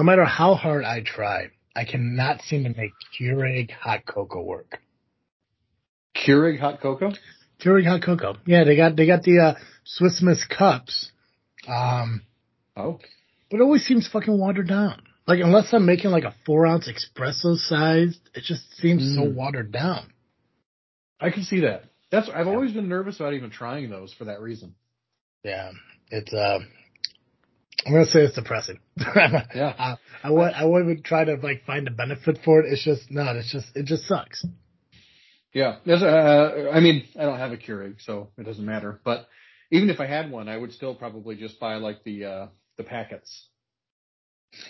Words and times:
no 0.00 0.04
matter 0.04 0.24
how 0.24 0.54
hard 0.54 0.82
I 0.82 1.02
try, 1.02 1.50
I 1.76 1.84
cannot 1.84 2.40
seem 2.40 2.64
to 2.64 2.70
make 2.70 2.92
Keurig 3.20 3.70
hot 3.70 4.06
cocoa 4.06 4.42
work. 4.42 4.78
Keurig 6.16 6.58
hot 6.58 6.80
cocoa? 6.80 7.12
Keurig 7.62 7.84
hot 7.84 8.02
cocoa. 8.02 8.36
Yeah, 8.46 8.64
they 8.64 8.76
got 8.76 8.96
they 8.96 9.06
got 9.06 9.24
the 9.24 9.38
uh, 9.40 9.54
Swiss 9.84 10.22
Miss 10.22 10.42
cups. 10.46 11.12
Um, 11.68 12.22
oh, 12.74 12.98
but 13.50 13.58
it 13.58 13.62
always 13.62 13.84
seems 13.84 14.08
fucking 14.08 14.38
watered 14.38 14.68
down. 14.68 15.02
Like 15.26 15.40
unless 15.40 15.70
I'm 15.74 15.84
making 15.84 16.12
like 16.12 16.24
a 16.24 16.34
four 16.46 16.64
ounce 16.64 16.88
espresso 16.88 17.58
size, 17.58 18.18
it 18.34 18.44
just 18.44 18.74
seems 18.78 19.02
mm. 19.02 19.16
so 19.16 19.30
watered 19.30 19.70
down. 19.70 20.14
I 21.20 21.28
can 21.28 21.42
see 21.42 21.60
that. 21.60 21.84
That's 22.10 22.30
I've 22.30 22.46
yeah. 22.46 22.52
always 22.54 22.72
been 22.72 22.88
nervous 22.88 23.20
about 23.20 23.34
even 23.34 23.50
trying 23.50 23.90
those 23.90 24.14
for 24.14 24.24
that 24.24 24.40
reason. 24.40 24.76
Yeah, 25.44 25.72
it's 26.10 26.32
uh, 26.32 26.60
I'm 27.86 27.92
gonna 27.92 28.04
say 28.04 28.20
it's 28.20 28.34
depressing. 28.34 28.78
yeah, 28.98 29.74
I, 29.78 29.96
I 30.22 30.30
would 30.30 30.52
I 30.52 30.64
would 30.64 31.04
try 31.04 31.24
to 31.24 31.34
like 31.36 31.64
find 31.64 31.88
a 31.88 31.90
benefit 31.90 32.38
for 32.44 32.60
it. 32.60 32.72
It's 32.72 32.84
just 32.84 33.10
no, 33.10 33.22
it's 33.36 33.50
just 33.50 33.68
it 33.74 33.86
just 33.86 34.06
sucks. 34.06 34.44
Yeah, 35.52 35.76
there's 35.84 36.02
uh, 36.02 36.70
I 36.72 36.80
mean, 36.80 37.04
I 37.18 37.22
don't 37.22 37.38
have 37.38 37.52
a 37.52 37.56
Keurig, 37.56 37.96
so 38.00 38.28
it 38.38 38.44
doesn't 38.44 38.64
matter. 38.64 39.00
But 39.04 39.28
even 39.70 39.90
if 39.90 39.98
I 39.98 40.06
had 40.06 40.30
one, 40.30 40.48
I 40.48 40.56
would 40.56 40.72
still 40.72 40.94
probably 40.94 41.36
just 41.36 41.58
buy 41.58 41.76
like 41.76 42.04
the 42.04 42.24
uh 42.24 42.46
the 42.76 42.84
packets. 42.84 43.48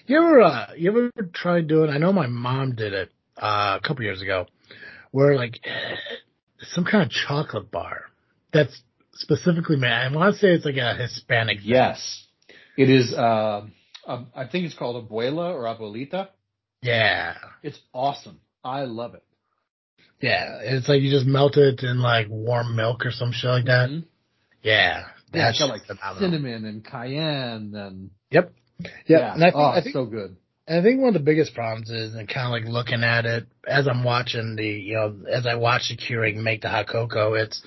You 0.07 0.19
ever 0.19 0.43
uh, 0.43 0.67
you 0.77 0.91
ever 0.91 1.11
tried 1.33 1.69
doing? 1.69 1.91
I 1.91 1.99
know 1.99 2.13
my 2.13 2.27
mom 2.27 2.75
did 2.75 2.93
it 2.93 3.11
uh, 3.37 3.79
a 3.83 3.87
couple 3.87 4.05
years 4.05 4.23
ago, 4.23 4.47
where 5.11 5.37
like 5.37 5.61
some 6.61 6.85
kind 6.85 7.05
of 7.05 7.11
chocolate 7.11 7.71
bar 7.71 8.05
that's 8.53 8.83
specifically 9.15 9.77
made. 9.77 9.91
I 9.91 10.15
want 10.15 10.35
to 10.35 10.41
say 10.41 10.49
it's 10.49 10.65
like 10.65 10.77
a 10.77 10.95
Hispanic. 10.95 11.59
Yes, 11.63 12.27
it 12.81 12.91
is. 12.91 13.13
Uh, 13.13 13.67
I 14.07 14.47
think 14.51 14.65
it's 14.65 14.75
called 14.75 15.09
abuela 15.09 15.53
or 15.53 15.65
abuelita. 15.65 16.29
Yeah, 16.83 17.37
it's 17.63 17.79
awesome. 17.93 18.41
I 18.65 18.85
love 18.85 19.15
it. 19.15 19.23
Yeah, 20.21 20.59
it's 20.63 20.89
like 20.89 21.03
you 21.03 21.11
just 21.11 21.27
melt 21.27 21.57
it 21.57 21.83
in 21.83 22.01
like 22.01 22.27
warm 22.29 22.77
milk 22.77 23.07
or 23.07 23.11
some 23.11 23.33
shit 23.33 23.51
like 23.51 23.67
that. 23.67 23.91
Mm-hmm. 23.91 24.07
Yeah, 24.63 25.05
that's 25.33 25.61
yeah, 25.61 25.67
like 25.67 25.83
cinnamon 26.19 26.65
and 26.65 26.85
cayenne 26.85 27.75
and. 27.75 28.11
Yep. 28.31 28.53
Yeah, 28.81 28.89
yeah. 29.07 29.35
and 29.35 29.45
I 29.45 29.47
think, 29.49 29.57
oh, 29.57 29.65
I 29.65 29.81
think, 29.83 29.93
so 29.93 30.07
good. 30.07 30.37
I 30.67 30.83
think 30.83 31.01
one 31.01 31.09
of 31.09 31.15
the 31.15 31.21
biggest 31.21 31.55
problems 31.55 31.91
is, 31.91 32.15
and 32.15 32.29
kind 32.29 32.47
of 32.47 32.53
like 32.53 32.73
looking 32.73 33.03
at 33.03 33.27
it 33.27 33.47
as 33.67 33.89
I'm 33.89 34.05
watching 34.05 34.57
the, 34.57 34.67
you 34.67 34.95
know, 34.95 35.17
as 35.31 35.47
I 35.47 35.57
watch 35.57 35.91
the 35.91 35.97
Keurig 35.97 36.37
make 36.37 36.63
the 36.63 36.69
hot 36.69 36.89
cocoa, 36.89 37.35
it's 37.35 37.63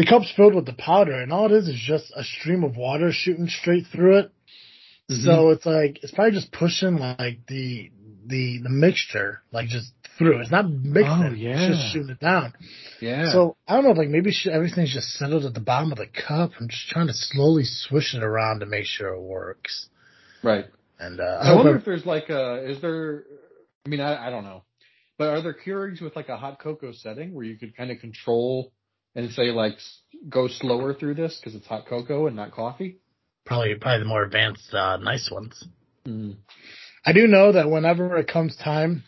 the 0.00 0.06
cup's 0.06 0.32
filled 0.34 0.54
with 0.54 0.64
the 0.64 0.72
powder, 0.72 1.12
and 1.12 1.30
all 1.30 1.44
it 1.44 1.52
is 1.52 1.68
is 1.68 1.78
just 1.78 2.10
a 2.16 2.24
stream 2.24 2.64
of 2.64 2.74
water 2.74 3.10
shooting 3.12 3.48
straight 3.48 3.84
through 3.92 4.20
it. 4.20 4.32
Mm-hmm. 5.10 5.24
So 5.26 5.50
it's 5.50 5.66
like 5.66 6.02
it's 6.02 6.10
probably 6.10 6.32
just 6.32 6.52
pushing 6.52 6.96
like 6.96 7.46
the 7.46 7.90
the 8.24 8.60
the 8.62 8.70
mixture 8.70 9.42
like 9.52 9.68
just 9.68 9.92
through. 10.16 10.40
It's 10.40 10.50
not 10.50 10.70
mixing. 10.70 11.10
Oh, 11.10 11.34
yeah. 11.34 11.68
It's 11.68 11.76
just 11.76 11.92
shooting 11.92 12.08
it 12.08 12.20
down. 12.20 12.54
Yeah. 13.02 13.30
So 13.30 13.56
I 13.68 13.74
don't 13.74 13.84
know, 13.84 13.90
like 13.90 14.08
maybe 14.08 14.32
everything's 14.50 14.94
just 14.94 15.08
settled 15.18 15.44
at 15.44 15.52
the 15.52 15.60
bottom 15.60 15.92
of 15.92 15.98
the 15.98 16.06
cup. 16.06 16.52
I'm 16.58 16.68
just 16.68 16.88
trying 16.88 17.08
to 17.08 17.14
slowly 17.14 17.64
swish 17.64 18.14
it 18.14 18.22
around 18.22 18.60
to 18.60 18.66
make 18.66 18.86
sure 18.86 19.12
it 19.12 19.20
works. 19.20 19.88
Right. 20.42 20.64
And 20.98 21.20
uh, 21.20 21.40
I, 21.42 21.52
I 21.52 21.54
wonder 21.56 21.76
if 21.76 21.84
there's 21.84 22.06
like 22.06 22.30
a 22.30 22.70
is 22.70 22.80
there? 22.80 23.24
I 23.84 23.90
mean, 23.90 24.00
I, 24.00 24.28
I 24.28 24.30
don't 24.30 24.44
know, 24.44 24.62
but 25.18 25.28
are 25.28 25.42
there 25.42 25.54
Keurigs 25.54 26.00
with 26.00 26.16
like 26.16 26.30
a 26.30 26.38
hot 26.38 26.58
cocoa 26.58 26.92
setting 26.92 27.34
where 27.34 27.44
you 27.44 27.58
could 27.58 27.76
kind 27.76 27.90
of 27.90 27.98
control 27.98 28.72
and 29.14 29.30
say 29.32 29.50
like 29.50 29.74
go 30.28 30.48
slower 30.48 30.94
through 30.94 31.14
this 31.14 31.38
because 31.38 31.54
it's 31.54 31.66
hot 31.66 31.86
cocoa 31.86 32.26
and 32.26 32.36
not 32.36 32.52
coffee? 32.52 32.98
Probably, 33.46 33.74
probably 33.74 34.00
the 34.00 34.08
more 34.08 34.22
advanced, 34.22 34.72
uh, 34.72 34.96
nice 34.98 35.30
ones. 35.30 35.64
Mm. 36.06 36.36
I 37.04 37.12
do 37.12 37.26
know 37.26 37.52
that 37.52 37.70
whenever 37.70 38.16
it 38.18 38.28
comes 38.28 38.56
time 38.56 39.04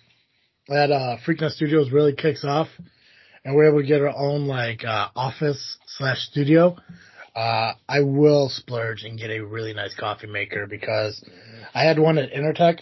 that 0.69 0.91
uh, 0.91 1.17
Freaknet 1.27 1.51
Studios 1.51 1.91
really 1.91 2.15
kicks 2.15 2.45
off, 2.45 2.69
and 3.45 3.55
we're 3.55 3.69
able 3.69 3.81
to 3.81 3.87
get 3.87 4.01
our 4.01 4.17
own 4.17 4.47
like 4.47 4.85
uh, 4.85 5.09
office 5.15 5.77
slash 5.87 6.19
studio, 6.31 6.77
uh, 7.35 7.73
I 7.89 8.01
will 8.01 8.49
splurge 8.49 9.05
and 9.05 9.19
get 9.19 9.31
a 9.31 9.41
really 9.41 9.75
nice 9.75 9.95
coffee 9.95 10.27
maker 10.27 10.67
because 10.67 11.23
I 11.75 11.85
had 11.85 11.99
one 11.99 12.19
at 12.19 12.33
Intertech 12.33 12.81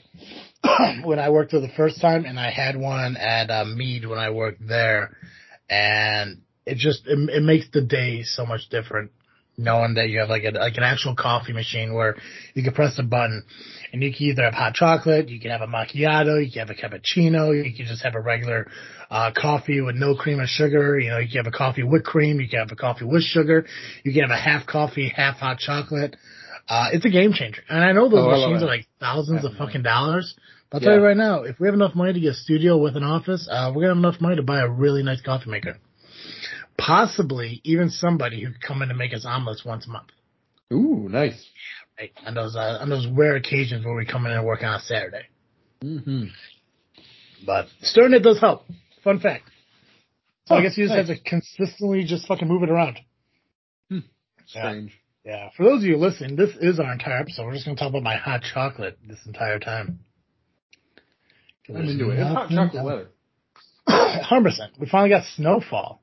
when 1.05 1.19
I 1.19 1.31
worked 1.31 1.53
there 1.53 1.61
the 1.61 1.69
first 1.77 2.01
time, 2.01 2.25
and 2.25 2.39
I 2.39 2.51
had 2.51 2.77
one 2.77 3.17
at 3.17 3.51
uh, 3.51 3.65
Mead 3.65 4.07
when 4.07 4.19
I 4.19 4.31
worked 4.31 4.67
there, 4.67 5.17
and 5.69 6.43
it 6.67 6.77
just 6.77 7.07
it, 7.07 7.19
it 7.31 7.43
makes 7.43 7.69
the 7.73 7.81
day 7.81 8.23
so 8.23 8.47
much 8.47 8.69
different 8.71 9.11
knowing 9.61 9.95
that 9.95 10.09
you 10.09 10.21
have 10.21 10.29
like 10.29 10.45
a 10.45 10.51
like 10.51 10.77
an 10.77 10.83
actual 10.83 11.15
coffee 11.15 11.53
machine 11.53 11.93
where 11.95 12.17
you 12.55 12.63
can 12.63 12.73
press 12.73 12.99
a 12.99 13.03
button 13.03 13.45
and 13.93 14.03
you 14.03 14.13
can 14.13 14.23
either 14.27 14.43
have 14.43 14.55
hot 14.55 14.75
chocolate, 14.75 15.29
you 15.29 15.41
can 15.41 15.51
have 15.51 15.61
a 15.61 15.67
macchiato, 15.67 16.45
you 16.45 16.51
can 16.51 16.67
have 16.67 16.71
a 16.71 16.75
cappuccino, 16.75 17.55
you 17.55 17.75
can 17.75 17.87
just 17.87 18.03
have 18.03 18.15
a 18.15 18.21
regular 18.21 18.69
uh, 19.11 19.31
coffee 19.37 19.81
with 19.81 19.97
no 19.97 20.15
cream 20.15 20.41
or 20.41 20.47
sugar. 20.47 20.99
You 20.99 21.11
know, 21.11 21.19
you 21.19 21.29
can 21.29 21.45
have 21.45 21.53
a 21.53 21.57
coffee 21.57 21.83
with 21.83 22.05
cream, 22.05 22.41
you 22.41 22.49
can 22.49 22.61
have 22.61 22.73
a 22.73 22.77
coffee 22.77 23.05
with 23.05 23.23
sugar, 23.23 23.67
you 24.05 24.13
can 24.13 24.23
have 24.23 24.31
a 24.31 24.41
half 24.41 24.67
coffee, 24.67 25.13
half 25.15 25.37
hot 25.37 25.59
chocolate. 25.59 26.17
Uh, 26.69 26.91
it's 26.93 27.05
a 27.05 27.11
game 27.11 27.33
changer. 27.33 27.63
And 27.69 27.83
I 27.83 27.93
know 27.93 28.09
those 28.09 28.25
oh, 28.25 28.31
machines 28.31 28.63
are 28.63 28.67
like 28.67 28.87
thousands 29.01 29.45
of 29.45 29.55
fucking 29.55 29.83
dollars. 29.83 30.37
But 30.71 30.77
I'll 30.77 30.83
yeah. 30.83 30.89
tell 30.91 30.99
you 30.99 31.05
right 31.05 31.17
now, 31.17 31.43
if 31.43 31.59
we 31.59 31.67
have 31.67 31.75
enough 31.75 31.97
money 31.97 32.13
to 32.13 32.21
get 32.21 32.31
a 32.31 32.35
studio 32.35 32.79
with 32.79 32.97
an 32.97 33.03
office, 33.03 33.49
uh, 33.51 33.73
we're 33.75 33.83
gonna 33.83 33.95
have 33.95 34.05
enough 34.05 34.21
money 34.21 34.37
to 34.37 34.43
buy 34.43 34.61
a 34.61 34.69
really 34.69 35.03
nice 35.03 35.21
coffee 35.21 35.51
maker 35.51 35.79
possibly 36.81 37.61
even 37.65 37.91
somebody 37.91 38.43
who 38.43 38.53
could 38.53 38.63
come 38.63 38.83
in 38.83 38.89
and 38.89 38.99
make 38.99 39.13
us 39.13 39.25
omelets 39.25 39.65
once 39.65 39.87
a 39.87 39.91
month. 39.91 40.09
Ooh, 40.73 41.09
nice. 41.09 41.49
Right. 41.99 42.13
On 42.27 42.35
those 42.35 42.57
uh, 42.57 42.79
on 42.81 42.89
those 42.89 43.07
rare 43.07 43.37
occasions 43.37 43.85
where 43.85 43.95
we 43.95 44.07
come 44.07 44.25
in 44.27 44.33
and 44.33 44.47
work 44.47 44.63
on 44.63 44.75
a 44.75 44.81
Saturday. 44.81 45.27
Mm-hmm. 45.85 46.25
But 47.45 47.67
stirring 47.83 48.15
it 48.15 48.21
does 48.21 48.41
help. 48.41 48.65
Fun 49.05 49.21
fact. 49.21 49.45
So 50.47 50.55
oh, 50.55 50.59
I 50.59 50.63
guess 50.63 50.77
you 50.77 50.85
just 50.85 50.97
nice. 50.97 51.09
have 51.09 51.17
to 51.17 51.23
consistently 51.23 52.05
just 52.05 52.27
fucking 52.27 52.49
move 52.49 52.63
it 52.63 52.71
around. 52.71 52.99
Hmm. 53.89 53.99
Strange. 54.47 54.93
Yeah. 55.25 55.33
yeah. 55.33 55.49
For 55.57 55.65
those 55.65 55.83
of 55.83 55.89
you 55.89 55.97
listening, 55.97 56.37
this 56.37 56.51
is 56.61 56.81
our 56.81 56.93
entire 56.93 57.19
episode. 57.21 57.47
We're 57.47 57.55
just 57.55 57.67
gonna 57.67 57.77
talk 57.77 57.91
about 57.91 58.03
my 58.03 58.17
hot 58.17 58.43
chocolate 58.43 58.99
this 59.07 59.19
entire 59.27 59.59
time. 59.59 60.01
I'm 61.69 61.77
into 61.77 62.11
it. 62.11 62.19
It's 62.19 62.29
hot 62.29 62.51
chocolate 62.51 62.85
weather. 62.85 63.09
Hundred 63.89 64.51
percent. 64.51 64.73
We 64.79 64.89
finally 64.89 65.11
got 65.11 65.25
snowfall. 65.37 66.03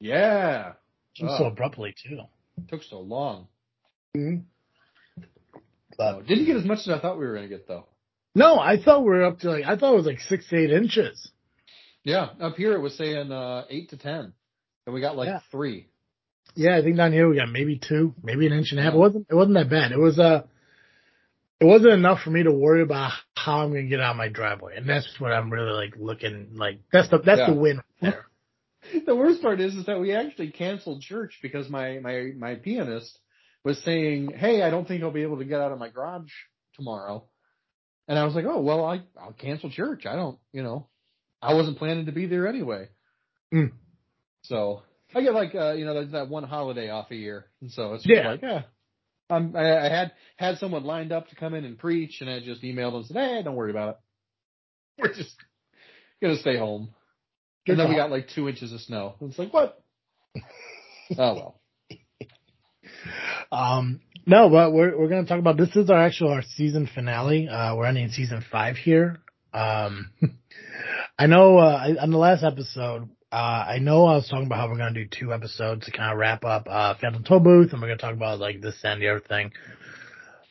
Yeah. 0.00 0.72
Oh. 1.22 1.38
So 1.38 1.44
abruptly 1.46 1.94
too. 2.02 2.20
Took 2.68 2.82
so 2.82 3.00
long. 3.00 3.48
Mm-hmm. 4.16 4.42
But 5.96 6.26
didn't 6.26 6.46
get 6.46 6.56
as 6.56 6.64
much 6.64 6.78
as 6.78 6.90
I 6.90 7.00
thought 7.00 7.18
we 7.18 7.26
were 7.26 7.34
gonna 7.34 7.48
get 7.48 7.66
though. 7.66 7.86
No, 8.34 8.58
I 8.58 8.80
thought 8.80 9.02
we 9.02 9.10
were 9.10 9.24
up 9.24 9.40
to 9.40 9.50
like 9.50 9.64
I 9.64 9.76
thought 9.76 9.92
it 9.92 9.96
was 9.96 10.06
like 10.06 10.20
six 10.20 10.48
to 10.48 10.56
eight 10.56 10.70
inches. 10.70 11.30
Yeah, 12.04 12.28
up 12.40 12.54
here 12.56 12.74
it 12.74 12.80
was 12.80 12.96
saying 12.96 13.32
uh, 13.32 13.64
eight 13.68 13.90
to 13.90 13.96
ten, 13.96 14.32
and 14.86 14.94
we 14.94 15.00
got 15.00 15.16
like 15.16 15.26
yeah. 15.26 15.40
three. 15.50 15.88
Yeah, 16.54 16.76
I 16.76 16.82
think 16.82 16.96
down 16.96 17.12
here 17.12 17.28
we 17.28 17.36
got 17.36 17.50
maybe 17.50 17.78
two, 17.78 18.14
maybe 18.22 18.46
an 18.46 18.52
inch 18.52 18.68
and 18.70 18.80
a 18.80 18.82
half. 18.82 18.94
It 18.94 18.98
wasn't 18.98 19.26
it 19.28 19.34
wasn't 19.34 19.54
that 19.54 19.70
bad. 19.70 19.92
It 19.92 19.98
was 19.98 20.18
uh 20.18 20.44
it 21.60 21.64
wasn't 21.64 21.94
enough 21.94 22.20
for 22.22 22.30
me 22.30 22.44
to 22.44 22.52
worry 22.52 22.82
about 22.82 23.12
how 23.34 23.60
I'm 23.60 23.70
gonna 23.70 23.82
get 23.84 24.00
out 24.00 24.12
of 24.12 24.16
my 24.16 24.28
driveway, 24.28 24.76
and 24.76 24.88
that's 24.88 25.08
what 25.18 25.32
I'm 25.32 25.50
really 25.50 25.72
like 25.72 25.94
looking 25.98 26.50
like. 26.54 26.78
That's 26.92 27.08
the 27.08 27.18
that's 27.18 27.40
yeah. 27.40 27.50
the 27.50 27.54
win 27.54 27.76
right 27.78 27.84
there. 28.00 28.26
the 29.06 29.16
worst 29.16 29.42
part 29.42 29.60
is, 29.60 29.74
is 29.74 29.86
that 29.86 30.00
we 30.00 30.12
actually 30.12 30.50
canceled 30.50 31.02
church 31.02 31.38
because 31.42 31.68
my, 31.68 31.98
my, 31.98 32.32
my 32.36 32.54
pianist 32.56 33.18
was 33.64 33.82
saying, 33.82 34.32
Hey, 34.36 34.62
I 34.62 34.70
don't 34.70 34.86
think 34.86 35.02
I'll 35.02 35.10
be 35.10 35.22
able 35.22 35.38
to 35.38 35.44
get 35.44 35.60
out 35.60 35.72
of 35.72 35.78
my 35.78 35.88
garage 35.88 36.30
tomorrow. 36.74 37.24
And 38.06 38.18
I 38.18 38.24
was 38.24 38.34
like, 38.34 38.44
Oh, 38.46 38.60
well, 38.60 38.84
I, 38.84 39.02
I'll 39.20 39.32
cancel 39.32 39.70
church. 39.70 40.06
I 40.06 40.16
don't, 40.16 40.38
you 40.52 40.62
know, 40.62 40.88
I 41.42 41.54
wasn't 41.54 41.78
planning 41.78 42.06
to 42.06 42.12
be 42.12 42.26
there 42.26 42.46
anyway. 42.46 42.88
Mm. 43.52 43.72
So 44.42 44.82
I 45.14 45.22
get 45.22 45.34
like, 45.34 45.54
uh, 45.54 45.72
you 45.72 45.84
know, 45.84 45.94
that, 45.94 46.12
that 46.12 46.28
one 46.28 46.44
holiday 46.44 46.90
off 46.90 47.10
a 47.10 47.16
year. 47.16 47.46
And 47.60 47.70
so 47.70 47.94
it's 47.94 48.06
yeah. 48.06 48.30
like, 48.30 48.42
yeah, 48.42 48.62
I'm, 49.30 49.54
I, 49.56 49.86
I 49.86 49.88
had, 49.88 50.12
had 50.36 50.58
someone 50.58 50.84
lined 50.84 51.12
up 51.12 51.28
to 51.28 51.36
come 51.36 51.54
in 51.54 51.64
and 51.64 51.78
preach 51.78 52.20
and 52.20 52.30
I 52.30 52.40
just 52.40 52.62
emailed 52.62 52.92
them 52.92 52.96
and 52.96 53.06
said, 53.06 53.16
Hey, 53.16 53.42
don't 53.42 53.56
worry 53.56 53.70
about 53.70 53.90
it. 53.90 53.96
We're 55.02 55.14
just 55.14 55.34
going 56.20 56.34
to 56.34 56.40
stay 56.40 56.56
home. 56.56 56.90
Good 57.68 57.72
and 57.72 57.80
then 57.80 57.90
we 57.90 57.96
got 57.96 58.10
like 58.10 58.28
two 58.28 58.48
inches 58.48 58.72
of 58.72 58.80
snow. 58.80 59.14
It's 59.20 59.38
like 59.38 59.52
what? 59.52 59.78
oh 61.18 61.34
well. 61.34 61.60
Um, 63.52 64.00
no, 64.24 64.48
but 64.48 64.72
we're 64.72 64.98
we're 64.98 65.08
gonna 65.08 65.26
talk 65.26 65.38
about 65.38 65.58
this 65.58 65.76
is 65.76 65.90
our 65.90 66.02
actual 66.02 66.30
our 66.30 66.40
season 66.56 66.88
finale. 66.92 67.46
Uh, 67.46 67.76
we're 67.76 67.84
ending 67.84 68.08
season 68.08 68.42
five 68.50 68.76
here. 68.76 69.18
Um, 69.52 70.10
I 71.18 71.26
know 71.26 71.58
uh, 71.58 71.94
on 72.00 72.10
the 72.10 72.16
last 72.16 72.42
episode, 72.42 73.10
uh, 73.30 73.34
I 73.34 73.80
know 73.80 74.06
I 74.06 74.14
was 74.14 74.28
talking 74.28 74.46
about 74.46 74.60
how 74.60 74.68
we're 74.70 74.78
gonna 74.78 74.94
do 74.94 75.06
two 75.06 75.34
episodes 75.34 75.84
to 75.84 75.90
kind 75.90 76.10
of 76.10 76.18
wrap 76.18 76.46
up 76.46 76.68
uh, 76.70 76.94
Phantom 76.98 77.22
Toll 77.22 77.40
Booth, 77.40 77.74
and 77.74 77.82
we're 77.82 77.88
gonna 77.88 77.98
talk 77.98 78.14
about 78.14 78.38
like 78.38 78.62
this 78.62 78.76
and 78.82 79.02
the 79.02 79.10
other 79.10 79.20
thing. 79.20 79.52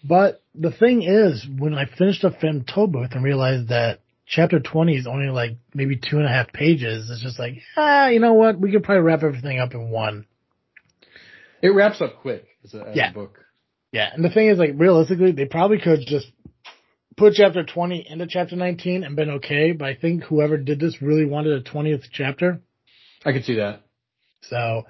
But 0.03 0.43
the 0.53 0.71
thing 0.71 1.01
is, 1.01 1.47
when 1.57 1.73
I 1.73 1.85
finished 1.85 2.23
up 2.23 2.33
Phantom 2.33 2.63
Toll 2.63 2.85
Booth 2.85 3.13
and 3.13 3.23
realized 3.23 3.69
that 3.69 4.01
chapter 4.27 4.59
20 4.59 4.95
is 4.95 5.07
only 5.07 5.29
like 5.29 5.57
maybe 5.73 5.95
two 5.95 6.17
and 6.17 6.25
a 6.25 6.29
half 6.29 6.51
pages. 6.51 7.09
It's 7.09 7.23
just 7.23 7.39
like, 7.39 7.53
ah, 7.77 8.09
you 8.09 8.19
know 8.19 8.33
what? 8.33 8.59
We 8.59 8.71
could 8.71 8.83
probably 8.83 9.03
wrap 9.03 9.23
everything 9.23 9.59
up 9.59 9.73
in 9.73 9.89
one. 9.89 10.25
It 11.61 11.69
wraps 11.69 12.01
up 12.01 12.21
quick 12.21 12.45
as 12.63 12.73
a, 12.73 12.89
as 12.89 12.95
yeah. 12.95 13.09
a 13.09 13.13
book. 13.13 13.39
Yeah. 13.91 14.09
And 14.13 14.23
the 14.23 14.29
thing 14.29 14.47
is 14.47 14.59
like 14.59 14.73
realistically, 14.75 15.31
they 15.31 15.45
probably 15.45 15.79
could 15.79 16.01
just 16.05 16.27
put 17.15 17.33
chapter 17.33 17.63
20 17.63 18.05
into 18.09 18.27
chapter 18.27 18.55
19 18.55 19.03
and 19.03 19.15
been 19.15 19.31
okay, 19.31 19.71
but 19.71 19.87
I 19.87 19.95
think 19.95 20.23
whoever 20.23 20.57
did 20.57 20.79
this 20.79 21.01
really 21.01 21.25
wanted 21.25 21.53
a 21.53 21.69
20th 21.69 22.03
chapter. 22.11 22.61
I 23.25 23.31
can 23.31 23.43
see 23.43 23.55
that. 23.55 23.81
So, 24.43 24.83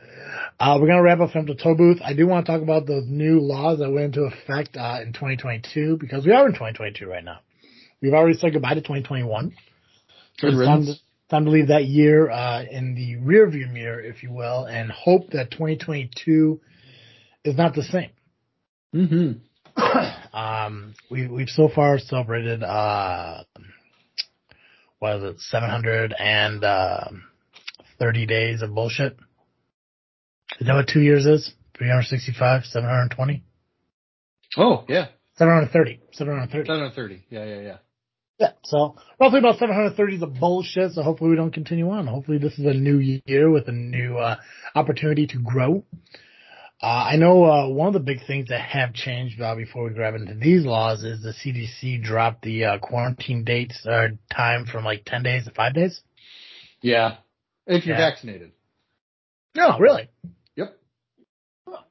uh, 0.59 0.77
we're 0.79 0.87
going 0.87 0.97
to 0.97 1.03
wrap 1.03 1.21
up 1.21 1.31
Phantom 1.31 1.55
Toll 1.55 1.75
Booth. 1.75 1.99
I 2.03 2.13
do 2.13 2.27
want 2.27 2.45
to 2.45 2.51
talk 2.51 2.61
about 2.61 2.85
those 2.85 3.05
new 3.07 3.39
laws 3.39 3.79
that 3.79 3.89
went 3.89 4.15
into 4.15 4.23
effect, 4.23 4.75
uh, 4.75 4.99
in 5.01 5.13
2022 5.13 5.97
because 5.97 6.25
we 6.25 6.33
are 6.33 6.45
in 6.45 6.51
2022 6.51 7.07
right 7.07 7.23
now. 7.23 7.39
We've 8.01 8.13
already 8.13 8.37
said 8.37 8.53
goodbye 8.53 8.75
to 8.75 8.81
2021. 8.81 9.53
Good 10.39 10.53
It's 10.53 10.65
time 10.65 10.85
to, 10.85 10.93
time 11.29 11.45
to 11.45 11.51
leave 11.51 11.69
that 11.69 11.85
year, 11.85 12.29
uh, 12.29 12.63
in 12.63 12.93
the 12.93 13.15
rearview 13.15 13.71
mirror, 13.71 13.99
if 13.99 14.21
you 14.21 14.31
will, 14.31 14.65
and 14.65 14.91
hope 14.91 15.31
that 15.31 15.49
2022 15.51 16.61
is 17.43 17.57
not 17.57 17.73
the 17.73 17.81
same. 17.83 18.11
Mm-hmm. 18.93 19.39
um, 20.37 20.93
we, 21.09 21.25
we've 21.27 21.49
so 21.49 21.69
far 21.73 21.97
celebrated, 21.97 22.61
uh, 22.63 23.43
what 24.99 25.15
is 25.17 25.23
it, 25.23 25.41
730 25.41 28.25
days 28.27 28.61
of 28.61 28.75
bullshit? 28.75 29.17
Is 30.59 30.67
that 30.67 30.75
what 30.75 30.87
two 30.87 31.01
years 31.01 31.25
is? 31.25 31.51
365, 31.77 32.65
720? 32.65 33.43
Oh, 34.57 34.85
yeah. 34.87 35.07
730, 35.37 35.99
730. 36.13 36.67
730. 36.67 37.23
Yeah, 37.29 37.45
yeah, 37.45 37.61
yeah. 37.61 37.77
Yeah, 38.39 38.51
so 38.63 38.95
roughly 39.19 39.39
about 39.39 39.57
730 39.57 40.15
is 40.17 40.21
a 40.21 40.27
bullshit, 40.27 40.91
so 40.91 41.01
hopefully 41.01 41.31
we 41.31 41.35
don't 41.35 41.53
continue 41.53 41.89
on. 41.89 42.05
Hopefully 42.05 42.37
this 42.37 42.53
is 42.59 42.65
a 42.65 42.73
new 42.73 42.99
year 43.25 43.49
with 43.49 43.67
a 43.67 43.71
new, 43.71 44.17
uh, 44.17 44.35
opportunity 44.75 45.25
to 45.27 45.39
grow. 45.39 45.83
Uh, 46.79 46.85
I 46.85 47.15
know, 47.15 47.43
uh, 47.45 47.67
one 47.69 47.87
of 47.87 47.93
the 47.93 47.99
big 47.99 48.19
things 48.27 48.49
that 48.49 48.61
have 48.61 48.93
changed, 48.93 49.41
uh, 49.41 49.55
before 49.55 49.85
we 49.85 49.95
grab 49.95 50.13
into 50.13 50.35
these 50.35 50.63
laws 50.63 51.03
is 51.03 51.23
the 51.23 51.33
CDC 51.33 52.03
dropped 52.03 52.43
the, 52.43 52.65
uh, 52.65 52.77
quarantine 52.77 53.43
dates, 53.43 53.83
or 53.87 54.11
time 54.31 54.67
from 54.67 54.85
like 54.85 55.01
10 55.03 55.23
days 55.23 55.45
to 55.45 55.51
5 55.51 55.73
days. 55.73 55.99
Yeah. 56.81 57.15
If 57.65 57.87
you're 57.87 57.97
Yeah. 57.97 58.09
vaccinated. 58.09 58.51
No, 59.55 59.79
really? 59.79 60.09
Yep. 60.55 60.77
Well, 61.65 61.87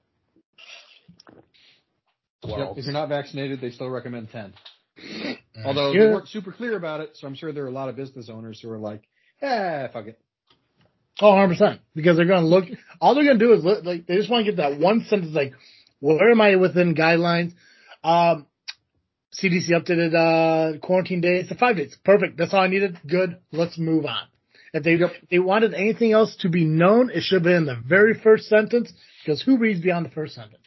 Yep. 2.45 2.79
If 2.79 2.85
you're 2.85 2.93
not 2.93 3.09
vaccinated, 3.09 3.61
they 3.61 3.73
still 3.73 3.91
recommend 3.91 4.31
10. 4.31 4.55
Mm, 4.99 5.37
Although 5.65 5.93
they 5.93 5.99
weren't 5.99 6.29
super 6.29 6.53
clear 6.53 6.77
about 6.77 7.01
it, 7.01 7.11
so 7.15 7.27
I'm 7.27 7.35
sure 7.35 7.53
there 7.53 7.65
are 7.65 7.69
a 7.69 7.73
lot 7.73 7.89
of 7.89 7.97
business 7.97 8.29
owners 8.29 8.61
who 8.61 8.71
are 8.71 8.79
like, 8.79 9.03
eh, 9.43 9.89
fuck 9.89 10.07
it. 10.07 10.19
Oh, 11.21 11.33
100%. 11.33 11.79
Because 11.95 12.17
they're 12.17 12.27
going 12.27 12.43
to 12.43 12.47
look, 12.47 12.65
all 13.01 13.15
they're 13.15 13.25
going 13.25 13.39
to 13.39 13.45
do 13.45 13.53
is 13.55 13.65
look, 13.65 13.85
like, 13.85 14.07
they 14.07 14.17
just 14.17 14.31
want 14.31 14.45
to 14.45 14.53
get 14.53 14.59
that 14.59 14.79
one 14.79 15.05
sentence 15.09 15.35
like, 15.35 15.53
where 16.01 16.31
am 16.31 16.41
I 16.41 16.57
within 16.57 16.95
guidelines? 16.95 17.53
Um, 18.05 18.47
CDC 19.35 19.71
updated, 19.71 20.15
uh, 20.15 20.79
quarantine 20.79 21.21
days 21.21 21.49
to 21.49 21.55
five 21.55 21.77
days. 21.77 21.97
Perfect. 22.05 22.37
That's 22.37 22.53
all 22.55 22.61
I 22.61 22.69
needed. 22.69 22.99
Good. 23.07 23.39
Let's 23.51 23.79
move 23.79 24.05
on. 24.07 24.29
If 24.73 24.83
they, 24.83 24.95
Yep. 24.97 25.11
they 25.31 25.39
wanted 25.39 25.73
anything 25.75 26.13
else 26.13 26.37
to 26.41 26.51
be 26.51 26.65
known, 26.65 27.11
it 27.11 27.23
should 27.23 27.37
have 27.37 27.43
been 27.45 27.57
in 27.57 27.65
the 27.67 27.77
very 27.87 28.15
first 28.15 28.45
sentence 28.47 28.93
because 29.25 29.41
who 29.43 29.57
reads 29.57 29.81
beyond 29.81 30.05
the 30.07 30.11
first 30.11 30.35
sentence? 30.35 30.63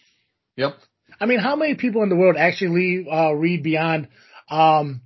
Yep. 0.56 0.74
I 1.20 1.26
mean, 1.26 1.40
how 1.40 1.56
many 1.56 1.76
people 1.76 2.04
in 2.04 2.10
the 2.10 2.16
world 2.16 2.36
actually 2.38 3.08
uh, 3.12 3.32
read 3.32 3.64
beyond 3.64 4.08
um, 4.50 5.02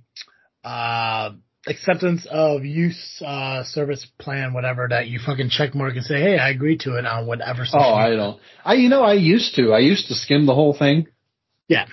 uh, 0.62 1.30
acceptance 1.66 2.26
of 2.30 2.64
use 2.64 3.22
uh, 3.24 3.64
service 3.64 4.06
plan, 4.18 4.52
whatever 4.52 4.86
that 4.90 5.08
you 5.08 5.18
fucking 5.24 5.50
check 5.50 5.74
mark 5.74 5.94
and 5.96 6.04
say, 6.04 6.20
hey, 6.20 6.38
I 6.38 6.50
agree 6.50 6.78
to 6.78 6.96
it 6.96 7.06
on 7.06 7.26
whatever. 7.26 7.64
Oh, 7.72 7.78
I 7.78 8.10
don't. 8.10 8.40
I, 8.64 8.74
you 8.74 8.88
know, 8.88 9.02
I 9.02 9.14
used 9.14 9.56
to. 9.56 9.72
I 9.72 9.78
used 9.80 10.08
to 10.08 10.14
skim 10.14 10.46
the 10.46 10.54
whole 10.54 10.76
thing. 10.76 11.06
Yeah. 11.68 11.86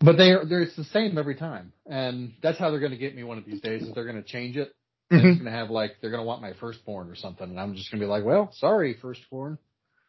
But 0.00 0.18
they 0.18 0.30
are, 0.32 0.44
they're, 0.44 0.62
it's 0.62 0.76
the 0.76 0.84
same 0.84 1.16
every 1.16 1.34
time. 1.34 1.72
And 1.86 2.34
that's 2.42 2.58
how 2.58 2.70
they're 2.70 2.80
going 2.80 2.92
to 2.92 2.98
get 2.98 3.16
me 3.16 3.22
one 3.24 3.38
of 3.38 3.46
these 3.46 3.60
days 3.60 3.82
is 3.82 3.94
they're 3.94 4.04
going 4.04 4.22
to 4.22 4.28
change 4.28 4.56
it. 4.56 4.74
Mhm. 5.10 5.18
It's 5.18 5.40
going 5.40 5.44
to 5.44 5.58
have 5.58 5.70
like, 5.70 5.96
they're 6.00 6.10
going 6.10 6.22
to 6.22 6.26
want 6.26 6.42
my 6.42 6.52
firstborn 6.54 7.08
or 7.10 7.16
something. 7.16 7.48
And 7.48 7.58
I'm 7.58 7.74
just 7.74 7.90
going 7.90 8.00
to 8.00 8.06
be 8.06 8.10
like, 8.10 8.24
well, 8.24 8.50
sorry, 8.52 8.96
firstborn. 9.00 9.58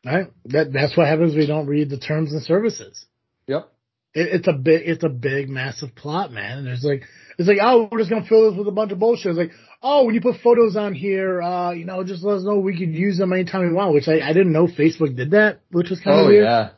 Right. 0.06 0.27
That 0.45 0.71
that's 0.71 0.95
what 0.95 1.07
happens. 1.07 1.35
We 1.35 1.47
don't 1.47 1.65
read 1.65 1.89
the 1.89 1.97
terms 1.97 2.31
and 2.31 2.44
services. 2.44 3.06
Yep. 3.47 3.71
It, 4.13 4.27
it's 4.39 4.47
a 4.47 4.53
big, 4.53 4.81
it's 4.86 5.03
a 5.03 5.09
big, 5.09 5.50
massive 5.50 5.94
plot, 5.95 6.31
man. 6.31 6.59
And 6.59 6.68
there's 6.68 6.83
like, 6.83 7.03
it's 7.38 7.47
like, 7.47 7.57
oh, 7.62 7.89
we're 7.92 8.00
just 8.00 8.09
gonna 8.09 8.25
fill 8.25 8.50
this 8.50 8.57
with 8.57 8.68
a 8.68 8.71
bunch 8.71 8.92
of 8.92 9.00
bullshit. 9.00 9.31
It's 9.31 9.38
like, 9.38 9.51
oh, 9.83 10.06
when 10.06 10.15
you 10.15 10.21
put 10.21 10.42
photos 10.42 10.75
on 10.77 10.94
here, 10.94 11.42
uh, 11.42 11.71
you 11.71 11.86
know, 11.86 12.03
just 12.03 12.24
let 12.24 12.38
us 12.38 12.44
know 12.44 12.57
we 12.59 12.77
could 12.77 12.94
use 12.94 13.18
them 13.18 13.33
anytime 13.33 13.68
we 13.68 13.74
want. 13.74 13.94
Which 13.94 14.07
I, 14.07 14.21
I 14.21 14.33
didn't 14.33 14.53
know 14.53 14.68
Facebook 14.68 15.15
did 15.15 15.31
that, 15.31 15.59
which 15.71 15.89
was 15.89 16.00
kind 16.00 16.19
of 16.19 16.25
Oh, 16.25 16.30
weird. 16.30 16.45
yeah. 16.45 16.69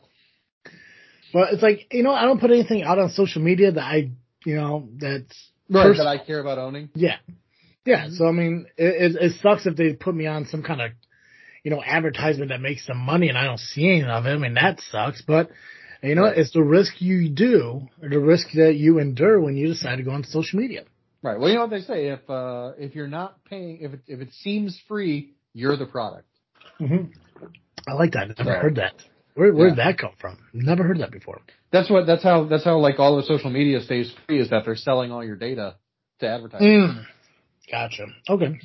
But 1.32 1.52
it's 1.52 1.62
like, 1.62 1.86
you 1.92 2.02
know, 2.02 2.12
I 2.12 2.24
don't 2.24 2.40
put 2.40 2.50
anything 2.50 2.82
out 2.82 2.98
on 2.98 3.10
social 3.10 3.42
media 3.42 3.70
that 3.72 3.82
I, 3.84 4.10
you 4.44 4.56
know, 4.56 4.88
that's 4.96 5.50
Right. 5.70 5.94
That 5.94 6.06
I 6.06 6.16
care 6.16 6.40
about 6.40 6.56
owning. 6.56 6.88
yeah, 6.94 7.16
yeah. 7.84 8.06
So 8.10 8.26
I 8.26 8.32
mean, 8.32 8.64
it, 8.78 9.12
it, 9.16 9.22
it 9.22 9.32
sucks 9.42 9.66
if 9.66 9.76
they 9.76 9.92
put 9.92 10.14
me 10.14 10.26
on 10.26 10.46
some 10.46 10.62
kind 10.62 10.80
of, 10.80 10.92
you 11.62 11.70
know, 11.70 11.82
advertisement 11.84 12.48
that 12.48 12.62
makes 12.62 12.86
some 12.86 12.96
money 12.96 13.28
and 13.28 13.36
I 13.36 13.44
don't 13.44 13.60
see 13.60 13.86
any 13.86 14.02
of 14.02 14.24
it. 14.24 14.30
I 14.30 14.38
mean, 14.38 14.54
that 14.54 14.80
sucks. 14.90 15.20
But 15.20 15.50
you 16.02 16.14
know, 16.14 16.22
Right. 16.24 16.38
it's 16.38 16.52
the 16.52 16.62
risk 16.62 17.00
you 17.00 17.28
do 17.28 17.88
or 18.02 18.08
the 18.08 18.18
risk 18.20 18.48
that 18.54 18.74
you 18.76 18.98
endure 18.98 19.40
when 19.40 19.56
you 19.56 19.68
decide 19.68 19.96
to 19.96 20.02
go 20.02 20.12
on 20.12 20.24
social 20.24 20.58
media. 20.60 20.84
Right. 21.22 21.38
Well, 21.38 21.48
you 21.48 21.56
know 21.56 21.62
what 21.62 21.70
they 21.70 21.80
say. 21.80 22.08
If, 22.08 22.28
uh, 22.30 22.72
if 22.78 22.94
you're 22.94 23.08
not 23.08 23.44
paying, 23.44 23.78
if 23.80 23.94
it, 23.94 24.00
if 24.06 24.20
it 24.20 24.32
seems 24.34 24.78
free, 24.88 25.34
you're 25.54 25.76
the 25.76 25.86
product. 25.86 26.28
hmm 26.78 27.06
I 27.88 27.94
like 27.94 28.12
that. 28.12 28.22
I 28.22 28.26
never 28.26 28.44
So- 28.44 28.60
heard 28.60 28.74
that. 28.76 28.94
Where 29.34 29.52
where 29.52 29.68
did 29.68 29.78
that 29.78 29.98
come 29.98 30.12
from? 30.20 30.36
Never 30.52 30.82
heard 30.82 30.98
that 30.98 31.12
before. 31.12 31.40
That's 31.70 31.88
what, 31.88 32.06
that's 32.06 32.24
how, 32.24 32.44
that's 32.44 32.64
how 32.64 32.78
like 32.78 32.98
all 32.98 33.16
the 33.16 33.22
social 33.22 33.50
media 33.50 33.80
stays 33.80 34.12
free 34.26 34.40
is 34.40 34.50
that 34.50 34.64
they're 34.64 34.74
selling 34.74 35.12
all 35.12 35.24
your 35.24 35.36
data 35.36 35.76
to 36.18 36.26
advertising. 36.28 36.66
Mm. 36.66 37.04
Gotcha. 37.70 38.06
Okay. 38.28 38.58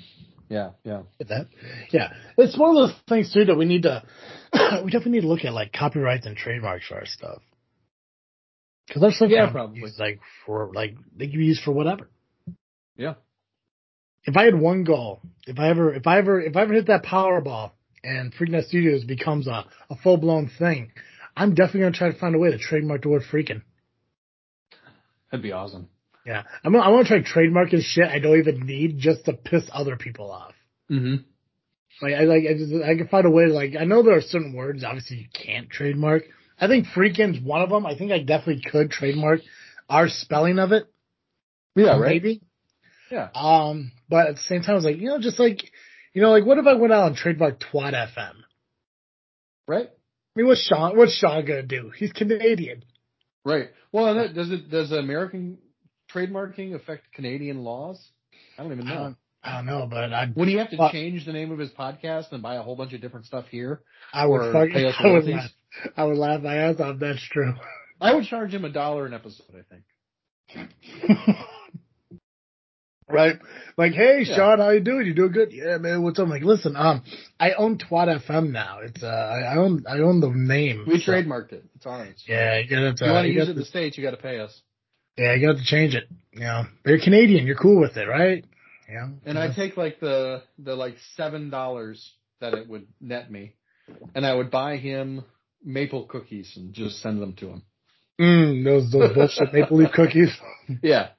Yeah. 0.49 0.71
Yeah. 0.83 1.03
Get 1.19 1.27
that. 1.29 1.47
Yeah. 1.91 2.13
It's 2.39 2.57
one 2.57 2.75
of 2.75 2.75
those 2.89 2.97
things 3.07 3.31
too 3.31 3.45
that 3.45 3.55
we 3.55 3.65
need 3.65 3.83
to, 3.83 4.01
we 4.83 4.91
definitely 4.91 5.11
need 5.13 5.21
to 5.21 5.27
look 5.27 5.45
at 5.45 5.53
like 5.53 5.73
copyrights 5.73 6.25
and 6.25 6.37
trademarks 6.37 6.87
for 6.87 6.95
our 6.95 7.05
stuff. 7.05 7.41
Cause 8.91 9.01
there's 9.01 9.17
some 9.17 9.29
Yeah, 9.29 9.49
probably. 9.49 9.79
use, 9.79 9.97
like 9.97 10.19
for, 10.45 10.69
like, 10.73 10.95
they 11.15 11.27
can 11.27 11.39
be 11.39 11.45
used 11.45 11.63
for 11.63 11.71
whatever. 11.71 12.09
Yeah. 12.97 13.13
If 14.25 14.35
I 14.37 14.43
had 14.43 14.59
one 14.59 14.83
goal, 14.83 15.21
if 15.47 15.57
I 15.57 15.69
ever, 15.69 15.93
if 15.93 16.05
I 16.05 16.19
ever, 16.19 16.41
if 16.41 16.55
I 16.55 16.61
ever 16.63 16.73
hit 16.73 16.87
that 16.87 17.03
Powerball 17.03 17.71
and 18.03 18.33
Freaknet 18.33 18.65
Studios 18.67 19.03
becomes 19.05 19.47
a, 19.47 19.65
a 19.89 19.95
full 20.03 20.17
blown 20.17 20.49
thing, 20.59 20.91
I'm 21.35 21.55
definitely 21.55 21.81
going 21.81 21.93
to 21.93 21.97
try 21.99 22.11
to 22.11 22.19
find 22.19 22.35
a 22.35 22.39
way 22.39 22.51
to 22.51 22.57
trademark 22.57 23.01
the 23.03 23.09
word 23.09 23.23
freaking. 23.31 23.63
That'd 25.31 25.43
be 25.43 25.51
awesome. 25.51 25.89
Yeah. 26.25 26.43
I'm, 26.63 26.73
gonna- 26.73 26.83
I 26.85 26.89
want 26.89 27.07
to 27.07 27.21
try 27.23 27.33
trademarking 27.43 27.81
shit 27.81 28.05
I 28.07 28.19
don't 28.19 28.37
even 28.37 28.65
need 28.65 28.99
just 28.99 29.25
to 29.25 29.33
piss 29.33 29.63
other 29.71 29.95
people 29.97 30.29
off. 30.31 30.53
Mm-hmm. 30.91 31.23
Like 32.01 32.13
I 32.13 32.23
like 32.23 32.43
I 32.49 32.53
just 32.53 32.73
I 32.73 32.95
can 32.95 33.07
find 33.07 33.25
a 33.25 33.29
way 33.29 33.45
to 33.45 33.53
like 33.53 33.75
I 33.79 33.85
know 33.85 34.03
there 34.03 34.17
are 34.17 34.21
certain 34.21 34.53
words 34.53 34.83
obviously 34.83 35.17
you 35.17 35.27
can't 35.33 35.69
trademark. 35.69 36.23
I 36.59 36.67
think 36.67 36.87
freaking's 36.87 37.39
one 37.39 37.61
of 37.61 37.69
them. 37.69 37.85
I 37.85 37.97
think 37.97 38.11
I 38.11 38.19
definitely 38.19 38.63
could 38.69 38.91
trademark 38.91 39.41
our 39.89 40.07
spelling 40.07 40.59
of 40.59 40.71
it. 40.71 40.85
Yeah. 41.75 41.97
Right. 41.97 42.11
Maybe. 42.11 42.41
Yeah. 43.11 43.29
Um, 43.35 43.91
but 44.09 44.27
at 44.27 44.35
the 44.35 44.41
same 44.41 44.61
time, 44.61 44.71
I 44.71 44.75
was 44.75 44.85
like, 44.85 44.97
you 44.97 45.07
know, 45.07 45.19
just 45.19 45.39
like, 45.39 45.63
you 46.13 46.21
know, 46.21 46.31
like 46.31 46.45
what 46.45 46.57
if 46.57 46.65
I 46.65 46.73
went 46.73 46.93
out 46.93 47.07
and 47.07 47.17
trademarked 47.17 47.63
Twat 47.71 47.93
FM? 47.93 48.33
Right. 49.67 49.89
I 49.89 50.39
mean, 50.39 50.47
what's 50.47 50.65
Sean? 50.65 50.97
What's 50.97 51.13
Sean 51.13 51.45
gonna 51.45 51.63
do? 51.63 51.91
He's 51.95 52.11
Canadian. 52.11 52.83
Right. 53.45 53.69
Well, 53.91 54.15
that, 54.15 54.33
does 54.33 54.51
it 54.51 54.69
does 54.69 54.91
American 54.91 55.59
trademarking 56.13 56.73
affect 56.73 57.11
Canadian 57.13 57.63
laws? 57.63 58.03
I 58.57 58.63
don't 58.63 58.71
even 58.71 58.85
know. 58.85 59.15
I 59.43 59.57
don't 59.57 59.65
know, 59.65 59.87
but 59.89 60.13
I 60.13 60.31
Would 60.35 60.47
he 60.47 60.55
have 60.55 60.69
to 60.69 60.77
Well- 60.77 60.91
change 60.91 61.25
the 61.25 61.33
name 61.33 61.51
of 61.51 61.59
his 61.59 61.69
podcast 61.71 62.31
and 62.31 62.41
buy 62.41 62.55
a 62.55 62.61
whole 62.61 62.75
bunch 62.75 62.93
of 62.93 63.01
different 63.01 63.25
stuff 63.25 63.45
here? 63.49 63.81
I 64.13 64.25
would 64.25 64.41
I 64.55 65.11
would 65.11 65.25
laugh. 65.25 65.51
I 65.97 66.03
would 66.05 66.17
laugh 66.17 66.41
my 66.41 66.55
ass 66.55 66.79
off. 66.79 66.99
That's 66.99 67.21
true. 67.29 67.53
I 67.99 68.13
would 68.13 68.25
charge 68.25 68.53
him 68.53 68.63
a 68.65 68.69
dollar 68.69 69.05
an 69.05 69.13
episode. 69.13 69.45
I 69.53 69.63
think. 69.69 69.83
right? 73.09 73.35
Like, 73.77 73.93
hey, 73.93 74.23
Yeah. 74.25 74.35
Sean, 74.35 74.59
how 74.59 74.69
you 74.69 74.79
doing? 74.79 75.05
You 75.05 75.13
doing 75.13 75.31
good? 75.31 75.51
Yeah, 75.51 75.77
man. 75.77 76.03
What's 76.03 76.19
up? 76.19 76.25
I'm 76.25 76.29
like, 76.29 76.43
listen, 76.43 76.75
um, 76.75 77.03
I 77.39 77.53
own 77.53 77.77
Twat 77.77 78.25
FM 78.27 78.51
now. 78.51 78.79
It's 78.83 79.03
uh, 79.03 79.07
I 79.07 79.57
own 79.57 79.83
I 79.87 79.99
own 79.99 80.19
the 80.19 80.29
name. 80.29 80.85
We 80.87 80.99
So, 80.99 81.11
trademarked 81.11 81.53
it. 81.53 81.65
It's 81.75 81.85
ours. 81.85 82.23
Yeah, 82.27 82.59
you 82.59 82.69
gotta. 82.69 82.89
If 82.89 83.01
you 83.01 83.07
uh, 83.07 83.13
want 83.13 83.25
to 83.25 83.31
use 83.31 83.47
it 83.47 83.51
in 83.51 83.57
the 83.57 83.65
states, 83.65 83.97
you 83.97 84.03
got 84.03 84.11
to 84.11 84.17
pay 84.17 84.39
us. 84.39 84.61
Yeah, 85.17 85.35
you 85.35 85.47
got 85.47 85.57
to 85.59 85.65
change 85.65 85.95
it. 85.95 86.05
You 86.31 86.41
know, 86.41 86.63
you're 86.85 86.99
Canadian. 86.99 87.45
You're 87.45 87.55
cool 87.57 87.79
with 87.79 87.97
it, 87.97 88.07
right? 88.07 88.43
Yeah. 88.93 89.07
And 89.25 89.39
I 89.39 89.53
take 89.53 89.75
like 89.75 89.99
the 89.99 90.43
the 90.59 90.75
like 90.75 90.95
seven 91.17 91.49
dollars 91.49 92.13
that 92.39 92.53
it 92.53 92.69
would 92.69 92.85
net 93.01 93.31
me, 93.31 93.53
and 94.13 94.25
I 94.25 94.33
would 94.35 94.51
buy 94.51 94.77
him 94.77 95.23
maple 95.63 96.05
cookies 96.05 96.53
and 96.55 96.73
just 96.73 97.01
send 97.01 97.21
them 97.21 97.33
to 97.33 97.47
him. 97.47 97.63
mm, 98.21 98.63
those 98.63 98.91
those 98.91 99.13
bullshit 99.15 99.51
maple 99.53 99.77
leaf 99.77 99.91
cookies. 99.93 100.29
Yeah, 100.83 101.09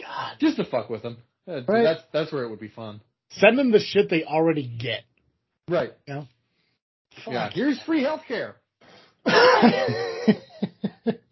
God, 0.00 0.36
just 0.40 0.56
to 0.56 0.64
fuck 0.64 0.88
with 0.88 1.02
him. 1.02 1.18
Uh, 1.46 1.60
Right. 1.66 1.82
That's 1.82 2.02
that's 2.12 2.32
where 2.32 2.44
it 2.44 2.50
would 2.50 2.60
be 2.60 2.68
fun. 2.68 3.00
send 3.30 3.58
them 3.58 3.72
the 3.72 3.80
shit 3.80 4.08
they 4.08 4.24
already 4.24 4.66
get. 4.66 5.02
Right. 5.68 5.92
Yeah. 6.06 6.24
Yeah. 7.26 7.50
Here's 7.52 7.80
free 7.82 8.02
healthcare. 8.04 8.54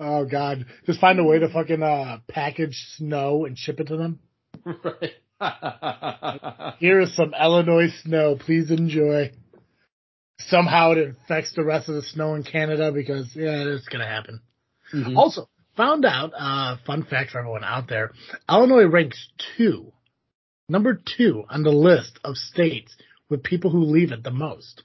Oh 0.00 0.24
god, 0.24 0.66
just 0.86 1.00
find 1.00 1.18
a 1.18 1.24
way 1.24 1.38
to 1.38 1.48
fucking 1.48 1.82
uh 1.82 2.18
package 2.28 2.76
snow 2.96 3.44
and 3.44 3.56
ship 3.56 3.80
it 3.80 3.88
to 3.88 3.96
them. 3.96 4.18
right. 4.64 5.12
Here 6.78 7.00
is 7.00 7.14
some 7.14 7.34
Illinois 7.38 7.92
snow. 8.02 8.36
Please 8.36 8.70
enjoy. 8.70 9.32
Somehow 10.40 10.92
it 10.92 11.08
affects 11.08 11.52
the 11.54 11.64
rest 11.64 11.88
of 11.88 11.94
the 11.94 12.02
snow 12.02 12.34
in 12.34 12.42
Canada 12.42 12.92
because 12.92 13.34
yeah, 13.34 13.64
it's 13.66 13.88
gonna 13.88 14.06
happen. 14.06 14.40
Mhm. 14.92 15.16
Also, 15.16 15.48
found 15.76 16.04
out, 16.04 16.32
uh, 16.38 16.76
fun 16.86 17.04
fact 17.04 17.30
for 17.30 17.38
everyone 17.38 17.64
out 17.64 17.88
there, 17.88 18.12
Illinois 18.48 18.84
ranks 18.86 19.28
two, 19.56 19.92
number 20.68 20.94
two 21.16 21.44
on 21.48 21.62
the 21.62 21.70
list 21.70 22.18
of 22.24 22.36
states 22.36 22.96
with 23.28 23.42
people 23.42 23.70
who 23.70 23.84
leave 23.84 24.12
it 24.12 24.22
the 24.22 24.30
most. 24.30 24.82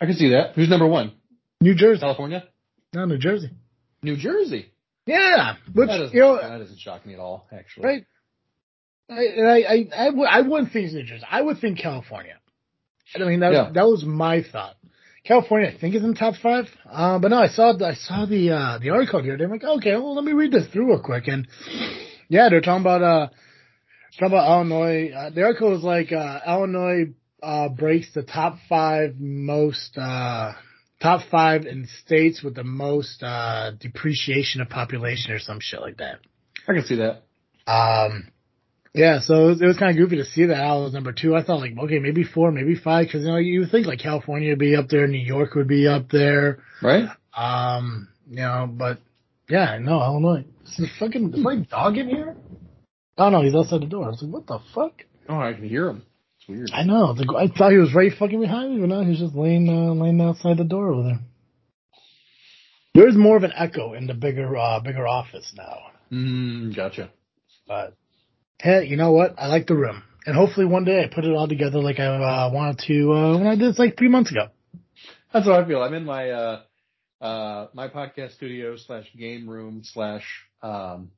I 0.00 0.06
can 0.06 0.14
see 0.14 0.30
that. 0.30 0.54
Who's 0.54 0.68
number 0.68 0.86
one? 0.86 1.12
New 1.60 1.74
Jersey. 1.74 2.00
California? 2.00 2.44
No, 2.96 3.04
New 3.04 3.18
Jersey. 3.18 3.50
New 4.02 4.16
Jersey. 4.16 4.72
Yeah, 5.04 5.56
which, 5.74 5.88
that, 5.88 5.98
doesn't, 5.98 6.14
you 6.14 6.20
know, 6.20 6.36
that 6.40 6.56
doesn't 6.58 6.78
shock 6.78 7.04
me 7.04 7.12
at 7.12 7.20
all, 7.20 7.46
actually. 7.52 7.84
right. 7.84 8.06
I, 9.10 9.14
I, 9.14 9.54
I, 9.54 9.88
I, 9.96 10.04
w- 10.06 10.24
I 10.24 10.40
wouldn't 10.40 10.72
think 10.72 10.86
it's 10.86 10.94
New 10.94 11.04
Jersey. 11.04 11.24
I 11.30 11.42
would 11.42 11.58
think 11.60 11.78
California. 11.78 12.36
I 13.14 13.18
mean, 13.18 13.40
that, 13.40 13.52
Yeah. 13.52 13.70
that 13.74 13.86
was 13.86 14.02
my 14.04 14.42
thought. 14.42 14.76
California, 15.24 15.68
I 15.68 15.78
think, 15.78 15.94
is 15.94 16.02
in 16.02 16.10
the 16.12 16.16
top 16.16 16.36
five. 16.42 16.64
Uh, 16.90 17.18
but 17.18 17.28
no, 17.28 17.36
I 17.38 17.48
saw, 17.48 17.74
the- 17.76 17.84
I 17.86 17.94
saw 17.94 18.24
the, 18.24 18.50
uh, 18.50 18.78
the 18.78 18.90
article 18.90 19.22
here. 19.22 19.36
They're 19.36 19.46
like, 19.48 19.62
okay, 19.62 19.92
well, 19.92 20.14
let 20.14 20.24
me 20.24 20.32
read 20.32 20.52
this 20.52 20.66
through 20.72 20.86
real 20.88 21.02
quick. 21.02 21.28
And 21.28 21.46
yeah, 22.28 22.48
they're 22.48 22.62
talking 22.62 22.80
about, 22.80 23.02
uh, 23.02 23.28
talking 24.18 24.28
about 24.34 24.50
Illinois. 24.50 25.10
Uh, 25.10 25.30
the 25.30 25.42
article 25.42 25.70
was 25.70 25.82
like, 25.82 26.10
uh, 26.12 26.40
Illinois, 26.46 27.12
uh, 27.42 27.68
breaks 27.68 28.12
the 28.14 28.22
top 28.22 28.56
five 28.68 29.16
most, 29.20 29.96
uh, 29.98 30.52
top 31.00 31.22
five 31.30 31.66
in 31.66 31.86
states 32.04 32.42
with 32.42 32.54
the 32.54 32.64
most, 32.64 33.22
uh, 33.22 33.72
depreciation 33.78 34.60
of 34.60 34.68
population 34.68 35.32
or 35.32 35.38
some 35.38 35.58
shit 35.60 35.80
like 35.80 35.98
that. 35.98 36.20
I 36.68 36.72
can 36.72 36.84
see 36.84 36.96
that. 36.96 37.22
Um, 37.70 38.28
yeah, 38.96 39.20
so 39.20 39.34
it 39.34 39.46
was, 39.46 39.60
was 39.60 39.76
kind 39.76 39.90
of 39.90 39.96
goofy 39.98 40.16
to 40.16 40.24
see 40.24 40.46
that 40.46 40.56
I 40.56 40.74
was 40.76 40.94
number 40.94 41.12
two. 41.12 41.36
I 41.36 41.42
thought 41.42 41.60
like, 41.60 41.74
okay, 41.84 41.98
maybe 41.98 42.24
four, 42.24 42.50
maybe 42.50 42.74
five, 42.74 43.06
because 43.06 43.22
you 43.22 43.28
know 43.28 43.36
you 43.36 43.60
would 43.60 43.70
think 43.70 43.86
like 43.86 43.98
California 43.98 44.50
would 44.50 44.58
be 44.58 44.74
up 44.74 44.88
there, 44.88 45.06
New 45.06 45.18
York 45.18 45.54
would 45.54 45.68
be 45.68 45.86
up 45.86 46.08
there. 46.08 46.60
Right? 46.80 47.04
Um, 47.36 48.08
you 48.26 48.36
know, 48.36 48.66
but 48.70 48.98
yeah, 49.50 49.78
no, 49.80 50.02
Illinois. 50.02 50.44
Is 50.64 50.76
the 50.78 50.86
fucking 50.98 51.34
is 51.34 51.40
my 51.40 51.56
dog 51.56 51.98
in 51.98 52.08
here? 52.08 52.36
Oh 53.18 53.28
no, 53.28 53.42
he's 53.42 53.54
outside 53.54 53.82
the 53.82 53.86
door. 53.86 54.06
I 54.06 54.08
was 54.08 54.22
like, 54.22 54.32
what 54.32 54.46
the 54.46 54.60
fuck? 54.74 55.02
Oh, 55.28 55.38
I 55.38 55.52
can 55.52 55.68
hear 55.68 55.88
him. 55.88 56.02
It's 56.48 56.48
weird. 56.48 56.70
I 56.72 56.82
know. 56.84 57.14
The, 57.14 57.32
I 57.36 57.48
thought 57.48 57.72
he 57.72 57.78
was 57.78 57.94
right 57.94 58.12
fucking 58.18 58.40
behind 58.40 58.74
me, 58.74 58.80
but 58.80 58.88
now 58.88 59.02
he's 59.02 59.18
just 59.18 59.34
laying 59.34 59.68
uh, 59.68 59.92
laying 59.94 60.20
outside 60.20 60.56
the 60.58 60.64
door 60.64 60.92
over 60.92 61.02
there. 61.04 61.20
There's 62.94 63.16
more 63.16 63.36
of 63.36 63.42
an 63.44 63.52
echo 63.54 63.92
in 63.92 64.06
the 64.06 64.14
bigger 64.14 64.56
uh 64.56 64.80
bigger 64.80 65.06
office 65.06 65.52
now. 65.56 65.78
Mm, 66.10 66.74
gotcha. 66.74 67.10
But 67.66 67.94
hey, 68.60 68.86
you 68.86 68.96
know 68.96 69.12
what? 69.12 69.34
I 69.38 69.48
like 69.48 69.66
the 69.66 69.74
room, 69.74 70.02
and 70.24 70.34
hopefully 70.34 70.66
one 70.66 70.84
day 70.84 71.02
I 71.04 71.14
put 71.14 71.24
it 71.24 71.34
all 71.34 71.48
together 71.48 71.80
like 71.80 71.98
I 71.98 72.06
uh, 72.06 72.50
wanted 72.52 72.78
to 72.86 73.12
uh, 73.12 73.38
when 73.38 73.46
I 73.46 73.56
did 73.56 73.70
this 73.72 73.78
like 73.78 73.96
three 73.98 74.08
months 74.08 74.30
ago. 74.30 74.48
That's 75.32 75.46
how 75.46 75.60
I 75.60 75.66
feel. 75.66 75.82
I'm 75.82 75.92
in 75.94 76.04
my 76.04 76.30
uh 76.30 76.60
uh 77.20 77.66
my 77.74 77.88
podcast 77.88 78.34
studio 78.34 78.76
slash 78.76 79.06
game 79.18 79.48
room 79.48 79.82
slash 79.84 80.24
um 80.62 81.10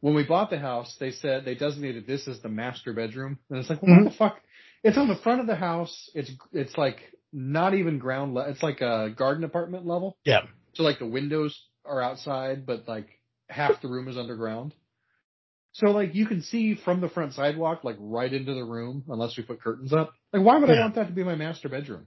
when 0.00 0.14
we 0.14 0.24
bought 0.24 0.48
the 0.48 0.58
house 0.58 0.96
they 0.98 1.10
said 1.10 1.44
they 1.44 1.54
designated 1.54 2.06
this 2.06 2.26
as 2.26 2.40
the 2.40 2.48
master 2.48 2.94
bedroom 2.94 3.38
and 3.50 3.58
it's 3.58 3.68
like 3.68 3.82
well, 3.82 3.90
Mhm. 3.94 4.04
what 4.04 4.10
the 4.12 4.16
fuck 4.16 4.36
it's 4.84 4.98
on 4.98 5.08
the 5.08 5.16
front 5.16 5.40
of 5.40 5.46
the 5.46 5.56
house. 5.56 6.10
It's 6.14 6.30
it's 6.52 6.76
like 6.76 6.98
not 7.32 7.74
even 7.74 7.98
ground 7.98 8.34
level 8.34 8.52
it's 8.52 8.62
like 8.62 8.80
a 8.80 9.10
garden 9.16 9.42
apartment 9.42 9.86
level. 9.86 10.16
Yeah, 10.24 10.42
so 10.74 10.84
like 10.84 10.98
the 10.98 11.06
windows 11.06 11.58
are 11.84 12.00
outside 12.00 12.64
but 12.66 12.86
like 12.86 13.08
half 13.48 13.80
the 13.82 13.88
room 13.88 14.08
is 14.08 14.16
underground. 14.16 14.74
So 15.72 15.86
like 15.86 16.14
you 16.14 16.26
can 16.26 16.42
see 16.42 16.76
from 16.76 17.00
the 17.00 17.08
front 17.08 17.32
sidewalk 17.32 17.82
like 17.82 17.96
right 17.98 18.32
into 18.32 18.54
the 18.54 18.64
room 18.64 19.04
unless 19.08 19.36
we 19.36 19.42
put 19.42 19.60
curtains 19.60 19.92
up. 19.92 20.12
Like 20.32 20.44
why 20.44 20.58
would 20.58 20.70
I 20.70 20.80
want 20.80 20.94
that 20.94 21.08
to 21.08 21.12
be 21.12 21.24
my 21.24 21.34
master 21.34 21.68
bedroom? 21.68 22.06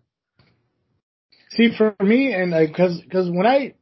See, 1.52 1.72
for 1.78 1.96
me, 2.02 2.34
and 2.34 2.54
uh, 2.54 2.66
because 2.68 3.02
because 3.02 3.30
when 3.30 3.46
I 3.46 3.74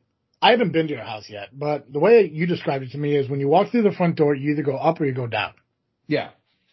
I 0.41 0.51
haven't 0.51 0.71
been 0.71 0.87
to 0.87 0.93
your 0.93 1.03
house 1.03 1.25
yet, 1.29 1.49
but 1.51 1.91
the 1.91 1.99
way 1.99 2.29
you 2.31 2.45
described 2.45 2.83
it 2.83 2.91
to 2.91 2.97
me 2.97 3.15
is 3.15 3.29
when 3.29 3.39
you 3.39 3.47
walk 3.47 3.71
through 3.71 3.83
the 3.83 3.91
front 3.91 4.15
door, 4.15 4.35
you 4.35 4.51
either 4.53 4.63
go 4.63 4.77
up 4.77 5.01
or 5.01 5.05
you 5.05 5.13
go 5.13 5.27
down. 5.27 5.53
yeah. 6.07 6.29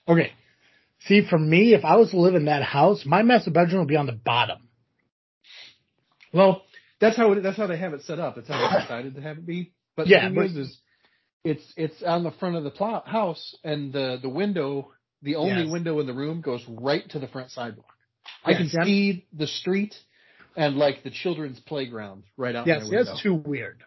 Okay. 0.07 0.33
See, 1.07 1.23
for 1.29 1.39
me, 1.39 1.75
if 1.75 1.85
I 1.85 1.97
was 1.97 2.11
to 2.11 2.21
live 2.21 2.35
in 2.35 2.45
that 2.45 2.63
house, 2.63 3.05
my 3.05 3.23
master 3.23 3.51
bedroom 3.51 3.81
would 3.81 3.89
be 3.89 3.97
on 3.97 4.07
the 4.07 4.13
bottom. 4.13 4.69
Well, 6.33 6.63
that's 7.01 7.17
how 7.17 7.33
it, 7.33 7.43
that's 7.43 7.57
how 7.57 7.67
they 7.67 7.77
have 7.77 7.93
it 7.93 8.03
set 8.03 8.19
up. 8.21 8.37
That's 8.37 8.49
how 8.49 8.71
they 8.71 8.81
decided 8.83 9.15
to 9.17 9.21
have 9.21 9.39
it 9.39 9.47
be. 9.47 9.73
But 9.97 10.07
Yeah, 10.07 10.21
the 10.21 10.27
thing 10.29 10.35
but- 10.35 10.45
is, 10.47 10.57
is 10.57 10.79
it's 11.45 11.73
it's 11.77 12.03
on 12.05 12.23
the 12.23 12.31
front 12.31 12.55
of 12.57 12.63
the 12.65 13.03
house, 13.05 13.57
and 13.65 13.93
the 13.93 14.19
the 14.23 14.29
window, 14.29 14.93
the 15.23 15.35
only 15.37 15.65
Yes. 15.65 15.73
window 15.73 15.99
in 15.99 16.07
the 16.07 16.13
room 16.13 16.41
goes 16.41 16.65
right 16.69 17.09
to 17.11 17.19
the 17.19 17.27
front 17.27 17.51
sidewalk. 17.51 17.93
I 18.45 18.55
can 18.55 18.69
see, 18.69 19.27
the 19.33 19.49
street 19.49 19.97
and 20.57 20.77
like 20.77 21.03
the 21.03 21.11
children's 21.11 21.59
playground 21.59 22.23
right 22.37 22.55
out 22.55 22.67
Yes, 22.69 22.89
that's 22.89 23.21
too 23.23 23.35
weird. 23.35 23.83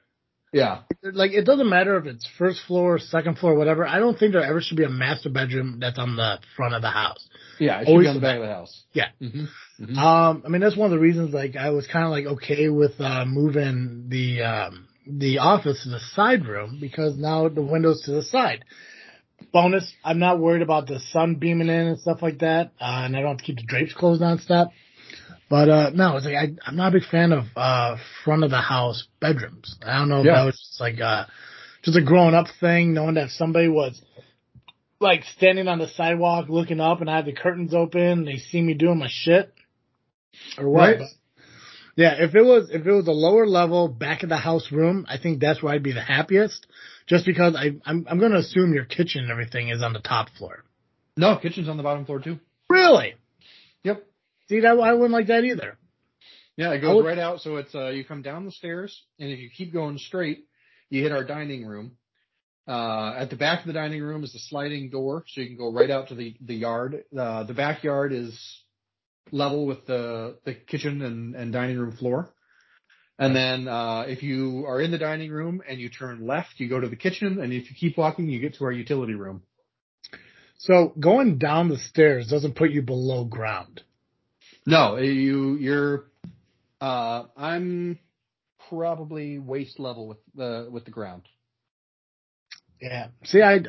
Yeah, 0.56 0.84
Like, 1.04 1.34
it 1.34 1.44
doesn't 1.44 1.68
matter 1.68 1.98
if 1.98 2.06
it's 2.06 2.26
first 2.38 2.62
floor, 2.66 2.98
second 2.98 3.38
floor, 3.40 3.56
whatever. 3.56 3.86
I 3.86 4.00
don't 4.00 4.18
think 4.18 4.32
there 4.32 4.42
ever 4.42 4.62
should 4.62 4.78
be 4.78 4.86
a 4.86 4.90
master 4.90 5.30
bedroom 5.30 5.80
that's 5.82 6.00
on 6.00 6.16
the 6.16 6.40
front 6.56 6.74
of 6.74 6.82
the 6.82 6.90
house. 6.90 7.28
yeah. 7.60 7.82
It 7.82 7.86
should 7.86 7.92
Always 7.92 8.06
be 8.06 8.10
on 8.10 8.16
the 8.16 8.22
back 8.22 8.38
of 8.38 8.44
the 8.44 8.54
house. 8.54 8.84
Yeah. 8.94 9.10
hmm 9.20 9.46
hmm 9.78 9.98
Um, 10.00 10.44
I 10.46 10.48
mean, 10.48 10.62
that's 10.62 10.78
one 10.78 10.86
of 10.86 10.92
the 10.92 11.00
reasons, 11.04 11.34
like, 11.34 11.58
I 11.58 11.72
was 11.72 11.88
kind 11.88 12.06
of 12.06 12.12
like 12.12 12.26
okay 12.38 12.70
with, 12.70 12.94
uh, 13.02 13.26
moving 13.26 14.06
the, 14.08 14.44
um, 14.44 14.88
the 15.06 15.40
office 15.40 15.84
to 15.84 15.90
the 15.90 16.00
side 16.00 16.46
room 16.48 16.78
because 16.80 17.18
now 17.18 17.50
the 17.50 17.62
windows 17.62 18.04
to 18.04 18.12
the 18.12 18.24
side. 18.24 18.64
Bonus, 19.52 19.94
I'm 20.06 20.20
not 20.20 20.40
worried 20.40 20.62
about 20.62 20.88
the 20.88 21.02
sun 21.12 21.36
beaming 21.36 21.68
in 21.68 21.88
and 21.88 22.00
stuff 22.00 22.22
like 22.22 22.40
that, 22.40 22.72
uh, 22.80 23.04
and 23.04 23.18
I 23.18 23.20
don't 23.20 23.32
have 23.32 23.38
to 23.40 23.44
keep 23.44 23.58
the 23.58 23.64
drapes 23.64 23.94
closed 23.94 24.22
nonstop. 24.22 24.70
But, 25.50 25.70
uh, 25.70 25.90
no, 25.94 26.18
it's 26.18 26.26
like, 26.26 26.36
I, 26.36 26.54
I'm 26.66 26.76
not 26.76 26.90
a 26.96 27.00
big 27.00 27.08
fan 27.10 27.32
of, 27.32 27.46
uh, 27.56 27.98
front 28.24 28.44
of 28.44 28.50
the 28.50 28.62
house 28.62 29.08
bedrooms. 29.20 29.76
I 29.86 29.98
don't 30.00 30.10
know 30.10 30.22
if 30.22 30.26
Yeah. 30.26 30.36
that 30.36 30.46
was 30.46 30.56
just 30.60 30.80
like, 30.82 31.00
uh, 31.00 31.26
just 31.84 31.98
a 31.98 32.02
growing 32.02 32.34
up 32.34 32.48
thing, 32.60 32.94
knowing 32.94 33.16
that 33.16 33.30
somebody 33.30 33.68
was, 33.68 34.02
like, 35.00 35.24
standing 35.36 35.68
on 35.68 35.78
the 35.78 35.88
sidewalk 35.88 36.50
looking 36.50 36.80
up 36.80 37.02
and 37.02 37.10
I 37.10 37.18
had 37.18 37.26
the 37.26 37.34
curtains 37.34 37.74
open 37.76 38.02
and 38.02 38.28
they 38.28 38.38
see 38.38 38.62
me 38.62 38.74
doing 38.74 38.98
my 38.98 39.08
shit. 39.10 39.54
Or 40.58 40.68
what? 40.70 40.80
Right. 40.82 41.00
But- 41.00 41.08
yeah, 41.98 42.16
if 42.20 42.36
it 42.36 42.42
was 42.42 42.70
if 42.72 42.86
it 42.86 42.92
was 42.92 43.08
a 43.08 43.12
lower 43.14 43.48
level 43.48 43.88
back 43.88 44.24
of 44.24 44.28
the 44.28 44.36
house 44.36 44.70
room, 44.70 45.06
I 45.08 45.18
think 45.18 45.40
that's 45.40 45.64
where 45.64 45.74
I'd 45.74 45.82
be 45.82 45.94
the 45.94 46.02
happiest. 46.02 46.68
Just 47.08 47.26
because 47.26 47.56
I 47.56 47.76
I'm 47.86 48.06
I'm 48.10 48.20
gonna 48.20 48.40
assume 48.40 48.74
your 48.74 48.84
kitchen 48.84 49.22
and 49.22 49.32
everything 49.32 49.70
is 49.70 49.82
on 49.82 49.94
the 49.94 50.02
top 50.02 50.28
floor. 50.38 50.66
No, 51.16 51.38
kitchen's 51.38 51.70
on 51.70 51.78
the 51.78 51.84
bottom 51.84 52.04
floor 52.06 52.20
too. 52.20 52.40
Really? 52.70 53.16
See 54.50 54.62
that 54.62 54.78
I 54.78 54.94
wouldn't 54.94 55.12
like 55.12 55.28
that 55.28 55.44
either. 55.44 55.78
Yeah, 56.58 56.72
it 56.72 56.80
goes 56.80 56.96
would- 56.96 57.06
right 57.06 57.20
out. 57.20 57.42
So 57.42 57.58
it's 57.58 57.74
uh, 57.76 57.90
you 57.90 58.04
come 58.06 58.22
down 58.22 58.46
the 58.46 58.52
stairs, 58.52 59.04
and 59.20 59.30
if 59.30 59.40
you 59.40 59.50
keep 59.50 59.74
going 59.74 59.98
straight, 59.98 60.46
you 60.90 61.02
hit 61.04 61.12
our 61.12 61.24
dining 61.24 61.66
room. 61.66 61.98
Uh, 62.68 63.14
at 63.18 63.30
the 63.30 63.36
back 63.36 63.60
of 63.60 63.68
the 63.68 63.74
dining 63.74 64.02
room 64.02 64.24
is 64.24 64.34
the 64.34 64.40
sliding 64.40 64.90
door, 64.90 65.24
so 65.28 65.42
you 65.42 65.48
can 65.48 65.58
go 65.58 65.72
right 65.72 65.92
out 65.92 66.08
to 66.10 66.16
the 66.16 66.36
the 66.42 66.56
yard. 66.56 67.04
Uh, 67.18 67.44
the 67.44 67.54
backyard 67.54 68.12
is 68.12 68.64
level 69.32 69.66
with 69.66 69.86
the 69.86 70.38
the 70.46 70.54
kitchen 70.54 71.02
and, 71.02 71.36
and 71.36 71.54
dining 71.54 71.78
room 71.78 71.96
floor. 71.96 72.30
And 73.18 73.34
then 73.34 73.68
uh, 73.70 74.02
if 74.08 74.24
you 74.24 74.66
are 74.68 74.82
in 74.82 74.92
the 74.92 74.98
dining 74.98 75.32
room 75.32 75.62
and 75.68 75.80
you 75.80 75.90
turn 75.90 76.28
left, 76.28 76.56
you 76.58 76.68
go 76.68 76.82
to 76.82 76.90
the 76.90 76.98
kitchen, 76.98 77.40
and 77.42 77.54
if 77.54 77.70
you 77.70 77.76
keep 77.80 77.98
walking, 77.98 78.28
you 78.28 78.42
get 78.42 78.56
to 78.56 78.66
our 78.66 78.74
utility 78.74 79.14
room. 79.14 79.44
So 80.58 80.94
going 81.00 81.38
down 81.38 81.70
the 81.70 81.78
stairs 81.78 82.28
doesn't 82.28 82.56
put 82.56 82.72
you 82.72 82.82
below 82.82 83.24
ground. 83.24 83.84
No, 84.66 84.98
you 84.98 85.56
you're. 85.56 86.06
Uh, 86.82 87.26
I'm 87.38 88.00
probably 88.70 89.40
waist 89.40 89.80
level 89.80 90.08
with 90.08 90.18
the 90.36 90.68
with 90.72 90.86
the 90.86 90.92
ground. 90.92 91.24
Yeah. 92.82 93.08
See, 93.24 93.42
I 93.42 93.60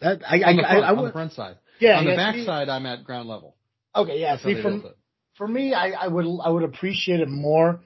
that 0.00 0.22
I 0.26 0.40
I, 0.40 0.50
on 0.50 0.56
the 0.56 0.62
I, 0.62 0.70
front, 0.70 0.84
I 0.84 0.88
on 0.88 1.04
the 1.04 1.12
front 1.12 1.32
side. 1.32 1.56
yeah 1.80 1.98
on 1.98 2.04
the 2.04 2.10
yeah, 2.12 2.16
back 2.16 2.34
see- 2.34 2.46
side, 2.46 2.68
I'm 2.68 2.86
at 2.86 3.04
ground 3.04 3.28
level. 3.28 3.56
Okay, 3.94 4.20
yeah. 4.20 4.36
That's 4.36 4.44
See, 4.44 4.62
from 4.62 4.84
for 5.36 5.48
me, 5.48 5.74
I, 5.74 5.90
I 5.90 6.08
would 6.08 6.26
I 6.44 6.50
would 6.50 6.62
appreciate 6.64 7.20
it 7.20 7.28
more 7.28 7.80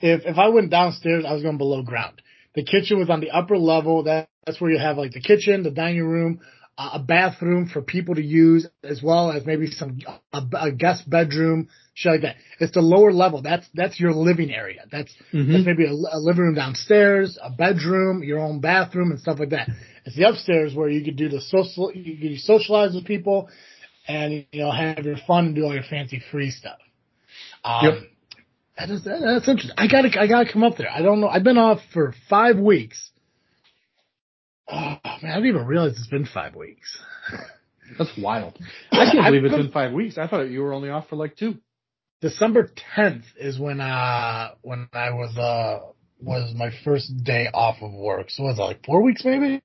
if 0.00 0.22
if 0.24 0.38
I 0.38 0.48
went 0.48 0.70
downstairs, 0.70 1.24
I 1.26 1.32
was 1.32 1.42
going 1.42 1.58
below 1.58 1.82
ground. 1.82 2.22
The 2.54 2.64
kitchen 2.64 2.98
was 2.98 3.10
on 3.10 3.20
the 3.20 3.30
upper 3.30 3.58
level. 3.58 4.04
That 4.04 4.28
that's 4.46 4.60
where 4.60 4.70
you 4.70 4.78
have 4.78 4.96
like 4.96 5.12
the 5.12 5.20
kitchen, 5.20 5.62
the 5.62 5.70
dining 5.70 6.04
room, 6.04 6.40
a 6.78 6.98
bathroom 7.00 7.68
for 7.68 7.82
people 7.82 8.14
to 8.14 8.22
use, 8.22 8.66
as 8.84 9.02
well 9.02 9.32
as 9.32 9.44
maybe 9.44 9.66
some 9.66 9.98
a, 10.32 10.42
a 10.54 10.70
guest 10.70 11.10
bedroom, 11.10 11.68
shit 11.94 12.12
like 12.12 12.20
that. 12.22 12.36
It's 12.60 12.72
the 12.72 12.80
lower 12.80 13.12
level. 13.12 13.42
That's 13.42 13.66
that's 13.74 13.98
your 13.98 14.12
living 14.12 14.52
area. 14.52 14.84
That's 14.90 15.12
Mm-hmm. 15.34 15.52
that's 15.52 15.66
maybe 15.66 15.86
a, 15.86 15.90
a 15.90 16.18
living 16.20 16.42
room 16.44 16.54
downstairs, 16.54 17.36
a 17.42 17.50
bedroom, 17.50 18.22
your 18.22 18.38
own 18.38 18.60
bathroom, 18.60 19.10
and 19.10 19.20
stuff 19.20 19.40
like 19.40 19.50
that. 19.50 19.68
It's 20.04 20.16
the 20.16 20.28
upstairs 20.28 20.74
where 20.74 20.88
you 20.88 21.04
could 21.04 21.16
do 21.16 21.28
the 21.28 21.40
social, 21.40 21.92
you 21.92 22.16
could 22.16 22.40
socialize 22.40 22.94
with 22.94 23.04
people, 23.04 23.48
and 24.06 24.46
you 24.52 24.60
know 24.62 24.70
have 24.70 25.04
your 25.04 25.16
fun 25.26 25.46
and 25.46 25.54
do 25.56 25.64
all 25.64 25.74
your 25.74 25.82
fancy 25.82 26.22
free 26.30 26.50
stuff. 26.50 26.78
Um, 27.64 27.84
Yep. 27.84 27.94
That 28.78 28.90
is 28.90 29.02
that's 29.02 29.48
interesting. 29.48 29.74
I 29.76 29.88
gotta 29.88 30.08
I 30.20 30.28
gotta 30.28 30.52
come 30.52 30.62
up 30.62 30.76
there. 30.76 30.88
I 30.88 31.02
don't 31.02 31.20
know. 31.20 31.26
I've 31.28 31.42
been 31.42 31.58
off 31.58 31.80
for 31.92 32.14
five 32.30 32.56
weeks. 32.56 33.10
Oh 34.70 34.96
man, 35.22 35.32
I 35.32 35.34
didn't 35.36 35.46
even 35.46 35.66
realize 35.66 35.92
it's 35.92 36.06
been 36.08 36.26
five 36.26 36.54
weeks. 36.54 36.98
That's 37.98 38.10
wild. 38.18 38.58
I 38.92 39.10
can't 39.10 39.24
believe 39.26 39.44
it's 39.44 39.54
been- 39.54 39.70
five 39.72 39.92
weeks. 39.92 40.18
I 40.18 40.26
thought 40.26 40.42
you 40.50 40.60
were 40.62 40.72
only 40.74 40.90
off 40.90 41.08
for 41.08 41.16
like 41.16 41.36
two. 41.36 41.56
December 42.20 42.70
tenth 42.96 43.24
is 43.38 43.58
when 43.58 43.80
uh 43.80 44.50
when 44.62 44.88
I 44.92 45.10
was 45.10 45.36
uh 45.38 45.86
was 46.20 46.52
my 46.54 46.70
first 46.84 47.24
day 47.24 47.46
off 47.54 47.76
of 47.80 47.92
work. 47.92 48.28
So 48.30 48.42
was 48.42 48.58
it 48.58 48.62
like 48.62 48.84
four 48.84 49.02
weeks 49.02 49.24
maybe? 49.24 49.62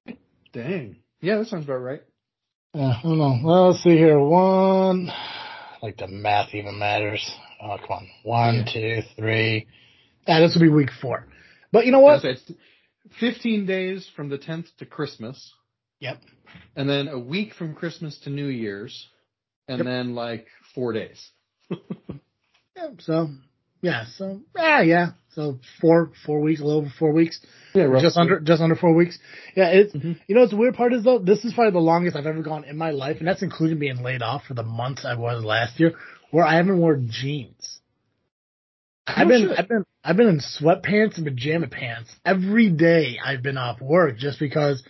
Dang. 0.53 0.98
Yeah, 1.19 1.38
that 1.38 1.48
sounds 1.48 1.65
about 1.65 1.77
right. 1.77 2.01
Yeah, 2.75 2.93
I 2.98 3.01
don't 3.03 3.17
know. 3.17 3.39
Well, 3.43 3.67
let's 3.72 3.83
see 3.83 3.98
here. 3.98 4.19
One, 4.19 5.10
like 5.81 5.98
the 5.98 6.07
math 6.07 6.53
even 6.53 6.77
matters. 6.79 7.29
Oh, 7.62 7.77
come 7.79 7.89
on. 7.98 8.07
One, 8.24 8.55
Yeah. 8.55 8.74
two, 8.74 9.01
three. 9.15 9.67
Yeah, 10.27 10.39
this 10.41 10.53
will 10.53 10.62
be 10.62 10.69
week 10.69 10.89
four. 11.01 11.25
But 11.72 11.86
you 11.86 11.91
know 11.91 12.00
what? 12.01 12.24
It's 12.24 12.51
15 13.19 13.65
days 13.65 14.10
from 14.15 14.29
the 14.29 14.38
10th 14.38 14.67
to 14.77 14.86
Christmas, 14.86 15.53
Yep. 16.00 16.22
and 16.75 16.89
then 16.89 17.07
a 17.07 17.19
week 17.19 17.53
from 17.53 17.75
Christmas 17.75 18.17
to 18.19 18.29
New 18.29 18.48
Year's, 18.48 19.10
and 19.67 19.79
Yep. 19.79 19.86
then 19.86 20.15
like 20.15 20.48
four 20.75 20.93
days. 20.93 21.31
Yeah, 22.75 22.89
so 23.00 23.29
yeah, 23.81 24.05
so 24.17 24.41
yeah, 24.57 24.81
yeah. 24.81 25.07
So 25.36 25.60
four 25.79 26.12
four 26.25 26.41
weeks, 26.41 26.60
a 26.60 26.65
little 26.65 26.81
over 26.81 26.89
four 26.98 27.13
weeks. 27.13 27.39
Yeah, 27.75 27.88
Just 28.01 28.17
under 28.17 28.39
just 28.39 28.62
under 28.63 28.75
four 28.75 28.93
weeks. 28.95 29.19
Yeah, 29.55 29.67
it's 29.69 29.93
Mhm. 29.93 30.19
you 30.27 30.33
know 30.36 30.41
it's 30.41 30.51
the 30.51 30.57
weird 30.57 30.74
part 30.75 30.91
is 30.91 31.03
though, 31.03 31.19
this 31.19 31.45
is 31.45 31.53
probably 31.53 31.72
the 31.74 31.79
longest 31.79 32.15
I've 32.17 32.25
ever 32.25 32.41
gone 32.41 32.63
in 32.63 32.75
my 32.77 32.89
life, 32.89 33.19
and 33.19 33.27
that's 33.27 33.43
including 33.43 33.77
being 33.77 34.01
laid 34.01 34.24
off 34.24 34.45
for 34.48 34.55
the 34.55 34.63
months 34.63 35.05
I 35.05 35.13
was 35.15 35.43
last 35.43 35.79
year, 35.79 35.93
where 36.31 36.43
I 36.45 36.55
haven't 36.55 36.79
worn 36.79 37.10
jeans. 37.12 37.72
I've 39.05 39.27
been. 39.27 39.51
I've 39.51 39.67
been 39.67 39.86
I've 40.03 40.17
been 40.17 40.27
in 40.27 40.39
sweatpants 40.39 41.17
and 41.17 41.25
pajama 41.25 41.67
pants 41.67 42.10
every 42.25 42.69
day 42.69 43.17
I've 43.24 43.41
been 43.43 43.57
off 43.57 43.81
work 43.81 44.17
just 44.17 44.39
because 44.39 44.83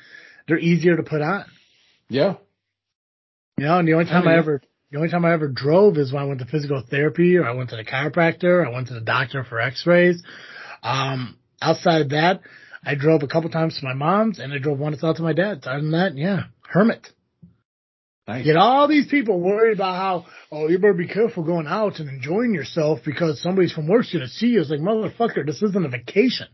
they're 0.48 0.60
easier 0.60 0.98
to 0.98 1.04
put 1.04 1.22
on. 1.22 1.46
Yeah. 2.10 2.36
You 3.58 3.66
know, 3.66 3.80
and 3.80 3.88
the 3.88 3.94
only 3.94 4.06
time 4.06 4.24
I 4.28 4.32
mean- 4.32 4.40
ever 4.40 4.62
the 4.92 4.98
only 4.98 5.10
time 5.10 5.26
I 5.26 5.34
ever 5.34 5.48
drove 5.48 5.98
is 5.98 6.14
when 6.14 6.22
I 6.22 6.26
went 6.28 6.40
to 6.40 6.46
physical 6.46 6.84
therapy 6.88 7.38
or 7.38 7.46
I 7.46 7.54
went 7.54 7.72
to 7.72 7.76
the 7.76 7.84
chiropractor, 7.84 8.44
or 8.44 8.68
I 8.68 8.70
went 8.70 8.90
to 8.90 8.94
the 8.94 9.02
doctor 9.02 9.44
for 9.44 9.60
x-rays. 9.60 10.22
Um, 10.84 11.40
outside 11.60 12.02
of 12.02 12.10
that, 12.10 12.42
I 12.86 12.94
drove 12.94 13.24
a 13.24 13.28
couple 13.28 13.50
times 13.50 13.80
to 13.80 13.86
my 13.86 13.94
mom's 13.94 14.38
and 14.38 14.54
I 14.54 14.60
drove 14.60 14.78
once 14.78 15.04
out 15.04 15.16
to 15.16 15.24
my 15.24 15.34
dad's. 15.34 15.66
Other 15.66 15.82
than 15.82 15.92
that, 15.92 16.16
yeah, 16.16 16.44
hermit. 16.70 17.08
Nice. 18.28 18.46
Get 18.46 18.56
all 18.56 18.88
these 18.88 19.08
people 19.08 19.40
worried 19.42 19.74
about 19.76 19.96
how, 19.96 20.26
oh, 20.52 20.70
you 20.70 20.78
better 20.80 20.94
be 20.94 21.08
careful 21.10 21.44
going 21.44 21.68
out 21.68 22.00
and 22.00 22.08
enjoying 22.10 22.54
yourself 22.54 23.00
because 23.06 23.42
somebody's 23.42 23.74
from 23.74 23.88
work's 23.88 24.14
going 24.14 24.24
to 24.24 24.30
see 24.32 24.48
you. 24.48 24.62
It's 24.62 24.70
like, 24.70 24.80
motherfucker, 24.80 25.46
this 25.46 25.62
isn't 25.62 25.86
a 25.86 25.90
vacation, 25.90 26.48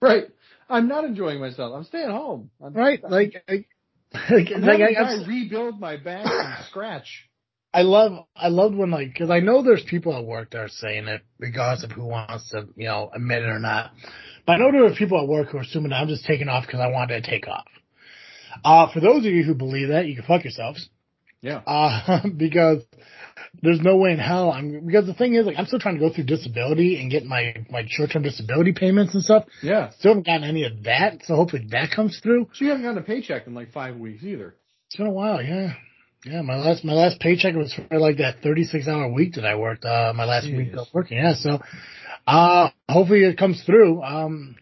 Right. 0.00 0.24
I'm 0.68 0.86
not 0.86 1.04
enjoying 1.04 1.40
myself. 1.40 1.74
I'm 1.74 1.82
staying 1.84 2.10
home. 2.10 2.50
I'm, 2.64 2.72
right? 2.72 3.00
Like, 3.10 3.42
I, 3.48 3.64
like, 4.32 4.48
I'm 4.54 4.62
like 4.62 4.78
having 4.80 4.96
I, 4.96 5.00
a 5.00 5.16
I'm- 5.18 5.28
rebuild 5.28 5.80
my 5.80 5.96
back 5.96 6.24
from 6.24 6.64
scratch. 6.70 7.26
I 7.72 7.82
love 7.82 8.26
I 8.34 8.48
loved 8.48 8.74
when 8.74 8.90
like 8.90 9.12
because 9.12 9.30
I 9.30 9.38
know 9.38 9.62
there's 9.62 9.84
people 9.84 10.16
at 10.16 10.24
work 10.24 10.50
that 10.50 10.58
are 10.58 10.68
saying 10.68 11.06
it 11.06 11.22
regardless 11.38 11.84
of 11.84 11.92
who 11.92 12.04
wants 12.04 12.50
to 12.50 12.66
you 12.76 12.86
know 12.88 13.10
admit 13.14 13.42
it 13.44 13.48
or 13.48 13.60
not. 13.60 13.92
But 14.44 14.54
I 14.54 14.58
know 14.58 14.72
there 14.72 14.86
are 14.86 14.94
people 14.94 15.20
at 15.20 15.28
work 15.28 15.50
who 15.50 15.58
are 15.58 15.60
assuming 15.60 15.90
that 15.90 15.96
I'm 16.00 16.08
just 16.08 16.24
taking 16.24 16.48
off 16.48 16.66
because 16.66 16.80
I 16.80 16.88
wanted 16.88 17.22
to 17.22 17.30
take 17.30 17.46
off. 17.46 17.66
Uh, 18.64 18.92
for 18.92 18.98
those 18.98 19.24
of 19.24 19.30
you 19.32 19.44
who 19.44 19.54
believe 19.54 19.88
that, 19.90 20.06
you 20.06 20.16
can 20.16 20.24
fuck 20.24 20.42
yourselves. 20.42 20.88
Yeah. 21.42 21.60
Uh, 21.66 22.20
because 22.36 22.82
there's 23.62 23.80
no 23.80 23.96
way 23.96 24.12
in 24.12 24.18
hell 24.18 24.50
I'm 24.50 24.86
because 24.86 25.06
the 25.06 25.14
thing 25.14 25.34
is 25.34 25.46
like 25.46 25.56
I'm 25.58 25.66
still 25.66 25.78
trying 25.78 25.98
to 25.98 26.00
go 26.00 26.12
through 26.12 26.24
disability 26.24 27.00
and 27.00 27.10
get 27.10 27.24
my 27.24 27.64
my 27.70 27.84
short 27.88 28.10
term 28.12 28.22
disability 28.22 28.72
payments 28.72 29.14
and 29.14 29.22
stuff. 29.22 29.44
Yeah. 29.62 29.90
Still 29.98 30.12
haven't 30.12 30.26
gotten 30.26 30.44
any 30.44 30.64
of 30.64 30.84
that, 30.84 31.24
so 31.24 31.36
hopefully 31.36 31.66
that 31.70 31.90
comes 31.90 32.20
through. 32.22 32.48
So 32.52 32.64
you 32.64 32.70
haven't 32.70 32.84
gotten 32.84 32.98
a 32.98 33.02
paycheck 33.02 33.46
in 33.46 33.54
like 33.54 33.72
five 33.72 33.96
weeks 33.96 34.22
either. 34.22 34.54
It's 34.86 34.96
been 34.96 35.06
a 35.06 35.12
while, 35.12 35.42
yeah. 35.42 35.74
Yeah, 36.24 36.42
my 36.42 36.56
last 36.56 36.84
my 36.84 36.92
last 36.92 37.18
paycheck 37.18 37.54
was 37.54 37.72
for 37.72 37.98
like 37.98 38.18
that 38.18 38.42
thirty 38.42 38.64
six 38.64 38.86
hour 38.86 39.10
week 39.10 39.34
that 39.34 39.46
I 39.46 39.54
worked. 39.54 39.84
Uh, 39.84 40.12
my 40.14 40.26
last 40.26 40.46
week 40.46 40.74
of 40.74 40.86
working. 40.92 41.16
Yeah, 41.16 41.34
so 41.34 41.60
uh, 42.26 42.68
hopefully 42.88 43.24
it 43.24 43.38
comes 43.38 43.62
through. 43.64 44.02
Um, 44.02 44.56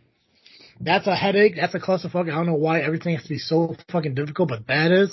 that's 0.80 1.08
a 1.08 1.16
headache. 1.16 1.54
That's 1.56 1.74
a 1.74 1.80
clusterfuck. 1.80 2.30
I 2.30 2.36
don't 2.36 2.46
know 2.46 2.54
why 2.54 2.80
everything 2.80 3.14
has 3.14 3.24
to 3.24 3.28
be 3.28 3.38
so 3.38 3.74
fucking 3.90 4.14
difficult, 4.14 4.50
but 4.50 4.68
that 4.68 4.92
is. 4.92 5.12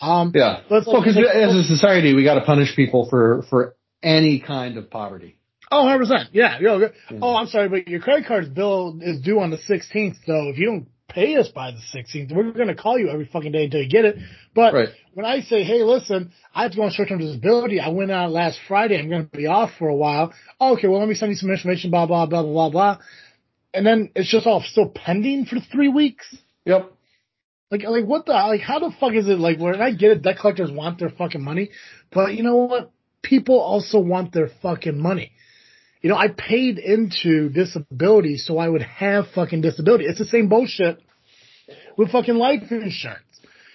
Um, 0.00 0.32
Yeah. 0.34 0.60
Let's 0.70 0.86
Well, 0.86 1.00
because 1.02 1.16
as 1.16 1.54
a 1.54 1.64
society, 1.64 2.14
we 2.14 2.24
got 2.24 2.34
to 2.34 2.42
punish 2.42 2.74
people 2.76 3.08
for 3.08 3.42
for 3.50 3.74
any 4.02 4.38
kind 4.40 4.76
of 4.76 4.90
poverty. 4.90 5.38
Oh, 5.70 5.82
100 5.84 5.98
percent. 5.98 6.28
Yeah. 6.32 6.58
Yo, 6.60 6.78
Yeah. 6.78 6.88
Oh, 7.20 7.34
I'm 7.36 7.46
sorry, 7.46 7.68
but 7.68 7.88
your 7.88 8.00
credit 8.00 8.26
card's 8.26 8.48
bill 8.48 8.98
is 9.02 9.20
due 9.20 9.40
on 9.40 9.50
the 9.50 9.58
16th. 9.58 10.16
So 10.24 10.48
if 10.48 10.58
you 10.58 10.66
don't 10.66 10.86
pay 11.08 11.36
us 11.36 11.48
by 11.48 11.72
the 11.72 11.78
16th, 11.94 12.32
we're 12.34 12.52
going 12.52 12.68
to 12.68 12.74
call 12.74 12.98
you 12.98 13.08
every 13.10 13.26
fucking 13.26 13.52
day 13.52 13.64
until 13.64 13.82
you 13.82 13.88
get 13.88 14.04
it. 14.04 14.16
But 14.54 14.72
Right. 14.74 14.88
when 15.14 15.26
I 15.26 15.40
say, 15.40 15.64
hey, 15.64 15.82
listen, 15.82 16.32
I 16.54 16.62
have 16.62 16.70
to 16.72 16.76
go 16.76 16.84
on 16.84 16.90
short-term 16.90 17.18
disability. 17.18 17.80
I 17.80 17.88
went 17.88 18.10
out 18.10 18.30
last 18.30 18.58
Friday. 18.68 18.98
I'm 18.98 19.08
going 19.08 19.28
to 19.28 19.36
be 19.36 19.46
off 19.46 19.72
for 19.78 19.88
a 19.88 19.94
while. 19.96 20.32
Oh, 20.60 20.74
okay. 20.74 20.86
Well, 20.86 21.00
let 21.00 21.08
me 21.08 21.14
send 21.14 21.30
you 21.30 21.36
some 21.36 21.50
information. 21.50 21.90
Blah 21.90 22.06
blah 22.06 22.26
blah 22.26 22.42
blah 22.42 22.52
blah 22.52 22.70
blah. 22.70 22.98
And 23.74 23.86
then 23.86 24.10
it's 24.14 24.30
just 24.30 24.46
all 24.46 24.62
still 24.62 24.88
pending 24.88 25.44
for 25.46 25.56
three 25.60 25.88
weeks. 25.88 26.34
Yep. 26.64 26.92
Like, 27.70 27.82
like 27.82 28.06
what 28.06 28.26
the, 28.26 28.32
like, 28.32 28.62
how 28.62 28.78
the 28.78 28.92
fuck 28.98 29.12
is 29.14 29.28
it 29.28 29.38
like, 29.38 29.58
when 29.58 29.80
I 29.80 29.92
get 29.92 30.10
it, 30.10 30.22
debt 30.22 30.38
collectors 30.40 30.70
want 30.70 30.98
their 30.98 31.10
fucking 31.10 31.42
money, 31.42 31.70
but 32.12 32.34
you 32.34 32.42
know 32.42 32.56
what? 32.56 32.90
People 33.22 33.60
also 33.60 33.98
want 33.98 34.32
their 34.32 34.48
fucking 34.62 34.98
money. 34.98 35.32
You 36.00 36.10
know, 36.10 36.16
I 36.16 36.28
paid 36.28 36.78
into 36.78 37.48
disability 37.50 38.36
so 38.36 38.58
I 38.58 38.68
would 38.68 38.82
have 38.82 39.26
fucking 39.34 39.60
disability. 39.60 40.04
It's 40.04 40.18
the 40.18 40.24
same 40.24 40.48
bullshit 40.48 41.02
with 41.96 42.12
fucking 42.12 42.36
life 42.36 42.62
insurance. 42.70 43.24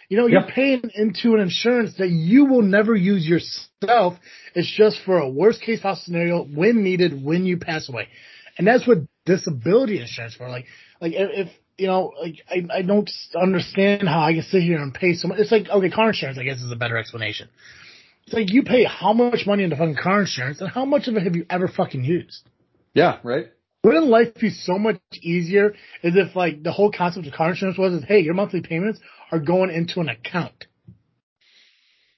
You 0.09 0.17
know, 0.17 0.27
you're 0.27 0.47
paying 0.47 0.83
into 0.93 1.33
an 1.33 1.41
insurance 1.41 1.95
that 1.97 2.09
you 2.09 2.45
will 2.45 2.61
never 2.61 2.95
use 2.95 3.25
yourself. 3.25 4.15
It's 4.53 4.71
just 4.71 4.99
for 5.05 5.17
a 5.17 5.29
worst 5.29 5.61
case 5.61 5.81
scenario 6.03 6.43
when 6.43 6.83
needed, 6.83 7.23
when 7.23 7.45
you 7.45 7.57
pass 7.57 7.89
away. 7.89 8.07
And 8.57 8.67
that's 8.67 8.87
what 8.87 8.99
disability 9.25 9.99
insurance 9.99 10.35
for. 10.35 10.49
Like, 10.49 10.65
like 11.01 11.13
if 11.15 11.49
you 11.77 11.87
know, 11.87 12.13
like 12.21 12.35
I, 12.49 12.77
I 12.77 12.81
don't 12.81 13.09
understand 13.39 14.07
how 14.07 14.21
I 14.21 14.33
can 14.33 14.43
sit 14.43 14.61
here 14.63 14.81
and 14.81 14.93
pay 14.93 15.13
so 15.13 15.27
much. 15.27 15.39
It's 15.39 15.51
like, 15.51 15.69
okay, 15.69 15.89
car 15.89 16.09
insurance, 16.09 16.37
I 16.37 16.43
guess 16.43 16.61
is 16.61 16.71
a 16.71 16.75
better 16.75 16.97
explanation. 16.97 17.49
It's 18.25 18.33
like 18.33 18.53
you 18.53 18.63
pay 18.63 18.83
how 18.85 19.13
much 19.13 19.45
money 19.45 19.63
into 19.63 19.75
fucking 19.75 19.97
car 20.01 20.21
insurance 20.21 20.61
and 20.61 20.69
how 20.69 20.85
much 20.85 21.07
of 21.07 21.15
it 21.15 21.23
have 21.23 21.35
you 21.35 21.45
ever 21.49 21.67
fucking 21.67 22.03
used? 22.03 22.47
Yeah. 22.93 23.17
Right. 23.23 23.47
Wouldn't 23.83 24.05
life 24.07 24.35
be 24.39 24.49
so 24.49 24.77
much 24.77 24.97
easier 25.21 25.73
as 26.03 26.15
if 26.15 26.35
like 26.35 26.63
the 26.63 26.71
whole 26.71 26.91
concept 26.91 27.27
of 27.27 27.33
car 27.33 27.49
insurance 27.49 27.77
was 27.77 27.93
is, 27.93 28.03
hey, 28.07 28.19
your 28.19 28.33
monthly 28.33 28.61
payments 28.61 28.99
are 29.31 29.39
going 29.39 29.71
into 29.71 29.99
an 29.99 30.07
account. 30.09 30.67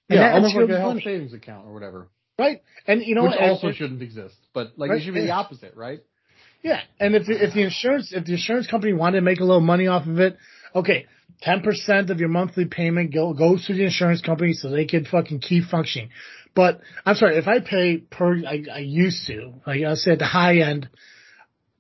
And 0.10 0.20
Yeah. 0.20 0.34
Almost 0.34 0.56
like 0.56 0.70
a 0.70 0.78
health 0.80 0.94
money, 0.96 1.02
savings 1.04 1.34
account 1.34 1.66
or 1.66 1.74
whatever, 1.74 2.08
right? 2.38 2.62
And 2.86 3.02
you 3.02 3.16
know 3.16 3.24
which 3.24 3.40
also 3.40 3.68
and- 3.68 3.76
shouldn't 3.76 4.04
exist. 4.04 4.36
But 4.54 4.74
like 4.78 4.92
Right, 4.92 5.02
it 5.02 5.06
should 5.06 5.16
be 5.16 5.22
the 5.22 5.32
opposite, 5.32 5.76
right? 5.76 6.02
Yeah, 6.66 6.82
and 7.00 7.14
if 7.14 7.30
if 7.30 7.54
the 7.54 7.62
insurance 7.62 8.12
if 8.12 8.26
the 8.26 8.32
insurance 8.32 8.66
company 8.66 8.92
wanted 8.92 9.18
to 9.18 9.22
make 9.22 9.40
a 9.40 9.44
little 9.44 9.62
money 9.62 9.86
off 9.86 10.08
of 10.08 10.20
it, 10.20 10.36
okay, 10.74 11.06
ten 11.40 11.62
percent 11.62 12.10
of 12.10 12.20
your 12.20 12.28
monthly 12.28 12.66
payment 12.66 13.14
go, 13.14 13.34
goes 13.34 13.68
to 13.68 13.76
the 13.76 13.84
insurance 13.84 14.20
company 14.22 14.54
so 14.54 14.72
they 14.72 14.86
can 14.86 15.06
fucking 15.06 15.42
keep 15.42 15.66
functioning. 15.66 16.10
But 16.56 16.82
I'm 17.06 17.14
sorry, 17.18 17.38
if 17.38 17.48
I 17.48 17.60
pay 17.60 17.98
per, 17.98 18.44
I, 18.48 18.64
I 18.74 18.80
used 18.80 19.28
to, 19.28 19.54
like 19.68 19.84
I 19.84 19.94
said, 19.94 20.14
at 20.14 20.20
the 20.20 20.26
high 20.26 20.62
end, 20.62 20.90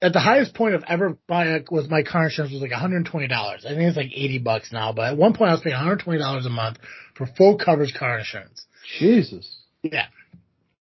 at 0.04 0.14
the 0.14 0.20
highest 0.20 0.54
point 0.54 0.76
of 0.76 0.84
ever 0.88 1.18
buying 1.28 1.66
was 1.72 1.90
my 1.90 2.04
car 2.04 2.26
insurance 2.26 2.54
was 2.54 2.62
like 2.62 2.70
120 2.70 3.28
dollars. 3.28 3.66
I 3.66 3.70
think 3.70 3.82
it's 3.82 3.98
like 3.98 4.12
80 4.14 4.38
bucks 4.38 4.72
now, 4.72 4.94
but 4.94 5.14
at 5.14 5.18
one 5.18 5.34
point 5.34 5.50
I 5.50 5.54
was 5.54 5.62
paying 5.62 5.74
120 5.74 6.20
dollars 6.20 6.46
a 6.46 6.52
month 6.52 6.78
for 7.16 7.26
full 7.26 7.58
coverage 7.58 7.96
car 7.96 8.20
insurance. 8.20 8.68
Jesus. 9.00 9.52
Yeah. 9.82 10.06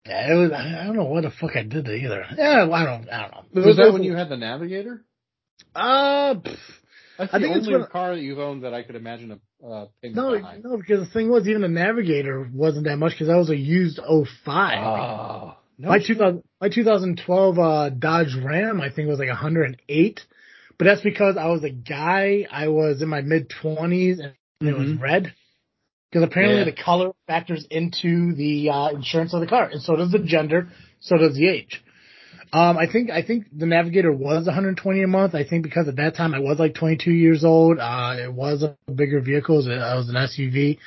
Yeah, 0.07 0.31
it 0.31 0.35
was, 0.35 0.51
I 0.51 0.83
don't 0.85 0.95
know 0.95 1.03
what 1.05 1.23
the 1.23 1.31
fuck 1.31 1.55
I 1.55 1.63
did 1.63 1.85
there 1.85 1.95
either. 1.95 2.25
Yeah, 2.37 2.67
I 2.71 2.85
don't, 2.85 3.07
I 3.09 3.21
don't 3.21 3.31
know. 3.31 3.61
It 3.61 3.65
Was 3.67 3.77
that 3.77 3.87
it 3.87 3.93
when 3.93 4.03
you 4.03 4.15
had 4.15 4.29
the 4.29 4.37
Navigator? 4.37 5.03
Uh, 5.75 6.33
pff, 6.35 6.57
That's 7.19 7.33
I 7.33 7.37
the 7.39 7.45
think 7.45 7.57
it's 7.57 7.67
only 7.67 7.79
when- 7.79 7.87
car 7.89 8.15
that 8.15 8.21
you've 8.21 8.39
owned 8.39 8.63
that 8.63 8.73
I 8.73 8.81
could 8.83 8.95
imagine 8.95 9.31
a 9.31 9.65
uh, 9.67 9.85
payment 10.01 10.15
No, 10.15 10.31
behind. 10.35 10.63
no, 10.63 10.75
because 10.77 11.05
the 11.07 11.13
thing 11.13 11.29
was, 11.29 11.47
even 11.47 11.61
the 11.61 11.67
Navigator 11.67 12.49
wasn't 12.51 12.85
that 12.85 12.97
much 12.97 13.11
because 13.13 13.27
that 13.27 13.37
was 13.37 13.51
a 13.51 13.55
used 13.55 13.99
05. 13.99 14.83
Oh, 14.83 15.57
no 15.77 15.89
my 15.89 15.99
shit. 15.99 16.17
2000, 16.17 16.43
my 16.59 16.69
2012 16.69 17.59
uh, 17.59 17.89
Dodge 17.89 18.35
Ram, 18.43 18.81
I 18.81 18.89
think 18.91 19.07
was 19.07 19.19
like 19.19 19.29
108, 19.29 20.25
but 20.79 20.85
that's 20.85 21.01
because 21.01 21.37
I 21.37 21.45
was 21.47 21.63
a 21.63 21.69
guy. 21.69 22.47
I 22.51 22.69
was 22.69 23.03
in 23.03 23.07
my 23.09 23.21
mid 23.21 23.49
20s 23.49 24.17
and 24.19 24.33
it 24.67 24.75
was 24.75 24.89
Mhm. 24.89 24.99
red. 25.01 25.33
Because 26.11 26.25
apparently 26.25 26.59
Yeah. 26.59 26.65
the 26.65 26.73
color 26.73 27.11
factors 27.25 27.65
into 27.71 28.33
the 28.35 28.69
uh, 28.69 28.89
insurance 28.89 29.33
of 29.33 29.39
the 29.39 29.47
car, 29.47 29.69
and 29.71 29.81
so 29.81 29.95
does 29.95 30.11
the 30.11 30.19
gender, 30.19 30.67
so 30.99 31.17
does 31.17 31.35
the 31.35 31.47
age. 31.47 31.81
Um, 32.53 32.77
I 32.77 32.85
think 32.91 33.09
I 33.09 33.21
think 33.21 33.45
the 33.57 33.65
Navigator 33.65 34.11
was 34.11 34.45
120 34.45 35.03
a 35.03 35.07
month. 35.07 35.35
I 35.35 35.45
think 35.45 35.63
because 35.63 35.87
at 35.87 35.95
that 35.95 36.15
time 36.15 36.33
I 36.33 36.39
was 36.39 36.59
like 36.59 36.73
22 36.73 37.11
years 37.11 37.45
old. 37.45 37.79
Uh, 37.79 38.15
it 38.21 38.33
was 38.33 38.61
a 38.61 38.75
bigger 38.91 39.21
vehicle. 39.21 39.65
It 39.65 39.69
was, 39.69 40.07
was 40.07 40.09
an 40.09 40.15
SUV. 40.15 40.77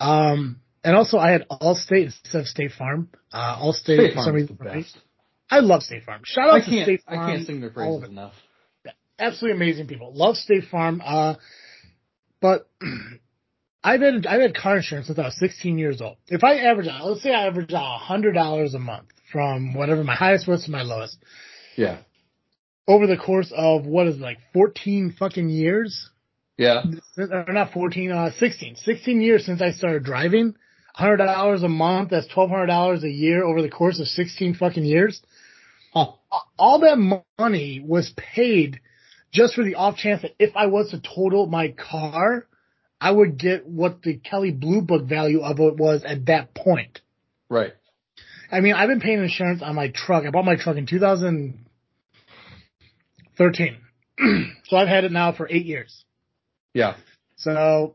Um, 0.00 0.60
and 0.82 0.96
also 0.96 1.18
I 1.18 1.32
had 1.32 1.46
Allstate 1.50 2.06
instead 2.06 2.40
of 2.40 2.46
State 2.46 2.72
Farm. 2.72 3.10
Uh, 3.30 3.58
Allstate 3.58 3.74
State 3.82 4.14
for 4.14 4.22
some 4.22 4.34
reason 4.34 4.56
the 4.58 4.64
best. 4.64 4.96
I 5.50 5.60
love 5.60 5.82
State 5.82 6.04
Farm. 6.04 6.22
Shout 6.24 6.48
out 6.48 6.64
to. 6.64 6.82
State 6.82 7.02
I 7.06 7.16
can't 7.16 7.46
sing 7.46 7.60
their 7.60 7.70
praises 7.70 8.08
enough. 8.08 8.32
Absolutely 9.18 9.56
amazing 9.56 9.86
people. 9.86 10.14
Love 10.14 10.36
State 10.36 10.64
Farm. 10.70 11.02
Uh, 11.04 11.34
but 12.40 12.70
I've 13.82 14.00
had 14.02 14.26
I've 14.26 14.40
had 14.42 14.54
car 14.54 14.76
insurance 14.76 15.06
since 15.06 15.18
I 15.18 15.22
was 15.24 15.38
16 15.38 15.78
years 15.78 16.00
old. 16.00 16.16
If 16.28 16.44
I 16.44 16.56
average 16.56 16.88
out, 16.88 17.04
let's 17.06 17.22
say 17.22 17.32
I 17.32 17.46
average 17.46 17.72
out 17.72 17.98
hundred 18.00 18.32
dollars 18.34 18.74
a 18.74 18.78
month 18.78 19.06
from 19.32 19.74
whatever 19.74 20.04
my 20.04 20.14
highest 20.14 20.46
was 20.46 20.64
to 20.64 20.70
my 20.70 20.82
lowest 20.82 21.16
Yeah. 21.76 21.98
over 22.86 23.06
the 23.06 23.16
course 23.16 23.52
of 23.56 23.86
what 23.86 24.06
is 24.06 24.16
it, 24.16 24.20
like 24.20 24.38
14 24.52 25.14
fucking 25.18 25.48
years. 25.48 26.10
Yeah. 26.58 26.82
or 27.16 27.46
not 27.52 27.72
14, 27.72 28.10
uh, 28.10 28.30
16, 28.38 28.76
16 28.76 29.20
years 29.22 29.46
since 29.46 29.62
I 29.62 29.70
started 29.70 30.04
driving. 30.04 30.54
$100 30.98 31.62
a 31.64 31.68
month, 31.68 32.10
that's 32.10 32.28
$1,200 32.28 33.02
a 33.02 33.08
year 33.08 33.44
over 33.44 33.62
the 33.62 33.70
course 33.70 33.98
of 33.98 34.06
16 34.08 34.54
fucking 34.56 34.84
years. 34.84 35.22
Huh. 35.94 36.08
All 36.58 36.80
that 36.80 37.20
money 37.38 37.80
was 37.82 38.12
paid 38.16 38.80
just 39.32 39.54
for 39.54 39.64
the 39.64 39.76
off 39.76 39.96
chance 39.96 40.20
that 40.22 40.34
if 40.38 40.54
I 40.54 40.66
was 40.66 40.90
to 40.90 41.00
total 41.00 41.46
my 41.46 41.68
car, 41.68 42.46
I 43.00 43.10
would 43.10 43.38
get 43.38 43.66
what 43.66 44.02
the 44.02 44.18
Kelley 44.18 44.50
Blue 44.50 44.82
Book 44.82 45.06
value 45.06 45.40
of 45.40 45.58
it 45.58 45.76
was 45.76 46.04
at 46.04 46.26
that 46.26 46.54
point. 46.54 47.00
Right. 47.48 47.72
I 48.52 48.60
mean, 48.60 48.74
I've 48.74 48.88
been 48.88 49.00
paying 49.00 49.22
insurance 49.22 49.62
on 49.62 49.74
my 49.74 49.90
truck. 49.94 50.26
I 50.26 50.30
bought 50.30 50.44
my 50.44 50.56
truck 50.56 50.76
in 50.76 50.84
2013. 50.86 53.78
so 54.64 54.76
I've 54.76 54.88
had 54.88 55.04
it 55.04 55.12
now 55.12 55.32
for 55.32 55.48
eight 55.48 55.64
years. 55.64 56.04
Yeah. 56.74 56.96
So 57.36 57.94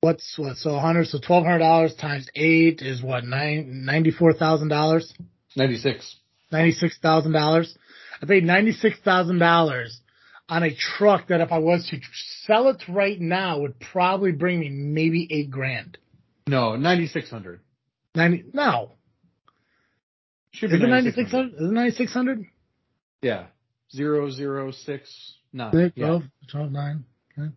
what's 0.00 0.38
what? 0.38 0.58
So 0.58 0.78
hundred. 0.78 1.08
So 1.08 1.18
twelve 1.18 1.44
hundred 1.44 1.58
dollars 1.58 1.92
times 1.94 2.28
eight 2.34 2.82
is 2.82 3.02
what? 3.02 3.24
Nine 3.24 3.84
ninety 3.84 4.12
four 4.12 4.32
thousand 4.32 4.68
dollars. 4.68 5.12
Ninety 5.56 5.78
six. 5.78 6.14
Ninety 6.52 6.70
six 6.72 6.98
thousand 6.98 7.32
dollars. 7.32 7.76
I 8.22 8.26
paid 8.26 8.44
ninety 8.44 8.72
six 8.72 8.98
thousand 9.04 9.38
dollars 9.38 10.00
on 10.48 10.62
a 10.62 10.74
truck 10.74 11.28
that 11.28 11.40
if 11.40 11.50
I 11.52 11.58
was 11.58 11.86
to 11.90 11.98
sell 12.44 12.68
it 12.68 12.82
right 12.88 13.20
now 13.20 13.60
would 13.60 13.78
probably 13.80 14.32
bring 14.32 14.60
me 14.60 14.68
maybe 14.70 15.26
eight 15.30 15.50
grand. 15.50 15.98
No, 16.46 16.76
ninety 16.76 17.06
six 17.08 17.28
hundred. 17.30 17.60
Ninety. 18.14 18.44
No. 18.52 18.92
Should 20.52 20.72
Is 20.72 20.78
be 20.80 20.86
it 20.86 20.88
9600. 20.88 21.30
hundred? 21.30 21.54
Is 21.62 21.70
it 21.70 21.72
ninety 21.74 21.96
six 21.96 22.12
hundred? 22.12 22.46
Yeah. 23.22 23.46
Zero 23.94 24.30
zero 24.30 24.70
six 24.72 25.34
nine. 25.52 25.72
Six, 25.72 25.92
yeah. 25.96 26.06
12, 26.06 26.22
12, 26.50 26.72
9. 26.72 27.04
Okay. 27.38 27.50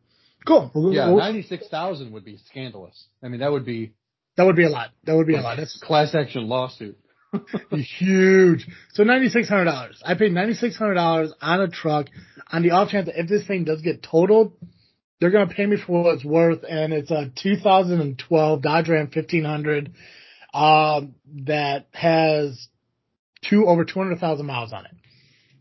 Cool. 0.45 0.71
We'll- 0.73 0.93
Yeah, 0.93 1.07
we'll- 1.09 1.17
ninety 1.17 1.43
six 1.43 1.67
thousand 1.67 2.11
would 2.11 2.25
be 2.25 2.37
scandalous. 2.49 3.05
I 3.23 3.27
mean, 3.27 3.39
that 3.41 3.51
would 3.51 3.65
be 3.65 3.93
that 4.35 4.45
would 4.45 4.55
be 4.55 4.65
a 4.65 4.69
lot. 4.69 4.89
That 5.03 5.15
would 5.15 5.27
be 5.27 5.35
a 5.35 5.41
lot. 5.41 5.57
That's 5.57 5.77
class 5.79 6.15
action 6.15 6.47
lawsuit. 6.47 6.97
huge. 7.71 8.67
So 8.93 9.03
ninety 9.03 9.29
six 9.29 9.47
hundred 9.47 9.65
dollars. 9.65 10.01
I 10.05 10.15
paid 10.15 10.31
ninety 10.31 10.53
six 10.53 10.75
hundred 10.75 10.95
dollars 10.95 11.33
on 11.41 11.61
a 11.61 11.67
truck 11.67 12.07
on 12.51 12.63
the 12.63 12.71
off 12.71 12.89
chance 12.89 13.07
that 13.07 13.19
if 13.19 13.27
this 13.27 13.45
thing 13.45 13.63
does 13.65 13.81
get 13.81 14.03
totaled, 14.03 14.53
they're 15.19 15.31
gonna 15.31 15.53
pay 15.53 15.65
me 15.65 15.77
for 15.77 16.03
what 16.03 16.15
it's 16.15 16.25
worth, 16.25 16.63
and 16.67 16.93
it's 16.93 17.11
a 17.11 17.31
2012 17.35 18.61
Dodge 18.61 18.89
Ram 18.89 19.09
1500 19.13 19.93
um, 20.53 21.15
that 21.45 21.87
has 21.93 22.67
two 23.47 23.67
over 23.67 23.85
200,000 23.85 24.45
miles 24.45 24.73
on 24.73 24.85
it. 24.85 24.91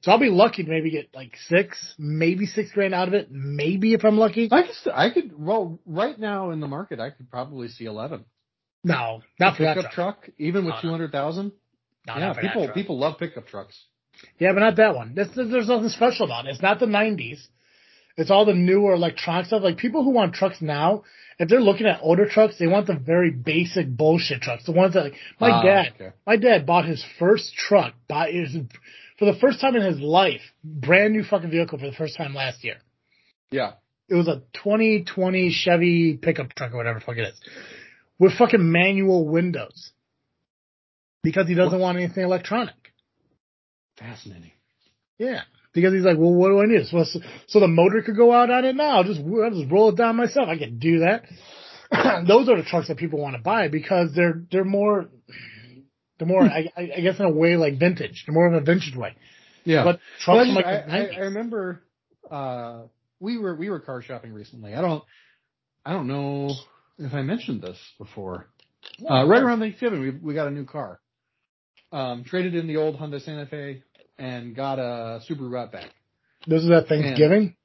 So 0.00 0.12
I'll 0.12 0.18
be 0.18 0.30
lucky 0.30 0.62
to 0.62 0.70
maybe 0.70 0.90
get 0.90 1.10
like 1.14 1.36
six, 1.48 1.94
maybe 1.98 2.46
six 2.46 2.70
grand 2.70 2.94
out 2.94 3.08
of 3.08 3.14
it, 3.14 3.30
maybe 3.30 3.94
if 3.94 4.04
I'm 4.04 4.16
lucky. 4.16 4.48
I 4.50 4.62
could, 4.62 4.92
I 4.92 5.10
could, 5.10 5.32
well, 5.36 5.80
right 5.86 6.18
now 6.18 6.50
in 6.50 6.60
the 6.60 6.68
market, 6.68 7.00
I 7.00 7.10
could 7.10 7.30
probably 7.30 7.68
see 7.68 7.84
11. 7.84 8.24
No, 8.84 9.22
not 9.40 9.56
for 9.56 9.64
that 9.64 9.76
pickup 9.76 9.92
truck. 9.92 10.22
truck, 10.22 10.34
even 10.38 10.64
with 10.64 10.74
No, 10.82 10.90
no. 10.92 10.98
200,000. 10.98 11.52
No, 12.06 12.16
yeah, 12.16 12.32
that 12.32 12.40
people, 12.42 12.68
people 12.72 12.98
love 12.98 13.18
pickup 13.18 13.46
trucks. 13.46 13.78
Yeah, 14.38 14.52
but 14.52 14.60
not 14.60 14.76
that 14.76 14.94
one. 14.94 15.14
There's 15.14 15.36
nothing 15.36 15.88
special 15.90 16.26
about 16.26 16.46
it. 16.46 16.50
It's 16.50 16.62
not 16.62 16.80
the 16.80 16.86
90s. 16.86 17.38
It's 18.16 18.30
all 18.30 18.44
the 18.44 18.54
newer 18.54 18.94
electronic 18.94 19.46
stuff. 19.46 19.62
Like 19.62 19.76
people 19.76 20.02
who 20.02 20.10
want 20.10 20.34
trucks 20.34 20.60
now, 20.60 21.04
if 21.38 21.48
they're 21.48 21.60
looking 21.60 21.86
at 21.86 22.00
older 22.02 22.28
trucks, 22.28 22.56
they 22.58 22.66
want 22.66 22.86
the 22.88 22.96
very 22.96 23.30
basic 23.30 23.86
bullshit 23.88 24.40
trucks. 24.40 24.64
The 24.64 24.72
ones 24.72 24.94
that, 24.94 25.04
like, 25.04 25.14
my 25.40 25.50
Ah, 25.50 25.62
dad, 25.62 25.92
okay. 25.94 26.10
my 26.26 26.36
dad 26.36 26.66
bought 26.66 26.84
his 26.84 27.04
first 27.20 27.54
truck, 27.54 27.94
bought 28.08 28.30
his, 28.32 28.56
for 29.18 29.24
the 29.26 29.38
first 29.38 29.60
time 29.60 29.76
in 29.76 29.82
his 29.82 30.00
life, 30.00 30.40
brand 30.64 31.12
new 31.12 31.22
fucking 31.22 31.50
vehicle 31.50 31.78
for 31.78 31.86
the 31.86 31.92
first 31.96 32.16
time 32.16 32.34
last 32.34 32.64
year. 32.64 32.78
Yeah. 33.52 33.74
It 34.08 34.14
was 34.16 34.26
a 34.26 34.42
2020 34.54 35.50
Chevy 35.50 36.16
pickup 36.16 36.54
truck 36.54 36.72
or 36.72 36.78
whatever 36.78 36.98
the 36.98 37.04
fuck 37.04 37.18
it 37.18 37.28
is. 37.28 37.40
With 38.18 38.32
fucking 38.36 38.70
manual 38.72 39.26
windows. 39.28 39.92
Because 41.22 41.46
he 41.48 41.54
doesn't 41.54 41.78
What? 41.78 41.84
want 41.84 41.98
anything 41.98 42.24
electronic. 42.24 42.74
Fascinating. 43.98 44.52
Yeah. 45.18 45.42
Because 45.72 45.92
he's 45.92 46.04
like, 46.04 46.16
well, 46.16 46.32
what 46.32 46.48
do 46.48 46.60
I 46.60 46.66
need? 46.66 46.86
So, 46.86 47.04
so 47.46 47.60
the 47.60 47.68
motor 47.68 48.02
could 48.02 48.16
go 48.16 48.32
out 48.32 48.50
on 48.50 48.64
it 48.64 48.74
now. 48.74 48.96
I'll 48.98 49.04
just, 49.04 49.20
I'll 49.20 49.50
just 49.50 49.70
roll 49.70 49.90
it 49.90 49.96
down 49.96 50.16
myself. 50.16 50.48
I 50.48 50.56
can 50.58 50.78
do 50.78 51.00
that. 51.00 51.24
Those 52.26 52.48
are 52.48 52.56
the 52.56 52.64
trucks 52.68 52.88
that 52.88 52.96
people 52.96 53.20
want 53.20 53.36
to 53.36 53.42
buy 53.42 53.68
because 53.68 54.10
they're, 54.14 54.42
they're 54.50 54.64
more, 54.64 55.06
they're 56.18 56.28
more, 56.28 56.42
I, 56.42 56.70
I 56.76 56.90
I 56.96 57.00
guess 57.00 57.18
in 57.18 57.24
a 57.26 57.30
way 57.30 57.56
like 57.56 57.78
vintage. 57.78 58.24
They're 58.26 58.34
more 58.34 58.46
of 58.46 58.54
a 58.54 58.60
vintage 58.60 58.96
way. 58.96 59.16
Yeah. 59.64 59.84
But 59.84 60.00
trucks 60.20 60.38
Well, 60.38 60.44
from 60.46 60.54
like 60.54 60.66
I, 60.66 60.78
I, 60.78 61.06
I 61.16 61.18
remember, 61.20 61.82
uh, 62.30 62.82
we 63.20 63.38
were, 63.38 63.54
we 63.54 63.68
were 63.70 63.80
car 63.80 64.02
shopping 64.02 64.32
recently. 64.32 64.74
I 64.74 64.80
don't, 64.80 65.04
I 65.84 65.92
don't 65.92 66.06
know 66.06 66.54
if 66.98 67.14
I 67.14 67.22
mentioned 67.22 67.62
this 67.62 67.78
before. 67.98 68.48
Uh, 69.08 69.26
right 69.26 69.42
around 69.42 69.60
Thanksgiving, 69.60 70.00
we, 70.00 70.10
we 70.10 70.34
got 70.34 70.48
a 70.48 70.50
new 70.50 70.64
car. 70.64 71.00
Um, 71.90 72.24
traded 72.24 72.54
in 72.54 72.66
the 72.66 72.76
old 72.76 72.98
Hyundai 72.98 73.22
Santa 73.22 73.46
Fe 73.46 73.82
and 74.18 74.54
got 74.54 74.78
a 74.78 75.20
Subaru 75.28 75.58
Outback. 75.58 75.90
This 76.46 76.62
is 76.62 76.70
at 76.70 76.88
Thanksgiving? 76.88 77.56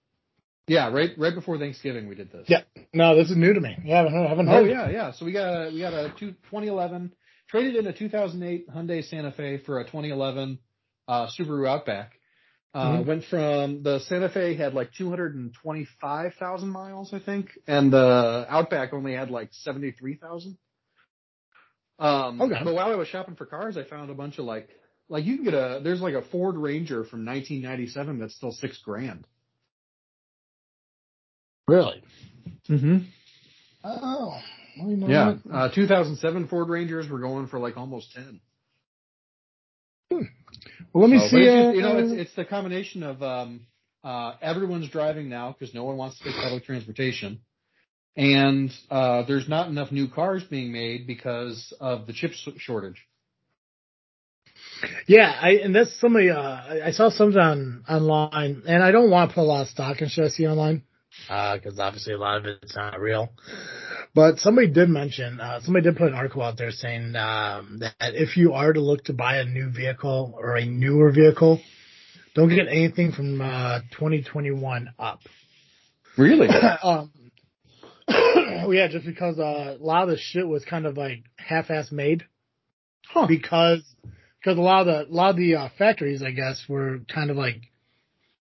Yeah, 0.68 0.90
right, 0.90 1.12
right 1.18 1.36
before 1.36 1.58
Thanksgiving 1.58 2.08
we 2.08 2.16
did 2.16 2.32
this. 2.32 2.46
Yeah. 2.48 2.62
No, 2.94 3.18
this 3.18 3.30
is 3.30 3.36
new 3.36 3.54
to 3.54 3.60
me. 3.60 3.78
Yeah, 3.84 3.96
I 3.96 3.98
haven't 3.98 4.14
heard, 4.14 4.30
haven't 4.30 4.50
Oh 4.50 4.64
yeah, 4.64 4.90
yeah. 4.90 5.12
So 5.12 5.26
we 5.26 5.34
got 5.34 5.68
a 5.68 5.72
we 5.74 5.80
got 5.80 5.94
a 5.94 6.14
two, 6.18 6.32
2011 6.32 7.14
traded 7.50 7.76
in 7.76 7.88
a 7.88 7.94
2008 7.94 8.70
Hyundai 8.70 9.04
Santa 9.04 9.32
Fe 9.32 9.58
for 9.58 9.80
a 9.80 9.84
2011 9.84 10.60
uh, 11.08 11.28
Subaru 11.38 11.68
Outback. 11.68 12.14
Uh, 12.74 12.98
Mhm. 12.98 13.06
Went 13.06 13.24
from 13.26 13.84
the 13.84 14.00
Santa 14.00 14.30
Fe 14.30 14.56
had 14.56 14.74
like 14.74 14.92
225,000 14.94 16.70
miles, 16.70 17.14
I 17.14 17.20
think, 17.20 17.52
and 17.68 17.94
the 17.94 18.46
Outback 18.50 18.94
only 18.94 19.14
had 19.14 19.30
like 19.30 19.50
73,000. 19.54 20.58
Um, 22.00 22.42
Okay. 22.42 22.60
but 22.64 22.74
while 22.74 22.92
I 22.92 22.96
was 22.96 23.08
shopping 23.08 23.36
for 23.36 23.46
cars, 23.46 23.78
I 23.78 23.84
found 23.84 24.10
a 24.10 24.16
bunch 24.16 24.40
of 24.40 24.46
like 24.46 24.70
like 25.10 25.26
you 25.26 25.36
can 25.36 25.44
get 25.46 25.54
a 25.54 25.82
there's 25.84 26.02
like 26.02 26.16
a 26.16 26.24
Ford 26.24 26.56
Ranger 26.58 27.04
from 27.04 27.26
1997 27.26 28.18
that's 28.20 28.34
still 28.36 28.52
six 28.52 28.80
grand. 28.80 29.28
Really? 31.68 32.02
Mm-hmm. 32.68 32.98
Oh. 33.84 34.42
Well, 34.80 34.90
you 34.90 34.98
know 34.98 35.08
Yeah, 35.08 35.36
uh, 35.52 35.70
2007 35.70 36.48
Ford 36.48 36.70
Rangers 36.70 37.08
were 37.08 37.20
going 37.20 37.48
for 37.48 37.60
like 37.60 37.78
almost 37.78 38.14
10. 38.14 38.42
Well, 40.94 41.10
let 41.10 41.12
me 41.12 41.20
So, 41.20 41.38
see. 41.38 41.44
it's 41.44 41.56
just, 41.56 41.76
you 41.76 41.82
know, 41.82 41.98
it's 41.98 42.12
it's 42.12 42.36
the 42.36 42.46
combination 42.46 43.04
of 43.04 43.22
um, 43.24 43.68
uh, 44.04 44.36
everyone's 44.42 44.90
driving 44.90 45.28
now 45.30 45.56
because 45.58 45.74
no 45.74 45.84
one 45.84 45.98
wants 45.98 46.18
to 46.20 46.24
take 46.26 46.36
public 46.36 46.66
transportation, 46.66 47.40
and 48.16 48.72
uh, 48.92 49.24
there's 49.24 49.50
not 49.50 49.70
enough 49.70 49.92
new 49.92 50.08
cars 50.08 50.44
being 50.44 50.72
made 50.72 51.08
because 51.08 51.74
of 51.80 52.06
the 52.06 52.14
chip 52.14 52.32
shortage. 52.58 53.02
Yeah, 55.08 55.32
I 55.42 55.52
and 55.64 55.76
that's 55.76 56.00
somebody 56.00 56.30
uh 56.30 56.40
I 56.40 56.82
I 56.88 56.92
saw 56.92 57.10
something 57.10 57.40
on 57.40 57.84
online 57.90 58.64
and 58.68 58.84
I 58.84 58.92
don't 58.92 59.10
want 59.10 59.32
to 59.32 59.36
put 59.36 59.42
a 59.42 59.44
lot 59.44 59.62
of 59.64 59.68
stock 59.70 60.02
in 60.02 60.10
shit 60.10 60.26
I 60.26 60.28
see 60.30 60.48
online. 60.48 60.84
Uh, 61.30 61.58
cause 61.60 61.80
obviously 61.80 62.14
a 62.14 62.18
lot 62.18 62.38
of 62.38 62.46
it's 62.46 62.76
not 62.76 63.00
real. 63.00 63.30
But 64.16 64.40
somebody 64.40 64.68
did 64.68 64.90
mention, 64.90 65.40
uh, 65.40 65.62
somebody 65.62 65.86
did 65.86 65.98
put 65.98 66.08
an 66.08 66.14
article 66.14 66.42
out 66.42 66.58
there 66.58 66.72
saying, 66.72 67.16
um, 67.16 67.80
that 67.80 68.16
if 68.16 68.38
you 68.38 68.54
are 68.54 68.74
to 68.74 68.80
look 68.80 69.06
to 69.06 69.14
buy 69.14 69.38
a 69.38 69.46
new 69.46 69.70
vehicle 69.70 70.34
or 70.38 70.56
a 70.56 70.66
newer 70.66 71.12
vehicle, 71.12 71.62
don't 72.36 72.50
get 72.50 72.68
anything 72.68 73.12
from, 73.12 73.42
uh, 73.42 73.80
2021 73.92 74.90
up. 75.00 75.20
Really? 76.18 76.48
um, 76.84 77.12
well, 78.08 78.74
yeah, 78.74 78.88
just 78.88 79.06
because, 79.06 79.40
uh, 79.40 79.78
a 79.80 79.84
lot 79.84 80.04
of 80.04 80.10
the 80.10 80.18
shit 80.18 80.48
was 80.48 80.66
kind 80.66 80.86
of 80.86 80.98
like 80.98 81.24
half-ass 81.38 81.92
made 81.92 82.26
Huh. 83.14 83.28
because 83.28 83.84
because 84.40 84.58
a 84.58 84.62
lot 84.62 84.88
of 84.88 84.88
the 84.88 85.14
a 85.14 85.14
lot 85.14 85.30
of 85.32 85.36
the 85.38 85.56
uh, 85.56 85.70
factories, 85.78 86.24
I 86.24 86.32
guess, 86.32 86.64
were 86.68 87.00
kind 87.14 87.30
of 87.30 87.38
like 87.38 87.62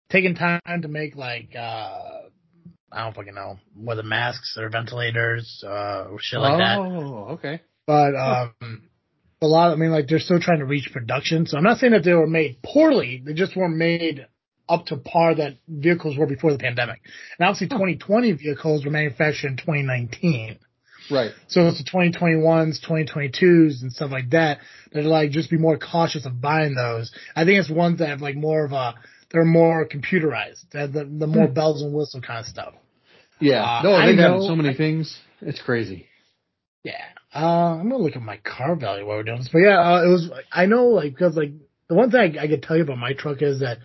taking 0.09 0.35
time 0.35 0.83
to 0.83 0.89
make 0.89 1.15
like 1.17 1.55
uh 1.59 2.21
I 2.93 3.05
don't 3.05 3.15
fucking 3.15 3.35
know 3.35 3.59
whether 3.77 4.03
masks 4.03 4.57
or 4.59 4.69
ventilators 4.69 5.63
uh, 5.67 6.07
or 6.11 6.19
shit 6.21 6.41
like 6.41 6.59
that. 6.59 6.79
oh, 6.79 7.27
okay. 7.33 7.61
But 7.87 8.15
um, 8.15 8.83
a 9.41 9.47
lot. 9.47 9.73
Of, 9.73 9.79
I 9.79 9.81
mean, 9.81 9.91
like 9.91 10.07
they're 10.09 10.19
still 10.19 10.41
trying 10.41 10.59
to 10.61 10.67
reach 10.67 10.91
production. 10.93 11.47
So 11.47 11.57
I'm 11.57 11.65
not 11.65 11.79
saying 11.79 11.93
that 11.93 12.05
they 12.05 12.13
were 12.15 12.27
made 12.27 12.59
poorly. 12.63 13.23
They 13.25 13.35
just 13.35 13.57
weren't 13.57 13.77
made 13.77 14.27
up 14.69 14.87
to 14.87 14.97
par 14.97 15.35
that 15.35 15.57
vehicles 15.69 16.17
were 16.17 16.27
before 16.27 16.53
the 16.53 16.59
pandemic. 16.59 17.01
And 17.39 17.49
obviously, 17.49 17.69
2020 17.69 18.33
vehicles 18.33 18.85
were 18.85 18.91
manufactured 18.91 19.49
in 19.49 19.57
2019. 19.57 20.59
Right. 21.11 21.33
So 21.49 21.67
it's 21.67 21.79
the 21.83 21.91
2021s, 21.91 22.79
2022s, 22.89 23.83
and 23.83 23.93
stuff 23.93 24.13
like 24.13 24.31
that. 24.31 24.59
That 24.93 25.01
are 25.01 25.09
like 25.09 25.31
just 25.31 25.51
be 25.51 25.59
more 25.59 25.77
cautious 25.79 26.27
of 26.27 26.41
buying 26.41 26.75
those. 26.75 27.13
I 27.35 27.45
think 27.45 27.59
it's 27.59 27.71
ones 27.71 27.99
that 27.99 28.09
have 28.09 28.21
like 28.21 28.37
more 28.37 28.65
of 28.65 28.73
a 28.73 28.95
they're 29.31 29.45
more 29.45 29.89
computerized. 29.89 30.69
They 30.73 30.81
have 30.81 30.93
the 30.93 31.05
the 31.05 31.27
more 31.27 31.47
Hmm. 31.49 31.55
bells 31.55 31.83
and 31.83 31.93
whistle 31.93 32.21
kind 32.21 32.41
of 32.41 32.47
stuff. 32.47 32.75
Yeah. 33.43 33.63
Uh, 33.63 33.83
no, 33.83 34.07
they've 34.07 34.17
know- 34.17 34.47
so 34.47 34.57
many 34.57 34.75
things. 34.75 35.19
It's 35.41 35.61
crazy. 35.61 36.07
Yeah. 36.85 37.05
Uh, 37.35 37.79
I'm 37.79 37.89
gonna 37.89 38.03
look 38.03 38.17
at 38.17 38.23
my 38.23 38.39
car 38.39 38.77
value 38.77 39.07
while 39.07 39.17
we're 39.17 39.23
doing 39.25 39.39
this. 39.39 39.49
But 39.53 39.61
yeah, 39.61 39.79
uh, 39.81 40.05
it 40.05 40.09
was, 40.09 40.31
I 40.53 40.67
know, 40.67 40.87
like, 40.89 41.17
cause 41.17 41.37
like, 41.37 41.53
the 41.89 41.95
one 41.95 42.11
thing 42.11 42.39
I, 42.39 42.43
I 42.45 42.49
could 42.49 42.63
tell 42.63 42.77
you 42.77 42.83
about 42.83 42.99
my 42.99 43.15
truck 43.15 43.41
is 43.41 43.61
that 43.61 43.79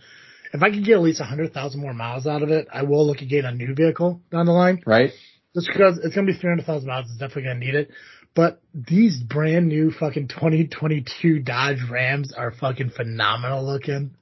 if 0.53 0.61
I 0.61 0.69
could 0.69 0.85
get 0.85 0.95
at 0.95 1.01
least 1.01 1.19
a 1.19 1.23
100,000 1.23 1.79
more 1.79 1.93
miles 1.93 2.27
out 2.27 2.43
of 2.43 2.49
it, 2.49 2.67
I 2.71 2.83
will 2.83 3.05
look 3.05 3.21
at 3.21 3.29
getting 3.29 3.49
a 3.49 3.53
new 3.53 3.73
vehicle 3.73 4.21
down 4.31 4.45
the 4.45 4.51
line. 4.51 4.81
Right. 4.85 5.11
Just 5.55 5.67
because 5.67 5.99
it's 6.03 6.13
gonna 6.13 6.27
be 6.27 6.37
300,000 6.37 6.87
miles, 6.87 7.05
it's 7.09 7.17
definitely 7.17 7.43
gonna 7.43 7.59
need 7.59 7.75
it. 7.75 7.91
But 8.35 8.61
these 8.73 9.17
brand 9.19 9.67
new 9.67 9.91
fucking 9.91 10.27
2022 10.27 11.39
Dodge 11.39 11.79
Rams 11.89 12.33
are 12.33 12.51
fucking 12.51 12.91
phenomenal 12.91 13.65
looking. 13.65 14.15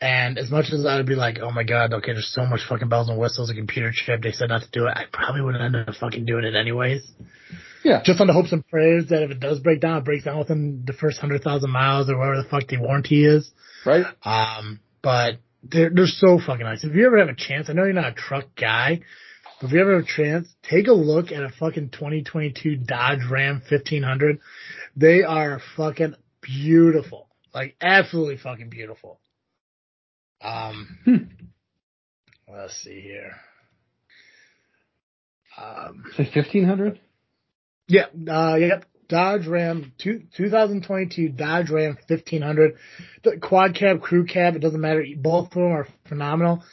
And 0.00 0.38
as 0.38 0.50
much 0.50 0.66
as 0.72 0.84
I 0.84 0.96
would 0.96 1.06
be 1.06 1.14
like, 1.14 1.38
oh 1.40 1.50
my 1.50 1.64
god, 1.64 1.94
okay, 1.94 2.12
there's 2.12 2.32
so 2.32 2.44
much 2.44 2.60
fucking 2.68 2.88
bells 2.88 3.08
and 3.08 3.18
whistles, 3.18 3.50
a 3.50 3.54
computer 3.54 3.90
chip, 3.94 4.22
they 4.22 4.32
said 4.32 4.50
not 4.50 4.62
to 4.62 4.68
do 4.70 4.86
it, 4.86 4.92
I 4.94 5.04
probably 5.10 5.40
would 5.40 5.56
end 5.56 5.74
up 5.74 5.94
fucking 5.94 6.26
doing 6.26 6.44
it 6.44 6.54
anyways. 6.54 7.02
Yeah. 7.82 8.02
Just 8.04 8.20
on 8.20 8.26
the 8.26 8.32
hopes 8.32 8.52
and 8.52 8.66
prayers 8.66 9.06
that 9.08 9.22
if 9.22 9.30
it 9.30 9.40
does 9.40 9.60
break 9.60 9.80
down, 9.80 9.98
it 9.98 10.04
breaks 10.04 10.24
down 10.24 10.38
within 10.38 10.82
the 10.86 10.92
first 10.92 11.18
hundred 11.18 11.42
thousand 11.42 11.70
miles 11.70 12.10
or 12.10 12.18
whatever 12.18 12.42
the 12.42 12.48
fuck 12.48 12.66
the 12.66 12.78
warranty 12.78 13.24
is. 13.24 13.50
Right. 13.86 14.04
Um, 14.22 14.80
but 15.02 15.34
they're 15.62 15.90
they're 15.90 16.06
so 16.06 16.38
fucking 16.44 16.64
nice. 16.64 16.84
If 16.84 16.94
you 16.94 17.06
ever 17.06 17.18
have 17.18 17.28
a 17.28 17.34
chance, 17.34 17.70
I 17.70 17.72
know 17.72 17.84
you're 17.84 17.92
not 17.92 18.08
a 18.08 18.12
truck 18.12 18.46
guy, 18.60 19.00
but 19.60 19.68
if 19.68 19.72
you 19.72 19.80
ever 19.80 19.94
have 19.94 20.04
a 20.04 20.06
chance, 20.06 20.48
take 20.68 20.88
a 20.88 20.92
look 20.92 21.32
at 21.32 21.42
a 21.42 21.48
fucking 21.48 21.90
2022 21.90 22.76
Dodge 22.76 23.20
Ram 23.30 23.62
1500. 23.68 24.40
They 24.96 25.22
are 25.22 25.60
fucking 25.76 26.16
beautiful, 26.42 27.28
like 27.54 27.76
absolutely 27.80 28.36
fucking 28.38 28.68
beautiful. 28.68 29.20
Um, 30.42 30.98
Hmm. 31.04 31.16
let's 32.48 32.74
see 32.82 33.00
here. 33.00 33.32
Um, 35.58 36.04
Say 36.16 36.24
fifteen 36.32 36.64
hundred. 36.64 37.00
Yeah, 37.88 38.06
uh, 38.28 38.56
yep. 38.56 38.84
Dodge 39.08 39.46
Ram 39.46 39.92
two, 39.98 40.24
2022 40.36 41.28
Dodge 41.28 41.70
Ram 41.70 41.96
1500. 42.08 42.74
The 43.22 43.38
quad 43.38 43.76
cab, 43.76 44.02
crew 44.02 44.26
cab, 44.26 44.56
it 44.56 44.58
doesn't 44.58 44.80
matter. 44.80 45.04
Both 45.16 45.46
of 45.48 45.52
them 45.54 45.62
are 45.72 45.86
phenomenal. 46.08 46.64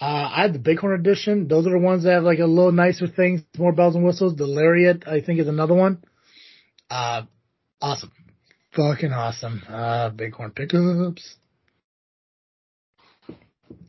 Uh, 0.00 0.30
I 0.34 0.42
have 0.42 0.54
the 0.54 0.58
Bighorn 0.58 0.98
edition. 0.98 1.48
Those 1.48 1.66
are 1.66 1.72
the 1.72 1.78
ones 1.78 2.04
that 2.04 2.12
have 2.14 2.24
like 2.24 2.38
a 2.38 2.46
little 2.46 2.72
nicer 2.72 3.06
things, 3.06 3.42
more 3.58 3.72
bells 3.72 3.94
and 3.94 4.04
whistles. 4.04 4.34
The 4.36 4.46
Lariat, 4.46 5.06
I 5.06 5.20
think, 5.20 5.38
is 5.38 5.48
another 5.48 5.74
one. 5.74 6.02
Uh, 6.90 7.22
awesome. 7.82 8.10
Fucking 8.74 9.12
awesome. 9.12 9.62
Uh, 9.68 10.08
Bighorn 10.08 10.52
pickups. 10.52 11.36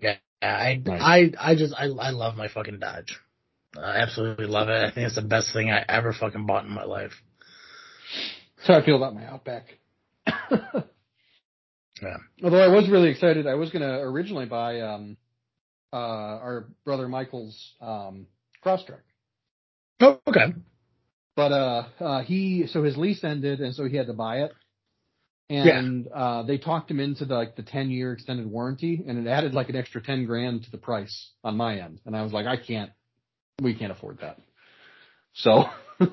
Yeah, 0.02 0.18
I, 0.42 0.82
Nice. 0.86 1.02
I, 1.02 1.32
I 1.40 1.56
just, 1.56 1.74
I, 1.78 1.86
I 1.86 2.10
love 2.12 2.36
my 2.36 2.48
fucking 2.48 2.80
Dodge. 2.80 3.20
I 3.78 3.98
absolutely 3.98 4.46
love 4.46 4.70
it. 4.70 4.84
I 4.84 4.92
think 4.92 5.08
it's 5.08 5.16
the 5.16 5.22
best 5.22 5.52
thing 5.54 5.72
I 5.72 5.84
ever 5.88 6.14
fucking 6.14 6.46
bought 6.46 6.66
in 6.66 6.72
my 6.72 6.84
life. 6.84 7.12
That's 8.58 8.68
how 8.68 8.78
I 8.78 8.86
feel 8.86 8.98
about 8.98 9.16
my 9.16 9.26
Outback. 9.26 9.66
Yeah. 12.02 12.18
Although 12.44 12.62
I 12.62 12.68
was 12.68 12.90
really 12.90 13.10
excited, 13.10 13.48
I 13.48 13.56
was 13.56 13.70
gonna 13.70 14.00
originally 14.00 14.46
buy 14.46 14.82
um 14.82 15.18
uh 15.92 15.96
our 15.96 16.68
brother 16.86 17.08
Michael's 17.08 17.74
um 17.82 18.28
Crosstrek. 18.64 19.02
Oh, 20.02 20.20
okay. 20.28 20.54
But 21.36 21.52
uh 21.52 21.84
uh 22.00 22.22
he 22.24 22.68
so 22.68 22.84
his 22.84 22.98
lease 22.98 23.24
ended 23.24 23.62
and 23.62 23.76
so 23.76 23.86
he 23.86 23.96
had 23.96 24.08
to 24.08 24.14
buy 24.14 24.42
it. 24.42 24.52
And 25.50 26.08
uh 26.08 26.44
they 26.44 26.58
talked 26.58 26.90
him 26.90 27.00
into 27.00 27.26
the 27.26 27.36
like 27.36 27.56
the 27.56 27.64
ten 27.64 27.90
year 27.90 28.14
extended 28.14 28.50
warranty 28.50 29.04
and 29.06 29.28
it 29.28 29.30
added 29.30 29.54
like 29.54 29.70
an 29.70 29.76
extra 29.76 30.02
ten 30.02 30.26
grand 30.26 30.64
to 30.64 30.72
the 30.72 30.78
price 30.78 31.32
on 31.44 31.58
my 31.58 31.80
end. 31.80 32.00
And 32.06 32.16
I 32.16 32.24
was 32.24 32.32
like, 32.32 32.46
I 32.46 32.58
can't 32.58 32.92
we 33.62 33.76
can't 33.76 33.92
afford 33.92 34.20
that. 34.22 34.38
So 35.34 35.66
it 36.00 36.10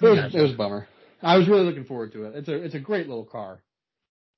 was 0.00 0.34
it 0.34 0.40
was 0.40 0.52
a 0.52 0.56
bummer. 0.56 0.88
I 1.22 1.38
was 1.38 1.48
really 1.48 1.64
looking 1.64 1.84
forward 1.84 2.12
to 2.12 2.24
it. 2.24 2.36
It's 2.36 2.48
a 2.48 2.54
it's 2.54 2.74
a 2.74 2.80
great 2.80 3.08
little 3.08 3.24
car. 3.24 3.62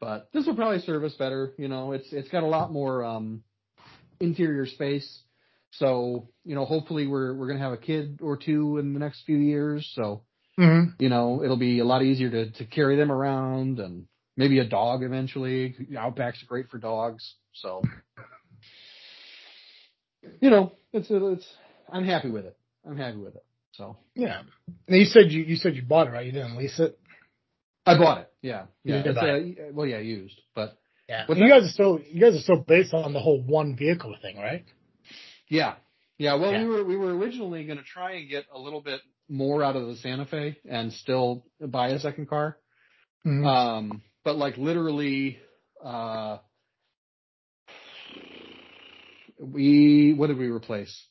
But 0.00 0.28
this 0.32 0.46
will 0.46 0.54
probably 0.54 0.78
serve 0.80 1.02
us 1.04 1.14
better, 1.14 1.54
you 1.58 1.68
know, 1.68 1.92
it's 1.92 2.12
it's 2.12 2.28
got 2.28 2.44
a 2.44 2.46
lot 2.46 2.72
more 2.72 3.04
um 3.04 3.42
interior 4.20 4.66
space. 4.66 5.22
So, 5.72 6.28
you 6.44 6.54
know, 6.54 6.64
hopefully 6.64 7.06
we're 7.06 7.34
we're 7.34 7.48
gonna 7.48 7.58
have 7.60 7.72
a 7.72 7.78
kid 7.78 8.20
or 8.22 8.36
two 8.36 8.78
in 8.78 8.94
the 8.94 9.00
next 9.00 9.24
few 9.24 9.36
years. 9.36 9.90
So, 9.94 10.22
hmm 10.58 10.84
you 10.98 11.08
know, 11.08 11.44
it'll 11.44 11.56
be 11.56 11.78
a 11.78 11.84
lot 11.84 12.02
easier 12.02 12.30
to 12.30 12.50
to 12.50 12.64
carry 12.64 12.96
them 12.96 13.12
around 13.12 13.78
and 13.78 14.06
maybe 14.36 14.58
a 14.58 14.64
dog 14.64 15.04
eventually. 15.04 15.76
Outbacks 15.92 16.42
are 16.42 16.48
great 16.48 16.68
for 16.68 16.78
dogs. 16.78 17.34
So 17.52 17.82
you 20.40 20.50
know, 20.50 20.72
it's 20.92 21.06
it's 21.10 21.46
I'm 21.88 22.04
happy 22.04 22.30
with 22.30 22.44
it. 22.44 22.56
I'm 22.84 22.96
happy 22.96 23.18
with 23.18 23.36
it. 23.36 23.44
So 23.72 23.96
Yeah. 24.16 24.42
And 24.88 24.98
you 24.98 25.04
said 25.04 25.30
you, 25.30 25.44
you 25.44 25.54
said 25.56 25.76
you 25.76 25.82
bought 25.82 26.08
it, 26.08 26.10
right? 26.10 26.26
You 26.26 26.32
didn't 26.32 26.56
lease 26.56 26.80
it? 26.80 26.98
I 27.86 27.96
bought 27.96 28.18
it. 28.18 28.32
Yeah. 28.42 28.64
Yeah. 28.82 29.02
A, 29.06 29.72
well, 29.72 29.86
yeah, 29.86 29.98
used, 29.98 30.40
but 30.56 30.76
Yeah. 31.08 31.24
You 31.28 31.48
guys 31.48 31.62
are 31.62 31.72
still 31.72 32.00
you 32.10 32.20
guys 32.20 32.34
are 32.34 32.42
still 32.42 32.64
based 32.66 32.92
on 32.92 33.12
the 33.12 33.20
whole 33.20 33.40
one 33.40 33.76
vehicle 33.76 34.14
thing, 34.20 34.38
right? 34.38 34.64
yeah, 35.48 35.76
yeah. 36.18 36.34
Well, 36.34 36.52
Yeah. 36.52 36.64
we 36.64 36.68
were 36.68 36.84
we 36.84 36.96
were 36.96 37.16
originally 37.16 37.64
going 37.64 37.78
to 37.78 37.84
try 37.84 38.16
and 38.16 38.28
get 38.28 38.46
a 38.52 38.58
little 38.58 38.80
bit 38.82 39.00
more 39.28 39.62
out 39.62 39.76
of 39.76 39.86
the 39.86 39.96
Santa 39.96 40.26
Fe 40.26 40.58
and 40.68 40.92
still 40.92 41.44
buy 41.60 41.88
a 41.88 41.98
second 41.98 42.28
car. 42.28 42.56
Mhm. 43.26 43.46
Um, 43.46 44.02
but 44.24 44.36
like 44.36 44.56
literally, 44.56 45.38
uh, 45.82 46.38
we 49.40 50.14
what 50.14 50.28
did 50.28 50.38
we 50.38 50.48
replace? 50.48 51.06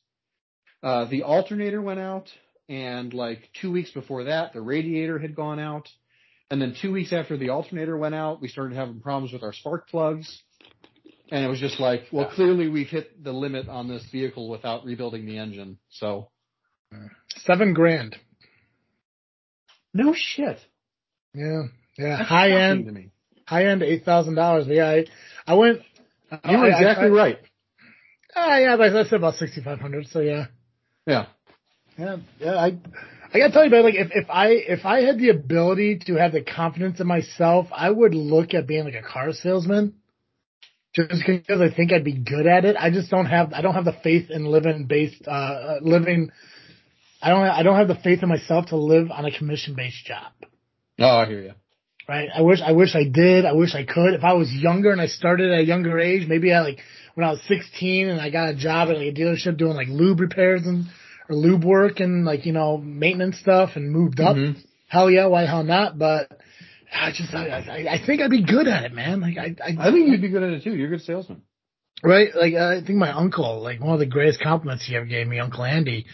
Uh, 0.83 1.05
the 1.05 1.23
alternator 1.23 1.81
went 1.81 1.99
out, 1.99 2.31
and 2.69 3.13
like 3.13 3.49
two 3.61 3.71
weeks 3.71 3.91
before 3.91 4.25
that, 4.25 4.53
the 4.53 4.61
radiator 4.61 5.19
had 5.19 5.35
gone 5.35 5.59
out, 5.59 5.89
and 6.49 6.61
then 6.61 6.75
two 6.81 6.91
weeks 6.91 7.13
after 7.13 7.37
the 7.37 7.49
alternator 7.49 7.97
went 7.97 8.15
out, 8.15 8.41
we 8.41 8.47
started 8.47 8.75
having 8.75 8.99
problems 9.01 9.33
with 9.33 9.43
our 9.43 9.53
spark 9.53 9.89
plugs. 9.89 10.41
And 11.29 11.43
it 11.43 11.49
was 11.49 11.59
just 11.59 11.77
like, 11.77 12.03
well, 12.13 12.29
clearly 12.29 12.69
we've 12.69 12.87
hit 12.87 13.21
the 13.21 13.33
limit 13.33 13.67
on 13.67 13.89
this 13.89 14.05
vehicle 14.11 14.47
without 14.47 14.85
rebuilding 14.85 15.25
the 15.25 15.37
engine. 15.37 15.77
So 15.89 16.29
Seven 17.43 17.73
grand. 17.73 18.15
no 19.93 20.13
shit. 20.15 20.57
Yeah. 21.33 21.63
Yeah. 21.97 22.17
That's 22.17 22.29
high 22.29 22.51
end 22.51 22.85
to 22.85 22.91
me. 22.91 23.11
high 23.45 23.65
end 23.65 23.83
eight 23.83 24.03
thousand 24.05 24.35
dollars. 24.35 24.67
Yeah, 24.67 24.89
I 24.89 25.05
I 25.45 25.53
went 25.55 25.81
You 26.31 26.57
were 26.57 26.65
I- 26.65 26.69
I- 26.69 26.77
exactly 26.79 27.07
I- 27.07 27.09
right. 27.09 27.39
Ah, 28.35 28.57
yeah, 28.57 28.75
but 28.77 28.95
I 28.95 29.03
said 29.03 29.13
about 29.13 29.35
sixty 29.35 29.61
five 29.63 29.79
hundred, 29.79 30.07
so 30.07 30.19
yeah. 30.19 30.45
Yeah. 31.07 31.25
Yeah, 31.97 32.17
yeah, 32.39 32.55
I, 32.55 32.77
I 33.33 33.39
gotta 33.39 33.51
tell 33.51 33.63
you, 33.65 33.71
man, 33.71 33.83
like 33.83 33.95
if, 33.95 34.09
if 34.13 34.29
I 34.29 34.49
if 34.49 34.85
I 34.85 35.01
had 35.01 35.17
the 35.17 35.29
ability 35.29 35.99
to 36.05 36.15
have 36.15 36.31
the 36.33 36.43
confidence 36.43 36.99
in 36.99 37.07
myself, 37.07 37.67
I 37.71 37.89
would 37.89 38.13
look 38.13 38.53
at 38.53 38.67
being 38.67 38.83
like 38.85 38.93
a 38.93 39.01
car 39.01 39.31
salesman. 39.33 39.95
Just 40.93 41.23
because 41.25 41.59
I 41.61 41.73
think 41.75 41.91
I'd 41.91 42.03
be 42.03 42.13
good 42.17 42.45
at 42.47 42.65
it. 42.65 42.75
I 42.79 42.91
just 42.91 43.09
don't 43.09 43.25
have 43.25 43.53
I 43.53 43.61
don't 43.61 43.73
have 43.73 43.85
the 43.85 43.97
faith 44.03 44.29
in 44.29 44.45
living 44.45 44.85
based 44.85 45.27
uh 45.27 45.31
uh, 45.31 45.79
living. 45.81 46.31
I 47.21 47.29
don't 47.29 47.41
I 47.43 47.63
don't 47.63 47.75
have 47.77 47.87
the 47.87 47.95
faith 47.95 48.21
in 48.23 48.29
myself 48.29 48.67
to 48.67 48.77
live 48.77 49.09
on 49.11 49.25
a 49.25 49.31
commission 49.37 49.75
based 49.75 50.05
job. 50.05 50.31
Oh, 50.99 51.17
I 51.19 51.25
hear 51.25 51.41
you. 51.41 51.53
Right? 52.07 52.29
I 52.33 52.41
wish 52.41 52.59
I 52.63 52.71
wish 52.71 52.95
I 52.95 53.03
did. 53.03 53.45
I 53.45 53.53
wish 53.53 53.75
I 53.75 53.83
could. 53.83 54.13
If 54.13 54.23
I 54.23 54.33
was 54.33 54.51
younger 54.51 54.91
and 54.91 55.01
I 55.01 55.07
started 55.07 55.51
at 55.51 55.59
a 55.59 55.63
younger 55.65 55.99
age, 55.99 56.27
maybe 56.27 56.51
at 56.51 56.61
like 56.61 56.79
when 57.15 57.25
I 57.27 57.31
was 57.31 57.41
16 57.47 58.07
and 58.09 58.21
I 58.21 58.29
got 58.29 58.49
a 58.49 58.55
job 58.55 58.89
at 58.89 58.97
like 58.97 59.07
a 59.07 59.13
dealership 59.13 59.57
doing 59.57 59.73
like 59.75 59.87
lube 59.89 60.19
repairs 60.19 60.61
and 60.65 60.85
or 61.29 61.35
lube 61.35 61.63
work 61.65 61.99
and 61.99 62.23
like 62.23 62.45
you 62.45 62.53
know 62.53 62.77
maintenance 62.77 63.39
stuff 63.39 63.71
and 63.75 63.91
moved 63.91 64.19
up. 64.19 64.35
Mhm. 64.37 64.55
Hell 64.87 65.09
yeah, 65.11 65.25
why 65.25 65.45
hell 65.45 65.63
not? 65.63 65.97
But 65.97 66.31
I 66.93 67.11
just 67.11 67.33
I, 67.33 67.47
I, 67.47 67.93
I 67.95 68.05
think 68.05 68.21
I'd 68.21 68.29
be 68.29 68.43
good 68.45 68.67
at 68.67 68.85
it, 68.85 68.93
man. 68.93 69.19
Like 69.19 69.37
I 69.37 69.55
I, 69.61 69.87
I 69.89 69.91
think 69.91 70.07
you'd 70.09 70.21
be 70.21 70.29
good 70.29 70.43
at 70.43 70.51
it 70.51 70.63
too. 70.63 70.75
You're 70.75 70.87
a 70.87 70.91
good 70.91 71.01
salesman. 71.01 71.41
right. 72.03 72.29
Like 72.33 72.53
I 72.53 72.79
think 72.85 72.97
my 72.99 73.11
uncle, 73.11 73.61
like 73.61 73.81
one 73.81 73.93
of 73.93 73.99
the 73.99 74.05
greatest 74.05 74.39
compliments 74.41 74.85
he 74.87 74.95
ever 74.95 75.05
gave 75.05 75.27
me, 75.27 75.39
Uncle 75.39 75.65
Andy, 75.65 76.05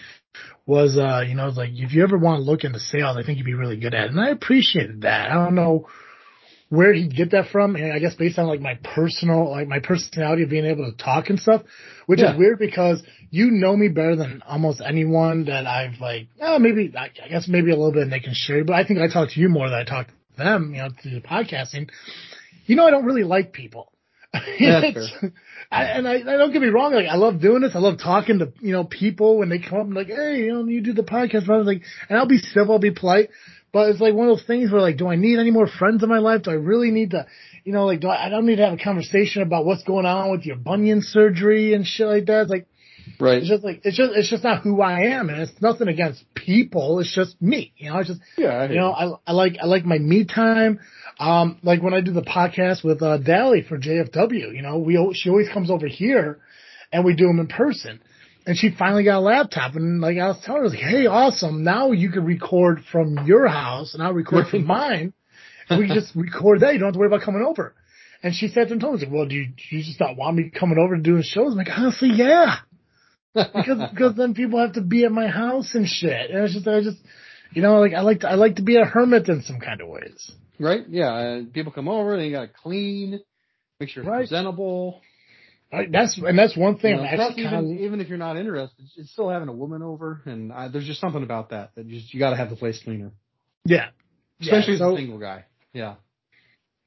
was 0.65 0.97
uh 0.97 1.21
you 1.27 1.35
know 1.35 1.49
like 1.49 1.71
if 1.73 1.93
you 1.93 2.03
ever 2.03 2.17
want 2.17 2.39
to 2.39 2.43
look 2.49 2.63
into 2.63 2.79
sales, 2.79 3.17
I 3.17 3.23
think 3.23 3.37
you'd 3.37 3.45
be 3.45 3.53
really 3.53 3.77
good 3.77 3.93
at 3.93 4.05
it, 4.05 4.11
and 4.11 4.19
I 4.19 4.29
appreciated 4.29 5.01
that. 5.01 5.31
I 5.31 5.35
don't 5.35 5.55
know 5.55 5.87
where 6.69 6.91
he'd 6.93 7.15
get 7.15 7.31
that 7.31 7.49
from, 7.51 7.75
and 7.75 7.93
I 7.93 7.99
guess 7.99 8.15
based 8.15 8.39
on 8.39 8.47
like 8.47 8.59
my 8.61 8.79
personal, 8.83 9.51
like 9.51 9.67
my 9.67 9.77
personality 9.79 10.41
of 10.43 10.49
being 10.49 10.65
able 10.65 10.89
to 10.91 10.97
talk 10.97 11.29
and 11.29 11.39
stuff, 11.39 11.61
which 12.07 12.19
Yeah. 12.19 12.31
is 12.33 12.37
weird 12.39 12.57
because 12.57 13.03
you 13.29 13.51
know 13.51 13.75
me 13.77 13.89
better 13.89 14.15
than 14.15 14.41
almost 14.47 14.81
anyone 14.83 15.45
that 15.45 15.67
I've 15.67 15.99
like, 16.01 16.29
oh, 16.41 16.57
maybe, 16.57 16.91
I 16.97 17.09
guess 17.29 17.47
maybe 17.47 17.69
a 17.71 17.75
little 17.75 17.91
bit 17.91 18.07
Nick 18.07 18.25
and 18.25 18.35
Sherry, 18.35 18.63
but 18.63 18.73
I 18.75 18.85
think 18.85 18.99
I 18.99 19.07
talk 19.07 19.29
to 19.31 19.39
you 19.39 19.49
more 19.49 19.69
than 19.69 19.77
I 19.77 19.83
talk 19.83 20.07
to 20.07 20.13
them, 20.37 20.71
you 20.73 20.81
know, 20.81 20.89
through 20.99 21.11
the 21.11 21.21
podcasting. 21.21 21.89
You 22.65 22.75
know, 22.75 22.87
I 22.87 22.91
don't 22.91 23.05
really 23.05 23.23
like 23.23 23.53
people. 23.53 23.91
That's 24.33 24.93
fair. 25.19 25.31
I, 25.73 25.83
and 25.85 26.07
I, 26.07 26.13
I 26.13 26.37
don't 26.37 26.53
get 26.53 26.61
me 26.61 26.67
wrong, 26.67 26.93
like 26.93 27.07
I 27.07 27.15
love 27.15 27.41
doing 27.41 27.61
this. 27.61 27.75
I 27.75 27.79
love 27.79 27.97
talking 27.97 28.39
to 28.39 28.53
you 28.61 28.71
know 28.73 28.83
people 28.83 29.39
when 29.39 29.49
they 29.49 29.59
come 29.59 29.79
up 29.79 29.85
and 29.85 29.95
like, 29.95 30.07
hey, 30.07 30.43
you 30.43 30.53
know, 30.53 30.65
you 30.65 30.81
do 30.81 30.93
the 30.93 31.03
podcast. 31.03 31.43
And 31.43 31.51
I 31.51 31.57
was 31.57 31.67
like, 31.67 31.81
and 32.09 32.17
I'll 32.17 32.27
be 32.27 32.37
civil, 32.37 32.73
I'll 32.73 32.79
be 32.79 32.91
polite, 32.91 33.29
but 33.71 33.89
it's 33.89 33.99
like 33.99 34.13
one 34.13 34.29
of 34.29 34.37
those 34.37 34.45
things 34.45 34.71
where 34.71 34.81
like, 34.81 34.97
do 34.97 35.07
I 35.07 35.15
need 35.15 35.39
any 35.39 35.51
more 35.51 35.67
friends 35.67 36.03
in 36.03 36.09
my 36.09 36.19
life? 36.19 36.43
Do 36.43 36.51
I 36.51 36.55
really 36.55 36.91
need 36.91 37.11
to, 37.11 37.25
you 37.63 37.73
know, 37.73 37.85
like, 37.85 38.01
do 38.01 38.07
I, 38.07 38.27
I 38.27 38.29
don't 38.29 38.45
need 38.45 38.57
to 38.57 38.65
have 38.65 38.79
a 38.79 38.83
conversation 38.83 39.41
about 39.41 39.65
what's 39.65 39.83
going 39.83 40.05
on 40.05 40.31
with 40.31 40.45
your 40.45 40.57
bunion 40.57 41.01
surgery 41.01 41.73
and 41.73 41.85
shit 41.85 42.07
like 42.07 42.25
that. 42.27 42.41
It's 42.43 42.51
like, 42.51 42.67
Right. 43.19 43.37
it's 43.39 43.47
just 43.47 43.63
like 43.63 43.81
it's 43.83 43.97
just 43.97 44.13
it's 44.15 44.29
just 44.29 44.43
not 44.43 44.61
who 44.61 44.81
I 44.81 45.01
am, 45.17 45.29
and 45.29 45.41
it's 45.41 45.61
nothing 45.61 45.87
against 45.87 46.23
people. 46.33 46.99
It's 46.99 47.13
just 47.13 47.41
me, 47.41 47.73
you 47.77 47.89
know. 47.89 47.99
It's 47.99 48.09
just 48.09 48.21
Yeah. 48.37 48.49
I 48.49 48.69
you 48.69 48.75
know, 48.75 48.91
I 48.91 49.11
I 49.27 49.33
like 49.33 49.57
I 49.61 49.65
like 49.65 49.85
my 49.85 49.97
me 49.97 50.25
time. 50.25 50.79
Um, 51.19 51.59
like 51.63 51.81
when 51.81 51.93
I 51.93 52.01
do 52.01 52.11
the 52.11 52.21
podcast 52.21 52.83
with 52.83 53.01
uh, 53.01 53.17
Dally 53.17 53.61
for 53.61 53.77
JFW, 53.77 54.55
you 54.55 54.61
know, 54.61 54.79
we 54.79 55.13
she 55.13 55.29
always 55.29 55.49
comes 55.49 55.69
over 55.69 55.87
here, 55.87 56.39
and 56.91 57.05
we 57.05 57.15
do 57.15 57.27
them 57.27 57.39
in 57.39 57.47
person. 57.47 58.01
And 58.45 58.57
she 58.57 58.71
finally 58.77 59.05
got 59.05 59.19
a 59.19 59.21
laptop, 59.21 59.75
and 59.75 60.01
like 60.01 60.17
I 60.17 60.27
was 60.27 60.39
telling 60.43 60.59
her, 60.59 60.63
I 60.63 60.69
was 60.69 60.73
like, 60.73 60.83
"Hey, 60.83 61.05
awesome! 61.05 61.63
Now 61.63 61.91
you 61.91 62.11
can 62.11 62.25
record 62.25 62.83
from 62.91 63.25
your 63.25 63.47
house, 63.47 63.93
and 63.93 64.03
I'll 64.03 64.13
record 64.13 64.47
from 64.47 64.65
mine, 64.67 65.13
and 65.69 65.79
we 65.79 65.87
can 65.87 65.95
just 65.95 66.13
record 66.15 66.59
that. 66.59 66.73
You 66.73 66.79
don't 66.79 66.87
have 66.87 66.93
to 66.93 66.99
worry 66.99 67.07
about 67.07 67.21
coming 67.21 67.41
over." 67.41 67.73
And 68.21 68.33
she 68.33 68.47
said 68.47 68.69
to 68.69 68.75
me, 68.75 68.81
told 68.81 68.99
me, 68.99 69.05
like, 69.05 69.13
"Well, 69.13 69.27
do 69.27 69.35
you, 69.35 69.47
do 69.47 69.77
you 69.77 69.83
just 69.83 69.99
not 69.99 70.17
want 70.17 70.35
me 70.35 70.49
coming 70.49 70.77
over 70.77 70.93
and 70.93 71.03
doing 71.03 71.21
shows?" 71.23 71.53
I'm 71.53 71.57
like, 71.57 71.69
"Honestly, 71.69 72.09
yeah." 72.13 72.57
Because 73.33 73.89
because 73.91 74.15
then 74.15 74.33
people 74.33 74.59
have 74.59 74.73
to 74.73 74.81
be 74.81 75.05
at 75.05 75.11
my 75.11 75.27
house 75.27 75.73
and 75.75 75.87
shit. 75.87 76.29
And 76.31 76.43
it's 76.43 76.53
just 76.53 76.67
I 76.67 76.81
just 76.81 76.97
you 77.53 77.61
know 77.61 77.79
like 77.79 77.93
I 77.93 78.01
like 78.01 78.21
to, 78.21 78.29
I 78.29 78.35
like 78.35 78.55
to 78.57 78.63
be 78.63 78.77
a 78.77 78.85
hermit 78.85 79.27
in 79.29 79.41
some 79.41 79.59
kind 79.59 79.81
of 79.81 79.87
ways. 79.87 80.31
right. 80.59 80.81
Yeah. 80.87 81.13
Uh, 81.13 81.41
people 81.51 81.71
come 81.71 81.87
over, 81.87 82.17
they 82.17 82.31
got 82.31 82.41
to 82.41 82.47
clean, 82.61 83.19
make 83.79 83.89
sure 83.89 84.03
it's 84.03 84.09
Right. 84.09 84.19
presentable. 84.19 85.01
Right? 85.71 85.91
That's 85.91 86.19
and 86.19 86.37
that's 86.37 86.55
one 86.55 86.77
thing 86.77 86.91
You 86.91 86.97
know, 86.97 87.03
I'm 87.03 87.19
actually 87.19 87.41
even 87.43 87.51
kind 87.51 87.65
of 87.65 87.81
even 87.81 88.01
if 88.01 88.07
you're 88.07 88.19
not 88.19 88.37
interested, 88.37 88.85
it's 88.95 89.11
still 89.11 89.29
having 89.29 89.49
a 89.49 89.53
woman 89.53 89.81
over, 89.81 90.21
and 90.25 90.53
I, 90.53 90.67
there's 90.67 90.85
just 90.85 91.01
something 91.01 91.23
about 91.23 91.49
that 91.49 91.71
that 91.75 91.85
you 91.87 91.99
just, 91.99 92.13
you 92.13 92.19
got 92.19 92.29
to 92.29 92.35
have 92.35 92.51
the 92.51 92.55
place 92.55 92.79
cleaner, 92.83 93.11
yeah. 93.65 93.87
especially 94.39 94.73
yeah, 94.73 94.79
so, 94.79 94.89
as 94.89 94.93
a 94.93 94.97
single 94.97 95.17
guy. 95.17 95.45
Yeah. 95.73 95.95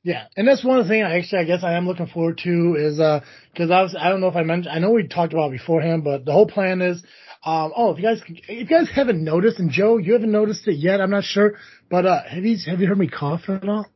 Yeah, 0.06 0.26
and 0.36 0.46
that's 0.46 0.64
one 0.64 0.78
of 0.78 0.84
the 0.84 0.88
things 0.88 1.04
I 1.04 1.16
actually 1.16 1.40
I 1.40 1.44
guess 1.44 1.64
I 1.64 1.72
am 1.72 1.88
looking 1.88 2.06
forward 2.06 2.38
to 2.44 2.76
is 2.78 3.00
uh 3.00 3.24
because 3.52 3.72
I 3.72 3.82
was 3.82 3.96
I 3.98 4.08
don't 4.08 4.20
know 4.20 4.28
if 4.28 4.36
I 4.36 4.44
mentioned 4.44 4.72
I 4.72 4.78
know 4.78 4.92
we 4.92 5.08
talked 5.08 5.32
about 5.32 5.48
it 5.52 5.58
beforehand, 5.58 6.04
but 6.04 6.24
the 6.24 6.30
whole 6.30 6.46
plan 6.46 6.80
is 6.80 7.02
um 7.44 7.72
oh 7.76 7.90
if 7.90 7.98
you 7.98 8.04
guys 8.04 8.22
if 8.28 8.48
you 8.48 8.66
guys 8.66 8.88
haven't 8.94 9.22
noticed 9.22 9.58
and 9.58 9.68
Joe 9.68 9.96
you 9.96 10.12
haven't 10.12 10.30
noticed 10.30 10.68
it 10.68 10.76
yet 10.76 11.00
I'm 11.00 11.10
not 11.10 11.24
sure 11.24 11.54
but 11.90 12.06
uh 12.06 12.22
have 12.22 12.44
you 12.44 12.56
have 12.70 12.80
you 12.80 12.86
heard 12.86 12.98
me 12.98 13.08
cough 13.08 13.48
at 13.48 13.68
all? 13.68 13.86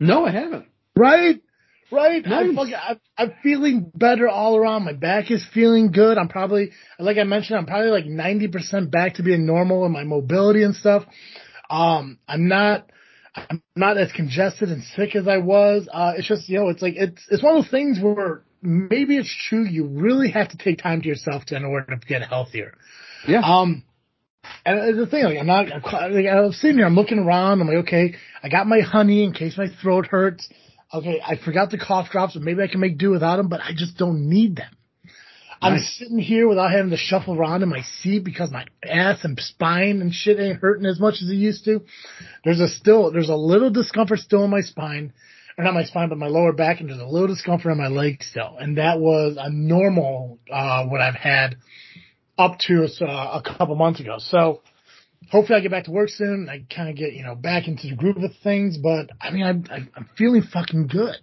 No, 0.00 0.26
I 0.26 0.32
haven't. 0.32 0.66
Right? 0.96 1.40
Right? 1.92 2.24
I'm, 2.24 2.54
Nice. 2.54 2.56
fucking, 2.56 2.74
I'm, 2.74 3.00
I'm 3.16 3.34
feeling 3.42 3.92
better 3.94 4.28
all 4.28 4.56
around. 4.56 4.84
My 4.84 4.94
back 4.94 5.30
is 5.30 5.44
feeling 5.52 5.92
good. 5.92 6.18
I'm 6.18 6.28
probably, 6.28 6.70
like 6.98 7.18
I 7.18 7.24
mentioned, 7.24 7.58
I'm 7.58 7.66
probably 7.66 7.90
like 7.90 8.04
90% 8.06 8.90
back 8.90 9.14
to 9.14 9.22
being 9.22 9.44
normal 9.44 9.84
in 9.86 9.92
my 9.92 10.04
mobility 10.04 10.62
and 10.62 10.74
stuff. 10.74 11.04
Um, 11.68 12.18
I'm 12.28 12.48
not, 12.48 12.90
I'm 13.34 13.62
not 13.76 13.96
as 13.96 14.10
congested 14.12 14.70
and 14.70 14.82
sick 14.82 15.14
as 15.14 15.28
I 15.28 15.38
was. 15.38 15.88
Uh, 15.92 16.12
it's 16.16 16.26
just, 16.26 16.48
you 16.48 16.58
know, 16.58 16.68
it's 16.68 16.82
like, 16.82 16.94
it's, 16.96 17.22
it's 17.30 17.42
one 17.42 17.56
of 17.56 17.62
those 17.62 17.70
things 17.70 17.98
where 18.00 18.42
maybe 18.60 19.16
it's 19.16 19.34
true. 19.48 19.64
You 19.64 19.86
really 19.86 20.30
have 20.30 20.48
to 20.50 20.56
take 20.56 20.78
time 20.78 21.02
to 21.02 21.08
yourself 21.08 21.44
to, 21.46 21.56
in 21.56 21.64
order 21.64 21.96
to 21.96 22.06
get 22.06 22.22
healthier. 22.22 22.74
Yeah. 23.26 23.40
Um, 23.40 23.84
and 24.64 24.98
the 24.98 25.06
thing, 25.06 25.24
like 25.24 25.38
I'm 25.38 25.46
not, 25.46 25.68
like, 25.68 26.26
I 26.26 26.40
was 26.40 26.60
sitting 26.60 26.78
here, 26.78 26.86
I'm 26.86 26.94
looking 26.94 27.18
around, 27.18 27.60
I'm 27.60 27.68
like, 27.68 27.86
okay, 27.86 28.14
I 28.42 28.48
got 28.48 28.66
my 28.66 28.80
honey 28.80 29.22
in 29.22 29.32
case 29.32 29.56
my 29.56 29.68
throat 29.80 30.06
hurts. 30.06 30.48
Okay, 30.92 31.20
I 31.24 31.36
forgot 31.36 31.70
the 31.70 31.78
cough 31.78 32.10
drops, 32.10 32.34
but 32.34 32.42
maybe 32.42 32.62
I 32.62 32.66
can 32.66 32.80
make 32.80 32.98
do 32.98 33.10
without 33.10 33.36
them, 33.36 33.48
but 33.48 33.60
I 33.60 33.70
just 33.76 33.96
don't 33.96 34.28
need 34.28 34.56
them. 34.56 34.76
I'm 35.62 35.74
Nice. 35.74 35.96
sitting 35.98 36.18
here 36.18 36.48
without 36.48 36.70
having 36.70 36.90
to 36.90 36.96
shuffle 36.96 37.34
around 37.38 37.62
in 37.62 37.68
my 37.68 37.82
seat 37.82 38.24
because 38.24 38.50
my 38.50 38.64
ass 38.82 39.24
and 39.24 39.38
spine 39.38 40.00
and 40.00 40.12
shit 40.12 40.38
ain't 40.40 40.58
hurting 40.60 40.86
as 40.86 40.98
much 40.98 41.16
as 41.22 41.28
it 41.28 41.34
used 41.34 41.64
to. 41.66 41.82
There's 42.44 42.60
a 42.60 42.68
still, 42.68 43.12
there's 43.12 43.28
a 43.28 43.36
little 43.36 43.70
discomfort 43.70 44.20
still 44.20 44.44
in 44.44 44.50
my 44.50 44.62
spine, 44.62 45.12
or 45.58 45.64
not 45.64 45.74
my 45.74 45.84
spine, 45.84 46.08
but 46.08 46.16
my 46.16 46.28
lower 46.28 46.52
back, 46.54 46.80
and 46.80 46.88
there's 46.88 47.00
a 47.00 47.04
little 47.04 47.28
discomfort 47.28 47.72
in 47.72 47.78
my 47.78 47.88
leg 47.88 48.22
still. 48.22 48.56
And 48.58 48.78
that 48.78 49.00
was 49.00 49.36
a 49.38 49.50
normal, 49.50 50.38
uh, 50.50 50.86
what 50.86 51.02
I've 51.02 51.14
had 51.14 51.56
up 52.38 52.58
to 52.60 52.84
uh, 53.02 53.40
a 53.44 53.56
couple 53.58 53.74
months 53.76 54.00
ago. 54.00 54.14
So 54.18 54.62
hopefully 55.30 55.58
I 55.58 55.60
get 55.60 55.70
back 55.70 55.84
to 55.84 55.90
work 55.90 56.08
soon. 56.08 56.48
And 56.48 56.50
I 56.50 56.64
kind 56.74 56.88
of 56.88 56.96
get, 56.96 57.12
you 57.12 57.22
know, 57.22 57.34
back 57.34 57.68
into 57.68 57.88
the 57.88 57.96
groove 57.96 58.16
of 58.24 58.30
things, 58.42 58.78
but 58.78 59.10
I 59.20 59.30
mean, 59.30 59.44
I'm, 59.44 59.64
I'm 59.70 59.90
I'm 59.94 60.08
feeling 60.16 60.42
fucking 60.42 60.86
good. 60.86 61.16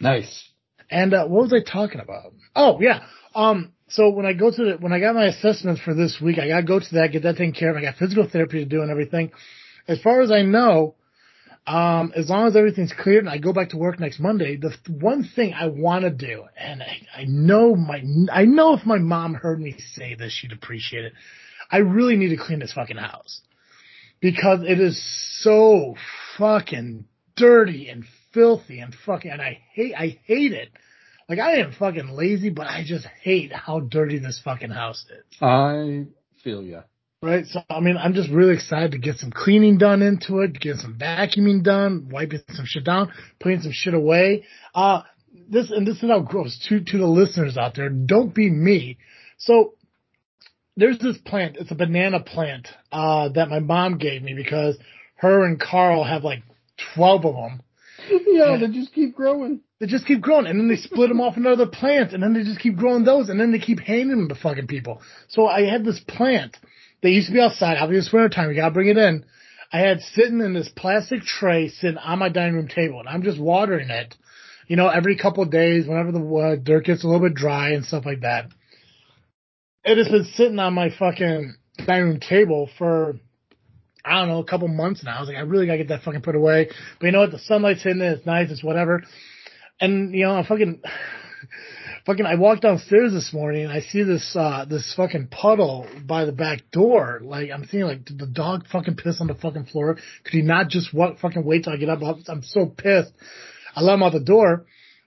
Nice. 0.00 0.48
And 0.90 1.12
uh, 1.12 1.26
what 1.26 1.42
was 1.42 1.52
I 1.52 1.60
talking 1.70 2.00
about? 2.00 2.32
Oh 2.56 2.78
yeah. 2.80 3.00
Um. 3.34 3.72
So 3.88 4.08
when 4.08 4.26
I 4.26 4.32
go 4.32 4.50
to 4.50 4.64
the 4.64 4.76
when 4.78 4.92
I 4.92 5.00
got 5.00 5.14
my 5.14 5.26
assessments 5.26 5.80
for 5.80 5.94
this 5.94 6.18
week, 6.20 6.38
I 6.38 6.48
got 6.48 6.60
to 6.60 6.66
go 6.66 6.80
to 6.80 6.94
that, 6.94 7.12
get 7.12 7.22
that 7.24 7.36
taken 7.36 7.52
care 7.52 7.70
of. 7.70 7.76
I 7.76 7.82
got 7.82 7.96
physical 7.96 8.28
therapy 8.28 8.58
to 8.60 8.64
do 8.64 8.82
and 8.82 8.90
everything. 8.90 9.30
As 9.86 10.00
far 10.00 10.22
as 10.22 10.32
I 10.32 10.42
know, 10.42 10.94
um, 11.66 12.12
as 12.14 12.28
long 12.28 12.46
as 12.46 12.56
everything's 12.56 12.92
cleared 12.92 13.24
and 13.24 13.30
I 13.30 13.38
go 13.38 13.52
back 13.52 13.70
to 13.70 13.78
work 13.78 13.98
next 13.98 14.20
Monday, 14.20 14.56
the 14.56 14.70
th- 14.70 15.00
one 15.00 15.24
thing 15.24 15.54
I 15.54 15.68
want 15.68 16.04
to 16.04 16.10
do, 16.10 16.44
and 16.56 16.82
I, 16.82 17.20
I 17.20 17.24
know 17.24 17.74
my 17.74 18.02
I 18.30 18.44
know 18.44 18.74
if 18.74 18.84
my 18.84 18.98
mom 18.98 19.34
heard 19.34 19.60
me 19.60 19.76
say 19.94 20.14
this, 20.14 20.32
she'd 20.32 20.52
appreciate 20.52 21.04
it. 21.04 21.12
I 21.70 21.78
really 21.78 22.16
need 22.16 22.30
to 22.30 22.36
clean 22.36 22.58
this 22.58 22.74
fucking 22.74 22.98
house 22.98 23.40
because 24.20 24.60
it 24.62 24.78
is 24.78 25.02
so 25.42 25.94
fucking 26.36 27.06
dirty 27.36 27.88
and 27.88 28.04
filthy 28.32 28.80
and 28.80 28.94
fucking 29.06 29.30
and 29.30 29.40
I 29.40 29.60
hate 29.72 29.94
I 29.94 30.18
hate 30.24 30.52
it. 30.52 30.68
Like 31.28 31.38
I 31.38 31.56
am 31.56 31.72
fucking 31.72 32.10
lazy, 32.10 32.50
but 32.50 32.66
I 32.66 32.84
just 32.84 33.06
hate 33.22 33.52
how 33.52 33.80
dirty 33.80 34.18
this 34.18 34.40
fucking 34.44 34.70
house 34.70 35.04
is. 35.10 35.38
I 35.40 36.06
feel 36.42 36.62
ya. 36.62 36.82
Right? 37.22 37.46
So 37.46 37.62
I 37.70 37.80
mean 37.80 37.96
I'm 37.96 38.14
just 38.14 38.30
really 38.30 38.54
excited 38.54 38.92
to 38.92 38.98
get 38.98 39.16
some 39.16 39.30
cleaning 39.30 39.78
done 39.78 40.02
into 40.02 40.40
it, 40.40 40.60
get 40.60 40.76
some 40.76 40.98
vacuuming 40.98 41.62
done, 41.62 42.08
wiping 42.10 42.42
some 42.48 42.66
shit 42.66 42.84
down, 42.84 43.12
putting 43.40 43.60
some 43.60 43.72
shit 43.72 43.94
away. 43.94 44.44
Uh 44.74 45.02
this 45.48 45.70
and 45.70 45.86
this 45.86 46.02
is 46.02 46.10
how 46.10 46.20
gross 46.20 46.58
to 46.68 46.80
to 46.80 46.98
the 46.98 47.06
listeners 47.06 47.56
out 47.56 47.74
there. 47.74 47.88
Don't 47.88 48.34
be 48.34 48.50
me. 48.50 48.98
So 49.38 49.74
there's 50.76 50.98
this 50.98 51.18
plant. 51.18 51.56
It's 51.58 51.70
a 51.70 51.76
banana 51.76 52.20
plant 52.20 52.68
uh, 52.90 53.28
that 53.30 53.48
my 53.48 53.60
mom 53.60 53.98
gave 53.98 54.22
me 54.22 54.34
because 54.34 54.76
her 55.16 55.44
and 55.44 55.60
Carl 55.60 56.04
have 56.04 56.24
like 56.24 56.42
twelve 56.94 57.24
of 57.24 57.34
them. 57.34 57.62
Yeah, 58.26 58.56
they 58.56 58.68
just 58.68 58.92
keep 58.92 59.14
growing. 59.14 59.60
They 59.80 59.86
just 59.86 60.06
keep 60.06 60.20
growing, 60.20 60.46
and 60.46 60.58
then 60.58 60.68
they 60.68 60.76
split 60.76 61.08
them 61.08 61.20
off 61.20 61.36
into 61.36 61.50
other 61.50 61.66
plants, 61.66 62.14
and 62.14 62.22
then 62.22 62.32
they 62.32 62.42
just 62.42 62.60
keep 62.60 62.76
growing 62.76 63.04
those, 63.04 63.28
and 63.28 63.40
then 63.40 63.52
they 63.52 63.58
keep 63.58 63.80
handing 63.80 64.16
them 64.16 64.28
to 64.28 64.34
fucking 64.34 64.66
people. 64.66 65.00
So 65.28 65.46
I 65.46 65.62
had 65.62 65.84
this 65.84 66.00
plant. 66.00 66.56
They 67.02 67.10
used 67.10 67.28
to 67.28 67.32
be 67.34 67.40
outside. 67.40 67.76
Obviously, 67.78 68.06
it's 68.06 68.12
winter 68.12 68.28
time. 68.28 68.48
We 68.48 68.54
gotta 68.54 68.72
bring 68.72 68.88
it 68.88 68.96
in. 68.96 69.24
I 69.72 69.80
had 69.80 70.00
sitting 70.00 70.40
in 70.40 70.54
this 70.54 70.68
plastic 70.68 71.22
tray 71.22 71.68
sitting 71.68 71.98
on 71.98 72.18
my 72.18 72.28
dining 72.28 72.54
room 72.54 72.68
table, 72.68 73.00
and 73.00 73.08
I'm 73.08 73.22
just 73.22 73.40
watering 73.40 73.90
it. 73.90 74.14
You 74.68 74.76
know, 74.76 74.88
every 74.88 75.18
couple 75.18 75.42
of 75.42 75.50
days, 75.50 75.86
whenever 75.86 76.12
the 76.12 76.24
uh, 76.24 76.56
dirt 76.56 76.86
gets 76.86 77.04
a 77.04 77.06
little 77.06 77.26
bit 77.26 77.34
dry 77.34 77.70
and 77.70 77.84
stuff 77.84 78.06
like 78.06 78.20
that. 78.20 78.46
It 79.84 79.98
has 79.98 80.08
been 80.08 80.24
sitting 80.34 80.58
on 80.58 80.72
my 80.72 80.90
fucking 80.90 81.56
dining 81.86 82.04
room 82.04 82.20
table 82.20 82.70
for 82.78 83.16
I 84.04 84.18
don't 84.20 84.28
know, 84.28 84.38
a 84.38 84.44
couple 84.44 84.68
months 84.68 85.02
now. 85.02 85.16
I 85.16 85.20
was 85.20 85.28
like, 85.28 85.38
I 85.38 85.40
really 85.40 85.66
gotta 85.66 85.78
get 85.78 85.88
that 85.88 86.02
fucking 86.02 86.22
put 86.22 86.34
away. 86.36 86.68
But 87.00 87.06
you 87.06 87.12
know 87.12 87.20
what? 87.20 87.30
The 87.30 87.38
sunlight's 87.38 87.82
hitting 87.82 88.02
it. 88.02 88.18
It's 88.18 88.26
nice. 88.26 88.50
It's 88.50 88.62
whatever. 88.62 89.02
And 89.80 90.14
you 90.14 90.24
know, 90.24 90.36
I 90.36 90.46
fucking, 90.46 90.82
fucking, 92.06 92.26
I 92.26 92.34
walked 92.36 92.62
downstairs 92.62 93.12
this 93.12 93.32
morning 93.32 93.64
and 93.64 93.72
I 93.72 93.80
see 93.80 94.02
this, 94.02 94.34
uh, 94.36 94.66
this 94.68 94.92
fucking 94.96 95.28
puddle 95.28 95.86
by 96.06 96.24
the 96.26 96.32
back 96.32 96.70
door. 96.70 97.20
Like, 97.22 97.50
I'm 97.52 97.62
thinking 97.62 97.82
like, 97.82 98.04
did 98.04 98.18
the 98.18 98.26
dog 98.26 98.66
fucking 98.70 98.96
piss 98.96 99.20
on 99.20 99.26
the 99.26 99.34
fucking 99.34 99.66
floor? 99.66 99.94
Could 99.94 100.32
he 100.32 100.42
not 100.42 100.68
just 100.68 100.92
what, 100.92 101.18
fucking 101.18 101.44
wait 101.44 101.64
till 101.64 101.72
I 101.72 101.76
get 101.76 101.88
up? 101.88 102.00
I'm 102.28 102.42
so 102.42 102.66
pissed. 102.66 103.12
I 103.74 103.80
let 103.82 103.94
him 103.94 104.02
out 104.02 104.12
the 104.12 104.20
door. 104.20 104.66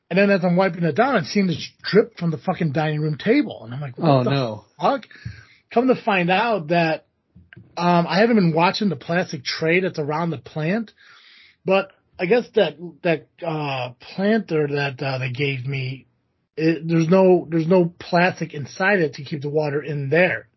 And 0.10 0.18
then 0.18 0.30
as 0.30 0.44
I'm 0.44 0.56
wiping 0.56 0.84
it 0.84 0.96
down, 0.96 1.16
I'm 1.18 1.26
seeing 1.26 1.48
this 1.48 1.70
drip 1.84 2.18
from 2.18 2.32
the 2.32 2.38
fucking 2.38 2.72
dining 2.72 3.02
room 3.02 3.18
table. 3.18 3.62
And 3.66 3.74
I'm 3.74 3.82
like, 3.82 3.98
what 3.98 4.10
Oh 4.10 4.24
the 4.24 4.30
no. 4.30 4.66
fuck? 4.80 5.06
Come 5.74 5.88
to 5.88 6.02
find 6.02 6.30
out 6.30 6.70
that 6.70 7.07
um, 7.78 8.08
I 8.08 8.20
haven't 8.20 8.36
been 8.38 8.54
watching 8.54 8.90
the 8.90 8.96
plastic 8.96 9.44
tray 9.44 9.80
that's 9.82 10.00
around 10.00 10.30
the 10.32 10.38
plant, 10.38 10.92
but 11.66 11.92
I 12.20 12.26
guess 12.26 12.46
that 12.56 12.78
that 13.04 13.28
uh, 13.46 13.94
planter 14.00 14.68
that 14.68 15.02
uh, 15.02 15.18
they 15.20 15.32
gave 15.32 15.66
me, 15.66 16.08
it, 16.56 16.88
there's 16.88 17.08
no 17.10 17.48
there's 17.50 17.68
no 17.68 17.94
plastic 18.00 18.54
inside 18.54 19.00
it 19.00 19.14
to 19.16 19.24
keep 19.24 19.42
the 19.42 19.50
water 19.50 19.82
in 19.84 20.10
there. 20.10 20.48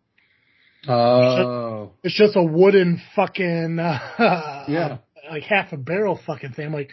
Oh. 0.88 1.92
It's 2.02 2.16
just 2.16 2.36
a 2.36 2.42
wooden 2.42 3.00
fucking 3.14 3.78
uh, 3.80 4.64
Yeah. 4.68 4.98
like 5.30 5.42
half 5.42 5.72
a 5.72 5.76
barrel 5.76 6.18
fucking 6.26 6.52
thing. 6.52 6.66
I'm 6.66 6.72
like, 6.72 6.90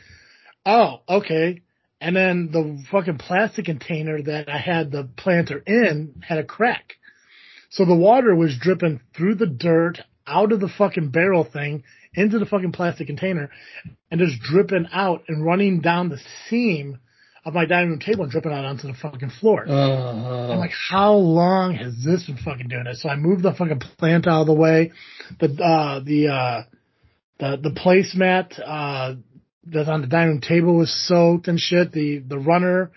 oh, 0.65 1.01
okay. 1.07 1.61
And 1.99 2.15
then 2.15 2.49
the 2.51 2.83
fucking 2.91 3.17
plastic 3.17 3.65
container 3.65 4.21
that 4.21 4.49
I 4.49 4.57
had 4.57 4.91
the 4.91 5.09
planter 5.17 5.57
in 5.65 6.21
had 6.27 6.37
a 6.37 6.43
crack. 6.43 6.93
So 7.69 7.85
the 7.85 7.95
water 7.95 8.35
was 8.35 8.57
dripping 8.59 9.01
through 9.15 9.35
the 9.35 9.47
dirt, 9.47 9.99
out 10.25 10.51
of 10.51 10.59
the 10.59 10.69
fucking 10.69 11.09
barrel 11.09 11.43
thing, 11.43 11.83
into 12.13 12.39
the 12.39 12.45
fucking 12.45 12.71
plastic 12.71 13.07
container, 13.07 13.49
and 14.09 14.19
just 14.19 14.41
dripping 14.41 14.87
out 14.91 15.23
and 15.27 15.45
running 15.45 15.81
down 15.81 16.09
the 16.09 16.19
seam 16.49 16.99
of 17.45 17.53
my 17.53 17.65
dining 17.65 17.91
room 17.91 17.99
table 17.99 18.23
and 18.23 18.31
dripping 18.31 18.51
out 18.51 18.65
onto 18.65 18.87
the 18.87 18.93
fucking 18.93 19.29
floor. 19.29 19.65
Uh, 19.67 20.51
I'm 20.51 20.59
like, 20.59 20.73
how 20.89 21.13
long 21.13 21.75
has 21.75 21.93
this 22.03 22.25
been 22.25 22.37
fucking 22.37 22.67
doing 22.67 22.85
it? 22.87 22.97
So 22.97 23.07
I 23.07 23.15
moved 23.15 23.43
the 23.43 23.53
fucking 23.53 23.79
plant 23.97 24.27
out 24.27 24.41
of 24.41 24.47
the 24.47 24.53
way. 24.53 24.91
The 25.39 25.45
uh 25.63 25.99
the 26.01 26.27
uh 26.27 26.63
the 27.39 27.57
the 27.61 27.69
placemat 27.69 28.59
uh 28.59 29.15
that's 29.63 29.87
on 29.87 30.01
the 30.01 30.07
dining 30.07 30.29
room 30.29 30.41
table 30.41 30.75
was 30.75 30.93
soaked 31.07 31.47
and 31.47 31.57
shit. 31.59 31.93
The 31.93 32.19
the 32.19 32.37
runner 32.37 32.91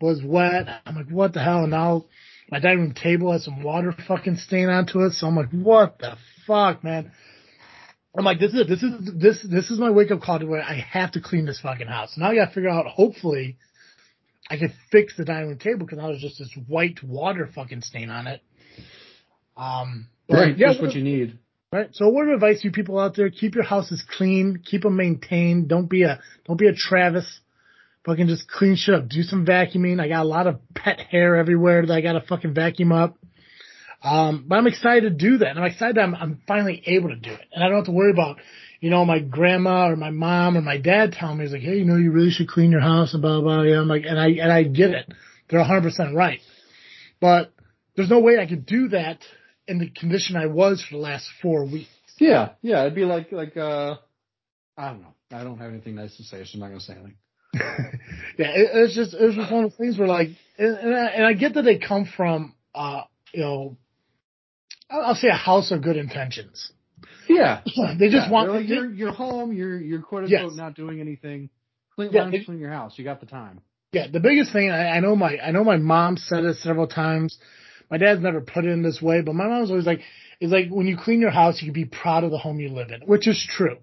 was 0.00 0.22
wet. 0.22 0.66
I'm 0.84 0.96
like, 0.96 1.08
what 1.08 1.32
the 1.32 1.42
hell? 1.42 1.62
And 1.62 1.70
now 1.70 2.04
my 2.50 2.58
dining 2.58 2.80
room 2.80 2.94
table 2.94 3.32
has 3.32 3.44
some 3.44 3.62
water 3.62 3.92
fucking 4.06 4.36
stain 4.36 4.68
onto 4.68 5.00
it. 5.00 5.12
So 5.12 5.26
I'm 5.26 5.36
like, 5.36 5.50
what 5.50 5.98
the 5.98 6.16
fuck, 6.46 6.84
man? 6.84 7.12
I'm 8.16 8.24
like, 8.24 8.38
this 8.38 8.52
is 8.52 8.60
it. 8.60 8.68
This 8.68 8.82
is 8.82 8.92
this 9.14 9.46
this 9.48 9.70
is 9.70 9.78
my 9.78 9.90
wake 9.90 10.10
up 10.10 10.20
call 10.20 10.38
to 10.38 10.46
where 10.46 10.62
I 10.62 10.74
have 10.74 11.12
to 11.12 11.20
clean 11.20 11.46
this 11.46 11.60
fucking 11.60 11.88
house. 11.88 12.16
Now 12.16 12.30
I 12.30 12.36
got 12.36 12.46
to 12.46 12.54
figure 12.54 12.70
out. 12.70 12.86
Hopefully, 12.86 13.58
I 14.48 14.56
can 14.56 14.72
fix 14.92 15.16
the 15.16 15.24
dining 15.24 15.48
room 15.48 15.58
table 15.58 15.80
because 15.80 15.98
now 15.98 16.08
there's 16.08 16.20
just 16.20 16.38
this 16.38 16.56
white 16.68 17.02
water 17.02 17.48
fucking 17.52 17.80
stain 17.80 18.10
on 18.10 18.28
it. 18.28 18.40
Um, 19.56 20.08
right, 20.30 20.56
yeah, 20.56 20.68
just 20.68 20.82
what 20.82 20.94
you 20.94 21.02
need. 21.02 21.38
Right. 21.72 21.88
So, 21.92 22.08
what 22.08 22.28
advice 22.28 22.62
you 22.62 22.70
people 22.70 23.00
out 23.00 23.16
there? 23.16 23.30
Keep 23.30 23.56
your 23.56 23.64
houses 23.64 24.04
clean. 24.16 24.62
Keep 24.64 24.82
them 24.82 24.96
maintained. 24.96 25.68
Don't 25.68 25.90
be 25.90 26.04
a 26.04 26.20
don't 26.46 26.58
be 26.58 26.68
a 26.68 26.72
Travis. 26.72 27.40
Fucking 28.06 28.26
just 28.26 28.48
clean 28.48 28.76
shit 28.76 28.94
up. 28.94 29.08
Do 29.08 29.22
some 29.22 29.46
vacuuming. 29.46 30.00
I 30.00 30.08
got 30.08 30.22
a 30.22 30.28
lot 30.28 30.46
of 30.46 30.60
pet 30.74 31.00
hair 31.00 31.36
everywhere 31.36 31.86
that 31.86 31.92
I 31.92 32.00
got 32.00 32.12
to 32.12 32.20
fucking 32.20 32.54
vacuum 32.54 32.92
up. 32.92 33.16
Um, 34.02 34.44
but 34.46 34.56
I'm 34.56 34.66
excited 34.66 35.02
to 35.02 35.10
do 35.10 35.38
that. 35.38 35.48
And 35.48 35.58
I'm 35.58 35.64
excited 35.64 35.96
I'm, 35.96 36.14
I'm 36.14 36.42
finally 36.46 36.82
able 36.86 37.08
to 37.08 37.16
do 37.16 37.30
it. 37.30 37.48
And 37.52 37.64
I 37.64 37.68
don't 37.68 37.78
have 37.78 37.86
to 37.86 37.92
worry 37.92 38.10
about, 38.10 38.36
you 38.80 38.90
know, 38.90 39.06
my 39.06 39.20
grandma 39.20 39.88
or 39.88 39.96
my 39.96 40.10
mom 40.10 40.58
or 40.58 40.60
my 40.60 40.76
dad 40.76 41.12
telling 41.12 41.38
me, 41.38 41.48
like, 41.48 41.62
hey, 41.62 41.78
you 41.78 41.86
know, 41.86 41.96
you 41.96 42.10
really 42.10 42.30
should 42.30 42.48
clean 42.48 42.70
your 42.70 42.82
house 42.82 43.14
and 43.14 43.22
blah, 43.22 43.40
blah, 43.40 43.56
blah. 43.56 43.62
Yeah, 43.62 43.80
I'm 43.80 43.88
like, 43.88 44.04
and 44.06 44.20
I, 44.20 44.26
and 44.28 44.52
I 44.52 44.64
get 44.64 44.90
it. 44.90 45.10
They're 45.48 45.64
100% 45.64 46.14
right. 46.14 46.40
But 47.20 47.54
there's 47.96 48.10
no 48.10 48.20
way 48.20 48.38
I 48.38 48.46
could 48.46 48.66
do 48.66 48.88
that 48.88 49.20
in 49.66 49.78
the 49.78 49.88
condition 49.88 50.36
I 50.36 50.46
was 50.46 50.82
for 50.82 50.96
the 50.96 51.00
last 51.00 51.26
four 51.40 51.64
weeks. 51.64 51.88
Yeah, 52.18 52.50
yeah, 52.62 52.82
it'd 52.82 52.94
be 52.94 53.04
like 53.04 53.32
like 53.32 53.56
uh, 53.56 53.96
I 54.76 54.88
don't 54.90 55.02
know. 55.02 55.14
I 55.32 55.42
don't 55.42 55.58
have 55.58 55.70
anything 55.70 55.96
nice 55.96 56.16
to 56.16 56.22
say, 56.22 56.44
so 56.44 56.50
I'm 56.54 56.60
not 56.60 56.68
gonna 56.68 56.80
say 56.80 56.94
anything. 56.94 57.16
yeah, 58.38 58.48
it, 58.50 58.70
it's 58.74 58.94
just 58.94 59.14
it 59.14 59.24
was 59.24 59.34
just 59.36 59.52
one 59.52 59.64
of 59.64 59.70
those 59.70 59.78
things 59.78 59.98
where 59.98 60.08
like, 60.08 60.28
and, 60.58 60.76
and, 60.76 60.94
I, 60.94 61.06
and 61.06 61.26
I 61.26 61.32
get 61.34 61.54
that 61.54 61.62
they 61.62 61.78
come 61.78 62.06
from, 62.16 62.54
uh, 62.74 63.02
you 63.32 63.40
know, 63.42 63.76
I'll, 64.90 65.14
say 65.14 65.28
a 65.28 65.32
house 65.36 65.70
of 65.70 65.82
good 65.82 65.96
intentions. 65.96 66.72
Yeah, 67.28 67.62
they 67.98 68.08
just 68.08 68.26
yeah, 68.26 68.30
want 68.30 68.50
like, 68.52 68.68
you're 68.68 68.90
you're 68.90 69.12
home. 69.12 69.52
You're 69.52 69.78
you're 69.80 70.02
quote 70.02 70.24
unquote 70.24 70.50
Yes. 70.50 70.56
not 70.56 70.74
doing 70.74 71.00
anything. 71.00 71.50
Clean, 71.94 72.10
Yeah, 72.12 72.18
why 72.20 72.24
don't 72.24 72.32
you 72.32 72.38
they- 72.40 72.44
clean 72.44 72.58
your 72.58 72.70
house? 72.70 72.94
You 72.98 73.04
got 73.04 73.20
the 73.20 73.26
time. 73.26 73.60
Yeah, 73.92 74.08
the 74.12 74.18
biggest 74.20 74.52
thing 74.52 74.70
I, 74.70 74.88
I 74.96 75.00
know 75.00 75.14
my 75.14 75.38
I 75.38 75.52
know 75.52 75.62
my 75.62 75.76
mom 75.76 76.16
said 76.16 76.44
it 76.44 76.56
several 76.56 76.88
times. 76.88 77.38
My 77.90 77.98
dad's 77.98 78.20
never 78.20 78.40
put 78.40 78.64
it 78.64 78.70
in 78.70 78.82
this 78.82 79.00
way, 79.00 79.20
but 79.20 79.34
my 79.34 79.46
mom's 79.46 79.70
always 79.70 79.86
like, 79.86 80.00
is 80.40 80.50
like 80.50 80.68
when 80.68 80.86
you 80.88 80.96
clean 80.96 81.20
your 81.20 81.30
house, 81.30 81.62
you 81.62 81.66
can 81.72 81.74
be 81.80 81.84
proud 81.84 82.24
of 82.24 82.30
the 82.32 82.38
home 82.38 82.58
you 82.58 82.70
live 82.70 82.90
in, 82.90 83.02
which 83.02 83.28
is 83.28 83.46
true. 83.48 83.76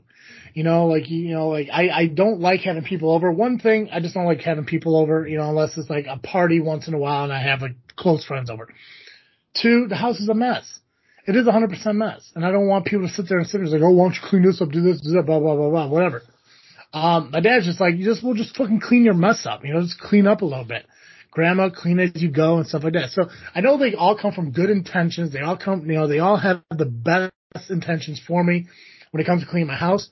You 0.54 0.64
know, 0.64 0.88
like 0.88 1.10
you 1.10 1.34
know, 1.34 1.50
like 1.50 1.70
I 1.72 1.90
I 1.90 2.08
don't 2.08 2.40
like 2.40 2.62
having 2.62 2.84
people 2.84 3.12
over. 3.12 3.32
One 3.32 3.60
thing 3.60 3.90
I 3.92 4.00
just 4.00 4.14
don't 4.14 4.26
like 4.26 4.42
having 4.42 4.66
people 4.66 4.98
over. 4.98 5.28
You 5.28 5.38
know, 5.38 5.50
unless 5.50 5.78
it's 5.78 5.90
like 5.90 6.06
a 6.10 6.18
party 6.18 6.60
once 6.60 6.88
in 6.88 6.94
a 6.94 6.98
while 6.98 7.24
and 7.24 7.34
I 7.34 7.42
have 7.42 7.62
like 7.62 7.76
close 7.96 8.26
friends 8.26 8.50
over. 8.50 8.70
Two, 9.54 9.88
the 9.88 9.96
house 9.96 10.20
is 10.20 10.30
a 10.30 10.34
mess. 10.34 10.80
It 11.28 11.36
is 11.36 11.46
a 11.46 11.52
hundred 11.52 11.70
percent 11.70 11.98
mess, 11.98 12.32
and 12.36 12.46
I 12.46 12.52
don't 12.52 12.68
want 12.68 12.86
people 12.86 13.08
to 13.08 13.14
sit 13.14 13.30
there 13.30 13.38
and 13.38 13.48
sit 13.48 13.60
there 13.60 13.64
and 13.64 13.72
like, 13.72 13.82
oh, 13.82 13.92
why 13.92 14.06
don't 14.06 14.16
you 14.16 14.22
clean 14.24 14.44
this 14.44 14.62
up, 14.62 14.72
do 14.72 14.82
this, 14.82 15.02
do 15.02 15.12
that, 15.12 15.26
blah 15.26 15.40
blah 15.40 15.56
blah 15.56 15.70
blah, 15.70 15.88
whatever. 15.88 16.24
Um, 16.94 17.32
my 17.32 17.40
dad's 17.40 17.66
just 17.66 17.80
like, 17.80 17.96
you 17.96 18.06
just, 18.06 18.24
we'll 18.24 18.34
just 18.34 18.56
fucking 18.56 18.82
clean 18.82 19.06
your 19.06 19.14
mess 19.14 19.46
up, 19.46 19.64
you 19.64 19.74
know, 19.74 19.82
just 19.82 20.00
clean 20.00 20.28
up 20.28 20.42
a 20.42 20.46
little 20.46 20.66
bit. 20.66 20.86
Grandma, 21.32 21.70
clean 21.70 22.00
as 22.00 22.22
you 22.22 22.30
go 22.30 22.58
and 22.58 22.68
stuff 22.68 22.84
like 22.84 22.94
that. 22.94 23.12
So 23.12 23.30
I 23.56 23.62
know 23.62 23.78
they 23.78 23.96
all 23.96 24.18
come 24.18 24.34
from 24.34 24.52
good 24.52 24.70
intentions. 24.70 25.32
They 25.32 25.40
all 25.40 25.58
come, 25.58 25.90
you 25.90 25.96
know, 25.96 26.08
they 26.08 26.20
all 26.20 26.36
have 26.36 26.62
the 26.70 26.86
best 26.86 27.32
intentions 27.70 28.22
for 28.28 28.44
me 28.44 28.68
when 29.12 29.22
it 29.22 29.26
comes 29.26 29.42
to 29.42 29.50
cleaning 29.50 29.68
my 29.68 29.78
house. 29.78 30.10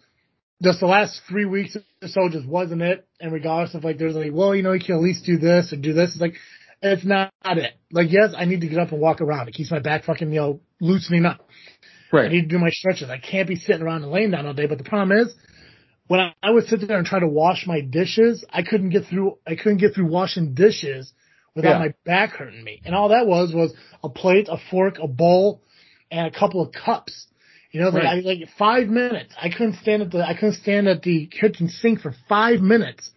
Just 0.62 0.82
the 0.82 0.88
last 0.88 1.22
three 1.30 1.45
weeks 1.45 1.78
or 2.01 2.07
so 2.07 2.28
just 2.30 2.47
wasn't 2.47 2.82
it. 2.82 3.07
And 3.22 3.32
regardless 3.32 3.76
of 3.76 3.84
like, 3.84 3.97
there's 3.97 4.16
like, 4.16 4.32
well, 4.34 4.53
you 4.53 4.62
know, 4.64 4.74
you 4.74 4.84
can 4.84 4.95
at 4.95 5.01
least 5.01 5.26
do 5.26 5.38
this 5.38 5.72
or 5.72 5.78
do 5.78 5.93
this. 5.93 6.12
It's 6.12 6.22
like, 6.22 6.36
it's 6.82 7.05
not 7.05 7.32
it. 7.45 7.74
Like, 7.91 8.12
yes, 8.12 8.34
I 8.38 8.45
need 8.45 8.62
to 8.62 8.68
get 8.68 8.80
up 8.80 8.91
and 8.91 9.01
walk 9.01 9.22
around. 9.22 9.47
It 9.47 9.53
keeps 9.53 9.72
my 9.72 9.80
back 9.80 10.03
fucking, 10.05 10.32
you 10.32 10.39
know, 10.39 10.60
loosening 10.82 11.26
up. 11.26 11.47
Right. 12.12 12.26
I 12.26 12.30
need 12.30 12.41
to 12.43 12.47
do 12.47 12.60
my 12.60 12.72
stretches. 12.72 13.10
I 13.10 13.20
can't 13.20 13.47
be 13.47 13.55
sitting 13.55 13.82
around 13.82 14.03
and 14.03 14.12
laying 14.12 14.32
down 14.32 14.45
all 14.45 14.53
day. 14.53 14.66
But 14.66 14.78
the 14.80 14.84
problem 14.84 15.18
is, 15.18 15.34
when 16.07 16.20
I, 16.20 16.34
I 16.41 16.49
would 16.51 16.66
sit 16.66 16.86
there 16.88 16.97
and 16.97 17.05
try 17.05 17.20
to 17.20 17.28
wash 17.28 17.66
my 17.68 17.82
dishes, 17.82 18.43
I 18.49 18.64
couldn't 18.64 18.89
get 18.89 19.05
through. 19.05 19.38
I 19.45 19.55
couldn't 19.55 19.78
get 19.78 19.93
through 19.93 20.07
washing 20.07 20.55
dishes 20.55 21.14
without 21.55 21.74
Yeah. 21.74 21.80
my 21.80 21.93
back 22.05 22.32
hurting 22.32 22.64
me. 22.64 22.82
And 22.84 22.95
all 22.95 23.10
that 23.10 23.28
was 23.28 23.53
was 23.53 23.74
a 24.03 24.10
plate, 24.10 24.47
a 24.49 24.57
fork, 24.72 24.97
a 25.01 25.07
bowl, 25.07 25.62
and 26.10 26.26
a 26.28 26.32
couple 26.38 26.62
of 26.62 26.72
cups. 26.74 27.28
You 27.72 27.82
know, 27.82 27.90
like, 27.90 28.04
Right. 28.04 28.26
I, 28.26 28.28
like 28.28 28.50
five 28.58 28.88
minutes. 28.88 29.34
I 29.40 29.50
couldn't 29.50 29.76
stand 29.82 30.02
at 30.02 30.12
the. 30.12 30.26
I 30.28 30.34
couldn't 30.34 30.56
stand 30.56 30.88
at 30.88 31.04
the 31.04 31.28
kitchen 31.28 31.68
sink 31.70 32.02
for 32.02 32.16
five 32.28 32.62
minutes 32.62 33.12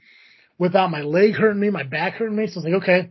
without 0.59 0.91
my 0.91 1.01
leg 1.03 1.35
hurting 1.35 1.61
me, 1.61 1.71
my 1.71 1.85
back 1.85 2.15
hurting 2.15 2.37
me. 2.37 2.47
So 2.47 2.61
I 2.61 2.63
was 2.63 2.65
like, 2.65 2.83
okay, 2.83 3.11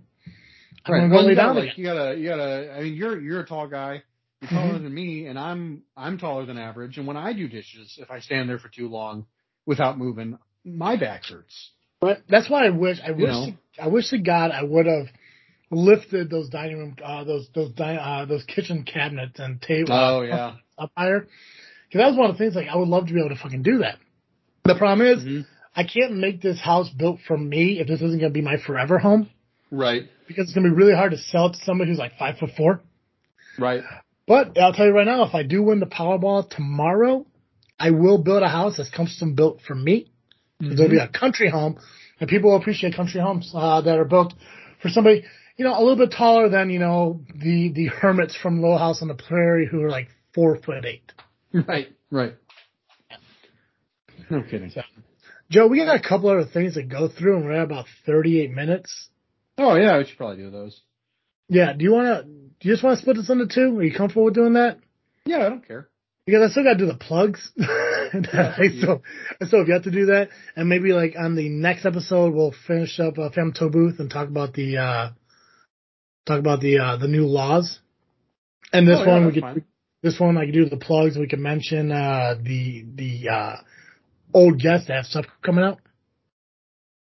I'm 0.86 0.94
Right. 0.94 1.00
gonna 1.00 1.10
go 1.10 1.16
Well, 1.16 1.24
lay 1.26 1.30
you 1.32 1.36
gotta, 1.36 1.48
down 1.54 1.66
like, 1.66 1.78
you 1.78 1.84
gotta, 1.84 2.18
you 2.18 2.30
gotta. 2.30 2.74
I 2.78 2.82
mean, 2.84 2.94
you're 2.94 3.20
you're 3.20 3.39
a 3.42 3.46
tall 3.46 3.68
guy. 3.68 4.04
You're 4.42 4.50
taller 4.50 4.80
Mhm. 4.80 4.84
than 4.84 4.94
me, 4.94 5.26
and 5.28 5.39
I'm 5.39 5.84
I'm 5.98 6.18
taller 6.18 6.46
than 6.46 6.58
average. 6.58 6.98
And 6.98 7.08
when 7.08 7.18
I 7.18 7.34
do 7.34 7.48
dishes, 7.48 7.98
if 8.00 8.12
I 8.12 8.20
stand 8.20 8.48
there 8.50 8.60
for 8.60 8.70
too 8.70 8.88
long 8.88 9.26
without 9.66 9.98
moving, 9.98 10.38
my 10.64 10.96
back 10.96 11.26
hurts. 11.26 11.72
But 12.00 12.24
that's 12.30 12.50
why 12.50 12.66
I 12.66 12.70
wish. 12.70 13.00
I 13.04 13.12
wish. 13.12 13.30
know. 13.30 13.48
I 13.80 13.88
wish 13.88 14.10
to 14.10 14.20
God 14.20 14.52
I 14.52 14.64
would 14.64 14.86
have 14.86 15.08
lifted 15.72 16.30
those 16.30 16.49
dining 16.49 16.78
room, 16.78 16.95
uh, 17.03 17.24
those 17.24 17.47
those 17.55 17.72
di- 17.72 17.95
uh, 17.95 18.26
those 18.26 18.43
kitchen 18.43 18.84
cabinets 18.84 19.39
and 19.39 19.61
tables 19.61 19.89
Oh 19.91 20.22
yeah. 20.22 20.55
up 20.78 20.91
higher. 20.95 21.22
Because 21.88 21.99
that 22.05 22.07
was 22.09 22.17
one 22.17 22.30
of 22.30 22.38
the 22.38 22.43
things. 22.43 22.55
Like 22.55 22.67
I 22.67 22.76
would 22.78 22.88
love 22.88 23.07
to 23.07 23.13
be 23.13 23.19
able 23.19 23.30
to 23.30 23.41
fucking 23.41 23.63
do 23.63 23.80
that. 23.80 23.97
The 24.63 24.76
problem 24.76 25.07
is, 25.07 25.24
Mhm. 25.24 25.45
I 25.76 25.84
can't 25.86 26.17
make 26.17 26.41
this 26.41 26.59
house 26.59 26.89
built 26.89 27.19
for 27.28 27.38
me 27.38 27.80
if 27.80 27.88
this 27.88 28.01
isn't 28.01 28.19
going 28.19 28.32
to 28.32 28.38
be 28.38 28.41
my 28.41 28.57
forever 28.57 28.99
home. 28.99 29.30
Right. 29.72 30.09
Because 30.28 30.45
it's 30.45 30.53
going 30.53 30.65
to 30.65 30.69
be 30.69 30.76
really 30.76 30.93
hard 30.93 31.11
to 31.11 31.17
sell 31.17 31.47
it 31.47 31.53
to 31.53 31.59
somebody 31.59 31.89
who's 31.89 31.97
like 31.99 32.17
five 32.17 32.38
foot 32.38 32.51
four. 32.57 32.82
Right. 33.57 33.82
But 34.28 34.57
I'll 34.57 34.74
tell 34.74 34.86
you 34.86 34.91
right 34.91 35.05
now, 35.05 35.24
if 35.24 35.34
I 35.34 35.43
do 35.43 35.63
win 35.63 35.80
the 35.80 35.86
Powerball 35.86 36.49
tomorrow, 36.49 37.26
I 37.80 37.91
will 37.91 38.17
build 38.17 38.43
a 38.43 38.49
house 38.49 38.78
that's 38.78 38.89
custom 38.89 39.34
built 39.36 39.61
for 39.65 39.74
me. 39.76 40.11
Mm-hmm. 40.61 40.74
It'll 40.74 40.89
be 40.89 40.97
a 40.99 41.07
country 41.07 41.49
home, 41.49 41.78
and 42.19 42.30
people 42.30 42.51
will 42.51 42.57
appreciate 42.57 42.95
country 42.95 43.19
homes 43.19 43.51
uh, 43.55 43.82
that 43.82 43.97
are 43.97 44.05
built 44.05 44.34
for 44.82 44.89
somebody, 44.89 45.24
you 45.58 45.66
know, 45.66 45.78
a 45.78 45.82
little 45.82 45.97
bit 45.97 46.12
taller 46.16 46.49
than 46.49 46.70
you 46.70 46.80
know 46.80 47.22
the 47.36 47.72
the 47.74 47.88
hermits 47.88 48.36
from 48.36 48.62
Little 48.62 48.78
House 48.78 49.02
on 49.02 49.08
the 49.08 49.16
Prairie 49.16 49.68
who 49.70 49.82
are 49.84 49.89
like 49.89 50.10
four 50.34 50.58
foot 50.58 50.86
eight. 50.86 51.12
Right. 51.68 51.89
Right. 52.10 52.36
No 54.30 54.41
kidding. 54.43 54.70
So- 54.70 54.82
Joe, 55.49 55.68
we 55.68 55.78
got 55.84 55.93
a 55.93 55.99
couple 56.08 56.30
other 56.30 56.45
things 56.45 56.76
to 56.76 56.84
go 56.84 57.10
through, 57.10 57.36
and 57.38 57.45
we're 57.45 57.52
at 57.54 57.64
about 57.64 57.86
thirty 58.06 58.39
eight 58.39 58.52
minutes. 58.52 59.10
Oh 59.58 59.76
yeah, 59.76 59.97
we 59.97 60.06
should 60.06 60.18
probably 60.18 60.38
do 60.38 60.49
those. 60.49 60.82
Yeah, 61.49 61.74
do 61.74 61.84
you 61.84 61.91
want 61.91 62.08
to? 62.08 62.24
Do 62.24 62.70
you 62.70 62.72
just 62.74 62.84
want 62.84 62.95
to 62.97 63.02
split 63.02 63.18
this 63.18 63.30
into 63.30 63.47
two? 63.47 63.78
Are 63.78 63.84
you 63.84 63.93
comfortable 63.93 64.24
with 64.26 64.34
doing 64.36 64.54
that? 64.54 64.78
Yeah, 65.26 65.39
I 65.45 65.49
don't 65.49 65.68
care. 65.68 65.89
Because 66.26 66.49
I 66.49 66.52
still 66.52 66.64
got 66.64 66.74
to 66.74 66.78
do 66.78 66.86
the 66.86 66.95
plugs. 66.97 67.52
I 67.60 68.68
still, 68.78 69.02
I 69.41 69.45
still 69.47 69.60
have 69.60 69.68
yet 69.68 69.84
to 69.84 69.91
do 69.91 70.06
that. 70.06 70.30
And 70.56 70.70
maybe 70.70 70.93
like 70.93 71.16
on 71.20 71.36
the 71.36 71.49
next 71.49 71.86
episode, 71.86 72.34
we'll 72.34 72.54
finish 72.68 72.99
up 72.99 73.18
uh, 73.18 73.30
Phantom 73.30 73.54
Toll 73.54 73.70
Booth 73.70 73.99
and 73.99 74.10
talk 74.10 74.28
about 74.30 74.54
the, 74.54 74.78
uh, 74.78 75.10
talk 76.26 76.39
about 76.39 76.61
the, 76.61 76.80
uh, 76.80 76.97
the 76.97 77.07
new 77.07 77.26
laws. 77.26 77.80
And 78.74 78.88
this 78.88 78.97
Oh, 78.99 79.03
yeah, 79.05 79.09
one, 79.11 79.26
we 79.28 79.34
could, 79.34 79.41
fine. 79.41 79.65
this 80.03 80.19
one, 80.19 80.38
I 80.38 80.45
could 80.45 80.53
do 80.53 80.69
the 80.69 80.78
plugs. 80.78 81.17
We 81.17 81.28
can 81.28 81.41
mention, 81.41 81.91
uh, 81.91 82.36
the, 82.41 82.86
the, 82.95 83.30
uh, 83.30 83.55
old 84.34 84.59
guests 84.59 84.88
that 84.88 84.95
have 84.95 85.05
stuff 85.05 85.26
coming 85.43 85.63
out. 85.63 85.80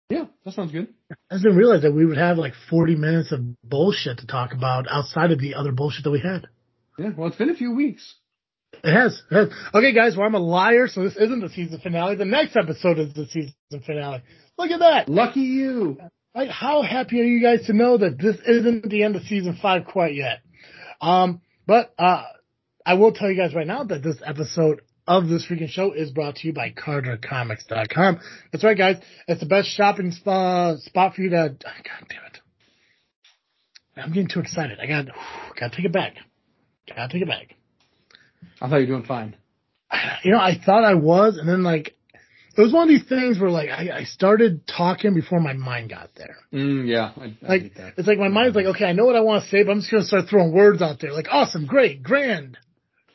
Yeah, 0.10 0.26
that 0.44 0.56
sounds 0.56 0.72
good. 0.72 0.88
I 1.12 1.36
just 1.36 1.44
didn't 1.44 1.58
realize 1.58 1.84
that 1.84 1.92
we 1.94 2.06
would 2.06 2.18
have 2.18 2.38
like 2.38 2.54
40 2.70 2.96
minutes 2.96 3.32
of 3.32 3.42
bullshit 3.64 4.18
to 4.20 4.26
talk 4.28 4.54
about 4.54 4.86
outside 4.90 5.32
of 5.32 5.40
the 5.40 5.54
other 5.56 5.72
bullshit 5.72 6.04
that 6.06 6.12
we 6.12 6.20
had. 6.20 6.48
Yeah. 6.98 7.12
Well, 7.16 7.28
it's 7.28 7.38
been 7.38 7.52
a 7.52 7.56
few 7.56 7.74
weeks. 7.76 8.16
It 8.84 8.92
has. 8.92 9.22
It 9.30 9.36
has. 9.36 9.50
Okay, 9.74 9.94
guys, 9.94 10.18
well, 10.18 10.26
I'm 10.26 10.34
a 10.36 10.40
liar, 10.40 10.88
so 10.88 11.04
this 11.04 11.16
isn't 11.16 11.40
the 11.42 11.50
season 11.50 11.80
finale. 11.82 12.16
The 12.16 12.26
next 12.26 12.56
episode 12.58 12.98
is 12.98 13.14
the 13.14 13.28
season 13.28 13.54
finale. 13.86 14.24
Look 14.58 14.72
at 14.72 14.80
that. 14.80 15.10
Lucky 15.10 15.42
you. 15.42 15.98
Like, 16.36 16.50
how 16.50 16.84
happy 16.84 17.20
are 17.22 17.26
you 17.26 17.42
guys 17.42 17.66
to 17.66 17.74
know 17.74 17.98
that 17.98 18.20
this 18.20 18.38
isn't 18.48 18.90
the 18.90 19.04
end 19.04 19.16
of 19.16 19.24
season 19.24 19.58
five 19.62 19.86
quite 19.86 20.14
yet? 20.14 20.42
Um, 21.02 21.42
but, 21.66 21.94
uh, 21.98 22.24
I 22.86 22.94
will 22.96 23.12
tell 23.12 23.30
you 23.30 23.38
guys 23.38 23.54
right 23.54 23.68
now 23.68 23.84
that 23.84 24.04
this 24.04 24.18
episode 24.24 24.82
of 25.08 25.28
this 25.28 25.46
freaking 25.46 25.70
show 25.70 25.92
is 25.92 26.12
brought 26.12 26.36
to 26.38 26.48
you 26.48 26.54
by 26.54 26.72
CarterComics.com. 26.72 28.20
That's 28.52 28.64
right, 28.64 28.78
guys. 28.78 28.98
It's 29.28 29.40
the 29.40 29.48
best 29.48 29.70
shopping 29.70 30.12
spa, 30.12 30.76
spot 30.78 31.16
for 31.16 31.22
you 31.22 31.30
to, 31.32 31.36
God 31.36 32.08
damn 32.10 32.26
it. 32.26 32.40
I'm 33.98 34.14
getting 34.14 34.30
too 34.30 34.40
excited. 34.40 34.80
I 34.80 34.86
got, 34.86 35.06
gotta 35.60 35.76
take 35.76 35.86
it 35.86 35.94
back. 35.94 36.14
Gotta 36.88 37.12
take 37.12 37.24
it 37.24 37.28
back. 37.28 37.56
I 38.62 38.70
thought 38.70 38.78
you 38.78 38.88
were 38.88 38.98
doing 38.98 39.06
fine. 39.06 39.36
you 40.24 40.32
know, 40.32 40.40
I 40.40 40.60
thought 40.64 40.84
I 40.84 40.94
was, 40.94 41.38
and 41.38 41.50
then 41.50 41.64
like, 41.64 41.96
it 42.58 42.62
was 42.62 42.74
one 42.74 42.84
of 42.84 42.90
these 42.90 43.08
things 43.08 43.40
where 43.40 43.50
like 43.50 43.70
I, 43.70 43.90
I 44.00 44.04
started 44.04 44.68
talking 44.68 45.14
before 45.14 45.40
my 45.40 45.54
mind 45.54 45.90
got 45.90 46.10
there. 46.16 46.36
Mm, 46.54 46.88
yeah, 46.88 47.12
I, 47.16 47.36
I 47.44 47.48
Like 47.48 47.74
that. 47.76 47.94
it's 47.98 48.08
like 48.08 48.18
my 48.18 48.28
mind's 48.28 48.56
like, 48.56 48.66
okay, 48.68 48.86
I 48.86 48.94
know 48.94 49.06
what 49.06 49.16
I 49.16 49.22
want 49.22 49.44
to 49.44 49.50
say, 49.50 49.64
but 49.64 49.72
I'm 49.72 49.80
just 49.80 49.92
gonna 49.92 50.04
start 50.04 50.26
throwing 50.30 50.52
words 50.52 50.82
out 50.82 51.00
there, 51.00 51.12
like 51.14 51.28
awesome, 51.32 51.66
great, 51.66 52.04
grand, 52.04 52.58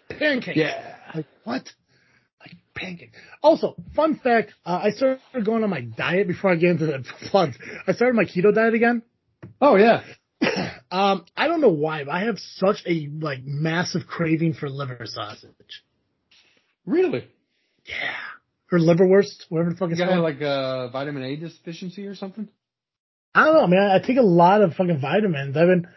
pancake. 0.09 0.57
Yeah. 0.57 0.97
Like 1.14 1.26
what? 1.45 1.68
Like 2.41 2.57
pancake. 2.74 3.12
Also, 3.43 3.76
fun 3.95 4.20
fact: 4.22 4.53
uh, 4.64 4.80
I 4.85 4.91
started 4.91 5.20
going 5.45 5.62
on 5.64 5.70
my 5.70 5.82
diet 5.82 6.26
before 6.28 6.51
I 6.53 6.57
get 6.57 6.70
into 6.70 6.87
the 6.87 7.05
plugs. 7.30 7.57
I 7.87 7.93
started 7.93 8.14
my 8.14 8.24
keto 8.24 8.55
diet 8.55 8.74
again. 8.74 9.03
Oh 9.61 9.76
yeah. 9.76 10.03
Um, 10.91 11.24
I 11.37 11.49
don't 11.49 11.61
know 11.61 11.70
why, 11.70 12.05
but 12.05 12.12
I 12.12 12.20
have 12.26 12.39
such 12.39 12.76
a 12.87 13.09
like 13.18 13.41
massive 13.43 14.03
craving 14.07 14.55
for 14.55 14.68
liver 14.70 15.01
sausage. 15.07 15.82
Really? 16.87 17.26
Yeah, 17.85 18.14
or 18.75 18.79
liverwurst, 18.79 19.45
whatever 19.49 19.70
the 19.70 19.77
fuck 19.77 19.89
You 19.91 19.95
it's 19.97 20.03
called. 20.05 20.20
like 20.20 20.41
a 20.41 20.91
vitamin 20.93 21.22
A 21.22 21.37
deficiency 21.37 22.07
or 22.07 22.14
something? 22.14 22.49
I 23.35 23.45
don't 23.45 23.55
know, 23.55 23.66
man. 23.66 23.91
I 23.91 23.99
take 24.05 24.16
a 24.18 24.22
lot 24.22 24.62
of 24.62 24.75
fucking 24.75 25.01
vitamins. 25.01 25.57
I've 25.57 25.66
been, 25.66 25.89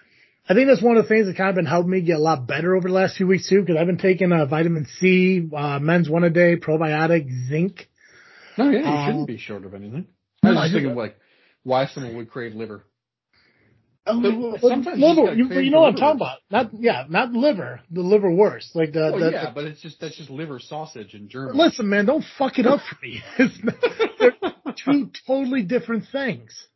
I 0.49 0.53
think 0.53 0.67
that's 0.67 0.81
one 0.81 0.97
of 0.97 1.03
the 1.03 1.09
things 1.09 1.27
that 1.27 1.35
kind 1.37 1.49
of 1.49 1.55
been 1.55 1.65
helping 1.65 1.91
me 1.91 2.01
get 2.01 2.15
a 2.17 2.21
lot 2.21 2.47
better 2.47 2.75
over 2.75 2.87
the 2.87 2.93
last 2.93 3.17
few 3.17 3.27
weeks 3.27 3.47
too, 3.49 3.61
because 3.61 3.77
I've 3.77 3.85
been 3.87 3.97
taking 3.99 4.31
uh, 4.31 4.45
vitamin 4.45 4.87
C, 4.99 5.47
uh, 5.55 5.77
men's 5.79 6.09
one 6.09 6.23
a 6.23 6.29
day, 6.29 6.55
probiotic, 6.55 7.27
zinc. 7.47 7.87
No, 8.57 8.69
yeah, 8.71 8.79
you 8.79 8.85
Um, 8.85 9.05
shouldn't 9.07 9.27
be 9.27 9.37
short 9.37 9.65
of 9.65 9.73
anything. 9.75 10.07
I 10.43 10.49
was 10.49 10.57
I 10.57 10.61
just 10.61 10.71
just- 10.71 10.81
thinking 10.83 10.95
like 10.95 11.15
why 11.63 11.85
someone 11.87 12.15
would 12.17 12.29
crave 12.31 12.55
liver. 12.55 12.83
Oh, 14.09 14.51
But 14.53 14.61
sometimes 14.61 14.99
you 14.99 15.05
liver, 15.05 15.33
you, 15.33 15.49
you 15.61 15.69
know 15.71 15.81
what 15.81 15.89
I'm 15.89 15.95
talking 15.95 16.17
about? 16.21 16.39
Not 16.49 16.71
yeah, 16.79 17.03
not 17.09 17.31
liver, 17.33 17.81
the 17.91 18.01
liver 18.01 18.31
worst. 18.31 18.75
Like 18.75 18.93
the, 18.93 19.11
Oh 19.13 19.19
the, 19.19 19.31
yeah, 19.31 19.51
but 19.53 19.65
it's 19.65 19.81
just 19.81 19.99
that's 19.99 20.15
just 20.17 20.29
liver 20.29 20.59
sausage 20.59 21.13
in 21.13 21.27
German. 21.29 21.57
listen, 21.57 21.89
man, 21.89 22.05
don't 22.05 22.23
fuck 22.37 22.57
it 22.59 22.65
up 22.65 22.79
for 22.89 22.97
me. 23.05 23.21
It's 23.37 23.63
not, 23.63 23.75
they're 24.19 24.73
two 24.85 25.09
totally 25.25 25.63
different 25.63 26.05
things. 26.11 26.67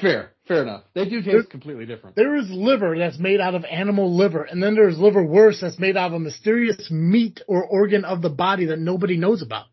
fair, 0.00 0.32
fair 0.46 0.62
enough. 0.62 0.84
They 0.94 1.08
do 1.08 1.20
There- 1.22 1.38
taste 1.40 1.50
completely 1.50 1.86
different. 1.86 2.16
There 2.16 2.36
is 2.36 2.48
liver 2.50 2.96
that's 2.98 3.18
made 3.18 3.40
out 3.40 3.54
of 3.54 3.64
animal 3.64 4.16
liver, 4.16 4.42
and 4.44 4.62
then 4.62 4.74
there's 4.74 4.96
liverwurst 4.96 5.60
that's 5.60 5.78
made 5.78 5.96
out 5.96 6.08
of 6.08 6.14
a 6.14 6.20
mysterious 6.20 6.90
meat 6.90 7.40
or 7.48 7.64
organ 7.64 8.04
of 8.04 8.22
the 8.22 8.30
body 8.30 8.66
that 8.66 8.78
nobody 8.78 9.16
knows 9.16 9.42
about. 9.42 9.66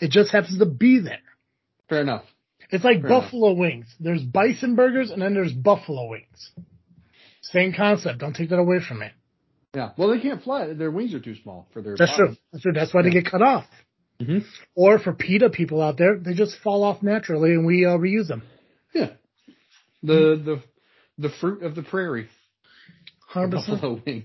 It 0.00 0.10
just 0.10 0.32
happens 0.32 0.58
to 0.58 0.66
be 0.66 1.00
there. 1.00 1.18
Fair 1.88 2.02
enough. 2.02 2.24
It's 2.70 2.84
like 2.84 3.00
Fair 3.00 3.08
buffalo 3.08 3.52
wings. 3.52 3.86
There's 3.98 4.22
bison 4.22 4.74
burgers 4.76 5.10
and 5.10 5.22
then 5.22 5.34
there's 5.34 5.52
buffalo 5.52 6.08
wings. 6.08 6.50
Same 7.42 7.72
concept. 7.72 8.18
Don't 8.18 8.34
take 8.34 8.50
that 8.50 8.58
away 8.58 8.80
from 8.86 9.00
me. 9.00 9.08
Yeah. 9.74 9.90
Well, 9.96 10.08
they 10.08 10.20
can't 10.20 10.42
fly. 10.42 10.72
Their 10.72 10.90
wings 10.90 11.14
are 11.14 11.20
too 11.20 11.34
small 11.42 11.68
for 11.72 11.82
their. 11.82 11.96
That's 11.96 12.14
true. 12.16 12.36
That's 12.52 12.62
true. 12.62 12.72
That's 12.72 12.92
why 12.92 13.02
they 13.02 13.10
get 13.10 13.26
cut 13.26 13.42
off. 13.42 13.64
Mhm. 14.20 14.44
Or 14.74 14.98
for 14.98 15.12
PETA 15.12 15.50
people 15.50 15.80
out 15.80 15.96
there, 15.96 16.18
they 16.18 16.34
just 16.34 16.56
fall 16.58 16.82
off 16.82 17.02
naturally 17.02 17.52
and 17.52 17.64
we 17.64 17.86
uh, 17.86 17.96
reuse 17.96 18.26
them. 18.28 18.42
Yeah. 18.92 19.10
The 20.02 20.40
the 20.44 20.62
the 21.18 21.28
fruit 21.28 21.62
of 21.62 21.74
the 21.74 21.82
prairie. 21.82 22.28
The 23.34 23.40
100%. 23.40 23.50
buffalo 23.50 24.02
wing. 24.04 24.24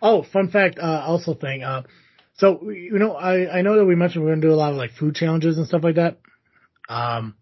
Oh, 0.00 0.24
fun 0.24 0.48
fact, 0.50 0.78
uh, 0.78 1.04
also 1.06 1.34
thing. 1.34 1.62
Uh, 1.62 1.82
so, 2.34 2.70
you 2.70 2.98
know, 2.98 3.12
I, 3.14 3.58
I 3.58 3.62
know 3.62 3.76
that 3.78 3.84
we 3.84 3.94
mentioned 3.94 4.24
we're 4.24 4.30
going 4.30 4.40
to 4.40 4.48
do 4.48 4.52
a 4.52 4.56
lot 4.56 4.72
of 4.72 4.76
like 4.76 4.92
food 4.92 5.14
challenges 5.14 5.56
and 5.58 5.66
stuff 5.66 5.84
like 5.84 5.94
that. 5.96 6.18
Um, 6.88 7.36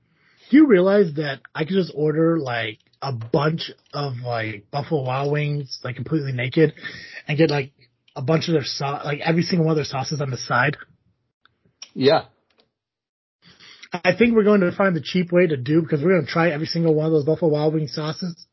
do 0.50 0.56
you 0.56 0.66
realize 0.66 1.14
that 1.14 1.40
I 1.54 1.64
could 1.64 1.74
just 1.74 1.92
order 1.94 2.38
like 2.38 2.78
a 3.02 3.12
bunch 3.12 3.70
of 3.94 4.14
like 4.24 4.66
Buffalo 4.70 5.02
Wild 5.04 5.32
Wings, 5.32 5.80
like 5.84 5.96
completely 5.96 6.32
naked 6.32 6.74
and 7.28 7.38
get 7.38 7.50
like 7.50 7.72
a 8.16 8.22
bunch 8.22 8.48
of 8.48 8.54
their 8.54 8.64
sauce, 8.64 9.04
like 9.04 9.20
every 9.20 9.42
single 9.42 9.66
one 9.66 9.72
of 9.72 9.76
their 9.76 9.84
sauces 9.84 10.20
on 10.20 10.30
the 10.30 10.36
side? 10.36 10.76
Yeah. 11.94 12.24
I 13.92 14.14
think 14.16 14.34
we're 14.36 14.44
going 14.44 14.60
to 14.60 14.70
find 14.72 14.94
the 14.94 15.00
cheap 15.02 15.32
way 15.32 15.46
to 15.48 15.56
do 15.56 15.82
because 15.82 16.00
we're 16.02 16.12
going 16.12 16.24
to 16.26 16.30
try 16.30 16.50
every 16.50 16.66
single 16.66 16.94
one 16.94 17.06
of 17.06 17.12
those 17.12 17.24
Buffalo 17.24 17.50
Wild 17.52 17.74
Wing 17.74 17.88
sauces. 17.88 18.46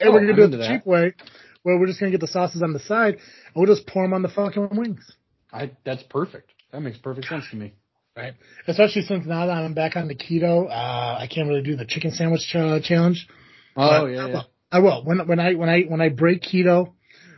And 0.00 0.08
Oh, 0.08 0.12
we're 0.12 0.24
going 0.26 0.34
to 0.34 0.42
do 0.42 0.42
it 0.44 0.50
the 0.50 0.56
that. 0.58 0.68
cheap 0.68 0.86
way 0.86 1.14
where 1.62 1.78
we're 1.78 1.86
just 1.86 2.00
going 2.00 2.10
to 2.10 2.18
get 2.18 2.20
the 2.20 2.30
sauces 2.32 2.62
on 2.62 2.72
the 2.72 2.80
side 2.80 3.14
and 3.14 3.20
we'll 3.54 3.72
just 3.72 3.86
pour 3.86 4.02
them 4.02 4.12
on 4.14 4.22
the 4.22 4.28
fucking 4.28 4.70
wings. 4.72 5.12
I 5.52 5.70
that's 5.84 6.02
perfect. 6.04 6.50
That 6.72 6.80
makes 6.80 6.98
perfect 6.98 7.28
sense 7.28 7.44
to 7.50 7.56
me. 7.56 7.74
Right. 8.16 8.34
Especially 8.66 9.02
since 9.02 9.26
now 9.26 9.46
that 9.46 9.52
I'm 9.52 9.74
back 9.74 9.96
on 9.96 10.06
the 10.06 10.14
keto, 10.14 10.66
uh, 10.68 11.18
I 11.18 11.28
can't 11.32 11.48
really 11.48 11.62
do 11.62 11.76
the 11.76 11.86
chicken 11.86 12.10
sandwich 12.10 12.42
ch- 12.42 12.84
challenge. 12.84 13.26
Oh 13.74 14.06
yeah, 14.06 14.24
I 14.24 14.28
yeah. 14.28 14.32
will. 14.34 14.46
I 14.70 14.78
will. 14.80 15.04
When, 15.04 15.26
when 15.26 15.40
I, 15.40 15.54
when 15.54 15.68
I, 15.68 15.82
when 15.82 16.00
I 16.00 16.08
break 16.10 16.42
keto, 16.42 16.92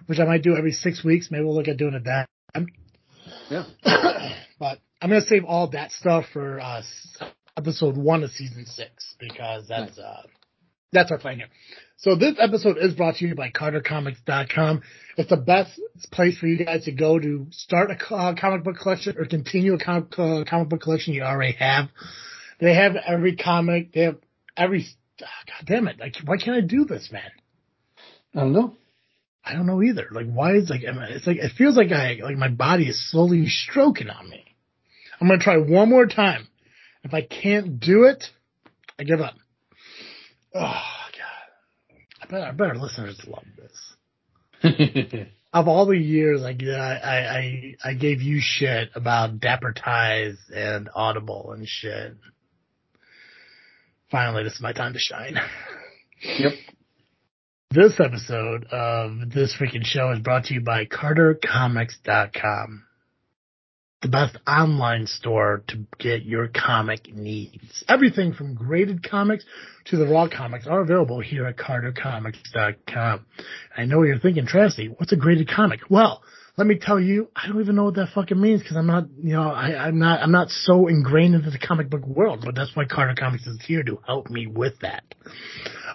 which 0.07 0.19
I 0.19 0.25
might 0.25 0.43
do 0.43 0.57
every 0.57 0.73
six 0.73 1.05
weeks, 1.05 1.29
maybe 1.31 1.45
we'll 1.45 1.55
look 1.55 1.69
at 1.69 1.77
doing 1.77 1.95
it 1.95 2.05
then. 2.05 2.67
Yeah. 3.51 3.65
but 4.59 4.79
I'm 5.01 5.11
going 5.11 5.21
to 5.21 5.27
save 5.27 5.45
all 5.45 5.69
that 5.71 5.93
stuff 5.93 6.27
for, 6.33 6.61
uh, 6.61 6.83
episode 7.57 7.97
one 7.97 8.25
of 8.25 8.31
season 8.31 8.67
six 8.67 9.15
because 9.21 9.69
that's, 9.69 9.99
uh, 9.99 10.23
that's 10.93 11.11
our 11.11 11.19
plan 11.19 11.37
here. 11.37 11.49
So 11.97 12.17
this 12.17 12.35
episode 12.41 12.77
is 12.79 12.95
brought 12.95 13.17
to 13.17 13.27
you 13.27 13.35
by 13.35 13.51
CarterComics.com. 13.51 14.83
It's 15.17 15.31
the 15.31 15.37
best 15.37 15.81
place 16.11 16.37
for 16.37 16.47
you 16.47 16.65
guys 16.65 16.85
to 16.85 16.93
go 16.93 17.19
to 17.19 17.47
start 17.51 17.91
a 17.91 18.15
uh, 18.15 18.35
comic 18.35 18.65
book 18.65 18.77
collection 18.77 19.17
or 19.17 19.27
continue 19.27 19.75
a 19.75 19.79
comic, 19.79 20.19
uh, 20.19 20.45
comic 20.49 20.69
book 20.69 20.83
collection 20.83 21.15
you 21.15 21.23
already 21.23 21.55
have. 21.55 21.89
They 22.61 22.75
have 22.75 22.97
every 22.97 23.37
comic. 23.37 23.93
They 23.93 24.03
have 24.03 24.17
every. 24.57 24.87
ah, 25.23 25.27
God 25.47 25.67
damn 25.67 25.89
it! 25.89 25.99
Like, 25.99 26.17
why 26.25 26.37
can't 26.37 26.57
I 26.57 26.67
do 26.67 26.85
this, 26.85 27.11
man? 27.13 27.31
I 28.35 28.41
don't 28.41 28.53
know. 28.53 28.77
I 29.45 29.53
don't 29.53 29.67
know 29.67 29.83
either. 29.83 30.09
Like, 30.11 30.27
why 30.27 30.55
is 30.55 30.71
like 30.71 30.83
it's 30.83 31.27
like 31.27 31.37
it 31.37 31.53
feels 31.57 31.77
like 31.77 31.93
I 31.93 32.19
like 32.23 32.37
my 32.37 32.49
body 32.49 32.89
is 32.89 33.11
slowly 33.11 33.47
stroking 33.47 34.11
on 34.11 34.29
me. 34.29 34.45
I'm 35.21 35.29
gonna 35.29 35.41
try 35.41 35.59
one 35.59 35.91
more 35.91 36.07
time. 36.07 36.49
If 37.03 37.15
I 37.15 37.23
can't 37.23 37.79
do 37.79 38.05
it, 38.05 38.25
I 38.99 39.05
give 39.05 39.21
up. 39.21 39.35
I 42.33 42.51
bet 42.53 42.69
our 42.69 42.77
listeners 42.77 43.21
love 43.27 43.45
this. 43.57 45.27
Of 45.55 45.69
all 45.69 45.87
the 45.87 45.97
years, 45.97 46.43
I 46.43 46.57
I 46.69 47.13
I, 47.39 47.75
I 47.85 47.95
gave 47.95 48.21
you 48.21 48.41
shit 48.43 48.91
about 48.97 49.39
Dapper 49.39 49.73
Ties 49.73 50.37
and 50.53 50.89
Audible 50.93 51.53
and 51.57 51.65
shit. 51.65 52.17
Finally, 54.11 54.43
this 54.43 54.55
is 54.55 54.61
my 54.61 54.73
time 54.73 54.95
to 54.95 54.99
shine. 54.99 55.37
yep. 56.39 56.55
This 57.71 58.01
episode 58.01 58.65
of 58.73 59.31
this 59.31 59.55
freaking 59.57 59.85
show 59.85 60.11
is 60.11 60.19
brought 60.19 60.47
to 60.47 60.55
you 60.55 60.61
by 60.61 60.87
CarterComics.com. 60.87 62.85
The 64.05 64.11
best 64.11 64.37
online 64.47 65.07
store 65.07 65.65
to 65.69 65.79
get 65.99 66.27
your 66.27 66.49
comic 66.49 67.15
needs. 67.15 67.83
Everything 67.89 68.35
from 68.35 68.53
graded 68.55 69.03
comics 69.03 69.47
to 69.87 69.97
the 69.97 70.05
raw 70.05 70.29
comics 70.29 70.67
are 70.67 70.83
available 70.83 71.21
here 71.21 71.47
at 71.47 71.57
CarterComics.com. 71.57 73.25
I 73.75 73.85
know 73.87 73.97
what 73.97 74.05
you're 74.05 74.19
thinking, 74.19 74.47
Trasty, 74.47 74.89
what's 74.89 75.13
a 75.13 75.17
graded 75.17 75.49
comic? 75.49 75.81
Well, 75.89 76.23
let 76.59 76.67
me 76.67 76.79
tell 76.79 77.01
you, 77.01 77.31
I 77.35 77.49
don't 77.49 77.59
even 77.63 77.77
know 77.77 77.85
what 77.85 77.95
that 77.95 78.11
fucking 78.15 78.39
means 78.39 78.61
because 78.61 78.77
I'm 78.77 78.87
not, 78.87 79.07
you 79.23 79.33
know, 79.33 79.51
I, 79.51 79.87
I'm 79.87 79.99
not, 79.99 80.21
I'm 80.21 80.33
not 80.33 80.51
so 80.51 80.87
ingrained 80.87 81.35
into 81.35 81.49
the 81.49 81.59
comic 81.59 81.89
book 81.89 82.07
world, 82.07 82.43
but 82.45 82.55
that's 82.55 82.77
why 82.77 82.85
Carter 82.85 83.15
Comics 83.19 83.47
is 83.47 83.59
here 83.65 83.83
to 83.85 84.03
help 84.07 84.29
me 84.29 84.47
with 84.47 84.75
that. 84.83 85.05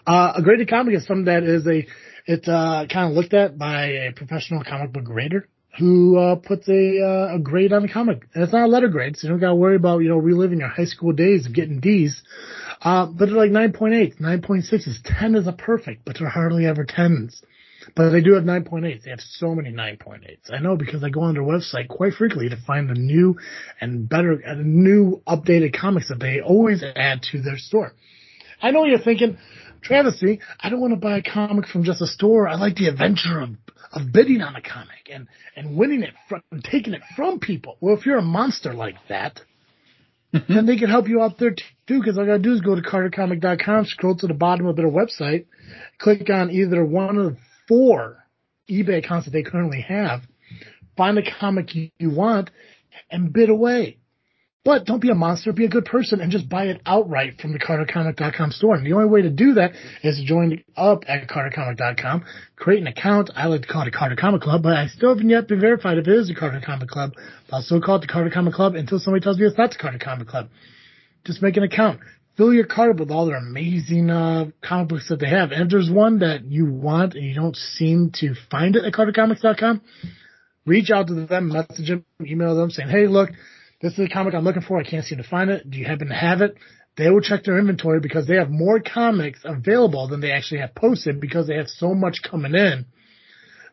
Uh, 0.07 0.33
a 0.35 0.41
graded 0.41 0.67
comic 0.67 0.95
is 0.95 1.05
something 1.05 1.25
that 1.25 1.43
is 1.43 1.67
a, 1.67 1.85
it's 2.25 2.47
uh, 2.47 2.87
kind 2.91 3.11
of 3.11 3.15
looked 3.15 3.35
at 3.35 3.59
by 3.59 3.85
a 3.85 4.13
professional 4.13 4.63
comic 4.63 4.93
book 4.93 5.03
grader 5.03 5.47
who 5.77 6.17
uh, 6.17 6.35
puts 6.35 6.67
a 6.67 7.01
uh, 7.01 7.35
a 7.35 7.39
grade 7.39 7.73
on 7.73 7.83
a 7.85 7.91
comic. 7.91 8.27
And 8.33 8.43
it's 8.43 8.53
not 8.53 8.65
a 8.65 8.67
letter 8.67 8.87
grade, 8.87 9.17
so 9.17 9.27
you 9.27 9.33
don't 9.33 9.39
got 9.39 9.49
to 9.49 9.55
worry 9.55 9.75
about 9.75 9.99
you 9.99 10.09
know 10.09 10.17
reliving 10.17 10.59
your 10.59 10.69
high 10.69 10.85
school 10.85 11.13
days 11.13 11.45
of 11.45 11.53
getting 11.53 11.79
D's. 11.79 12.23
Uh, 12.81 13.07
but 13.07 13.25
they're 13.25 13.35
like 13.35 13.51
9.8, 13.51 14.19
9.6s. 14.21 14.99
10 15.03 15.35
is 15.35 15.47
a 15.47 15.51
perfect, 15.51 16.05
but 16.05 16.17
they're 16.17 16.29
hardly 16.29 16.65
ever 16.65 16.85
10s. 16.85 17.41
But 17.95 18.11
they 18.11 18.21
do 18.21 18.33
have 18.33 18.43
9.8s. 18.43 19.03
They 19.03 19.09
have 19.09 19.19
so 19.19 19.53
many 19.53 19.71
9.8s. 19.71 20.53
I 20.53 20.59
know 20.59 20.77
because 20.77 21.03
I 21.03 21.09
go 21.09 21.21
on 21.21 21.33
their 21.33 21.43
website 21.43 21.87
quite 21.89 22.13
frequently 22.13 22.49
to 22.49 22.57
find 22.57 22.89
the 22.89 22.93
new 22.93 23.37
and 23.81 24.07
better, 24.07 24.33
and 24.33 24.83
new 24.83 25.21
updated 25.27 25.77
comics 25.77 26.09
that 26.09 26.19
they 26.19 26.39
always 26.41 26.83
add 26.83 27.23
to 27.31 27.41
their 27.41 27.57
store. 27.57 27.93
I 28.61 28.71
know 28.71 28.85
you're 28.85 28.99
thinking, 28.99 29.37
Travesty, 29.81 30.39
I 30.59 30.69
don't 30.69 30.81
want 30.81 30.93
to 30.93 30.99
buy 30.99 31.17
a 31.17 31.23
comic 31.23 31.67
from 31.67 31.83
just 31.83 32.01
a 32.01 32.07
store. 32.07 32.47
I 32.47 32.55
like 32.55 32.75
the 32.75 32.87
adventure 32.87 33.39
of, 33.39 33.49
of 33.91 34.11
bidding 34.11 34.41
on 34.41 34.55
a 34.55 34.61
comic 34.61 35.09
and, 35.11 35.27
and 35.55 35.75
winning 35.75 36.03
it 36.03 36.13
from, 36.27 36.41
and 36.51 36.63
taking 36.63 36.93
it 36.93 37.01
from 37.15 37.39
people. 37.39 37.77
Well, 37.81 37.95
if 37.95 38.05
you're 38.05 38.17
a 38.17 38.23
monster 38.23 38.73
like 38.73 38.95
that, 39.07 39.41
then 40.31 40.65
they 40.65 40.77
can 40.77 40.89
help 40.89 41.07
you 41.07 41.21
out 41.21 41.39
there 41.39 41.55
too, 41.87 41.99
because 41.99 42.17
all 42.17 42.23
you 42.23 42.29
gotta 42.29 42.43
do 42.43 42.53
is 42.53 42.61
go 42.61 42.75
to 42.75 42.81
cartercomic.com, 42.81 43.85
scroll 43.85 44.15
to 44.17 44.27
the 44.27 44.33
bottom 44.33 44.67
of 44.67 44.75
their 44.75 44.89
website, 44.89 45.45
click 45.97 46.29
on 46.29 46.51
either 46.51 46.85
one 46.85 47.17
of 47.17 47.33
the 47.33 47.37
four 47.67 48.23
eBay 48.69 48.99
accounts 48.99 49.25
that 49.25 49.31
they 49.31 49.43
currently 49.43 49.81
have, 49.81 50.21
find 50.95 51.17
the 51.17 51.31
comic 51.39 51.73
you, 51.73 51.89
you 51.97 52.11
want, 52.11 52.51
and 53.09 53.33
bid 53.33 53.49
away. 53.49 53.97
But 54.65 54.85
don't 54.85 55.01
be 55.01 55.09
a 55.09 55.15
monster, 55.15 55.53
be 55.53 55.63
a 55.63 55.69
good 55.69 55.85
person 55.85 56.19
and 56.19 56.31
just 56.31 56.49
buy 56.49 56.65
it 56.65 56.81
outright 56.85 57.39
from 57.39 57.53
the 57.53 57.59
CarterComic.com 57.59 58.51
store. 58.51 58.75
And 58.75 58.85
the 58.85 58.91
only 58.91 59.07
way 59.07 59.21
to 59.21 59.29
do 59.29 59.53
that 59.53 59.71
is 60.03 60.17
to 60.17 60.25
join 60.25 60.61
up 60.75 61.03
at 61.07 61.29
CarterComic.com, 61.29 62.25
create 62.57 62.81
an 62.81 62.87
account. 62.87 63.29
I 63.35 63.45
like 63.45 63.61
to 63.61 63.67
call 63.69 63.83
it 63.83 63.87
a 63.87 63.91
Carter 63.91 64.17
Comic 64.17 64.41
Club, 64.41 64.61
but 64.61 64.73
I 64.73 64.87
still 64.87 65.09
haven't 65.09 65.29
yet 65.29 65.47
been 65.47 65.61
verified 65.61 65.97
if 65.97 66.07
it 66.07 66.13
is 66.13 66.29
a 66.29 66.35
Carter 66.35 66.61
Comic 66.63 66.89
Club. 66.89 67.13
I'll 67.51 67.61
still 67.61 67.81
call 67.81 67.95
it 67.95 68.01
the 68.01 68.07
Carter 68.07 68.29
Comic 68.29 68.53
Club 68.53 68.75
until 68.75 68.99
somebody 68.99 69.23
tells 69.23 69.39
me 69.39 69.45
it's 69.45 69.57
not 69.57 69.71
the 69.71 69.77
Carter 69.77 69.97
Comic 69.97 70.27
Club. 70.27 70.49
Just 71.23 71.41
make 71.41 71.55
an 71.55 71.63
account. 71.63 72.01
Fill 72.35 72.53
your 72.53 72.65
cart 72.65 72.99
with 72.99 73.11
all 73.11 73.27
their 73.27 73.37
amazing 73.37 74.09
uh, 74.09 74.45
comic 74.61 74.89
books 74.89 75.07
that 75.09 75.19
they 75.19 75.29
have. 75.29 75.51
And 75.51 75.63
if 75.63 75.69
there's 75.69 75.89
one 75.89 76.19
that 76.19 76.43
you 76.45 76.65
want 76.65 77.15
and 77.15 77.23
you 77.23 77.33
don't 77.33 77.55
seem 77.55 78.11
to 78.15 78.33
find 78.51 78.75
it 78.75 78.83
at 78.83 78.93
CarterComics.com, 78.93 79.81
reach 80.65 80.89
out 80.89 81.07
to 81.07 81.25
them, 81.25 81.47
message 81.47 81.87
them, 81.87 82.05
email 82.21 82.55
them 82.55 82.71
saying, 82.71 82.89
hey, 82.89 83.07
look, 83.07 83.29
this 83.81 83.93
is 83.93 83.97
the 83.97 84.09
comic 84.09 84.33
I'm 84.33 84.43
looking 84.43 84.61
for. 84.61 84.79
I 84.79 84.83
can't 84.83 85.05
seem 85.05 85.19
to 85.19 85.23
find 85.23 85.49
it. 85.49 85.69
Do 85.69 85.77
you 85.77 85.85
happen 85.85 86.09
to 86.09 86.13
have 86.13 86.41
it? 86.41 86.55
They 86.97 87.09
will 87.09 87.21
check 87.21 87.43
their 87.43 87.57
inventory 87.57 88.01
because 88.01 88.27
they 88.27 88.35
have 88.35 88.49
more 88.49 88.81
comics 88.81 89.39
available 89.45 90.07
than 90.09 90.19
they 90.19 90.31
actually 90.31 90.59
have 90.59 90.75
posted 90.75 91.21
because 91.21 91.47
they 91.47 91.55
have 91.55 91.69
so 91.69 91.93
much 91.93 92.19
coming 92.29 92.55
in 92.55 92.85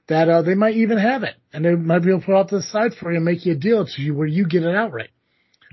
that 0.09 0.29
uh, 0.29 0.43
they 0.43 0.55
might 0.55 0.77
even 0.77 0.99
have 0.99 1.25
it. 1.25 1.35
And 1.53 1.65
they 1.65 1.75
might 1.75 2.05
be 2.05 2.11
able 2.11 2.21
to 2.21 2.27
put 2.27 2.37
out 2.37 2.49
to 2.51 2.59
the 2.59 2.63
side 2.63 2.93
for 2.95 3.11
you 3.11 3.17
and 3.17 3.25
make 3.25 3.45
you 3.45 3.53
a 3.53 3.57
deal 3.57 3.85
to 3.85 4.03
you 4.03 4.15
where 4.15 4.29
you 4.29 4.47
get 4.47 4.63
it 4.63 4.77
outright. 4.77 5.11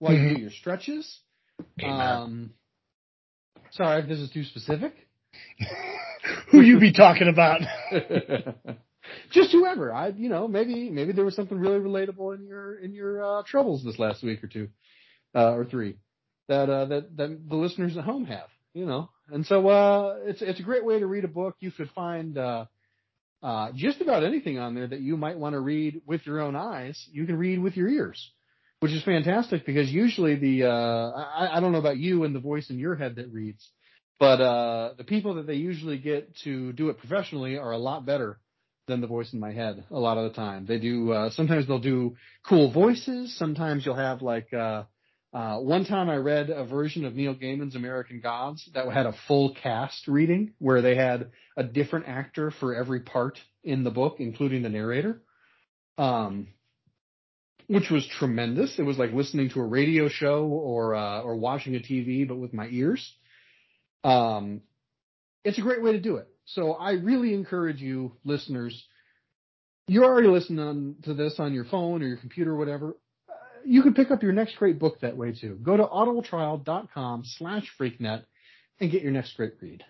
while 0.04 0.14
you 0.14 0.36
do 0.36 0.42
your 0.42 0.52
stretches. 0.52 1.20
Um, 1.82 2.52
sorry 3.72 4.02
if 4.02 4.10
this 4.10 4.20
is 4.20 4.30
too 4.32 4.44
specific. 4.44 4.94
Who 6.52 6.62
you 6.62 6.80
be 6.80 6.92
talking 6.92 7.30
about? 7.30 7.62
Just 9.32 9.52
whoever. 9.52 9.94
I, 9.94 10.10
you 10.10 10.30
know, 10.30 10.48
maybe 10.48 10.90
maybe 10.90 11.14
there 11.14 11.26
was 11.26 11.36
something 11.36 11.58
really 11.58 11.80
relatable 11.80 12.36
in 12.36 12.46
your 12.46 12.76
in 12.76 12.94
your 12.94 13.24
uh, 13.24 13.44
troubles 13.46 13.84
this 13.84 13.98
last 13.98 14.24
week 14.24 14.44
or 14.44 14.48
two, 14.48 14.70
uh, 15.36 15.54
or 15.54 15.66
three, 15.66 15.98
that 16.48 16.70
uh, 16.70 16.86
that 16.86 17.18
that 17.18 17.50
the 17.50 17.56
listeners 17.56 17.98
at 17.98 18.04
home 18.04 18.26
have. 18.26 18.50
You 18.74 18.86
know, 18.86 19.10
and 19.32 19.46
so 19.46 19.68
uh, 19.68 20.18
it's 20.24 20.42
it's 20.42 20.60
a 20.60 20.64
great 20.64 20.86
way 20.86 21.00
to 21.00 21.08
read 21.08 21.24
a 21.24 21.30
book. 21.30 21.56
You 21.60 21.72
could 21.72 21.90
find 21.92 22.38
uh, 22.38 22.66
uh, 23.42 23.72
just 23.76 24.02
about 24.02 24.24
anything 24.24 24.58
on 24.58 24.74
there 24.76 24.88
that 24.88 25.02
you 25.02 25.18
might 25.18 25.38
want 25.38 25.54
to 25.54 25.60
read 25.60 26.02
with 26.06 26.26
your 26.26 26.42
own 26.42 26.56
eyes. 26.56 27.02
You 27.12 27.26
can 27.26 27.38
read 27.38 27.60
with 27.60 27.76
your 27.76 27.90
ears, 27.90 28.32
which 28.84 28.92
is 28.92 29.02
fantastic 29.04 29.66
because 29.66 29.90
usually 29.90 30.36
the 30.36 30.66
uh, 30.66 30.70
I, 30.70 31.52
I 31.56 31.60
don't 31.62 31.72
know 31.72 31.78
about 31.78 31.96
you 31.96 32.26
and 32.26 32.36
the 32.36 32.42
voice 32.42 32.70
in 32.70 32.78
your 32.78 32.96
head 32.96 33.16
that 33.16 33.32
reads, 33.32 33.66
but 34.20 34.42
uh, 34.42 34.96
the 34.98 35.06
people 35.06 35.36
that 35.36 35.48
they 35.48 35.54
usually 35.54 35.98
get 35.98 36.36
to 36.44 36.74
do 36.74 36.90
it 36.90 36.98
professionally 36.98 37.58
are 37.58 37.72
a 37.72 37.78
lot 37.78 38.06
better 38.06 38.42
than 38.90 39.00
the 39.00 39.08
voice 39.08 39.32
in 39.32 39.40
my 39.40 39.54
head 39.54 39.86
a 39.90 39.98
lot 39.98 40.18
of 40.18 40.30
the 40.30 40.36
time. 40.36 40.66
They 40.66 40.80
do 40.80 41.14
uh, 41.14 41.30
sometimes 41.30 41.66
they'll 41.66 41.80
do 41.80 42.18
cool 42.46 42.74
voices. 42.74 43.34
Sometimes 43.38 43.86
you'll 43.86 43.96
have 43.96 44.22
like 44.22 44.54
uh, 44.54 44.84
uh, 45.34 45.60
one 45.60 45.86
time 45.86 46.10
I 46.10 46.18
read 46.18 46.50
a 46.50 46.66
version 46.66 47.06
of 47.06 47.16
Neil 47.16 47.36
Gaiman's 47.36 47.78
American 47.78 48.20
Gods 48.20 48.70
that 48.74 48.86
had 48.92 49.06
a 49.06 49.16
full 49.30 49.56
cast 49.64 50.10
reading 50.10 50.52
where 50.60 50.82
they 50.82 50.98
had 50.98 51.32
a 51.56 51.64
different 51.64 52.10
actor 52.10 52.52
for 52.52 52.76
every 52.76 53.00
part 53.00 53.40
in 53.64 53.86
the 53.86 53.92
book, 53.92 54.18
including 54.20 54.62
the 54.62 54.68
narrator. 54.68 55.22
Um, 55.98 56.48
which 57.68 57.90
was 57.90 58.08
tremendous. 58.20 58.78
It 58.78 58.84
was 58.84 58.98
like 58.98 59.12
listening 59.14 59.50
to 59.52 59.60
a 59.60 59.66
radio 59.66 60.10
show 60.10 60.46
or 60.46 60.96
uh, 60.96 61.22
or 61.22 61.36
watching 61.36 61.76
a 61.76 61.80
TV, 61.80 62.28
but 62.28 62.36
with 62.36 62.54
my 62.54 62.68
ears. 62.68 63.14
Um, 64.04 64.62
it's 65.44 65.58
a 65.58 65.62
great 65.62 65.82
way 65.82 65.94
to 65.94 66.00
do 66.00 66.18
it. 66.18 66.28
So 66.46 66.74
I 66.74 66.92
really 66.92 67.34
encourage 67.34 67.82
you, 67.82 68.14
listeners. 68.24 68.86
You're 69.88 70.06
already 70.06 70.28
listening 70.28 70.96
to 71.04 71.14
this 71.14 71.36
on 71.40 71.54
your 71.54 71.66
phone 71.66 72.02
or 72.02 72.08
your 72.08 72.18
computer 72.18 72.52
or 72.52 72.58
whatever. 72.58 72.98
Uh, 73.30 73.34
you 73.66 73.82
can 73.82 73.94
pick 73.94 74.12
up 74.12 74.24
your 74.24 74.32
next 74.32 74.58
great 74.58 74.80
book 74.80 75.00
that 75.02 75.18
way 75.18 75.34
too. 75.34 75.58
Go 75.62 75.76
to 75.78 75.84
audibletrial.com 75.84 77.24
slash 77.26 77.70
freaknet 77.80 78.24
and 78.80 78.92
get 78.92 79.02
your 79.02 79.12
next 79.12 79.36
great 79.36 79.54
read. 79.62 79.84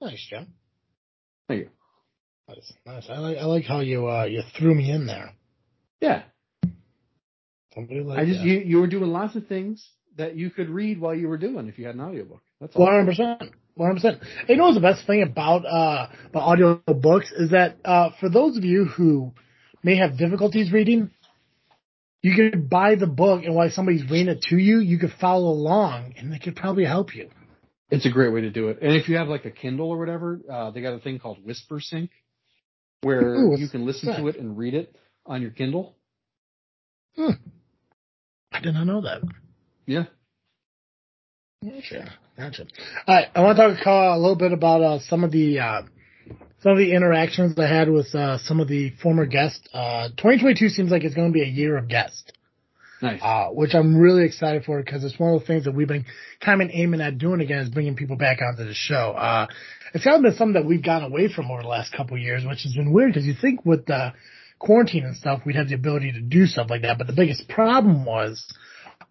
nice, 0.00 0.26
Joe. 0.30 0.46
Thank 1.48 1.60
you. 1.60 1.79
Nice, 2.50 2.72
nice. 2.84 3.06
I 3.08 3.18
like 3.18 3.36
I 3.36 3.44
like 3.44 3.64
how 3.64 3.80
you 3.80 4.08
uh 4.08 4.24
you 4.24 4.42
threw 4.58 4.74
me 4.74 4.90
in 4.90 5.06
there. 5.06 5.32
Yeah. 6.00 6.22
Somebody 7.74 8.00
like 8.00 8.18
I 8.18 8.24
just 8.24 8.40
that. 8.40 8.46
you, 8.46 8.58
you 8.60 8.78
were 8.78 8.88
doing 8.88 9.10
lots 9.10 9.36
of 9.36 9.46
things 9.46 9.86
that 10.16 10.36
you 10.36 10.50
could 10.50 10.68
read 10.68 11.00
while 11.00 11.14
you 11.14 11.28
were 11.28 11.38
doing 11.38 11.68
if 11.68 11.78
you 11.78 11.86
had 11.86 11.94
an 11.94 12.00
audiobook. 12.00 12.40
That's. 12.60 12.74
One 12.74 12.92
hundred 12.92 13.06
percent. 13.06 13.42
One 13.74 13.88
hundred 13.88 14.02
percent. 14.02 14.22
You 14.48 14.56
know 14.56 14.64
what's 14.64 14.76
the 14.76 14.80
best 14.80 15.06
thing 15.06 15.22
about 15.22 15.64
uh 15.64 16.08
about 16.30 16.42
audio 16.42 16.82
books 16.86 17.30
is 17.30 17.50
that 17.50 17.76
uh 17.84 18.10
for 18.18 18.28
those 18.28 18.56
of 18.56 18.64
you 18.64 18.84
who 18.86 19.32
may 19.84 19.96
have 19.96 20.18
difficulties 20.18 20.72
reading, 20.72 21.10
you 22.22 22.34
could 22.34 22.68
buy 22.68 22.96
the 22.96 23.06
book 23.06 23.44
and 23.44 23.54
while 23.54 23.70
somebody's 23.70 24.10
reading 24.10 24.28
it 24.28 24.42
to 24.48 24.56
you, 24.56 24.80
you 24.80 24.98
could 24.98 25.12
follow 25.20 25.50
along 25.50 26.14
and 26.16 26.32
they 26.32 26.38
could 26.40 26.56
probably 26.56 26.84
help 26.84 27.14
you. 27.14 27.30
It's 27.90 28.06
a 28.06 28.10
great 28.10 28.32
way 28.32 28.42
to 28.42 28.50
do 28.50 28.68
it. 28.68 28.78
And 28.82 28.94
if 28.94 29.08
you 29.08 29.16
have 29.16 29.28
like 29.28 29.44
a 29.44 29.50
Kindle 29.50 29.90
or 29.90 29.98
whatever, 29.98 30.40
uh, 30.50 30.70
they 30.70 30.80
got 30.80 30.94
a 30.94 31.00
thing 31.00 31.18
called 31.18 31.38
Whispersync 31.44 32.08
where 33.02 33.34
Ooh, 33.34 33.56
you 33.56 33.68
can 33.68 33.86
listen 33.86 34.14
to 34.14 34.28
it 34.28 34.36
and 34.36 34.56
read 34.58 34.74
it 34.74 34.94
on 35.26 35.42
your 35.42 35.50
Kindle. 35.50 35.96
Hmm. 37.16 37.32
I 38.52 38.60
did 38.60 38.74
not 38.74 38.84
know 38.84 39.00
that. 39.02 39.22
Yeah. 39.86 40.04
Gotcha. 41.64 42.12
Gotcha. 42.36 42.66
All 43.06 43.14
right. 43.14 43.28
I 43.34 43.40
want 43.42 43.58
to 43.58 43.76
talk 43.76 43.86
uh, 43.86 44.16
a 44.16 44.18
little 44.18 44.36
bit 44.36 44.52
about 44.52 44.82
uh, 44.82 44.98
some 45.00 45.24
of 45.24 45.30
the 45.30 45.60
uh, 45.60 45.82
some 46.62 46.72
of 46.72 46.78
the 46.78 46.92
interactions 46.92 47.58
I 47.58 47.66
had 47.66 47.90
with 47.90 48.14
uh, 48.14 48.38
some 48.38 48.60
of 48.60 48.68
the 48.68 48.90
former 49.02 49.26
guests. 49.26 49.66
Uh, 49.72 50.08
2022 50.08 50.68
seems 50.68 50.90
like 50.90 51.04
it's 51.04 51.14
going 51.14 51.28
to 51.28 51.32
be 51.32 51.42
a 51.42 51.46
year 51.46 51.76
of 51.76 51.88
guests. 51.88 52.24
Nice. 53.02 53.20
uh, 53.22 53.46
which 53.48 53.74
I'm 53.74 53.96
really 53.96 54.24
excited 54.24 54.64
for 54.64 54.82
because 54.82 55.04
it's 55.04 55.18
one 55.18 55.34
of 55.34 55.40
the 55.40 55.46
things 55.46 55.64
that 55.64 55.72
we've 55.74 55.88
been 55.88 56.04
kind 56.44 56.60
of 56.60 56.68
aiming 56.72 57.00
at 57.00 57.18
doing 57.18 57.40
again 57.40 57.60
is 57.60 57.70
bringing 57.70 57.96
people 57.96 58.16
back 58.16 58.38
onto 58.42 58.64
the 58.64 58.74
show. 58.74 59.12
Uh, 59.16 59.46
it's 59.94 60.04
kind 60.04 60.16
of 60.16 60.22
been 60.22 60.34
something 60.36 60.54
that 60.62 60.66
we've 60.66 60.84
gotten 60.84 61.10
away 61.10 61.32
from 61.32 61.50
over 61.50 61.62
the 61.62 61.68
last 61.68 61.92
couple 61.92 62.16
of 62.16 62.22
years, 62.22 62.44
which 62.44 62.62
has 62.64 62.74
been 62.74 62.92
weird 62.92 63.12
because 63.12 63.26
you 63.26 63.34
think 63.40 63.64
with 63.64 63.86
the 63.86 64.12
quarantine 64.58 65.04
and 65.04 65.16
stuff, 65.16 65.40
we'd 65.46 65.56
have 65.56 65.68
the 65.68 65.74
ability 65.74 66.12
to 66.12 66.20
do 66.20 66.46
stuff 66.46 66.68
like 66.68 66.82
that. 66.82 66.98
But 66.98 67.06
the 67.06 67.14
biggest 67.14 67.48
problem 67.48 68.04
was, 68.04 68.46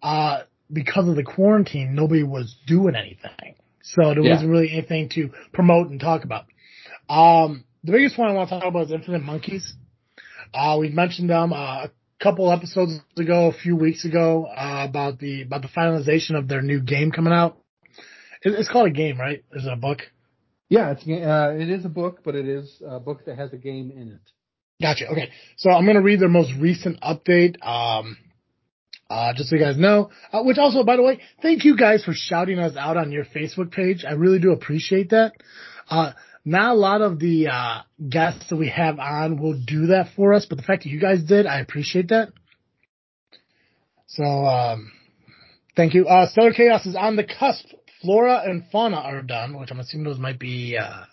uh, 0.02 0.42
because 0.72 1.08
of 1.08 1.16
the 1.16 1.24
quarantine, 1.24 1.94
nobody 1.94 2.22
was 2.22 2.54
doing 2.66 2.94
anything. 2.94 3.56
So 3.82 4.14
there 4.14 4.22
Yeah. 4.22 4.34
wasn't 4.34 4.50
really 4.50 4.70
anything 4.72 5.08
to 5.10 5.30
promote 5.52 5.88
and 5.90 6.00
talk 6.00 6.24
about. 6.24 6.44
Um, 7.08 7.64
the 7.82 7.92
biggest 7.92 8.16
one 8.16 8.30
I 8.30 8.34
want 8.34 8.48
to 8.50 8.60
talk 8.60 8.68
about 8.68 8.86
is 8.86 8.92
Infinite 8.92 9.24
Monkeys. 9.24 9.74
Uh, 10.54 10.76
we've 10.78 10.94
mentioned 10.94 11.28
them, 11.30 11.52
uh, 11.52 11.86
a 11.86 11.90
couple 12.22 12.52
episodes 12.52 12.92
ago, 13.16 13.46
a 13.46 13.52
few 13.52 13.76
weeks 13.76 14.04
ago, 14.04 14.46
uh, 14.46 14.86
about 14.88 15.18
the, 15.18 15.42
about 15.42 15.62
the 15.62 15.68
finalization 15.68 16.36
of 16.36 16.48
their 16.48 16.62
new 16.62 16.80
game 16.80 17.10
coming 17.10 17.32
out. 17.32 17.58
It, 18.42 18.50
it's 18.50 18.68
called 18.68 18.88
a 18.88 18.92
game, 18.92 19.18
right? 19.18 19.42
Is 19.52 19.64
it 19.64 19.72
a 19.72 19.76
book? 19.76 20.00
Yeah, 20.68 20.92
it's 20.92 21.02
uh, 21.02 21.56
it 21.58 21.68
is 21.68 21.84
a 21.84 21.88
book, 21.88 22.20
but 22.24 22.36
it 22.36 22.46
is 22.46 22.80
a 22.86 23.00
book 23.00 23.24
that 23.26 23.36
has 23.36 23.52
a 23.52 23.56
game 23.56 23.90
in 23.90 24.12
it. 24.12 24.20
Gotcha. 24.80 25.08
Okay. 25.08 25.30
So 25.56 25.70
I'm 25.70 25.84
going 25.84 25.96
to 25.96 26.02
read 26.02 26.20
their 26.20 26.28
most 26.28 26.52
recent 26.58 27.00
update. 27.00 27.56
Um, 27.66 28.16
uh, 29.10 29.32
just 29.34 29.50
so 29.50 29.56
you 29.56 29.62
guys 29.62 29.76
know, 29.76 30.10
uh, 30.32 30.42
which 30.42 30.56
also, 30.56 30.84
by 30.84 30.96
the 30.96 31.02
way, 31.02 31.18
thank 31.42 31.64
you 31.64 31.76
guys 31.76 32.04
for 32.04 32.12
shouting 32.14 32.60
us 32.60 32.76
out 32.76 32.96
on 32.96 33.10
your 33.10 33.24
Facebook 33.24 33.72
page. 33.72 34.04
I 34.08 34.12
really 34.12 34.38
do 34.38 34.52
appreciate 34.52 35.10
that. 35.10 35.32
Uh, 35.88 36.12
not 36.44 36.72
a 36.72 36.74
lot 36.74 37.02
of 37.02 37.18
the 37.18 37.48
uh, 37.48 37.82
guests 38.08 38.48
that 38.50 38.56
we 38.56 38.68
have 38.68 38.98
on 38.98 39.40
will 39.40 39.58
do 39.58 39.88
that 39.88 40.08
for 40.16 40.32
us, 40.32 40.46
but 40.46 40.56
the 40.56 40.64
fact 40.64 40.84
that 40.84 40.90
you 40.90 41.00
guys 41.00 41.22
did, 41.22 41.46
I 41.46 41.60
appreciate 41.60 42.08
that. 42.08 42.30
So, 44.06 44.24
um, 44.24 44.90
thank 45.76 45.94
you. 45.94 46.06
Uh, 46.06 46.28
Stellar 46.28 46.52
Chaos 46.52 46.86
is 46.86 46.96
on 46.96 47.16
the 47.16 47.24
cusp. 47.24 47.66
Flora 48.02 48.42
and 48.44 48.64
fauna 48.72 48.96
are 48.96 49.22
done, 49.22 49.58
which 49.58 49.70
I'm 49.70 49.78
assuming 49.78 50.04
those 50.04 50.18
might 50.18 50.38
be 50.38 50.78
uh, 50.80 51.04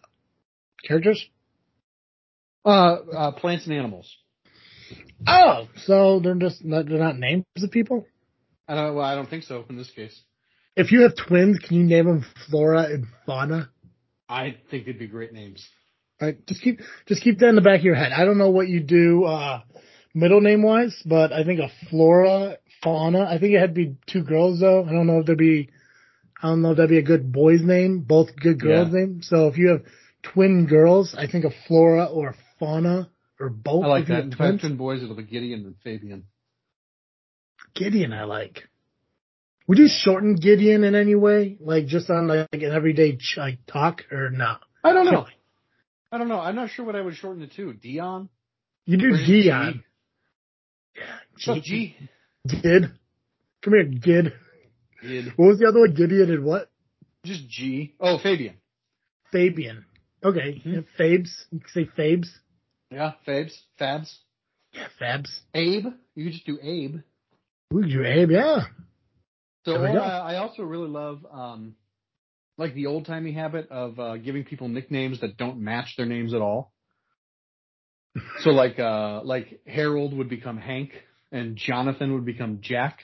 characters. 0.87 1.23
Uh, 2.65 2.95
uh, 3.15 3.31
plants 3.31 3.65
and 3.65 3.75
animals. 3.75 4.15
Oh, 5.27 5.67
so 5.85 6.19
they're 6.21 6.35
just 6.35 6.61
they're 6.63 6.83
not 6.83 7.17
names 7.17 7.45
of 7.61 7.71
people. 7.71 8.05
I 8.67 8.75
don't. 8.75 8.95
Well, 8.95 9.05
I 9.05 9.15
don't 9.15 9.29
think 9.29 9.43
so 9.43 9.65
in 9.69 9.77
this 9.77 9.89
case. 9.89 10.21
If 10.75 10.91
you 10.91 11.01
have 11.01 11.15
twins, 11.15 11.59
can 11.59 11.77
you 11.77 11.83
name 11.83 12.05
them 12.05 12.25
Flora 12.49 12.83
and 12.83 13.07
Fauna? 13.25 13.69
I 14.29 14.57
think 14.69 14.85
they'd 14.85 14.99
be 14.99 15.07
great 15.07 15.33
names. 15.33 15.67
All 16.21 16.27
right, 16.27 16.45
just 16.47 16.61
keep 16.61 16.79
just 17.05 17.21
keep 17.23 17.39
that 17.39 17.49
in 17.49 17.55
the 17.55 17.61
back 17.61 17.79
of 17.79 17.85
your 17.85 17.95
head. 17.95 18.11
I 18.11 18.25
don't 18.25 18.37
know 18.37 18.49
what 18.49 18.67
you 18.67 18.79
do 18.81 19.25
uh, 19.25 19.61
middle 20.13 20.41
name 20.41 20.63
wise, 20.63 20.95
but 21.05 21.31
I 21.31 21.43
think 21.43 21.59
a 21.59 21.69
Flora 21.89 22.57
Fauna. 22.83 23.23
I 23.23 23.39
think 23.39 23.53
it 23.53 23.59
had 23.59 23.75
to 23.75 23.85
be 23.85 23.95
two 24.07 24.23
girls 24.23 24.59
though. 24.59 24.83
I 24.83 24.91
don't 24.91 25.07
know 25.07 25.19
if 25.19 25.25
there'd 25.25 25.37
be. 25.37 25.69
I 26.41 26.49
don't 26.49 26.61
know 26.61 26.71
if 26.71 26.77
that'd 26.77 26.89
be 26.89 26.99
a 26.99 27.03
good 27.03 27.31
boy's 27.31 27.63
name, 27.63 28.01
both 28.01 28.35
good 28.35 28.59
girls' 28.59 28.89
Yeah. 28.93 28.99
name. 28.99 29.21
So 29.23 29.47
if 29.47 29.57
you 29.57 29.69
have 29.69 29.81
twin 30.21 30.67
girls, 30.67 31.15
I 31.17 31.27
think 31.27 31.45
a 31.45 31.51
Flora 31.67 32.05
or 32.05 32.35
Fauna 32.59 33.09
or 33.39 33.49
both. 33.49 33.85
I 33.85 33.87
like 33.87 34.07
that. 34.07 34.25
If 34.25 34.41
I 34.41 34.47
have 34.47 34.59
twin 34.59 34.77
boys, 34.77 35.01
it'll 35.03 35.15
be 35.15 35.23
Gideon 35.23 35.65
and 35.65 35.75
Fabian. 35.83 36.25
Gideon, 37.73 38.13
I 38.13 38.23
like. 38.23 38.63
Would 39.67 39.77
you 39.79 39.87
shorten 39.89 40.35
Gideon 40.35 40.83
in 40.83 40.95
any 40.95 41.15
way, 41.15 41.57
like 41.59 41.87
just 41.87 42.09
on 42.09 42.27
like 42.27 42.47
an 42.53 42.71
everyday 42.71 43.17
ch- 43.17 43.37
like 43.37 43.59
talk, 43.67 44.03
or 44.11 44.29
not? 44.29 44.61
I 44.83 44.93
don't 44.93 45.05
know. 45.05 45.25
I 46.11 46.17
don't 46.17 46.29
know. 46.29 46.39
I'm 46.39 46.55
not 46.55 46.69
sure 46.69 46.85
what 46.85 46.95
I 46.95 47.01
would 47.01 47.15
shorten 47.15 47.43
it 47.43 47.51
to. 47.57 47.73
Dion. 47.73 48.29
You 48.85 48.97
do 48.97 49.17
Dion. 49.17 49.83
What's 51.33 51.47
up, 51.49 51.63
G? 51.63 51.97
Gid. 52.47 52.91
Come 53.61 53.73
here, 53.73 53.83
Gid. 53.83 54.33
Gid. 55.01 55.33
What 55.35 55.47
was 55.47 55.59
the 55.59 55.67
other 55.67 55.81
one? 55.81 55.93
Gideon 55.93 56.31
and 56.31 56.45
what? 56.45 56.71
Just 57.25 57.49
G. 57.49 57.93
Oh, 57.99 58.17
Fabian. 58.19 58.55
Fabian. 59.33 59.85
Okay. 60.23 60.61
Mhm. 60.65 60.73
Yeah, 60.73 60.79
Fabes. 60.97 61.29
You 61.51 61.59
can 61.59 61.69
say 61.69 61.89
Fabes. 61.97 62.29
Yeah, 62.89 63.13
Fabes. 63.27 63.53
Fabs. 63.79 64.15
Yeah, 64.71 64.87
Fabs. 64.99 65.41
Abe. 65.53 65.87
You 66.15 66.23
could 66.23 66.33
just 66.33 66.45
do 66.45 66.57
Abe. 66.61 67.01
Ooh, 67.73 67.85
you 67.85 68.05
Abe, 68.05 68.31
yeah. 68.31 68.61
So 69.67 69.73
There 69.73 69.83
or 69.83 69.93
go. 69.93 69.99
I, 69.99 70.33
I 70.33 70.35
also 70.37 70.63
really 70.63 70.87
love 70.87 71.25
um 71.29 71.75
like 72.57 72.73
the 72.73 72.85
old 72.85 73.05
timey 73.05 73.33
habit 73.33 73.69
of 73.69 73.99
uh 73.99 74.15
giving 74.15 74.45
people 74.45 74.69
nicknames 74.69 75.19
that 75.19 75.35
don't 75.35 75.59
match 75.59 75.95
their 75.97 76.05
names 76.05 76.33
at 76.33 76.41
all. 76.41 76.71
So 78.43 78.51
like 78.51 78.79
uh 78.79 79.21
like 79.23 79.59
Harold 79.67 80.13
would 80.17 80.29
become 80.29 80.57
Hank 80.57 80.91
and 81.33 81.57
Jonathan 81.57 82.13
would 82.13 82.25
become 82.25 82.59
Jack. 82.61 82.99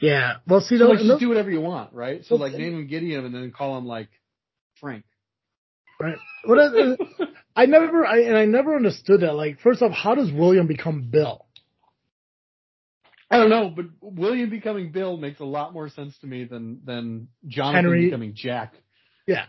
Yeah. 0.00 0.36
Well, 0.48 0.60
see, 0.60 0.78
So 0.78 0.86
those, 0.86 0.98
like 0.98 1.06
just 1.06 1.20
do 1.20 1.28
whatever 1.28 1.50
you 1.50 1.60
want, 1.60 1.92
right? 1.92 2.24
So 2.24 2.36
Well, 2.36 2.48
like 2.48 2.58
name 2.58 2.74
him 2.74 2.86
Gideon 2.86 3.26
and 3.26 3.34
then 3.34 3.52
call 3.52 3.76
him 3.76 3.86
like 3.86 4.08
Frank. 4.80 5.04
right. 6.00 6.16
What 6.46 6.58
I, 6.58 6.96
I 7.56 7.66
never, 7.66 8.04
I, 8.04 8.20
and 8.22 8.36
I 8.36 8.44
never 8.46 8.74
understood 8.74 9.20
that. 9.20 9.34
Like, 9.34 9.60
first 9.60 9.80
off, 9.82 9.92
how 9.92 10.14
does 10.14 10.32
William 10.32 10.66
become 10.66 11.08
Bill? 11.10 11.46
I 13.34 13.38
don't 13.40 13.50
know, 13.50 13.68
but 13.70 13.86
William 14.00 14.50
becoming 14.50 14.92
Bill 14.92 15.16
makes 15.16 15.40
a 15.40 15.44
lot 15.44 15.72
more 15.72 15.88
sense 15.88 16.16
to 16.18 16.26
me 16.26 16.44
than 16.44 16.80
than 16.84 17.28
Jonathan 17.46 17.84
Henry. 17.84 18.04
becoming 18.06 18.32
Jack. 18.34 18.74
Yeah. 19.26 19.46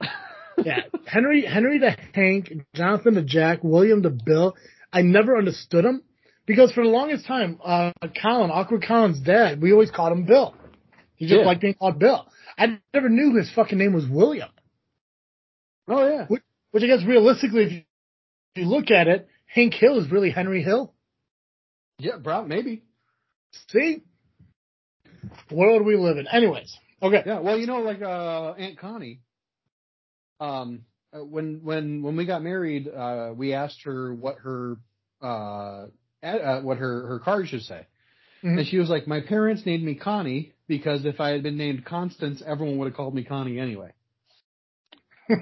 Yeah. 0.64 0.82
Henry, 1.06 1.46
Henry 1.46 1.80
to 1.80 1.96
Hank, 2.14 2.52
Jonathan 2.74 3.16
to 3.16 3.24
Jack, 3.24 3.60
William 3.64 4.04
to 4.04 4.10
Bill. 4.10 4.56
I 4.92 5.02
never 5.02 5.38
understood 5.38 5.84
him 5.84 6.02
because 6.46 6.72
for 6.72 6.84
the 6.84 6.90
longest 6.90 7.26
time, 7.28 7.60
uh, 7.64 7.92
Colin, 8.22 8.52
Awkward 8.52 8.84
Colin's 8.88 9.20
dad, 9.20 9.62
we 9.62 9.74
always 9.74 9.92
called 9.92 10.14
him 10.14 10.26
Bill. 10.26 10.56
He 11.16 11.26
just 11.28 11.40
Yeah. 11.42 11.46
liked 11.46 11.62
being 11.62 11.74
called 11.74 12.00
Bill. 12.00 12.26
I 12.58 12.80
never 12.94 13.10
knew 13.10 13.36
his 13.36 13.52
fucking 13.52 13.78
name 13.78 13.94
was 13.94 14.08
William, 14.08 14.50
Oh 15.88 16.08
yeah. 16.08 16.26
which 16.72 16.84
I 16.84 16.88
guess 16.88 17.04
realistically, 17.06 17.64
if 17.64 17.72
you, 17.74 17.78
if 18.56 18.64
you 18.64 18.66
look 18.66 18.92
at 18.92 19.08
it, 19.08 19.28
Hank 19.48 19.74
Hill 19.74 20.00
is 20.00 20.10
really 20.10 20.30
Henry 20.32 20.64
Hill. 20.64 20.94
Yeah, 22.00 22.18
bro, 22.18 22.46
maybe. 22.46 22.84
See? 23.72 24.04
World 25.52 25.86
we 25.86 25.96
live 25.96 26.18
in. 26.18 26.28
Anyways. 26.28 26.76
Okay. 27.02 27.24
Yeah, 27.26 27.40
well, 27.40 27.58
you 27.58 27.68
know, 27.68 27.80
like 27.80 28.02
uh, 28.02 28.54
Aunt 28.54 28.78
Connie. 28.78 29.20
Um, 30.40 30.86
uh, 31.14 31.24
when 31.24 31.62
when 31.64 32.02
when 32.04 32.16
we 32.18 32.26
got 32.26 32.42
married, 32.44 32.88
uh, 32.88 33.32
we 33.36 33.54
asked 33.54 33.84
her 33.84 34.14
what 34.14 34.38
her 34.40 34.78
uh, 35.22 35.86
ad, 36.24 36.42
uh 36.42 36.62
what 36.62 36.78
her 36.78 37.08
her 37.08 37.20
card 37.20 37.48
should 37.48 37.62
say, 37.62 37.86
Mhm. 38.44 38.60
and 38.60 38.68
she 38.68 38.78
was 38.78 38.90
like, 38.90 39.08
"My 39.08 39.22
parents 39.22 39.66
named 39.66 39.84
me 39.84 39.96
Connie 39.96 40.54
because 40.68 41.06
if 41.06 41.20
I 41.22 41.30
had 41.30 41.44
been 41.44 41.58
named 41.58 41.86
Constance, 41.86 42.42
everyone 42.46 42.78
would 42.80 42.88
have 42.88 42.96
called 42.96 43.16
me 43.16 43.24
Connie 43.24 43.60
anyway." 43.60 43.92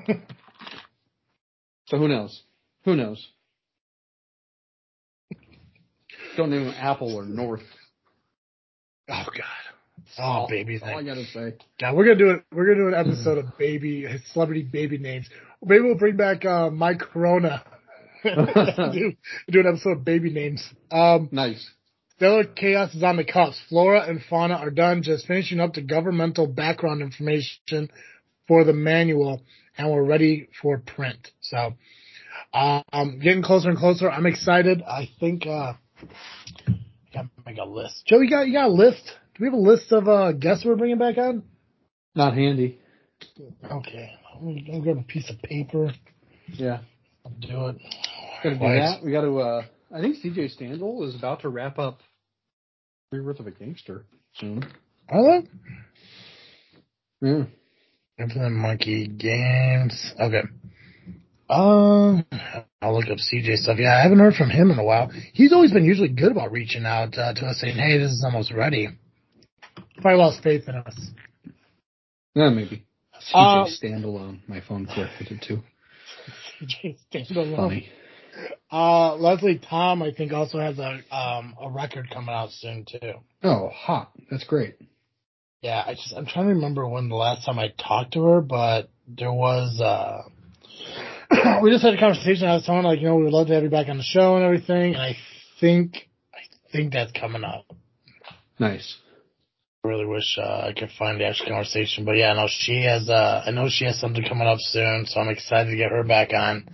So 1.87 1.97
who 1.97 2.07
knows? 2.07 2.41
Who 2.85 2.95
knows? 2.95 3.27
Don't 6.37 6.49
name 6.49 6.67
him 6.67 6.73
Apple 6.75 7.13
or 7.15 7.23
North. 7.25 7.61
Oh 9.09 9.25
God. 9.25 9.73
Oh, 10.19 10.47
baby 10.47 10.77
That's 10.77 10.91
all 10.91 10.99
I 10.99 11.03
gotta 11.03 11.25
say. 11.25 11.53
Yeah, 11.79 11.93
we're 11.93 12.05
gonna 12.05 12.17
do 12.17 12.29
it. 12.31 12.43
We're 12.51 12.65
gonna 12.65 12.91
do 12.91 12.95
an 12.95 13.07
episode 13.07 13.37
of 13.37 13.57
baby 13.57 14.05
celebrity 14.31 14.63
baby 14.63 14.97
names. 14.97 15.27
Maybe 15.63 15.81
we'll 15.83 15.97
bring 15.97 16.17
back 16.17 16.45
uh, 16.45 16.69
Mike 16.69 16.99
Corona. 16.99 17.63
do, 18.23 19.13
do 19.49 19.59
an 19.59 19.67
episode 19.67 19.97
of 19.97 20.05
baby 20.05 20.31
names. 20.31 20.63
Um, 20.91 21.29
Nice. 21.31 21.69
Stellar 22.15 22.45
Chaos 22.45 22.93
is 22.93 23.03
on 23.03 23.17
the 23.17 23.25
cusp. 23.25 23.59
Flora 23.69 24.07
and 24.07 24.21
fauna 24.29 24.53
are 24.53 24.69
done, 24.69 25.03
just 25.03 25.25
finishing 25.25 25.59
up 25.59 25.73
the 25.73 25.81
governmental 25.81 26.47
background 26.47 27.01
information 27.01 27.89
for 28.47 28.63
the 28.63 28.73
manual, 28.73 29.41
and 29.77 29.91
we're 29.91 30.03
ready 30.03 30.47
for 30.61 30.77
print. 30.77 31.31
So, 31.41 31.73
um, 32.53 33.19
getting 33.19 33.41
closer 33.41 33.69
and 33.69 33.77
closer. 33.77 34.09
I'm 34.09 34.25
excited. 34.25 34.81
I 34.83 35.09
think 35.19 35.47
uh, 35.47 35.73
I 37.13 37.17
got 37.17 37.23
to 37.23 37.43
make 37.45 37.57
a 37.57 37.65
list. 37.65 38.03
Joe, 38.07 38.19
you 38.19 38.29
got 38.29 38.47
you 38.47 38.53
got 38.53 38.67
a 38.67 38.73
list? 38.73 39.03
Do 39.35 39.41
we 39.43 39.47
have 39.47 39.53
a 39.53 39.57
list 39.57 39.91
of 39.91 40.07
uh, 40.07 40.31
guests 40.31 40.65
we're 40.65 40.75
bringing 40.75 40.97
back 40.97 41.17
on? 41.17 41.43
Not 42.15 42.33
handy. 42.33 42.79
Okay, 43.71 44.11
I'm 44.35 44.65
gonna 44.65 44.81
grab 44.81 44.97
a 44.97 45.03
piece 45.03 45.29
of 45.29 45.41
paper. 45.41 45.93
Yeah. 46.47 46.79
I'll 47.25 47.31
do 47.31 47.67
it. 47.67 47.77
Gotta 48.43 48.55
do 48.55 48.59
that. 48.59 48.99
We 49.03 49.11
gotta, 49.11 49.33
uh, 49.33 49.63
I 49.95 50.01
think 50.01 50.17
CJ 50.17 50.59
Standel 50.59 51.07
is 51.07 51.15
about 51.15 51.41
to 51.41 51.49
wrap 51.49 51.79
up 51.79 51.99
Three 53.09 53.21
Worth 53.21 53.39
of 53.39 53.47
a 53.47 53.51
Gangster 53.51 54.05
soon. 54.35 54.65
Are 55.09 55.23
they? 55.23 55.47
Yeah. 57.21 57.43
Infinite 58.19 58.49
Monkey 58.49 59.07
Games. 59.07 60.13
Okay. 60.19 60.43
Um, 61.49 62.25
I'll 62.81 62.95
look 62.95 63.09
up 63.09 63.17
CJ 63.17 63.57
stuff. 63.57 63.77
Yeah, 63.79 63.95
I 63.97 64.01
haven't 64.01 64.19
heard 64.19 64.33
from 64.35 64.49
him 64.49 64.71
in 64.71 64.79
a 64.79 64.83
while. 64.83 65.11
He's 65.33 65.53
always 65.53 65.71
been 65.71 65.85
usually 65.85 66.09
good 66.09 66.31
about 66.31 66.51
reaching 66.51 66.85
out 66.85 67.17
uh, 67.17 67.33
to 67.33 67.45
us 67.45 67.59
saying, 67.59 67.75
"Hey, 67.75 67.97
this 67.97 68.11
is 68.11 68.23
almost 68.25 68.51
ready." 68.51 68.89
Probably 70.01 70.17
lost 70.19 70.41
faith 70.41 70.67
in 70.67 70.75
us. 70.75 70.95
Yeah, 72.33 72.49
maybe. 72.49 72.85
CJ 73.31 73.33
Uh, 73.33 73.65
Standalone. 73.65 74.39
My 74.47 74.61
phone 74.61 74.85
corrected 74.85 75.31
it 75.31 75.41
too. 75.47 75.61
CJ 76.61 76.97
standalone. 77.11 77.55
Funny. 77.55 77.89
Uh, 78.71 79.15
Leslie 79.15 79.59
Tom, 79.59 80.01
I 80.01 80.11
think, 80.11 80.33
also 80.33 80.59
has 80.59 80.79
a 80.79 80.99
um 81.15 81.55
a 81.61 81.69
record 81.69 82.09
coming 82.11 82.33
out 82.33 82.51
soon 82.51 82.85
too. 82.85 83.13
Oh, 83.43 83.69
hot. 83.69 84.11
That's 84.31 84.43
great. 84.45 84.75
Yeah, 85.61 85.83
I 85.85 85.93
just 85.93 86.13
I'm 86.15 86.25
trying 86.25 86.47
to 86.47 86.53
remember 86.55 86.87
when 86.87 87.09
the 87.09 87.15
last 87.15 87.45
time 87.45 87.59
I 87.59 87.69
talked 87.77 88.13
to 88.13 88.23
her, 88.23 88.41
but 88.41 88.89
there 89.07 89.31
was 89.31 89.79
uh 89.79 90.23
we 91.61 91.71
just 91.71 91.83
had 91.83 91.93
a 91.93 91.99
conversation. 91.99 92.47
I 92.47 92.55
was 92.55 92.65
telling 92.65 92.83
like, 92.83 92.99
you 92.99 93.07
know, 93.07 93.15
we 93.15 93.23
would 93.23 93.33
love 93.33 93.47
to 93.47 93.53
have 93.53 93.63
you 93.63 93.69
back 93.69 93.87
on 93.87 93.97
the 93.97 94.03
show 94.03 94.35
and 94.35 94.43
everything, 94.43 94.93
and 94.93 95.01
I 95.01 95.15
think 95.59 96.09
I 96.33 96.71
think 96.71 96.93
that's 96.93 97.11
coming 97.11 97.43
up. 97.43 97.65
Nice. 98.59 98.97
I 99.83 99.89
really 99.89 100.05
wish 100.05 100.37
uh, 100.37 100.67
I 100.69 100.73
could 100.77 100.91
find 100.97 101.19
the 101.19 101.25
actual 101.25 101.47
conversation, 101.47 102.05
but 102.05 102.13
yeah, 102.13 102.33
no, 102.33 102.47
she 102.49 102.83
has. 102.83 103.09
Uh, 103.09 103.43
I 103.45 103.51
know 103.51 103.67
she 103.69 103.85
has 103.85 103.99
something 103.99 104.23
coming 104.23 104.47
up 104.47 104.59
soon, 104.59 105.05
so 105.07 105.19
I'm 105.19 105.29
excited 105.29 105.71
to 105.71 105.77
get 105.77 105.91
her 105.91 106.03
back 106.03 106.33
on 106.33 106.67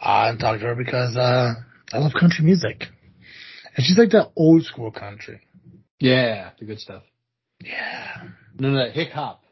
uh, 0.00 0.28
and 0.28 0.38
talk 0.38 0.58
to 0.60 0.66
her 0.66 0.74
because 0.74 1.16
uh, 1.16 1.54
I 1.92 1.98
love 1.98 2.12
country 2.18 2.44
music, 2.44 2.84
and 3.76 3.86
she's 3.86 3.98
like 3.98 4.10
that 4.10 4.32
old 4.36 4.64
school 4.64 4.90
country. 4.90 5.40
Yeah, 5.98 6.50
the 6.58 6.64
good 6.64 6.80
stuff. 6.80 7.02
Yeah. 7.62 8.28
None 8.58 8.76
of 8.76 8.86
that 8.86 8.94
hick 8.94 9.10
hop. 9.12 9.42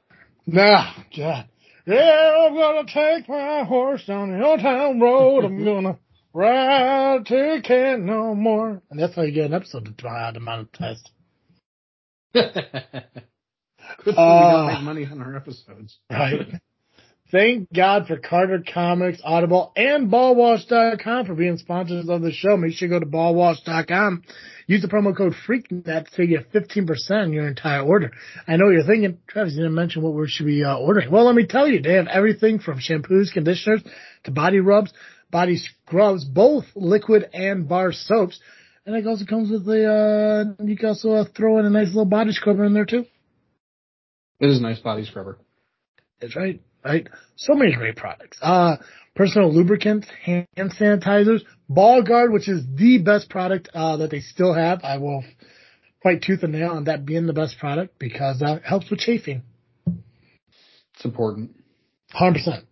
Nah, 0.46 0.92
God. 1.16 1.46
Yeah, 1.88 2.46
I'm 2.46 2.54
gonna 2.54 2.84
take 2.84 3.30
my 3.30 3.64
horse 3.64 4.04
down 4.04 4.30
the 4.38 4.44
old 4.44 4.60
town 4.60 5.00
road. 5.00 5.46
I'm 5.46 5.64
gonna 5.64 5.98
ride 6.34 7.24
till 7.24 7.62
can't 7.62 8.04
no 8.04 8.34
more. 8.34 8.82
And 8.90 9.00
that's 9.00 9.14
how 9.14 9.22
you 9.22 9.32
get 9.32 9.46
an 9.46 9.54
episode 9.54 9.86
to 9.86 9.92
try 9.92 10.30
to 10.30 10.38
monetize. 10.38 10.98
Good 12.34 12.52
thing 14.04 14.04
we 14.04 14.12
Uh, 14.12 14.50
don't 14.50 14.74
make 14.74 14.82
money 14.82 15.06
on 15.06 15.22
our 15.22 15.34
episodes. 15.34 15.98
Right. 16.10 16.60
Thank 17.30 17.70
God 17.74 18.06
for 18.06 18.16
Carter 18.16 18.64
Comics, 18.72 19.20
Audible, 19.22 19.70
and 19.76 20.10
BallWash.com 20.10 21.26
for 21.26 21.34
being 21.34 21.58
sponsors 21.58 22.08
of 22.08 22.22
the 22.22 22.32
show. 22.32 22.56
Make 22.56 22.72
sure 22.72 22.88
you 22.88 22.94
go 22.94 23.00
to 23.00 23.06
BallWash.com. 23.06 24.22
Use 24.66 24.80
the 24.80 24.88
promo 24.88 25.14
code 25.14 25.34
FreakNet 25.46 26.08
to 26.14 26.24
you 26.24 26.40
15% 26.54 27.10
on 27.10 27.32
your 27.34 27.46
entire 27.46 27.82
order. 27.82 28.12
I 28.46 28.56
know 28.56 28.70
you're 28.70 28.82
thinking, 28.82 29.18
Travis, 29.26 29.52
you 29.52 29.60
didn't 29.60 29.74
mention 29.74 30.00
what 30.00 30.14
we 30.14 30.26
should 30.26 30.46
be 30.46 30.64
uh, 30.64 30.78
ordering. 30.78 31.10
Well, 31.10 31.26
let 31.26 31.34
me 31.34 31.44
tell 31.44 31.68
you, 31.68 31.82
they 31.82 31.94
have 31.94 32.06
everything 32.06 32.60
from 32.60 32.78
shampoos, 32.78 33.30
conditioners, 33.30 33.82
to 34.24 34.30
body 34.30 34.60
rubs, 34.60 34.94
body 35.30 35.58
scrubs, 35.58 36.24
both 36.24 36.64
liquid 36.74 37.28
and 37.34 37.68
bar 37.68 37.92
soaps. 37.92 38.40
And 38.86 38.96
it 38.96 39.06
also 39.06 39.26
comes 39.26 39.50
with 39.50 39.66
the, 39.66 40.54
uh, 40.58 40.64
you 40.64 40.78
can 40.78 40.88
also 40.88 41.10
uh, 41.10 41.24
throw 41.36 41.58
in 41.58 41.66
a 41.66 41.70
nice 41.70 41.88
little 41.88 42.06
body 42.06 42.32
scrubber 42.32 42.64
in 42.64 42.72
there 42.72 42.86
too. 42.86 43.04
It 44.40 44.48
is 44.48 44.60
a 44.60 44.62
nice 44.62 44.78
body 44.78 45.04
scrubber. 45.04 45.36
That's 46.20 46.34
right 46.34 46.62
right? 46.84 47.08
So 47.36 47.54
many 47.54 47.74
great 47.74 47.96
products. 47.96 48.38
Uh, 48.40 48.76
personal 49.14 49.52
lubricants, 49.52 50.06
hand 50.24 50.46
sanitizers, 50.56 51.40
Ball 51.68 52.02
Guard, 52.02 52.32
which 52.32 52.48
is 52.48 52.64
the 52.74 52.98
best 52.98 53.28
product 53.28 53.68
uh, 53.74 53.96
that 53.98 54.10
they 54.10 54.20
still 54.20 54.54
have. 54.54 54.80
I 54.84 54.98
will 54.98 55.24
fight 56.02 56.22
tooth 56.22 56.42
and 56.42 56.52
nail 56.52 56.70
on 56.70 56.84
that 56.84 57.04
being 57.04 57.26
the 57.26 57.32
best 57.32 57.58
product 57.58 57.98
because 57.98 58.40
that 58.40 58.62
helps 58.62 58.90
with 58.90 59.00
chafing. 59.00 59.42
It's 60.94 61.04
important. 61.04 61.54
100%. 62.14 62.64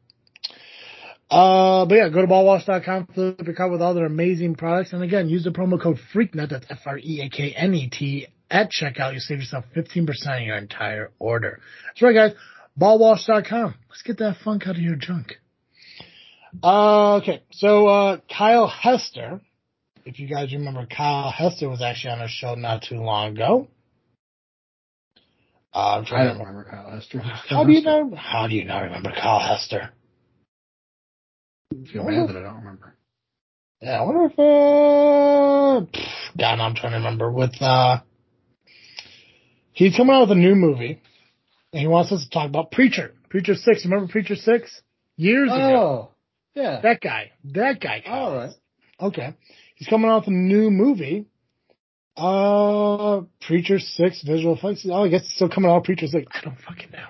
Uh, 1.28 1.84
but 1.86 1.94
yeah, 1.94 2.08
go 2.08 2.20
to 2.20 2.28
ballwash.com, 2.28 3.08
flip 3.12 3.40
your 3.44 3.54
card 3.54 3.72
with 3.72 3.82
all 3.82 3.94
their 3.94 4.06
amazing 4.06 4.54
products. 4.54 4.92
And 4.92 5.02
again, 5.02 5.28
use 5.28 5.42
the 5.42 5.50
promo 5.50 5.80
code 5.80 5.98
FREAKNET, 6.12 6.50
that's 6.50 6.66
F-R-E-A-K-N-E-T, 6.70 8.26
at 8.48 8.70
checkout. 8.70 9.12
You'll 9.12 9.20
save 9.20 9.38
yourself 9.38 9.64
15% 9.74 10.06
on 10.28 10.44
your 10.44 10.56
entire 10.56 11.10
order. 11.18 11.60
That's 11.86 12.02
right, 12.02 12.14
guys. 12.14 12.32
Ballwash.com. 12.78 13.74
Let's 13.88 14.02
get 14.02 14.18
that 14.18 14.36
funk 14.44 14.66
out 14.66 14.76
of 14.76 14.82
your 14.82 14.96
junk. 14.96 15.34
Uh, 16.62 17.16
okay, 17.16 17.42
so 17.50 17.86
uh, 17.86 18.18
Kyle 18.34 18.66
Hester, 18.66 19.40
if 20.04 20.18
you 20.18 20.28
guys 20.28 20.52
remember, 20.52 20.86
Kyle 20.86 21.30
Hester 21.30 21.68
was 21.68 21.82
actually 21.82 22.12
on 22.12 22.20
a 22.20 22.28
show 22.28 22.54
not 22.54 22.82
too 22.82 22.96
long 22.96 23.34
ago. 23.34 23.68
Uh, 25.74 26.02
i 26.10 26.24
don't 26.24 26.38
remember 26.38 26.64
Kyle 26.70 26.90
Hester. 26.90 27.18
How 27.20 27.64
do 27.64 27.72
you 27.72 27.82
know? 27.82 28.14
How 28.16 28.46
do 28.46 28.54
you 28.54 28.64
not 28.64 28.84
remember 28.84 29.10
Kyle 29.10 29.40
Hester? 29.40 29.90
I 31.72 31.92
feel 31.92 32.04
bad 32.04 32.28
that 32.28 32.36
I 32.36 32.42
don't 32.42 32.56
remember. 32.56 32.96
Yeah, 33.82 34.00
I 34.00 34.02
wonder 34.02 34.24
if 34.24 34.38
uh, 34.38 35.86
pff, 35.92 36.38
God, 36.38 36.60
I'm 36.60 36.74
trying 36.74 36.92
to 36.92 36.98
remember 36.98 37.30
with 37.30 37.60
uh, 37.60 38.00
he's 39.72 39.94
coming 39.94 40.14
out 40.14 40.22
with 40.22 40.30
a 40.30 40.40
new 40.40 40.54
movie 40.54 41.02
and 41.72 41.80
he 41.80 41.86
wants 41.86 42.12
us 42.12 42.24
to 42.24 42.30
talk 42.30 42.48
about 42.48 42.70
Preacher. 42.70 43.14
Preacher 43.28 43.54
Six. 43.54 43.84
Remember 43.84 44.10
Preacher 44.10 44.36
Six? 44.36 44.82
Years 45.16 45.50
oh, 45.52 45.56
ago. 45.56 45.76
Oh, 45.76 46.10
yeah. 46.54 46.80
That 46.82 47.00
guy. 47.00 47.32
That 47.44 47.80
guy. 47.80 48.02
All 48.06 48.34
right. 48.34 48.54
Okay. 49.00 49.34
He's 49.74 49.88
coming 49.88 50.10
out 50.10 50.22
with 50.22 50.28
a 50.28 50.30
new 50.32 50.70
movie. 50.70 51.26
Uh, 52.16 53.22
Preacher 53.46 53.78
Six 53.78 54.22
visual 54.22 54.56
effects. 54.56 54.86
Oh, 54.90 55.04
I 55.04 55.08
guess 55.08 55.22
it's 55.22 55.34
still 55.34 55.50
coming 55.50 55.70
out. 55.70 55.84
Preacher 55.84 56.06
Six. 56.06 56.26
I 56.32 56.40
don't 56.42 56.58
fucking 56.58 56.90
know. 56.90 57.08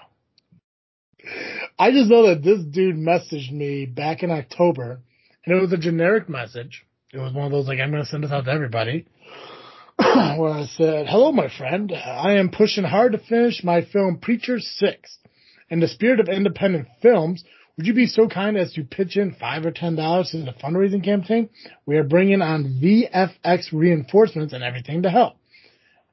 I 1.78 1.90
just 1.90 2.11
know 2.11 2.28
that 2.28 2.42
this 2.42 2.61
dude 2.64 2.96
messaged 2.96 3.52
me 3.52 3.86
back 3.86 4.22
in 4.22 4.30
October, 4.30 5.00
and 5.44 5.57
it 5.57 5.61
was 5.61 5.72
a 5.72 5.76
generic 5.76 6.28
message. 6.28 6.86
It 7.12 7.18
was 7.18 7.32
one 7.32 7.46
of 7.46 7.52
those 7.52 7.66
like 7.66 7.78
I'm 7.80 7.90
going 7.90 8.02
to 8.02 8.09
send 8.09 8.24
this 8.24 8.32
out 8.32 8.46
to 8.46 8.50
everybody. 8.50 9.07
where 10.36 10.51
I 10.51 10.66
said, 10.76 11.07
Hello, 11.07 11.32
my 11.32 11.49
friend. 11.49 11.92
I 11.92 12.34
am 12.34 12.51
pushing 12.51 12.84
hard 12.84 13.12
to 13.12 13.18
finish 13.18 13.64
my 13.64 13.84
film 13.84 14.18
Preacher 14.18 14.59
6. 14.61 15.18
In 15.70 15.80
the 15.80 15.88
spirit 15.88 16.20
of 16.20 16.28
independent 16.28 16.88
films, 17.03 17.42
would 17.76 17.86
you 17.86 17.94
be 17.94 18.07
so 18.07 18.28
kind 18.28 18.57
as 18.57 18.72
to 18.74 18.84
pitch 18.84 19.16
in 19.16 19.34
five 19.34 19.66
or 19.66 19.70
ten 19.70 19.97
dollars 19.97 20.30
to 20.30 20.38
the 20.38 20.53
fundraising 20.53 21.05
campaign? 21.05 21.49
We 21.84 21.97
are 21.97 22.05
bringing 22.05 22.40
on 22.40 22.80
VFX 22.82 23.72
reinforcements 23.72 24.53
and 24.53 24.62
everything 24.62 25.03
to 25.03 25.11
help. 25.11 25.36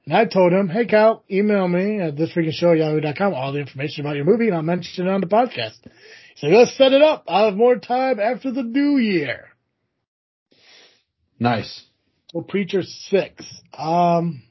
And 0.06 0.16
I 0.16 0.26
told 0.26 0.52
him, 0.52 0.68
hey 0.68 0.86
Cal, 0.86 1.24
email 1.32 1.68
me 1.68 2.02
at 2.02 2.16
thisfreakingshow 2.16 3.34
all 3.34 3.54
the 3.54 3.60
information 3.60 4.06
about 4.06 4.18
your 4.18 4.26
movie 4.26 4.48
and 4.48 4.56
I'll 4.56 4.62
mention 4.62 5.08
it 5.08 5.10
on 5.10 5.22
the 5.22 5.28
podcast. 5.28 5.80
He 5.84 5.90
said, 6.36 6.52
let's 6.52 6.76
set 6.78 6.92
it 6.92 7.02
up. 7.02 7.24
I'll 7.28 7.46
have 7.46 7.56
more 7.56 7.78
time 7.78 8.20
after 8.20 8.52
the 8.52 8.64
new 8.64 8.98
year. 8.98 9.50
Nice. 11.40 11.86
Well, 12.34 12.44
Preacher 12.44 12.82
Six. 12.82 13.46
Um, 13.78 14.42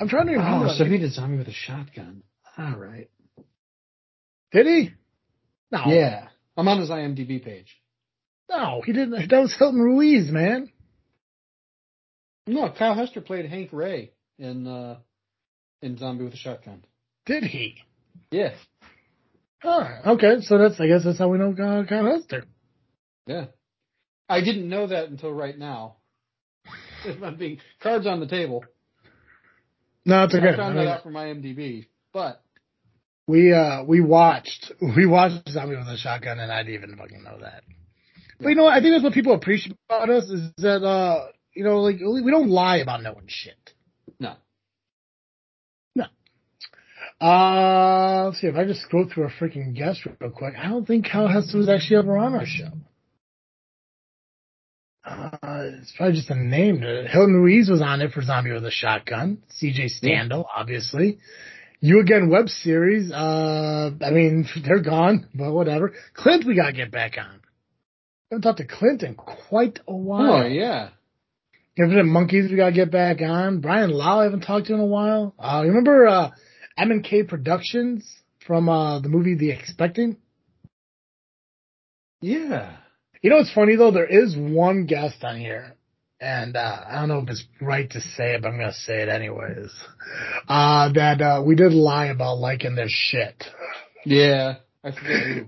I'm 0.00 0.08
trying 0.08 0.26
to 0.26 0.32
remember. 0.32 0.66
Oh, 0.68 0.74
so 0.76 0.84
he 0.84 0.98
did 0.98 1.12
Zombie 1.12 1.38
with 1.38 1.48
a 1.48 1.52
Shotgun. 1.52 2.22
All 2.58 2.76
right. 2.76 3.08
Did 4.52 4.66
he? 4.66 4.90
No. 5.70 5.82
Yeah, 5.86 6.28
I'm 6.56 6.68
on 6.68 6.80
his 6.80 6.90
IMDb 6.90 7.42
page. 7.42 7.76
No, 8.50 8.82
he 8.84 8.92
didn't. 8.92 9.30
That 9.30 9.40
was 9.40 9.54
Hilton 9.56 9.80
Ruiz, 9.80 10.30
man. 10.30 10.70
No, 12.46 12.70
Kyle 12.76 12.94
Hester 12.94 13.20
played 13.20 13.46
Hank 13.46 13.70
Ray 13.72 14.12
in 14.38 14.66
uh, 14.66 14.98
in 15.82 15.96
Zombie 15.96 16.24
with 16.24 16.34
a 16.34 16.36
Shotgun. 16.36 16.84
Did 17.26 17.44
he? 17.44 17.76
Yeah. 18.30 18.54
Oh, 19.62 19.88
okay. 20.06 20.40
So 20.40 20.58
that's 20.58 20.78
I 20.80 20.88
guess 20.88 21.04
that's 21.04 21.18
how 21.18 21.28
we 21.28 21.38
know 21.38 21.54
Kyle 21.54 22.06
Hester. 22.06 22.44
Yeah. 23.26 23.46
I 24.28 24.40
didn't 24.40 24.68
know 24.68 24.86
that 24.86 25.08
until 25.08 25.32
right 25.32 25.56
now 25.56 25.96
if 27.16 27.22
I'm 27.22 27.36
being 27.36 27.58
cards 27.80 28.06
on 28.06 28.20
the 28.20 28.26
table. 28.26 28.64
No, 30.04 30.24
it's 30.24 30.34
okay. 30.34 30.48
I 30.48 30.56
found 30.56 30.74
I 30.74 30.76
mean, 30.76 30.84
that 30.84 30.98
out 30.98 31.02
from 31.02 31.14
IMDb, 31.14 31.86
but 32.12 32.42
we 33.26 33.52
uh 33.52 33.84
we 33.84 34.00
watched 34.00 34.72
we 34.96 35.06
watched 35.06 35.48
Zombie 35.48 35.76
with 35.76 35.86
a 35.86 35.96
Shotgun, 35.96 36.38
and 36.38 36.52
I 36.52 36.62
didn't 36.62 36.84
even 36.84 36.96
fucking 36.96 37.22
know 37.22 37.38
that. 37.40 37.62
But 38.40 38.48
you 38.50 38.54
know, 38.54 38.64
what? 38.64 38.74
I 38.74 38.80
think 38.80 38.94
that's 38.94 39.04
what 39.04 39.12
people 39.14 39.34
appreciate 39.34 39.76
about 39.88 40.10
us 40.10 40.24
is 40.24 40.50
that 40.58 40.84
uh 40.84 41.28
you 41.54 41.64
know 41.64 41.80
like 41.80 41.96
we 42.00 42.30
don't 42.30 42.50
lie 42.50 42.78
about 42.78 43.02
knowing 43.02 43.24
shit. 43.28 43.72
No. 44.20 44.34
No. 45.94 46.04
Uh, 47.20 48.26
let's 48.26 48.40
see 48.40 48.46
if 48.46 48.56
I 48.56 48.64
just 48.64 48.82
scroll 48.82 49.08
through 49.12 49.24
our 49.24 49.30
freaking 49.30 49.74
guest 49.74 50.04
real 50.04 50.30
quick. 50.30 50.54
I 50.58 50.68
don't 50.68 50.86
think 50.86 51.06
Kyle 51.10 51.28
Hester 51.28 51.58
was 51.58 51.68
actually 51.68 51.98
ever 51.98 52.18
on 52.18 52.34
our 52.34 52.46
show. 52.46 52.72
Uh, 55.04 55.30
it's 55.80 55.92
probably 55.96 56.16
just 56.16 56.30
a 56.30 56.34
name. 56.34 56.80
Hilton 56.80 57.34
Ruiz 57.34 57.68
was 57.68 57.82
on 57.82 58.00
it 58.00 58.12
for 58.12 58.22
Zombie 58.22 58.52
with 58.52 58.64
a 58.64 58.70
Shotgun. 58.70 59.38
CJ 59.60 59.90
Standel, 60.02 60.44
yeah. 60.44 60.56
obviously. 60.56 61.18
You 61.80 62.00
Again 62.00 62.30
web 62.30 62.48
series. 62.48 63.12
Uh, 63.12 63.90
I 64.00 64.10
mean, 64.10 64.46
they're 64.64 64.82
gone, 64.82 65.28
but 65.34 65.52
whatever. 65.52 65.92
Clint, 66.14 66.46
we 66.46 66.56
gotta 66.56 66.72
get 66.72 66.90
back 66.90 67.18
on. 67.18 67.26
I 67.26 68.36
haven't 68.36 68.42
talked 68.42 68.58
to 68.58 68.66
Clint 68.66 69.02
in 69.02 69.14
quite 69.14 69.80
a 69.86 69.94
while. 69.94 70.44
Oh, 70.44 70.46
yeah. 70.46 70.90
Infinite 71.76 72.04
Monkeys, 72.06 72.50
we 72.50 72.56
gotta 72.56 72.72
get 72.72 72.90
back 72.90 73.20
on. 73.20 73.60
Brian 73.60 73.90
Lau, 73.90 74.20
I 74.20 74.24
haven't 74.24 74.40
talked 74.40 74.68
to 74.68 74.74
in 74.74 74.80
a 74.80 74.86
while. 74.86 75.34
Uh, 75.38 75.60
you 75.62 75.68
remember, 75.68 76.06
uh, 76.06 76.30
M&K 76.78 77.24
Productions 77.24 78.10
from, 78.46 78.70
uh, 78.70 79.00
the 79.00 79.08
movie 79.10 79.34
The 79.34 79.50
Expecting? 79.50 80.16
Yeah. 82.22 82.76
You 83.24 83.30
know 83.30 83.36
what's 83.36 83.54
funny 83.54 83.74
though? 83.76 83.90
There 83.90 84.04
is 84.04 84.36
one 84.36 84.84
guest 84.84 85.24
on 85.24 85.38
here, 85.38 85.76
and 86.20 86.58
uh, 86.58 86.80
I 86.86 86.96
don't 86.96 87.08
know 87.08 87.20
if 87.20 87.30
it's 87.30 87.46
right 87.58 87.88
to 87.92 88.00
say 88.02 88.34
it, 88.34 88.42
but 88.42 88.48
I'm 88.48 88.58
gonna 88.58 88.74
say 88.74 89.00
it 89.00 89.08
anyways. 89.08 89.72
Uh, 90.46 90.92
that 90.92 91.22
uh, 91.22 91.42
we 91.42 91.54
did 91.54 91.72
lie 91.72 92.08
about 92.08 92.36
liking 92.36 92.74
their 92.74 92.90
shit. 92.90 93.42
Yeah, 94.04 94.56
I 94.84 94.90
forget 94.90 95.46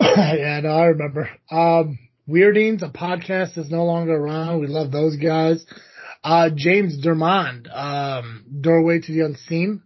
yeah, 0.00 0.60
no, 0.62 0.70
I 0.70 0.86
remember. 0.86 1.28
Um, 1.50 1.98
Weirdings, 2.26 2.80
a 2.80 2.88
podcast 2.88 3.58
is 3.58 3.70
no 3.70 3.84
longer 3.84 4.14
around. 4.14 4.60
We 4.60 4.68
love 4.68 4.90
those 4.90 5.16
guys. 5.16 5.66
Uh, 6.24 6.48
James 6.56 7.04
Dermond, 7.04 7.68
um, 7.70 8.46
Doorway 8.62 9.00
to 9.00 9.12
the 9.12 9.26
Unseen. 9.26 9.82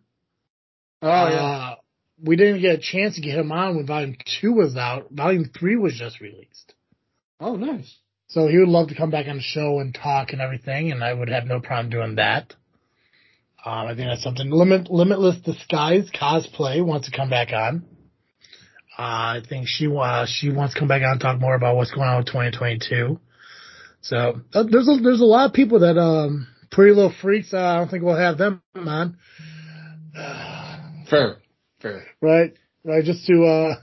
Oh 1.03 1.09
yeah. 1.09 1.45
Uh, 1.45 1.75
we 2.23 2.37
didn't 2.37 2.61
get 2.61 2.79
a 2.79 2.81
chance 2.81 3.17
to 3.17 3.21
get 3.21 3.37
him 3.37 3.51
on 3.51 3.75
when 3.75 3.85
Volume 3.85 4.15
Two 4.41 4.53
was 4.53 4.77
out. 4.77 5.09
Volume 5.11 5.51
Three 5.59 5.75
was 5.75 5.93
just 5.93 6.21
released. 6.21 6.75
Oh, 7.41 7.57
nice. 7.57 7.99
So 8.29 8.49
he 8.49 8.59
would 8.59 8.69
love 8.69 8.89
to 8.89 8.95
come 8.95 9.11
back 9.11 9.29
on 9.29 9.37
the 9.37 9.43
show 9.43 9.79
and 9.79 9.95
talk 9.95 10.33
and 10.33 10.41
everything, 10.41 10.91
and 10.91 11.03
I 11.05 11.13
would 11.13 11.29
have 11.29 11.45
no 11.45 11.61
problem 11.61 11.91
doing 11.91 12.17
that. 12.17 12.55
Um, 13.65 13.87
I 13.87 13.95
think 13.95 14.09
that's 14.09 14.23
something. 14.23 14.51
Limit, 14.51 14.91
Limitless 14.91 15.39
Disguise 15.41 16.11
Cosplay 16.11 16.85
wants 16.85 17.11
to 17.11 17.17
come 17.17 17.31
back 17.31 17.53
on. 17.53 17.85
Uh, 18.99 19.03
I 19.39 19.41
think 19.47 19.67
she 19.69 19.87
uh, 19.89 20.27
she 20.27 20.51
wants 20.51 20.75
to 20.75 20.81
come 20.81 20.89
back 20.89 21.03
on 21.03 21.13
and 21.13 21.21
talk 21.21 21.41
more 21.41 21.55
about 21.55 21.77
what's 21.77 21.91
going 21.91 22.09
on 22.09 22.19
with 22.19 22.27
2022. 22.27 23.21
So 24.01 24.41
uh, 24.55 24.63
there's 24.71 24.89
a, 24.89 24.97
there's 25.03 25.21
a 25.21 25.25
lot 25.25 25.47
of 25.47 25.53
people 25.53 25.81
that 25.81 25.99
um, 25.99 26.47
Pretty 26.71 26.95
Little 26.95 27.13
Freaks. 27.21 27.53
Uh, 27.53 27.59
I 27.59 27.77
don't 27.79 27.89
think 27.91 28.05
we'll 28.05 28.17
have 28.17 28.39
them 28.39 28.63
on. 28.75 29.19
Fair, 31.11 31.37
fair. 31.81 32.05
Right, 32.23 32.55
right. 32.85 33.05
Just 33.05 33.27
to 33.27 33.45
uh, 33.45 33.75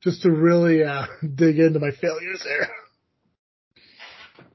just 0.00 0.22
to 0.22 0.30
really 0.30 0.84
uh, 0.84 1.06
dig 1.34 1.58
into 1.58 1.78
my 1.78 1.90
failures 1.90 2.42
there. 2.44 2.68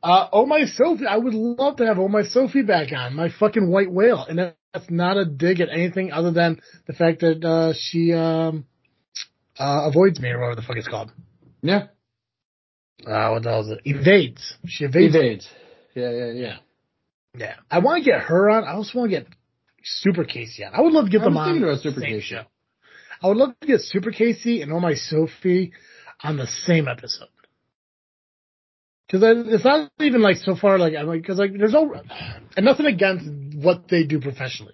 Uh, 0.02 0.28
oh 0.32 0.46
my 0.46 0.66
Sophie, 0.66 1.06
I 1.06 1.18
would 1.18 1.34
love 1.34 1.78
to 1.78 1.86
have 1.86 2.00
Oh 2.00 2.08
my 2.08 2.24
Sophie 2.24 2.62
back 2.62 2.92
on, 2.94 3.16
my 3.16 3.30
fucking 3.30 3.70
white 3.70 3.92
whale, 3.92 4.26
and 4.28 4.38
that's 4.40 4.90
not 4.90 5.18
a 5.18 5.26
dig 5.26 5.60
at 5.60 5.70
anything 5.70 6.12
other 6.12 6.32
than 6.32 6.62
the 6.88 6.94
fact 6.94 7.20
that 7.22 7.44
uh, 7.44 7.74
she 7.78 8.14
um, 8.14 8.66
uh, 9.60 9.88
avoids 9.90 10.20
me 10.22 10.30
or 10.30 10.40
whatever 10.40 10.56
the 10.56 10.62
fuck 10.62 10.78
it's 10.78 10.88
called. 10.88 11.12
Yeah. 11.62 11.88
Uh, 13.06 13.30
what 13.32 13.44
the 13.44 13.50
hell 13.50 13.62
is 13.62 13.70
it? 13.70 13.80
Evades. 13.86 14.56
She 14.68 14.86
evades. 14.86 15.16
Evades. 15.16 15.50
Yeah, 15.96 16.12
yeah, 16.12 16.32
yeah. 16.32 16.58
Yeah. 17.38 17.56
I 17.70 17.80
want 17.80 18.04
to 18.04 18.10
get 18.10 18.22
her 18.22 18.50
on. 18.50 18.64
I 18.64 18.74
also 18.74 19.00
want 19.00 19.12
to 19.12 19.20
get 19.20 19.28
Super 19.84 20.24
Casey 20.24 20.64
on. 20.64 20.74
I 20.74 20.82
would 20.82 20.94
love 20.94 21.06
to 21.06 21.12
get 21.12 21.22
I 21.22 21.26
them 21.26 21.38
on. 21.38 21.64
about 21.64 21.80
Super 21.82 22.02
Casey. 22.02 22.22
show. 22.22 22.44
I 23.22 23.28
would 23.28 23.38
love 23.38 23.52
to 23.62 23.68
get 23.68 23.82
Super 23.82 24.12
Casey 24.12 24.62
and 24.62 24.72
Oh 24.72 24.80
My 24.80 24.94
Sophie 24.94 25.74
on 26.24 26.38
the 26.38 26.48
same 26.48 26.88
episode. 26.88 27.28
Cause 29.12 29.24
I- 29.24 29.32
it's 29.32 29.64
not 29.66 29.92
even 30.00 30.22
like 30.22 30.38
so 30.38 30.56
far 30.56 30.78
like 30.78 30.94
I'm 30.96 31.08
like 31.08 31.26
cause 31.26 31.40
like 31.40 31.52
there's 31.58 31.74
no 31.74 31.96
and 32.56 32.66
nothing 32.66 32.86
against 32.86 33.26
what 33.56 33.88
they 33.88 34.04
do 34.04 34.20
professionally, 34.22 34.74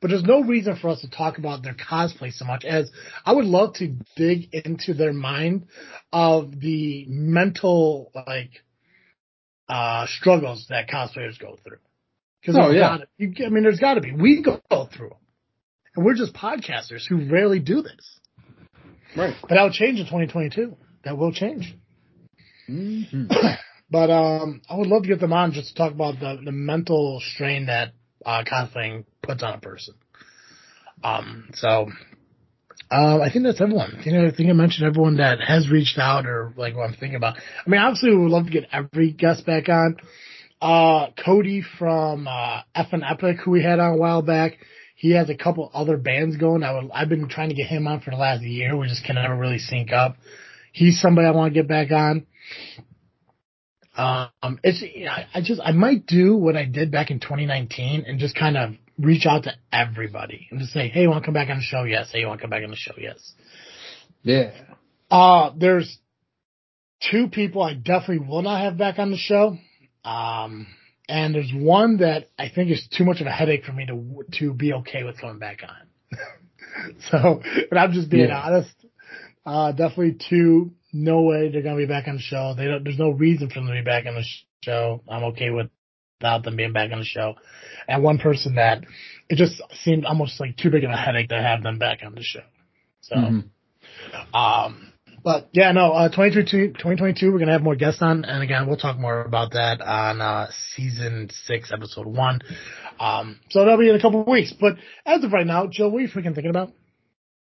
but 0.00 0.08
there's 0.10 0.24
no 0.24 0.42
reason 0.42 0.74
for 0.76 0.88
us 0.88 1.00
to 1.02 1.10
talk 1.10 1.38
about 1.38 1.62
their 1.62 1.74
cosplay 1.74 2.32
so 2.32 2.44
much 2.44 2.64
as 2.64 2.90
I 3.24 3.32
would 3.32 3.44
love 3.44 3.74
to 3.74 3.94
dig 4.16 4.52
into 4.52 4.94
their 4.94 5.12
mind 5.12 5.66
of 6.12 6.58
the 6.60 7.06
mental 7.08 8.10
like 8.26 8.50
uh 9.68 10.06
struggles 10.08 10.66
that 10.70 10.88
cosplayers 10.88 11.38
go 11.38 11.56
through. 11.62 11.78
Cause 12.44 12.56
Oh, 12.58 12.70
yeah. 12.70 12.80
gotta- 12.98 13.08
you, 13.16 13.32
I 13.46 13.48
mean, 13.50 13.62
there's 13.64 13.80
got 13.80 13.94
to 13.94 14.00
be. 14.00 14.12
We 14.12 14.42
go 14.42 14.60
through 14.70 15.10
them, 15.10 15.18
and 15.94 16.04
we're 16.04 16.14
just 16.14 16.32
podcasters 16.34 17.02
who 17.08 17.28
rarely 17.30 17.58
do 17.60 17.82
this. 17.82 18.18
Right. 19.16 19.34
But 19.42 19.50
that 19.50 19.62
will 19.62 19.72
change 19.72 19.98
in 19.98 20.06
2022. 20.06 20.76
That 21.04 21.16
will 21.18 21.32
change. 21.32 21.76
hmm 22.66 23.02
But 23.90 24.10
um, 24.10 24.60
I 24.68 24.76
would 24.76 24.86
love 24.86 25.02
to 25.02 25.08
get 25.08 25.20
them 25.20 25.32
on 25.32 25.52
just 25.52 25.68
to 25.68 25.74
talk 25.74 25.92
about 25.92 26.20
the, 26.20 26.38
the 26.44 26.52
mental 26.52 27.20
strain 27.34 27.66
that 27.66 27.92
uh, 28.24 28.44
cosplaying 28.44 29.04
puts 29.22 29.42
on 29.42 29.54
a 29.54 29.58
person. 29.58 29.94
Um, 31.02 31.48
so 31.54 31.88
um, 32.90 33.20
I 33.22 33.30
think 33.32 33.44
that's 33.44 33.60
everyone. 33.60 33.96
I 33.98 34.02
think, 34.02 34.16
I 34.16 34.36
think 34.36 34.50
I 34.50 34.52
mentioned 34.52 34.86
everyone 34.86 35.16
that 35.18 35.40
has 35.40 35.70
reached 35.70 35.98
out 35.98 36.26
or 36.26 36.52
like 36.56 36.74
what 36.76 36.88
I'm 36.88 36.96
thinking 36.96 37.16
about. 37.16 37.36
I 37.36 37.70
mean, 37.70 37.80
obviously, 37.80 38.10
we 38.10 38.22
would 38.22 38.30
love 38.30 38.46
to 38.46 38.52
get 38.52 38.68
every 38.72 39.12
guest 39.12 39.46
back 39.46 39.68
on. 39.68 39.96
Uh, 40.60 41.10
Cody 41.24 41.62
from 41.78 42.26
uh, 42.26 42.62
F 42.74 42.88
and 42.92 43.04
Epic, 43.04 43.38
who 43.44 43.52
we 43.52 43.62
had 43.62 43.78
on 43.78 43.94
a 43.94 43.96
while 43.96 44.22
back, 44.22 44.58
he 44.96 45.12
has 45.12 45.30
a 45.30 45.36
couple 45.36 45.70
other 45.72 45.96
bands 45.96 46.36
going. 46.36 46.64
I 46.64 46.74
would, 46.74 46.90
I've 46.92 47.08
been 47.08 47.28
trying 47.28 47.50
to 47.50 47.54
get 47.54 47.68
him 47.68 47.86
on 47.86 48.00
for 48.00 48.10
the 48.10 48.16
last 48.16 48.42
year. 48.42 48.76
We 48.76 48.88
just 48.88 49.04
can 49.04 49.14
never 49.14 49.36
really 49.36 49.58
sync 49.58 49.92
up. 49.92 50.16
He's 50.72 51.00
somebody 51.00 51.28
I 51.28 51.30
want 51.30 51.54
to 51.54 51.60
get 51.60 51.68
back 51.68 51.92
on. 51.92 52.26
Um, 53.98 54.60
it's 54.62 54.82
I 55.34 55.40
just 55.42 55.60
I 55.62 55.72
might 55.72 56.06
do 56.06 56.36
what 56.36 56.56
I 56.56 56.64
did 56.64 56.92
back 56.92 57.10
in 57.10 57.18
2019 57.18 58.04
and 58.06 58.20
just 58.20 58.36
kind 58.36 58.56
of 58.56 58.70
reach 58.96 59.26
out 59.26 59.44
to 59.44 59.52
everybody 59.72 60.46
and 60.50 60.60
just 60.60 60.72
say, 60.72 60.88
hey, 60.88 61.02
you 61.02 61.08
want 61.10 61.22
to 61.22 61.26
come 61.26 61.34
back 61.34 61.48
on 61.50 61.56
the 61.56 61.62
show? 61.62 61.82
Yes. 61.82 62.08
Hey, 62.12 62.20
you 62.20 62.28
want 62.28 62.38
to 62.40 62.42
come 62.42 62.50
back 62.50 62.62
on 62.62 62.70
the 62.70 62.76
show? 62.76 62.94
Yes. 62.96 63.32
Yeah. 64.22 64.52
Uh, 65.10 65.50
there's 65.56 65.98
two 67.10 67.28
people 67.28 67.62
I 67.62 67.74
definitely 67.74 68.26
will 68.28 68.42
not 68.42 68.60
have 68.60 68.78
back 68.78 68.98
on 69.00 69.10
the 69.10 69.16
show. 69.16 69.56
Um, 70.04 70.68
and 71.08 71.34
there's 71.34 71.52
one 71.54 71.98
that 71.98 72.28
I 72.38 72.48
think 72.54 72.70
is 72.70 72.86
too 72.96 73.04
much 73.04 73.20
of 73.20 73.26
a 73.26 73.30
headache 73.32 73.64
for 73.64 73.72
me 73.72 73.86
to 73.86 74.24
to 74.38 74.52
be 74.54 74.74
okay 74.74 75.02
with 75.04 75.20
coming 75.20 75.38
back 75.38 75.60
on. 75.66 76.18
so, 77.10 77.42
but 77.68 77.78
I'm 77.78 77.92
just 77.92 78.10
being 78.10 78.28
Yeah. 78.28 78.40
honest. 78.40 78.74
Uh, 79.44 79.72
definitely 79.72 80.18
two. 80.28 80.72
No 80.92 81.22
way 81.22 81.50
they're 81.50 81.62
gonna 81.62 81.76
be 81.76 81.86
back 81.86 82.08
on 82.08 82.16
the 82.16 82.22
show. 82.22 82.54
They 82.56 82.66
don't. 82.66 82.84
There's 82.84 82.98
no 82.98 83.10
reason 83.10 83.48
for 83.48 83.54
them 83.54 83.66
to 83.66 83.74
be 83.74 83.82
back 83.82 84.06
on 84.06 84.14
the 84.14 84.24
show. 84.62 85.02
I'm 85.08 85.24
okay 85.24 85.50
with 85.50 85.68
without 86.20 86.42
them 86.44 86.56
being 86.56 86.72
back 86.72 86.90
on 86.92 86.98
the 86.98 87.04
show. 87.04 87.34
And 87.86 88.02
one 88.02 88.18
person 88.18 88.56
that 88.56 88.84
it 89.28 89.36
just 89.36 89.62
seemed 89.82 90.04
almost 90.04 90.40
like 90.40 90.56
too 90.56 90.70
big 90.70 90.84
of 90.84 90.90
a 90.90 90.96
headache 90.96 91.28
to 91.28 91.40
have 91.40 91.62
them 91.62 91.78
back 91.78 92.00
on 92.04 92.14
the 92.14 92.22
show. 92.22 92.42
So. 93.02 93.16
Mhm. 93.16 93.44
Um, 94.34 94.92
but 95.24 95.48
yeah, 95.52 95.72
no, 95.72 95.92
uh, 95.92 96.08
2022, 96.08 96.68
2022, 96.74 97.26
we're 97.26 97.38
going 97.38 97.48
to 97.48 97.52
have 97.52 97.62
more 97.62 97.74
guests 97.74 98.00
on. 98.02 98.24
And 98.24 98.42
again, 98.42 98.66
we'll 98.66 98.76
talk 98.76 98.98
more 98.98 99.20
about 99.22 99.52
that 99.52 99.80
on, 99.80 100.20
uh, 100.20 100.48
season 100.74 101.28
six, 101.30 101.72
episode 101.72 102.06
one. 102.06 102.40
Um, 103.00 103.40
so 103.50 103.60
that'll 103.60 103.78
be 103.78 103.90
in 103.90 103.96
a 103.96 104.00
couple 104.00 104.20
of 104.20 104.26
weeks. 104.26 104.52
But 104.58 104.76
as 105.04 105.24
of 105.24 105.32
right 105.32 105.46
now, 105.46 105.66
Joe, 105.66 105.88
what 105.88 105.98
are 105.98 106.02
you 106.02 106.08
freaking 106.08 106.34
thinking 106.34 106.50
about? 106.50 106.72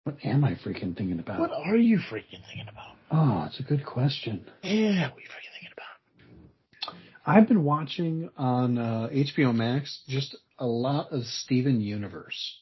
What 0.04 0.16
am 0.24 0.44
I 0.44 0.54
freaking 0.54 0.96
thinking 0.96 1.18
about? 1.18 1.40
What 1.40 1.50
are 1.52 1.76
you 1.76 1.98
freaking 1.98 2.44
thinking 2.46 2.68
about? 2.70 2.93
Oh, 3.10 3.44
it's 3.46 3.60
a 3.60 3.62
good 3.62 3.84
question. 3.84 4.44
Yeah, 4.62 5.08
what 5.10 5.18
are 5.18 5.20
you 5.20 5.26
thinking 5.52 5.70
about? 5.72 6.94
I've 7.26 7.48
been 7.48 7.64
watching 7.64 8.30
on 8.36 8.78
uh, 8.78 9.08
HBO 9.12 9.54
Max 9.54 10.02
just 10.08 10.36
a 10.58 10.66
lot 10.66 11.12
of 11.12 11.24
Steven 11.24 11.80
Universe. 11.80 12.58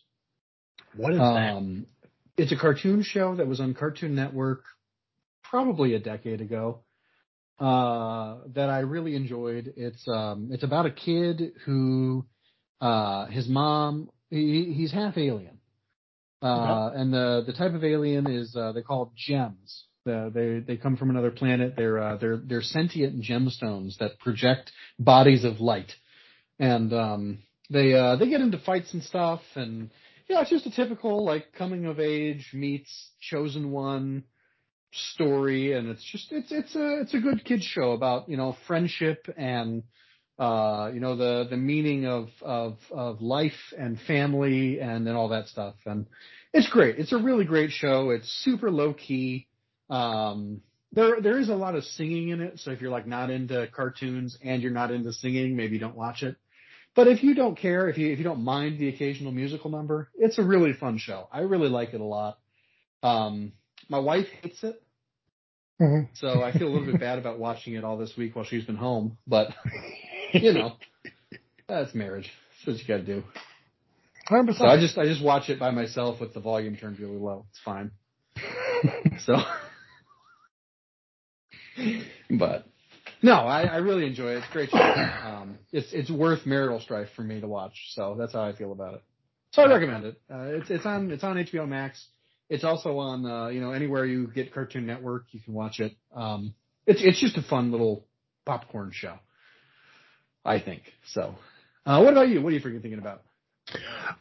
What 0.97 1.13
is 1.13 1.19
that? 1.19 1.25
Um, 1.25 1.87
it's 2.37 2.53
a 2.53 2.57
cartoon 2.57 3.03
show 3.03 3.37
that 3.37 3.47
was 3.47 3.61
on 3.61 3.75
Cartoon 3.75 4.15
Network 4.15 4.65
probably 5.43 5.95
a 5.95 5.99
decade 5.99 6.41
ago. 6.41 6.81
Uh, 7.59 8.39
that 8.55 8.71
I 8.71 8.81
really 8.81 9.15
enjoyed. 9.15 9.73
It's 9.77 10.07
um, 10.09 10.49
it's 10.51 10.65
about 10.65 10.87
a 10.87 10.91
kid 10.91 11.53
who, 11.65 12.25
uh, 12.81 13.27
his 13.27 13.47
mom, 13.47 14.11
he, 14.31 14.73
he's 14.75 14.91
half 14.91 15.17
alien. 15.17 15.59
Uh, 16.41 16.91
and 16.93 17.13
the 17.13 17.45
the 17.47 17.53
type 17.53 17.75
of 17.75 17.85
alien 17.85 18.27
is 18.29 18.57
uh, 18.57 18.73
they 18.73 18.83
call 18.83 19.05
it 19.05 19.11
gems. 19.15 19.85
The, 20.05 20.31
they 20.35 20.75
they 20.75 20.81
come 20.81 20.97
from 20.97 21.11
another 21.11 21.31
planet. 21.31 21.75
They're 21.77 21.99
uh, 21.99 22.17
they're 22.17 22.41
they're 22.45 22.63
sentient 22.63 23.23
gemstones 23.23 23.99
that 23.99 24.19
project 24.19 24.73
bodies 24.99 25.45
of 25.45 25.61
light, 25.61 25.93
and 26.59 26.93
um, 26.93 27.39
they 27.71 27.95
uh, 27.95 28.17
they 28.17 28.29
get 28.29 28.41
into 28.41 28.59
fights 28.59 28.93
and 28.95 29.03
stuff. 29.03 29.41
And 29.55 29.91
yeah, 30.29 30.41
it's 30.41 30.51
just 30.51 30.67
a 30.67 30.71
typical 30.71 31.25
like 31.25 31.53
coming 31.53 31.87
of 31.87 32.01
age 32.01 32.51
meets 32.53 33.11
chosen 33.21 33.71
one 33.71 34.25
story, 34.93 35.73
and 35.73 35.89
it's 35.89 36.05
just 36.05 36.33
it's 36.33 36.53
it's 36.53 36.75
a 36.75 37.01
it's 37.01 37.15
a 37.15 37.21
good 37.21 37.45
kids 37.45 37.65
show 37.65 37.93
about 37.93 38.29
you 38.29 38.37
know 38.37 38.57
friendship 38.67 39.27
and 39.37 39.83
uh, 40.39 40.91
you 40.93 41.01
know 41.01 41.17
the 41.17 41.47
the 41.49 41.57
meaning 41.57 42.07
of 42.07 42.29
of 42.43 42.79
of 42.91 43.21
life 43.23 43.73
and 43.79 44.01
family 44.01 44.81
and 44.81 45.07
and 45.07 45.17
all 45.17 45.29
that 45.29 45.49
stuff. 45.49 45.75
And 45.87 46.07
it's 46.53 46.69
great. 46.69 46.99
It's 46.99 47.13
a 47.13 47.19
really 47.19 47.45
great 47.45 47.71
show. 47.71 48.11
It's 48.11 48.29
super 48.45 48.71
low 48.71 48.93
key. 48.93 49.47
Um, 49.93 50.63
there 50.93 51.21
there 51.21 51.39
is 51.39 51.49
a 51.51 51.55
lot 51.55 51.75
of 51.75 51.85
singing 51.85 52.31
in 52.31 52.41
it, 52.41 52.61
so 52.61 52.71
if 52.71 52.81
you're 52.81 52.91
like 52.91 53.07
not 53.07 53.31
into 53.31 53.67
cartoons 53.75 54.39
and 54.43 54.63
you're 54.63 54.73
not 54.73 54.91
into 54.91 55.13
singing, 55.13 55.55
maybe 55.55 55.79
don't 55.79 55.97
watch 55.97 56.23
it. 56.23 56.37
But 56.95 57.09
if 57.09 57.23
you 57.23 57.35
don't 57.35 57.57
care, 57.57 57.89
if 57.89 57.99
you 57.99 58.11
if 58.11 58.19
you 58.19 58.25
don't 58.25 58.43
mind 58.43 58.79
the 58.79 58.89
occasional 58.89 59.33
musical 59.33 59.71
number, 59.71 60.09
it's 60.15 60.39
a 60.39 60.43
really 60.43 60.73
fun 60.73 60.99
show. 60.99 61.29
I 61.31 61.41
really 61.41 61.69
like 61.69 61.93
it 61.95 62.01
a 62.01 62.05
lot. 62.05 62.39
Um, 63.03 63.53
my 63.89 63.99
wife 63.99 64.27
hates 64.43 64.63
it, 64.65 64.83
Mhm. 65.81 66.09
so 66.15 66.43
I 66.43 66.53
feel 66.53 66.69
a 66.69 66.73
little 66.73 66.87
bit 66.87 67.01
bad 67.01 67.19
about 67.19 67.39
watching 67.39 67.75
it 67.75 67.85
all 67.85 67.97
this 67.99 68.17
week 68.17 68.35
while 68.37 68.45
she's 68.47 68.65
been 68.65 68.77
home. 68.77 69.19
But 69.27 69.49
you 70.33 70.53
know, 70.55 70.77
that's 71.69 71.95
marriage. 71.95 72.31
That's 72.67 72.79
what 72.79 72.89
you 72.89 72.89
got 72.89 73.07
to 73.07 73.15
do. 73.15 73.25
100%. 74.31 74.57
So 74.59 74.65
I 74.67 74.79
just 74.81 74.97
I 74.97 75.05
just 75.05 75.23
watch 75.23 75.51
it 75.51 75.59
by 75.59 75.71
myself 75.71 76.21
with 76.21 76.33
the 76.33 76.41
volume 76.41 76.77
turned 76.77 76.99
really 76.99 77.19
low. 77.19 77.45
It's 77.51 77.61
fine. 77.61 77.91
So, 79.21 79.37
but 82.31 82.67
no, 83.23 83.35
I, 83.35 83.63
I 83.63 83.77
really 83.77 84.07
enjoy 84.07 84.33
it. 84.33 84.39
It's 84.39 84.47
a 84.49 84.53
great 84.53 84.71
show. 84.71 84.79
Um, 84.79 85.59
it's 85.73 85.93
it's 85.93 86.11
worth 86.11 86.45
marital 86.47 86.81
strife 86.81 87.09
for 87.15 87.23
me 87.23 87.41
to 87.41 87.49
watch. 87.49 87.75
So 87.91 88.17
that's 88.19 88.33
how 88.33 88.43
I 88.43 88.53
feel 88.55 88.73
about 88.73 88.95
it. 88.95 89.03
So 89.53 89.63
I 89.63 89.67
recommend 89.67 90.05
it. 90.05 90.21
Uh, 90.33 90.45
it's 90.45 90.71
it's 90.71 90.87
on 90.87 91.11
it's 91.11 91.25
on 91.25 91.37
HBO 91.37 91.69
Max. 91.69 92.05
It's 92.49 92.65
also 92.65 92.99
on 92.99 93.25
uh, 93.25 93.49
you 93.49 93.61
know 93.61 93.73
anywhere 93.73 94.05
you 94.05 94.27
get 94.29 94.53
Cartoon 94.53 94.87
Network, 94.87 95.27
you 95.31 95.41
can 95.41 95.55
watch 95.55 95.81
it. 95.81 95.93
Um, 96.15 96.55
it's 96.87 97.01
it's 97.03 97.21
just 97.21 97.37
a 97.37 97.43
fun 97.43 97.71
little 97.71 98.07
popcorn 98.45 98.91
show. 98.93 99.19
I 100.45 100.61
think 100.61 100.83
so. 101.13 101.37
Uh, 101.87 102.01
what 102.03 102.13
about 102.13 102.29
you? 102.29 102.43
What 102.43 102.53
are 102.53 102.57
you 102.57 102.61
freaking 102.61 102.83
thinking 102.83 102.99
about? 102.99 103.23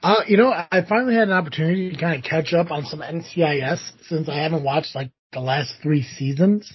Uh, 0.03 0.21
you 0.27 0.37
know, 0.37 0.51
I 0.51 0.85
finally 0.87 1.15
had 1.15 1.27
an 1.27 1.33
opportunity 1.33 1.91
to 1.91 1.97
kind 1.97 2.17
of 2.17 2.23
catch 2.23 2.53
up 2.53 2.71
on 2.71 2.85
some 2.85 2.99
NCIS 2.99 3.91
since 4.07 4.29
I 4.29 4.37
haven't 4.43 4.63
watched 4.63 4.95
like 4.95 5.11
the 5.33 5.39
last 5.39 5.73
three 5.81 6.03
seasons. 6.03 6.71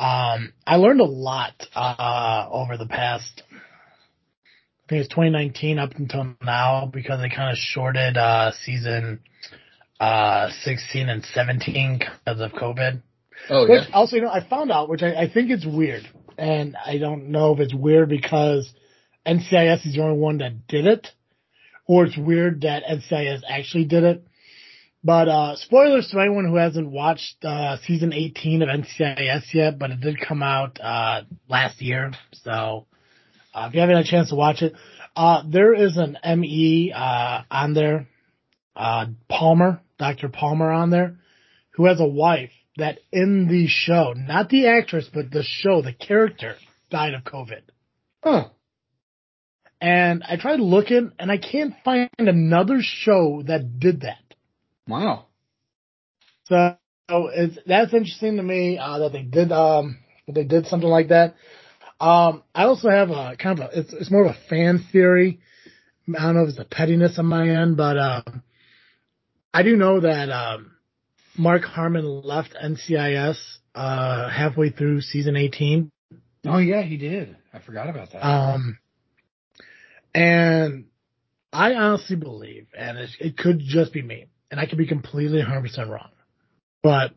Um, 0.00 0.54
I 0.66 0.76
learned 0.76 1.02
a 1.02 1.04
lot, 1.04 1.52
uh, 1.74 2.48
over 2.50 2.78
the 2.78 2.86
past, 2.86 3.42
I 3.52 4.88
think 4.88 5.00
it's 5.04 5.08
2019 5.10 5.78
up 5.78 5.94
until 5.96 6.34
now 6.42 6.90
because 6.90 7.20
they 7.20 7.28
kind 7.28 7.50
of 7.50 7.58
shorted, 7.58 8.16
uh, 8.16 8.52
season, 8.64 9.20
uh, 10.00 10.48
16 10.62 11.10
and 11.10 11.22
17 11.22 11.98
because 11.98 12.40
of 12.40 12.52
COVID. 12.52 13.02
Oh 13.50 13.68
Which 13.68 13.82
also, 13.92 14.16
you 14.16 14.22
know, 14.22 14.30
I 14.30 14.40
found 14.40 14.72
out, 14.72 14.88
which 14.88 15.02
I, 15.02 15.14
I 15.14 15.30
think 15.30 15.50
it's 15.50 15.66
weird, 15.66 16.08
and 16.38 16.76
I 16.82 16.96
don't 16.96 17.28
know 17.28 17.52
if 17.52 17.60
it's 17.60 17.74
weird 17.74 18.08
because 18.08 18.72
NCIS 19.26 19.86
is 19.86 19.94
the 19.94 20.02
only 20.02 20.18
one 20.18 20.38
that 20.38 20.66
did 20.66 20.86
it, 20.86 21.08
or 21.86 22.06
it's 22.06 22.16
weird 22.16 22.62
that 22.62 22.84
NCIS 22.84 23.42
actually 23.46 23.84
did 23.84 24.04
it. 24.04 24.26
But 25.02 25.28
uh 25.28 25.56
spoilers 25.56 26.08
to 26.08 26.20
anyone 26.20 26.44
who 26.44 26.56
hasn't 26.56 26.90
watched 26.90 27.42
uh 27.44 27.78
season 27.86 28.12
18 28.12 28.62
of 28.62 28.68
NCIS 28.68 29.54
yet, 29.54 29.78
but 29.78 29.90
it 29.90 30.00
did 30.00 30.20
come 30.20 30.42
out 30.42 30.78
uh 30.80 31.22
last 31.48 31.80
year. 31.80 32.12
So 32.32 32.86
uh, 33.54 33.66
if 33.68 33.74
you 33.74 33.80
haven't 33.80 33.96
had 33.96 34.04
a 34.04 34.08
chance 34.08 34.28
to 34.28 34.34
watch 34.36 34.62
it, 34.62 34.74
uh 35.16 35.42
there 35.48 35.74
is 35.74 35.96
an 35.96 36.18
ME 36.40 36.92
uh 36.94 37.42
on 37.50 37.72
there, 37.72 38.08
uh 38.76 39.06
Palmer, 39.28 39.80
Dr. 39.98 40.28
Palmer 40.28 40.70
on 40.70 40.90
there, 40.90 41.16
who 41.72 41.86
has 41.86 41.98
a 41.98 42.06
wife 42.06 42.50
that 42.76 42.98
in 43.10 43.48
the 43.48 43.66
show, 43.68 44.12
not 44.14 44.48
the 44.50 44.66
actress, 44.68 45.08
but 45.12 45.30
the 45.30 45.42
show, 45.42 45.80
the 45.82 45.92
character 45.92 46.56
died 46.90 47.14
of 47.14 47.24
COVID. 47.24 47.62
Oh, 48.22 48.50
And 49.80 50.22
I 50.28 50.36
tried 50.36 50.60
looking 50.60 51.12
and 51.18 51.30
I 51.32 51.38
can't 51.38 51.74
find 51.84 52.10
another 52.18 52.78
show 52.82 53.42
that 53.46 53.80
did 53.80 54.02
that. 54.02 54.18
Wow. 54.90 55.26
So 56.44 56.76
it's, 57.10 57.58
that's 57.66 57.94
interesting 57.94 58.36
to 58.36 58.42
me, 58.42 58.78
uh, 58.78 58.98
that 58.98 59.12
they 59.12 59.22
did, 59.22 59.52
um, 59.52 59.98
that 60.26 60.34
they 60.34 60.44
did 60.44 60.66
something 60.66 60.88
like 60.88 61.08
that. 61.08 61.34
Um, 62.00 62.42
I 62.54 62.64
also 62.64 62.88
have 62.88 63.10
a 63.10 63.36
kind 63.36 63.58
of 63.58 63.70
a, 63.70 63.78
it's, 63.78 63.92
it's 63.92 64.10
more 64.10 64.24
of 64.24 64.34
a 64.34 64.48
fan 64.48 64.84
theory. 64.90 65.40
I 66.08 66.22
don't 66.22 66.34
know 66.34 66.42
if 66.42 66.50
it's 66.50 66.58
a 66.58 66.64
pettiness 66.64 67.18
on 67.18 67.26
my 67.26 67.48
end, 67.48 67.76
but, 67.76 67.98
um, 67.98 68.42
I 69.52 69.62
do 69.62 69.76
know 69.76 70.00
that, 70.00 70.30
um, 70.30 70.72
Mark 71.36 71.62
Harmon 71.62 72.22
left 72.22 72.54
NCIS, 72.54 73.38
uh, 73.74 74.28
halfway 74.28 74.70
through 74.70 75.00
season 75.00 75.36
18. 75.36 75.90
Oh 76.46 76.58
yeah, 76.58 76.82
he 76.82 76.96
did. 76.96 77.36
I 77.52 77.60
forgot 77.60 77.88
about 77.88 78.12
that. 78.12 78.26
Um, 78.26 78.78
and 80.14 80.86
I 81.52 81.74
honestly 81.74 82.16
believe, 82.16 82.66
and 82.76 82.98
it, 82.98 83.10
it 83.20 83.36
could 83.36 83.60
just 83.60 83.92
be 83.92 84.02
me, 84.02 84.26
and 84.50 84.58
I 84.58 84.66
could 84.66 84.78
be 84.78 84.86
completely 84.86 85.40
100% 85.42 85.88
wrong, 85.88 86.10
but 86.82 87.12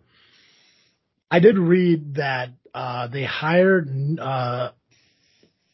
I 1.32 1.40
did 1.40 1.58
read 1.58 2.16
that 2.16 2.50
uh, 2.74 3.08
they 3.08 3.24
hired 3.24 3.90
uh, 4.20 4.72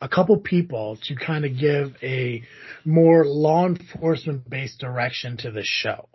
a 0.02 0.10
couple 0.10 0.38
people 0.38 0.98
to 1.04 1.16
kind 1.16 1.46
of 1.46 1.58
give 1.58 1.96
a 2.02 2.44
more 2.86 3.26
law 3.26 3.66
enforcement 3.66 4.50
based 4.50 4.80
direction 4.80 5.38
to 5.38 5.52
the 5.52 5.64
show. 5.64 6.08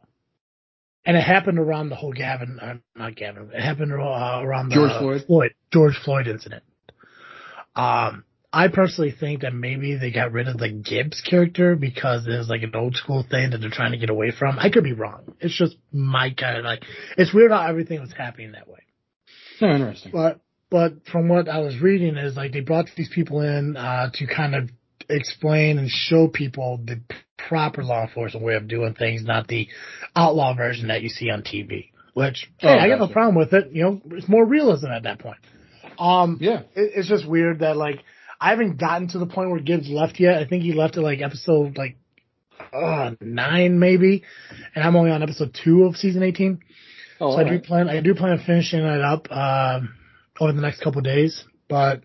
And 1.06 1.16
it 1.16 1.20
happened 1.22 1.58
around 1.58 1.90
the 1.90 1.96
whole 1.96 2.12
Gavin, 2.12 2.58
uh, 2.58 2.76
not 2.96 3.14
Gavin, 3.14 3.50
it 3.52 3.60
happened 3.60 3.92
uh, 3.92 4.40
around 4.42 4.70
the 4.70 4.76
George 4.76 5.26
Floyd. 5.26 5.54
George 5.70 5.98
Floyd 6.02 6.26
incident. 6.26 6.62
Um, 7.76 8.24
I 8.54 8.68
personally 8.68 9.10
think 9.10 9.40
that 9.42 9.52
maybe 9.52 9.96
they 9.96 10.12
got 10.12 10.30
rid 10.30 10.46
of 10.46 10.58
the 10.58 10.68
Gibbs 10.68 11.20
character 11.20 11.74
because 11.74 12.24
there's 12.24 12.48
like 12.48 12.62
an 12.62 12.70
old 12.74 12.94
school 12.94 13.24
thing 13.28 13.50
that 13.50 13.58
they're 13.58 13.68
trying 13.68 13.92
to 13.92 13.98
get 13.98 14.10
away 14.10 14.30
from. 14.30 14.58
I 14.60 14.70
could 14.70 14.84
be 14.84 14.92
wrong. 14.92 15.34
It's 15.40 15.56
just 15.58 15.76
my 15.92 16.30
kind 16.30 16.58
of 16.58 16.64
like, 16.64 16.84
it's 17.18 17.34
weird 17.34 17.50
how 17.50 17.66
everything 17.66 18.00
was 18.00 18.12
happening 18.12 18.52
that 18.52 18.68
way. 18.68 18.80
oh, 19.60 19.66
interesting. 19.66 20.12
But, 20.12 20.40
but 20.70 20.92
from 21.10 21.28
what 21.28 21.48
I 21.48 21.58
was 21.58 21.80
reading 21.80 22.16
is 22.16 22.36
like 22.36 22.52
they 22.52 22.60
brought 22.60 22.86
these 22.96 23.10
people 23.12 23.40
in, 23.40 23.76
uh, 23.76 24.10
to 24.14 24.26
kind 24.26 24.54
of 24.54 24.70
explain 25.10 25.78
and 25.78 25.90
show 25.90 26.28
people 26.28 26.80
the 26.84 27.00
proper 27.36 27.82
law 27.82 28.02
enforcement 28.02 28.46
way 28.46 28.54
of 28.54 28.68
doing 28.68 28.94
things, 28.94 29.24
not 29.24 29.48
the 29.48 29.68
outlaw 30.14 30.54
version 30.54 30.88
that 30.88 31.02
you 31.02 31.08
see 31.08 31.28
on 31.28 31.42
TV. 31.42 31.90
Which, 32.14 32.48
hey, 32.58 32.68
Oh, 32.68 32.78
I 32.78 32.88
got 32.88 33.00
no 33.00 33.08
problem 33.08 33.34
with 33.34 33.52
it. 33.52 33.72
You 33.72 33.82
know, 33.82 34.00
it's 34.12 34.28
more 34.28 34.46
realism 34.46 34.86
at 34.86 35.02
that 35.02 35.18
point. 35.18 35.38
Um, 35.98 36.38
Yeah. 36.40 36.60
it, 36.76 36.92
it's 36.94 37.08
just 37.08 37.28
weird 37.28 37.58
that 37.58 37.76
like 37.76 38.02
I 38.44 38.50
haven't 38.50 38.76
gotten 38.76 39.08
to 39.08 39.18
the 39.18 39.24
point 39.26 39.48
where 39.48 39.58
Gibbs 39.58 39.88
left 39.88 40.20
yet. 40.20 40.36
I 40.36 40.44
think 40.44 40.64
he 40.64 40.74
left 40.74 40.98
at 40.98 41.02
like 41.02 41.22
episode 41.22 41.78
like 41.78 41.96
uh 42.74 43.12
nine 43.18 43.78
maybe, 43.78 44.22
and 44.74 44.84
I'm 44.84 44.96
only 44.96 45.12
on 45.12 45.22
episode 45.22 45.56
two 45.64 45.84
of 45.84 45.96
season 45.96 46.22
eighteen. 46.22 46.60
Oh, 47.18 47.34
so 47.34 47.38
I 47.38 47.48
do 47.48 47.58
plan 47.58 47.88
I 47.88 48.02
do 48.02 48.14
plan 48.14 48.32
on 48.32 48.44
finishing 48.44 48.80
it 48.80 49.00
up 49.00 49.32
um 49.32 49.94
over 50.38 50.52
the 50.52 50.60
next 50.60 50.82
couple 50.82 50.98
of 50.98 51.06
days. 51.06 51.42
But 51.70 52.02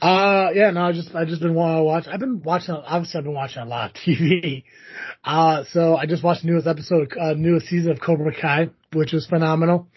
uh 0.00 0.48
yeah, 0.54 0.70
no, 0.70 0.86
I 0.86 0.92
just 0.92 1.14
I 1.14 1.26
just 1.26 1.42
been 1.42 1.52
wanting 1.52 1.80
to 1.80 1.84
watch. 1.84 2.06
I've 2.10 2.18
been 2.18 2.40
watching 2.40 2.74
obviously 2.74 3.18
I've 3.18 3.24
been 3.24 3.34
watching 3.34 3.60
a 3.60 3.66
lot 3.66 3.90
of 3.90 3.96
TV. 4.06 4.64
Uh 5.22 5.64
so 5.72 5.94
I 5.94 6.06
just 6.06 6.24
watched 6.24 6.40
the 6.40 6.48
newest 6.48 6.66
episode, 6.66 7.12
uh, 7.20 7.34
newest 7.34 7.66
season 7.66 7.90
of 7.90 8.00
Cobra 8.00 8.32
Kai, 8.34 8.70
which 8.94 9.12
was 9.12 9.26
phenomenal. 9.26 9.88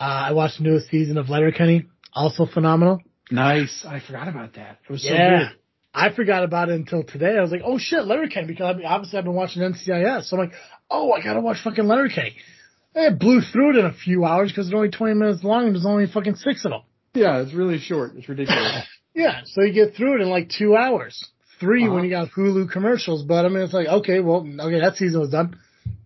Uh 0.00 0.28
I 0.28 0.32
watched 0.32 0.56
the 0.56 0.64
newest 0.64 0.88
season 0.88 1.18
of 1.18 1.28
Letterkenny, 1.28 1.88
also 2.14 2.46
phenomenal. 2.46 3.02
Nice. 3.32 3.84
I 3.88 4.00
forgot 4.00 4.28
about 4.28 4.54
that. 4.54 4.78
It 4.88 4.92
was 4.92 5.02
so 5.02 5.12
Yeah. 5.12 5.38
good. 5.38 5.48
I 5.94 6.10
forgot 6.10 6.42
about 6.44 6.68
it 6.70 6.74
until 6.74 7.02
today. 7.02 7.36
I 7.36 7.40
was 7.42 7.50
like, 7.50 7.62
oh 7.64 7.78
shit, 7.78 8.04
Letterkenny, 8.06 8.46
because 8.46 8.76
I- 8.76 8.84
obviously 8.84 9.18
I've 9.18 9.24
been 9.24 9.34
watching 9.34 9.62
NCIS. 9.62 10.24
So 10.28 10.36
I'm 10.36 10.44
like, 10.44 10.54
oh, 10.90 11.12
I 11.12 11.20
gotta 11.22 11.40
watch 11.40 11.58
fucking 11.62 11.86
Letterkenny. 11.86 12.36
I 12.94 13.10
blew 13.10 13.40
through 13.40 13.70
it 13.70 13.76
in 13.80 13.86
a 13.86 13.92
few 13.92 14.24
hours 14.24 14.50
because 14.50 14.66
it's 14.68 14.74
only 14.74 14.90
20 14.90 15.14
minutes 15.14 15.42
long 15.44 15.66
and 15.66 15.74
there's 15.74 15.86
only 15.86 16.06
fucking 16.06 16.36
six 16.36 16.64
of 16.64 16.70
them. 16.72 16.82
Yeah, 17.14 17.40
it's 17.42 17.52
really 17.54 17.78
short. 17.78 18.12
It's 18.16 18.28
ridiculous. 18.28 18.84
Yeah, 19.14 19.42
so 19.44 19.60
you 19.60 19.74
get 19.74 19.94
through 19.94 20.14
it 20.14 20.22
in 20.22 20.30
like 20.30 20.48
two 20.48 20.74
hours. 20.74 21.22
3 21.60 21.84
Uh-huh. 21.84 21.94
when 21.94 22.04
you 22.04 22.08
got 22.08 22.30
Hulu 22.30 22.70
commercials, 22.72 23.22
but 23.24 23.44
I 23.44 23.48
mean, 23.50 23.58
it's 23.62 23.74
like, 23.74 23.86
okay, 23.86 24.20
well, 24.20 24.38
okay, 24.58 24.80
that 24.80 24.96
season 24.96 25.20
was 25.20 25.28
done. 25.28 25.58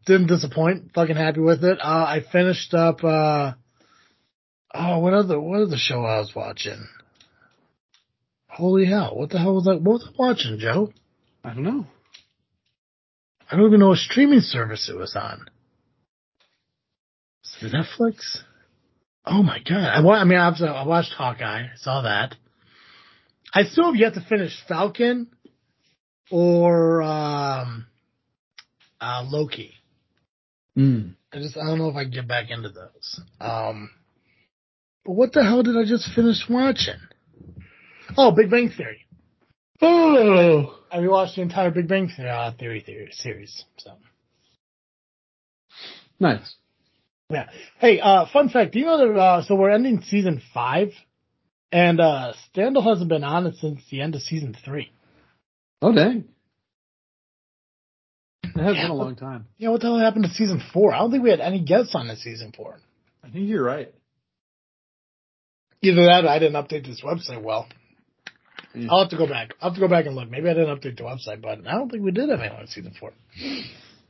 Didn't 0.07 0.27
disappoint. 0.27 0.91
Fucking 0.93 1.15
happy 1.15 1.39
with 1.39 1.63
it. 1.63 1.79
Uh, 1.81 2.05
I 2.09 2.25
finished 2.33 2.75
up, 2.75 3.05
uh, 3.05 3.53
oh, 4.75 4.99
what 4.99 5.15
other, 5.15 5.39
what 5.41 5.61
other 5.63 5.77
show 5.77 6.05
I 6.05 6.19
was 6.19 6.35
watching? 6.35 6.89
Holy 8.57 8.87
hell, 8.87 9.15
what 9.15 9.29
the 9.29 9.39
hell 9.39 9.55
was 9.55 9.69
I, 9.69 9.75
what 9.75 9.85
was 9.85 10.09
I 10.09 10.13
watching, 10.19 10.59
Joe? 10.59 10.91
I 11.45 11.53
don't 11.53 11.63
know. 11.63 11.87
I 13.51 13.55
don't 13.55 13.67
even 13.67 13.81
know 13.81 13.89
what 13.91 13.99
streaming 13.99 14.41
service 14.41 14.89
it 14.89 14.97
was 14.97 15.15
on. 15.15 15.45
Is 17.45 17.71
it 17.71 17.77
Netflix? 17.77 18.39
Oh 19.27 19.43
my 19.43 19.59
god! 19.59 19.77
I, 19.85 20.01
wa- 20.01 20.15
I 20.15 20.25
mean, 20.25 20.39
I, 20.39 20.49
I 20.49 20.87
watched 20.87 21.13
Hawkeye. 21.13 21.65
I 21.65 21.71
saw 21.77 22.01
that. 22.03 22.35
I 23.53 23.65
still 23.65 23.85
have 23.93 23.97
yet 23.97 24.15
to 24.15 24.25
finish 24.27 24.53
Falcon 24.67 25.27
or 26.31 27.03
um, 27.03 27.87
uh, 29.03 29.23
Loki. 29.27 29.75
Mm. 30.79 31.15
I 31.31 31.37
just 31.41 31.59
I 31.59 31.67
don't 31.67 31.79
know 31.79 31.91
if 31.91 31.97
I 31.97 32.05
can 32.05 32.13
get 32.13 32.27
back 32.27 32.51
into 32.51 32.71
those. 32.71 33.21
Um, 33.39 33.91
but 35.05 35.13
what 35.13 35.33
the 35.35 35.45
hell 35.45 35.63
did 35.63 35.77
I 35.77 35.85
just 35.85 36.09
finish 36.15 36.39
watching? 36.49 36.95
Oh, 38.17 38.31
Big 38.33 38.51
Bang 38.51 38.71
Theory. 38.71 39.07
Oh. 39.83 40.79
I 40.91 40.99
rewatched 40.99 41.35
the 41.35 41.43
entire 41.43 41.71
Big 41.71 41.89
Bang 41.89 42.09
Theory, 42.09 42.31
uh, 42.31 42.53
Theory, 42.59 42.81
Theory 42.81 43.11
series. 43.13 43.65
So. 43.79 43.93
Nice. 46.19 46.55
Yeah. 47.29 47.49
Hey, 47.79 48.01
uh, 48.01 48.27
fun 48.33 48.49
fact, 48.49 48.73
do 48.73 48.79
you 48.79 48.87
know 48.87 48.99
that, 48.99 49.19
uh, 49.19 49.43
so 49.43 49.55
we're 49.57 49.71
ending 49.71 50.01
season 50.03 50.41
five 50.55 50.93
and, 51.73 52.01
uh, 52.01 52.33
Standal 52.55 52.85
hasn't 52.85 53.09
been 53.09 53.25
on 53.25 53.47
it 53.47 53.57
since 53.57 53.81
the 53.91 54.01
end 54.01 54.15
of 54.15 54.23
season 54.23 54.57
three. 54.65 54.91
Oh 55.83 55.93
dang. 55.93 56.25
It 58.45 58.63
has 58.63 58.77
Yeah, 58.77 58.83
been 58.83 58.91
a 58.93 58.95
long 58.95 59.17
time. 59.17 59.47
Yeah, 59.59 59.71
what 59.71 59.81
the 59.81 59.89
hell 59.89 59.99
happened 59.99 60.25
to 60.25 60.31
season 60.31 60.63
four? 60.73 60.95
I 60.95 60.99
don't 60.99 61.11
think 61.11 61.25
we 61.25 61.31
had 61.31 61.41
any 61.41 61.61
guests 61.61 61.95
on 61.95 62.09
this 62.09 62.23
season 62.23 62.53
four. 62.57 62.79
I 63.23 63.29
think 63.29 63.49
you're 63.49 63.63
right. 63.65 63.93
Either 65.83 66.07
that 66.07 66.25
or 66.25 66.29
I 66.29 66.39
didn't 66.39 66.55
update 66.55 66.87
this 66.87 67.03
website 67.03 67.43
well. 67.43 67.67
Yeah. 68.77 68.89
I'll 68.91 69.01
have 69.01 69.11
to 69.11 69.17
go 69.17 69.27
back. 69.27 69.55
I'll 69.61 69.71
have 69.71 69.75
to 69.77 69.81
go 69.81 69.89
back 69.89 70.07
and 70.07 70.15
look. 70.15 70.31
Maybe 70.31 70.49
I 70.51 70.55
didn't 70.55 70.77
update 70.77 70.99
the 70.99 71.05
website, 71.05 71.41
but 71.41 71.67
I 71.67 71.73
don't 71.73 71.91
think 71.91 72.05
we 72.05 72.11
did 72.11 72.29
have 72.29 72.41
anyone 72.41 72.63
in 72.63 72.67
season 72.69 72.95
four. 72.99 73.13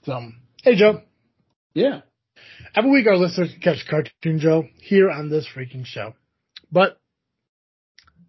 So, 0.05 0.31
hey 0.63 0.75
Joe. 0.77 1.03
Yeah. 1.73 2.01
Every 2.75 2.91
week 2.91 3.07
our 3.07 3.17
listeners 3.17 3.51
can 3.53 3.61
catch 3.61 3.87
Cartoon 3.89 4.41
Joe 4.41 4.65
here 4.81 5.11
on 5.11 5.31
this 5.31 5.47
freaking 5.55 5.87
show. 5.87 6.15
But, 6.73 6.99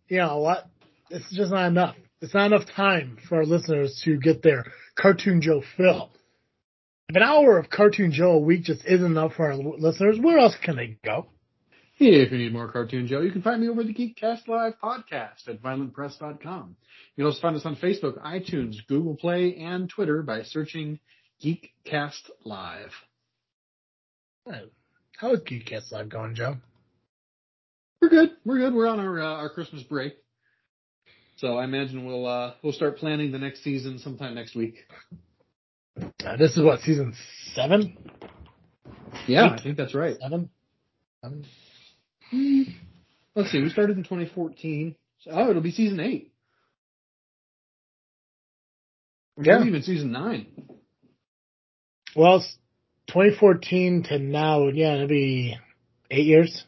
you 0.07 0.17
know 0.17 0.37
what? 0.37 0.69
It's 1.09 1.29
just 1.35 1.51
not 1.51 1.67
enough. 1.67 1.95
It's 2.21 2.33
not 2.33 2.47
enough 2.47 2.67
time 2.75 3.17
for 3.27 3.37
our 3.37 3.45
listeners 3.45 4.01
to 4.05 4.17
get 4.17 4.41
their 4.41 4.65
Cartoon 4.99 5.41
Joe 5.41 5.63
fill. 5.75 6.09
If 7.09 7.15
an 7.15 7.23
hour 7.23 7.57
of 7.57 7.69
Cartoon 7.69 8.11
Joe 8.11 8.31
a 8.31 8.39
week 8.39 8.63
just 8.63 8.85
isn't 8.85 9.05
enough 9.05 9.33
for 9.35 9.51
our 9.51 9.55
listeners, 9.55 10.19
where 10.19 10.37
else 10.39 10.55
can 10.61 10.75
they 10.75 10.97
go? 11.05 11.27
If 11.99 12.31
you 12.31 12.37
need 12.37 12.53
more 12.53 12.71
Cartoon 12.71 13.07
Joe, 13.07 13.21
you 13.21 13.31
can 13.31 13.41
find 13.41 13.59
me 13.59 13.69
over 13.69 13.83
the 13.83 13.93
Geekcast 13.93 14.47
Live 14.47 14.73
podcast 14.81 15.47
at 15.47 15.61
violentpress.com. 15.61 16.75
You 17.15 17.23
can 17.23 17.25
also 17.25 17.41
find 17.41 17.55
us 17.55 17.65
on 17.65 17.75
Facebook, 17.75 18.21
iTunes, 18.23 18.75
Google 18.87 19.15
Play, 19.15 19.55
and 19.55 19.89
Twitter 19.89 20.21
by 20.21 20.43
searching 20.43 20.99
Geekcast 21.43 22.29
Live. 22.43 22.91
How 25.17 25.33
is 25.33 25.39
Geekcast 25.41 25.91
Live 25.91 26.09
going, 26.09 26.35
Joe? 26.35 26.57
We're 28.01 28.09
good. 28.09 28.31
We're 28.45 28.59
good. 28.59 28.75
We're 28.75 28.87
on 28.87 28.99
our 28.99 29.19
uh, 29.19 29.25
our 29.25 29.49
Christmas 29.49 29.81
break, 29.81 30.13
so 31.37 31.57
I 31.57 31.63
imagine 31.63 32.05
we'll 32.05 32.27
uh, 32.27 32.53
we'll 32.61 32.73
start 32.73 32.97
planning 32.97 33.31
the 33.31 33.39
next 33.39 33.63
season 33.63 33.97
sometime 33.97 34.35
next 34.35 34.55
week. 34.55 34.75
Uh, 35.99 36.37
this 36.37 36.55
is 36.55 36.63
what, 36.63 36.81
season 36.81 37.15
seven? 37.55 37.97
Yeah, 39.27 39.47
Eight. 39.47 39.59
I 39.59 39.63
think 39.63 39.77
that's 39.77 39.95
right. 39.95 40.15
Seven? 40.21 40.51
Seven? 41.23 41.45
Let's 43.35 43.51
see. 43.51 43.61
We 43.61 43.69
started 43.69 43.97
in 43.97 44.03
2014. 44.03 44.95
So, 45.19 45.31
oh, 45.31 45.49
it'll 45.49 45.61
be 45.61 45.71
season 45.71 45.99
eight. 45.99 46.31
Yeah. 49.39 49.57
Maybe 49.59 49.69
even 49.69 49.83
season 49.83 50.11
nine. 50.11 50.47
Well, 52.15 52.39
2014 53.07 54.03
to 54.09 54.19
now, 54.19 54.67
yeah, 54.69 54.95
it'll 54.95 55.07
be 55.07 55.55
eight 56.09 56.25
years. 56.25 56.65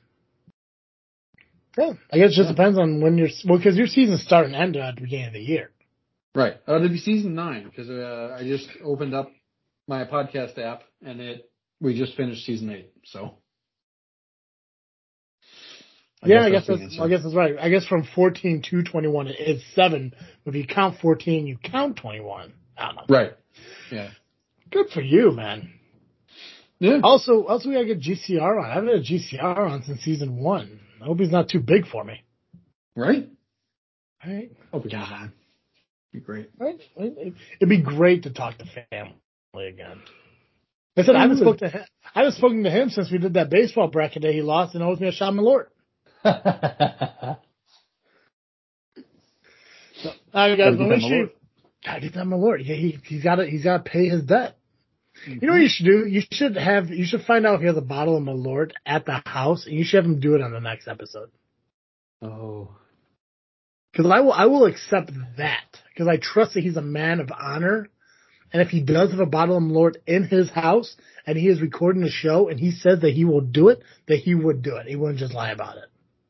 Yeah, 1.77 1.93
I 2.11 2.17
guess 2.17 2.31
it 2.31 2.35
just 2.35 2.49
Yeah. 2.49 2.51
depends 2.55 2.77
on 2.77 3.01
when 3.01 3.17
your 3.17 3.29
well, 3.45 3.57
because 3.57 3.77
your 3.77 3.87
seasons 3.87 4.21
start 4.21 4.45
and 4.45 4.55
end 4.55 4.75
at 4.75 4.95
the 4.95 5.01
beginning 5.01 5.27
of 5.27 5.33
the 5.33 5.41
year. 5.41 5.71
Right. 6.35 6.57
Uh, 6.67 6.75
it'll 6.75 6.89
be 6.89 6.97
season 6.97 7.33
nine 7.35 7.63
because 7.63 7.89
uh, 7.89 8.35
I 8.39 8.43
just 8.43 8.69
opened 8.83 9.13
up 9.13 9.31
my 9.87 10.05
podcast 10.05 10.57
app 10.59 10.83
and 11.03 11.19
it 11.19 11.49
we 11.79 11.97
just 11.97 12.15
finished 12.15 12.45
season 12.45 12.69
eight. 12.69 12.91
So 13.05 13.35
I 16.21 16.27
yeah, 16.27 16.41
I 16.41 16.49
guess 16.49 16.67
that's, 16.67 16.99
I 16.99 17.07
guess 17.07 17.23
that's 17.23 17.35
right. 17.35 17.55
I 17.59 17.69
guess 17.69 17.85
from 17.85 18.07
14 18.15 18.61
to 18.69 18.83
21 18.83 19.27
it's 19.27 19.63
seven. 19.73 20.13
If 20.45 20.53
you 20.53 20.67
count 20.67 20.99
14, 21.01 21.47
you 21.47 21.57
count 21.57 21.97
21. 21.97 22.53
I 22.77 22.85
don't 22.85 22.95
know. 22.95 23.01
Right. 23.07 23.33
Yeah. 23.91 24.09
Good 24.69 24.89
for 24.89 25.01
you, 25.01 25.31
man. 25.31 25.71
Yeah. 26.79 26.99
Also, 27.03 27.45
also 27.45 27.69
we 27.69 27.75
gotta 27.75 27.87
get 27.87 28.01
GCR 28.01 28.41
on. 28.41 28.69
I 28.69 28.73
haven't 28.73 28.89
had 28.89 28.99
a 28.99 29.03
GCR 29.03 29.69
on 29.69 29.83
since 29.83 30.01
season 30.01 30.37
one. 30.37 30.79
I 31.01 31.05
hope 31.05 31.19
he's 31.19 31.31
not 31.31 31.49
too 31.49 31.59
big 31.59 31.87
for 31.87 32.03
me. 32.03 32.23
Right. 32.95 33.29
Right. 34.25 34.51
Oh 34.73 34.79
God. 34.79 35.31
Be 36.11 36.19
great. 36.19 36.49
Right. 36.57 36.79
It'd 36.97 37.69
be 37.69 37.81
great 37.81 38.23
to 38.23 38.31
talk 38.31 38.57
to 38.57 38.65
family 38.89 39.67
again. 39.67 40.01
I 40.97 41.03
said 41.03 41.15
I 41.15 41.21
haven't 41.21 41.37
spoken 41.37 41.59
to 41.59 41.69
him. 41.69 41.85
I 42.15 42.19
haven't 42.19 42.35
spoken 42.35 42.63
to 42.63 42.69
him 42.69 42.89
since 42.89 43.11
we 43.11 43.19
did 43.19 43.35
that 43.35 43.49
baseball 43.49 43.87
bracket 43.87 44.21
day 44.21 44.33
he 44.33 44.41
lost 44.41 44.75
and 44.75 44.83
owes 44.83 44.99
me 44.99 45.07
a 45.07 45.11
shot 45.11 45.33
Malort. 45.33 45.67
So, 46.23 46.31
all 50.33 50.49
right, 50.49 50.57
guys, 50.57 50.77
well, 50.77 50.87
make 50.89 51.01
sure 51.01 51.17
you, 51.17 51.29
gotta 51.85 52.01
get 52.01 52.13
that 52.13 52.25
Malort. 52.25 52.59
Yeah, 52.65 52.75
he, 52.75 52.99
he's 53.05 53.23
got 53.23 53.35
to 53.35 53.45
he's 53.45 53.63
got 53.63 53.85
to 53.85 53.89
pay 53.89 54.09
his 54.09 54.23
debt. 54.23 54.57
Mm-hmm. 55.21 55.39
You 55.41 55.47
know 55.47 55.53
what 55.53 55.61
you 55.61 55.69
should 55.69 55.85
do? 55.85 56.05
You 56.07 56.21
should 56.31 56.57
have 56.57 56.89
you 56.89 57.05
should 57.05 57.21
find 57.21 57.45
out 57.45 57.55
if 57.55 57.61
he 57.61 57.67
has 57.67 57.77
a 57.77 57.81
bottle 57.81 58.17
of 58.17 58.23
Malort 58.23 58.71
at 58.85 59.05
the 59.05 59.21
house, 59.25 59.65
and 59.65 59.75
you 59.75 59.85
should 59.85 60.03
have 60.03 60.05
him 60.05 60.19
do 60.19 60.35
it 60.35 60.41
on 60.41 60.51
the 60.51 60.59
next 60.59 60.87
episode. 60.87 61.29
Oh, 62.21 62.75
because 63.91 64.11
I 64.11 64.19
will 64.19 64.33
I 64.33 64.45
will 64.45 64.65
accept 64.65 65.11
that 65.37 65.77
because 65.93 66.07
I 66.07 66.17
trust 66.17 66.53
that 66.55 66.63
he's 66.63 66.77
a 66.77 66.81
man 66.81 67.19
of 67.21 67.31
honor 67.31 67.89
and 68.51 68.61
if 68.61 68.69
he 68.69 68.81
does 68.81 69.11
have 69.11 69.19
a 69.19 69.25
bottle 69.25 69.57
of 69.57 69.63
Malort 69.63 69.97
in 70.07 70.23
his 70.23 70.49
house 70.49 70.95
and 71.25 71.37
he 71.37 71.47
is 71.47 71.61
recording 71.61 72.03
a 72.03 72.09
show 72.09 72.49
and 72.49 72.59
he 72.59 72.71
says 72.71 73.01
that 73.01 73.13
he 73.13 73.25
will 73.25 73.41
do 73.41 73.69
it, 73.69 73.83
that 74.07 74.17
he 74.17 74.33
would 74.33 74.61
do 74.61 74.75
it. 74.77 74.87
He 74.87 74.95
wouldn't 74.95 75.19
just 75.19 75.33
lie 75.33 75.51
about 75.51 75.77
it. 75.77 75.85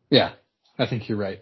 Yeah, 0.09 0.33
I 0.77 0.87
think 0.87 1.09
you're 1.09 1.17
right. 1.17 1.41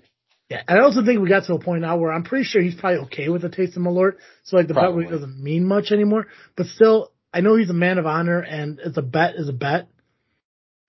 Yeah, 0.49 0.61
and 0.67 0.79
I 0.79 0.83
also 0.83 1.03
think 1.03 1.19
we 1.19 1.27
got 1.27 1.45
to 1.45 1.55
a 1.55 1.59
point 1.59 1.81
now 1.81 1.97
where 1.97 2.11
I'm 2.11 2.23
pretty 2.23 2.45
sure 2.45 2.61
he's 2.61 2.75
probably 2.75 2.99
okay 3.05 3.27
with 3.27 3.41
the 3.41 3.49
taste 3.49 3.75
of 3.75 3.83
Malort. 3.83 4.13
So 4.43 4.55
like 4.55 4.67
the 4.67 4.73
probably. 4.73 5.03
bet 5.03 5.11
doesn't 5.11 5.43
mean 5.43 5.65
much 5.65 5.91
anymore. 5.91 6.27
But 6.55 6.67
still, 6.67 7.11
I 7.33 7.41
know 7.41 7.57
he's 7.57 7.69
a 7.69 7.73
man 7.73 7.97
of 7.97 8.05
honor 8.05 8.39
and 8.39 8.79
it's 8.79 8.97
a 8.97 9.01
bet 9.01 9.35
is 9.35 9.49
a 9.49 9.53
bet. 9.53 9.89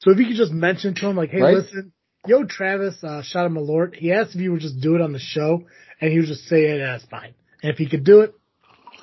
So 0.01 0.13
if 0.13 0.19
you 0.19 0.27
could 0.27 0.37
just 0.37 0.53
mention 0.53 0.95
to 0.95 1.09
him 1.09 1.17
like, 1.17 1.31
hey, 1.31 1.41
right? 1.41 1.57
listen, 1.57 1.93
yo, 2.25 2.45
Travis, 2.45 3.03
uh, 3.03 3.23
shot 3.23 3.47
a 3.47 3.49
Malort. 3.49 3.97
He 3.97 4.13
asked 4.13 4.35
if 4.35 4.41
you 4.41 4.53
would 4.53 4.61
just 4.61 4.81
do 4.81 4.95
it 4.95 5.01
on 5.01 5.13
the 5.13 5.19
show, 5.19 5.65
and 6.01 6.13
he 6.13 6.19
would 6.19 6.29
just 6.29 6.45
say, 6.45 6.69
yeah, 6.69 6.93
that's 6.93 7.05
fine. 7.07 7.35
And 7.63 7.73
if 7.73 7.79
he 7.79 7.89
could 7.89 8.05
do 8.05 8.21
it, 8.21 8.35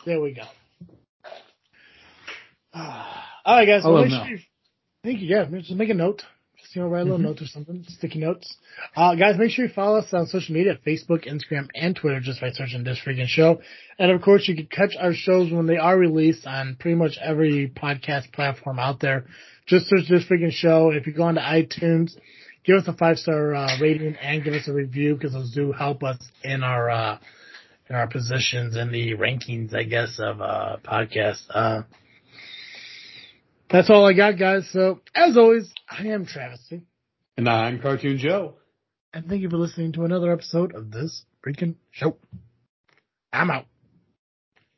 there 0.06 0.22
we 0.22 0.34
go. 0.34 0.44
All 2.74 3.58
right, 3.58 3.66
guys. 3.66 3.84
Well, 3.84 4.04
make 4.04 4.12
sure 4.12 4.26
you, 4.26 4.40
thank 5.04 5.20
you. 5.20 5.28
Yeah, 5.28 5.46
just 5.60 5.72
make 5.72 5.90
a 5.90 5.94
note. 5.94 6.24
You 6.76 6.82
know, 6.82 6.90
write 6.90 7.02
a 7.02 7.04
little 7.04 7.20
mm-hmm. 7.20 7.28
note 7.28 7.42
or 7.42 7.46
something, 7.46 7.86
sticky 7.88 8.20
notes. 8.20 8.58
Uh, 8.98 9.16
guys, 9.16 9.38
make 9.38 9.52
sure 9.52 9.66
you 9.66 9.72
follow 9.74 10.00
us 10.00 10.14
on 10.14 10.28
social 10.28 10.54
media: 10.54 10.78
Facebook, 10.86 11.26
Instagram, 11.26 11.70
and 11.74 11.96
Twitter, 11.96 12.20
just 12.20 12.42
by 12.42 12.52
searching 12.52 12.84
this 12.84 13.00
freaking 13.06 13.28
show. 13.28 13.62
And 13.98 14.12
of 14.12 14.22
course, 14.22 14.48
you 14.50 14.56
can 14.56 14.68
catch 14.68 14.94
our 15.00 15.14
shows 15.14 15.54
when 15.54 15.68
they 15.68 15.78
are 15.78 15.98
released 15.98 16.46
on 16.46 16.76
pretty 16.78 16.96
much 16.96 17.18
every 17.24 17.72
podcast 17.74 18.34
platform 18.34 18.78
out 18.78 19.00
there. 19.00 19.26
Just 19.68 19.88
search 19.88 20.10
this 20.10 20.26
freaking 20.26 20.52
show. 20.52 20.92
If 20.92 21.08
you 21.08 21.14
go 21.14 21.24
onto 21.24 21.40
iTunes, 21.40 22.12
give 22.66 22.76
us 22.76 22.88
a 22.88 22.94
five 22.94 23.20
star 23.20 23.56
uh, 23.56 23.80
rating 23.80 24.18
and 24.22 24.44
give 24.44 24.54
us 24.54 24.68
a 24.68 24.74
review 24.74 25.16
because 25.16 25.32
those 25.32 25.54
do 25.54 25.72
help 25.72 26.04
us 26.04 26.18
in 26.44 26.62
our 26.62 26.90
uh, 26.90 27.20
in 27.90 27.96
our 27.96 28.08
positions 28.08 28.76
in 28.76 28.92
the 28.92 29.14
rankings, 29.14 29.74
I 29.74 29.84
guess, 29.84 30.20
of 30.20 30.42
uh, 30.42 30.78
podcast. 30.84 31.44
Uh, 31.50 31.84
that's 33.70 33.90
all 33.90 34.06
I 34.06 34.14
got, 34.14 34.38
guys. 34.38 34.70
So, 34.72 35.02
as 35.14 35.38
always, 35.38 35.72
I 35.90 36.08
am 36.08 36.26
Travis. 36.26 36.72
And 37.38 37.50
I'm 37.50 37.80
Cartoon 37.80 38.18
Joe. 38.18 38.56
And 39.14 39.28
thank 39.28 39.42
you 39.42 39.50
for 39.50 39.58
listening 39.58 39.94
to 39.94 40.06
another 40.06 40.32
episode 40.32 40.76
of 40.76 40.92
this 40.92 41.24
freaking 41.46 41.76
show. 41.92 42.18
I'm 43.32 43.50
out. 43.50 43.66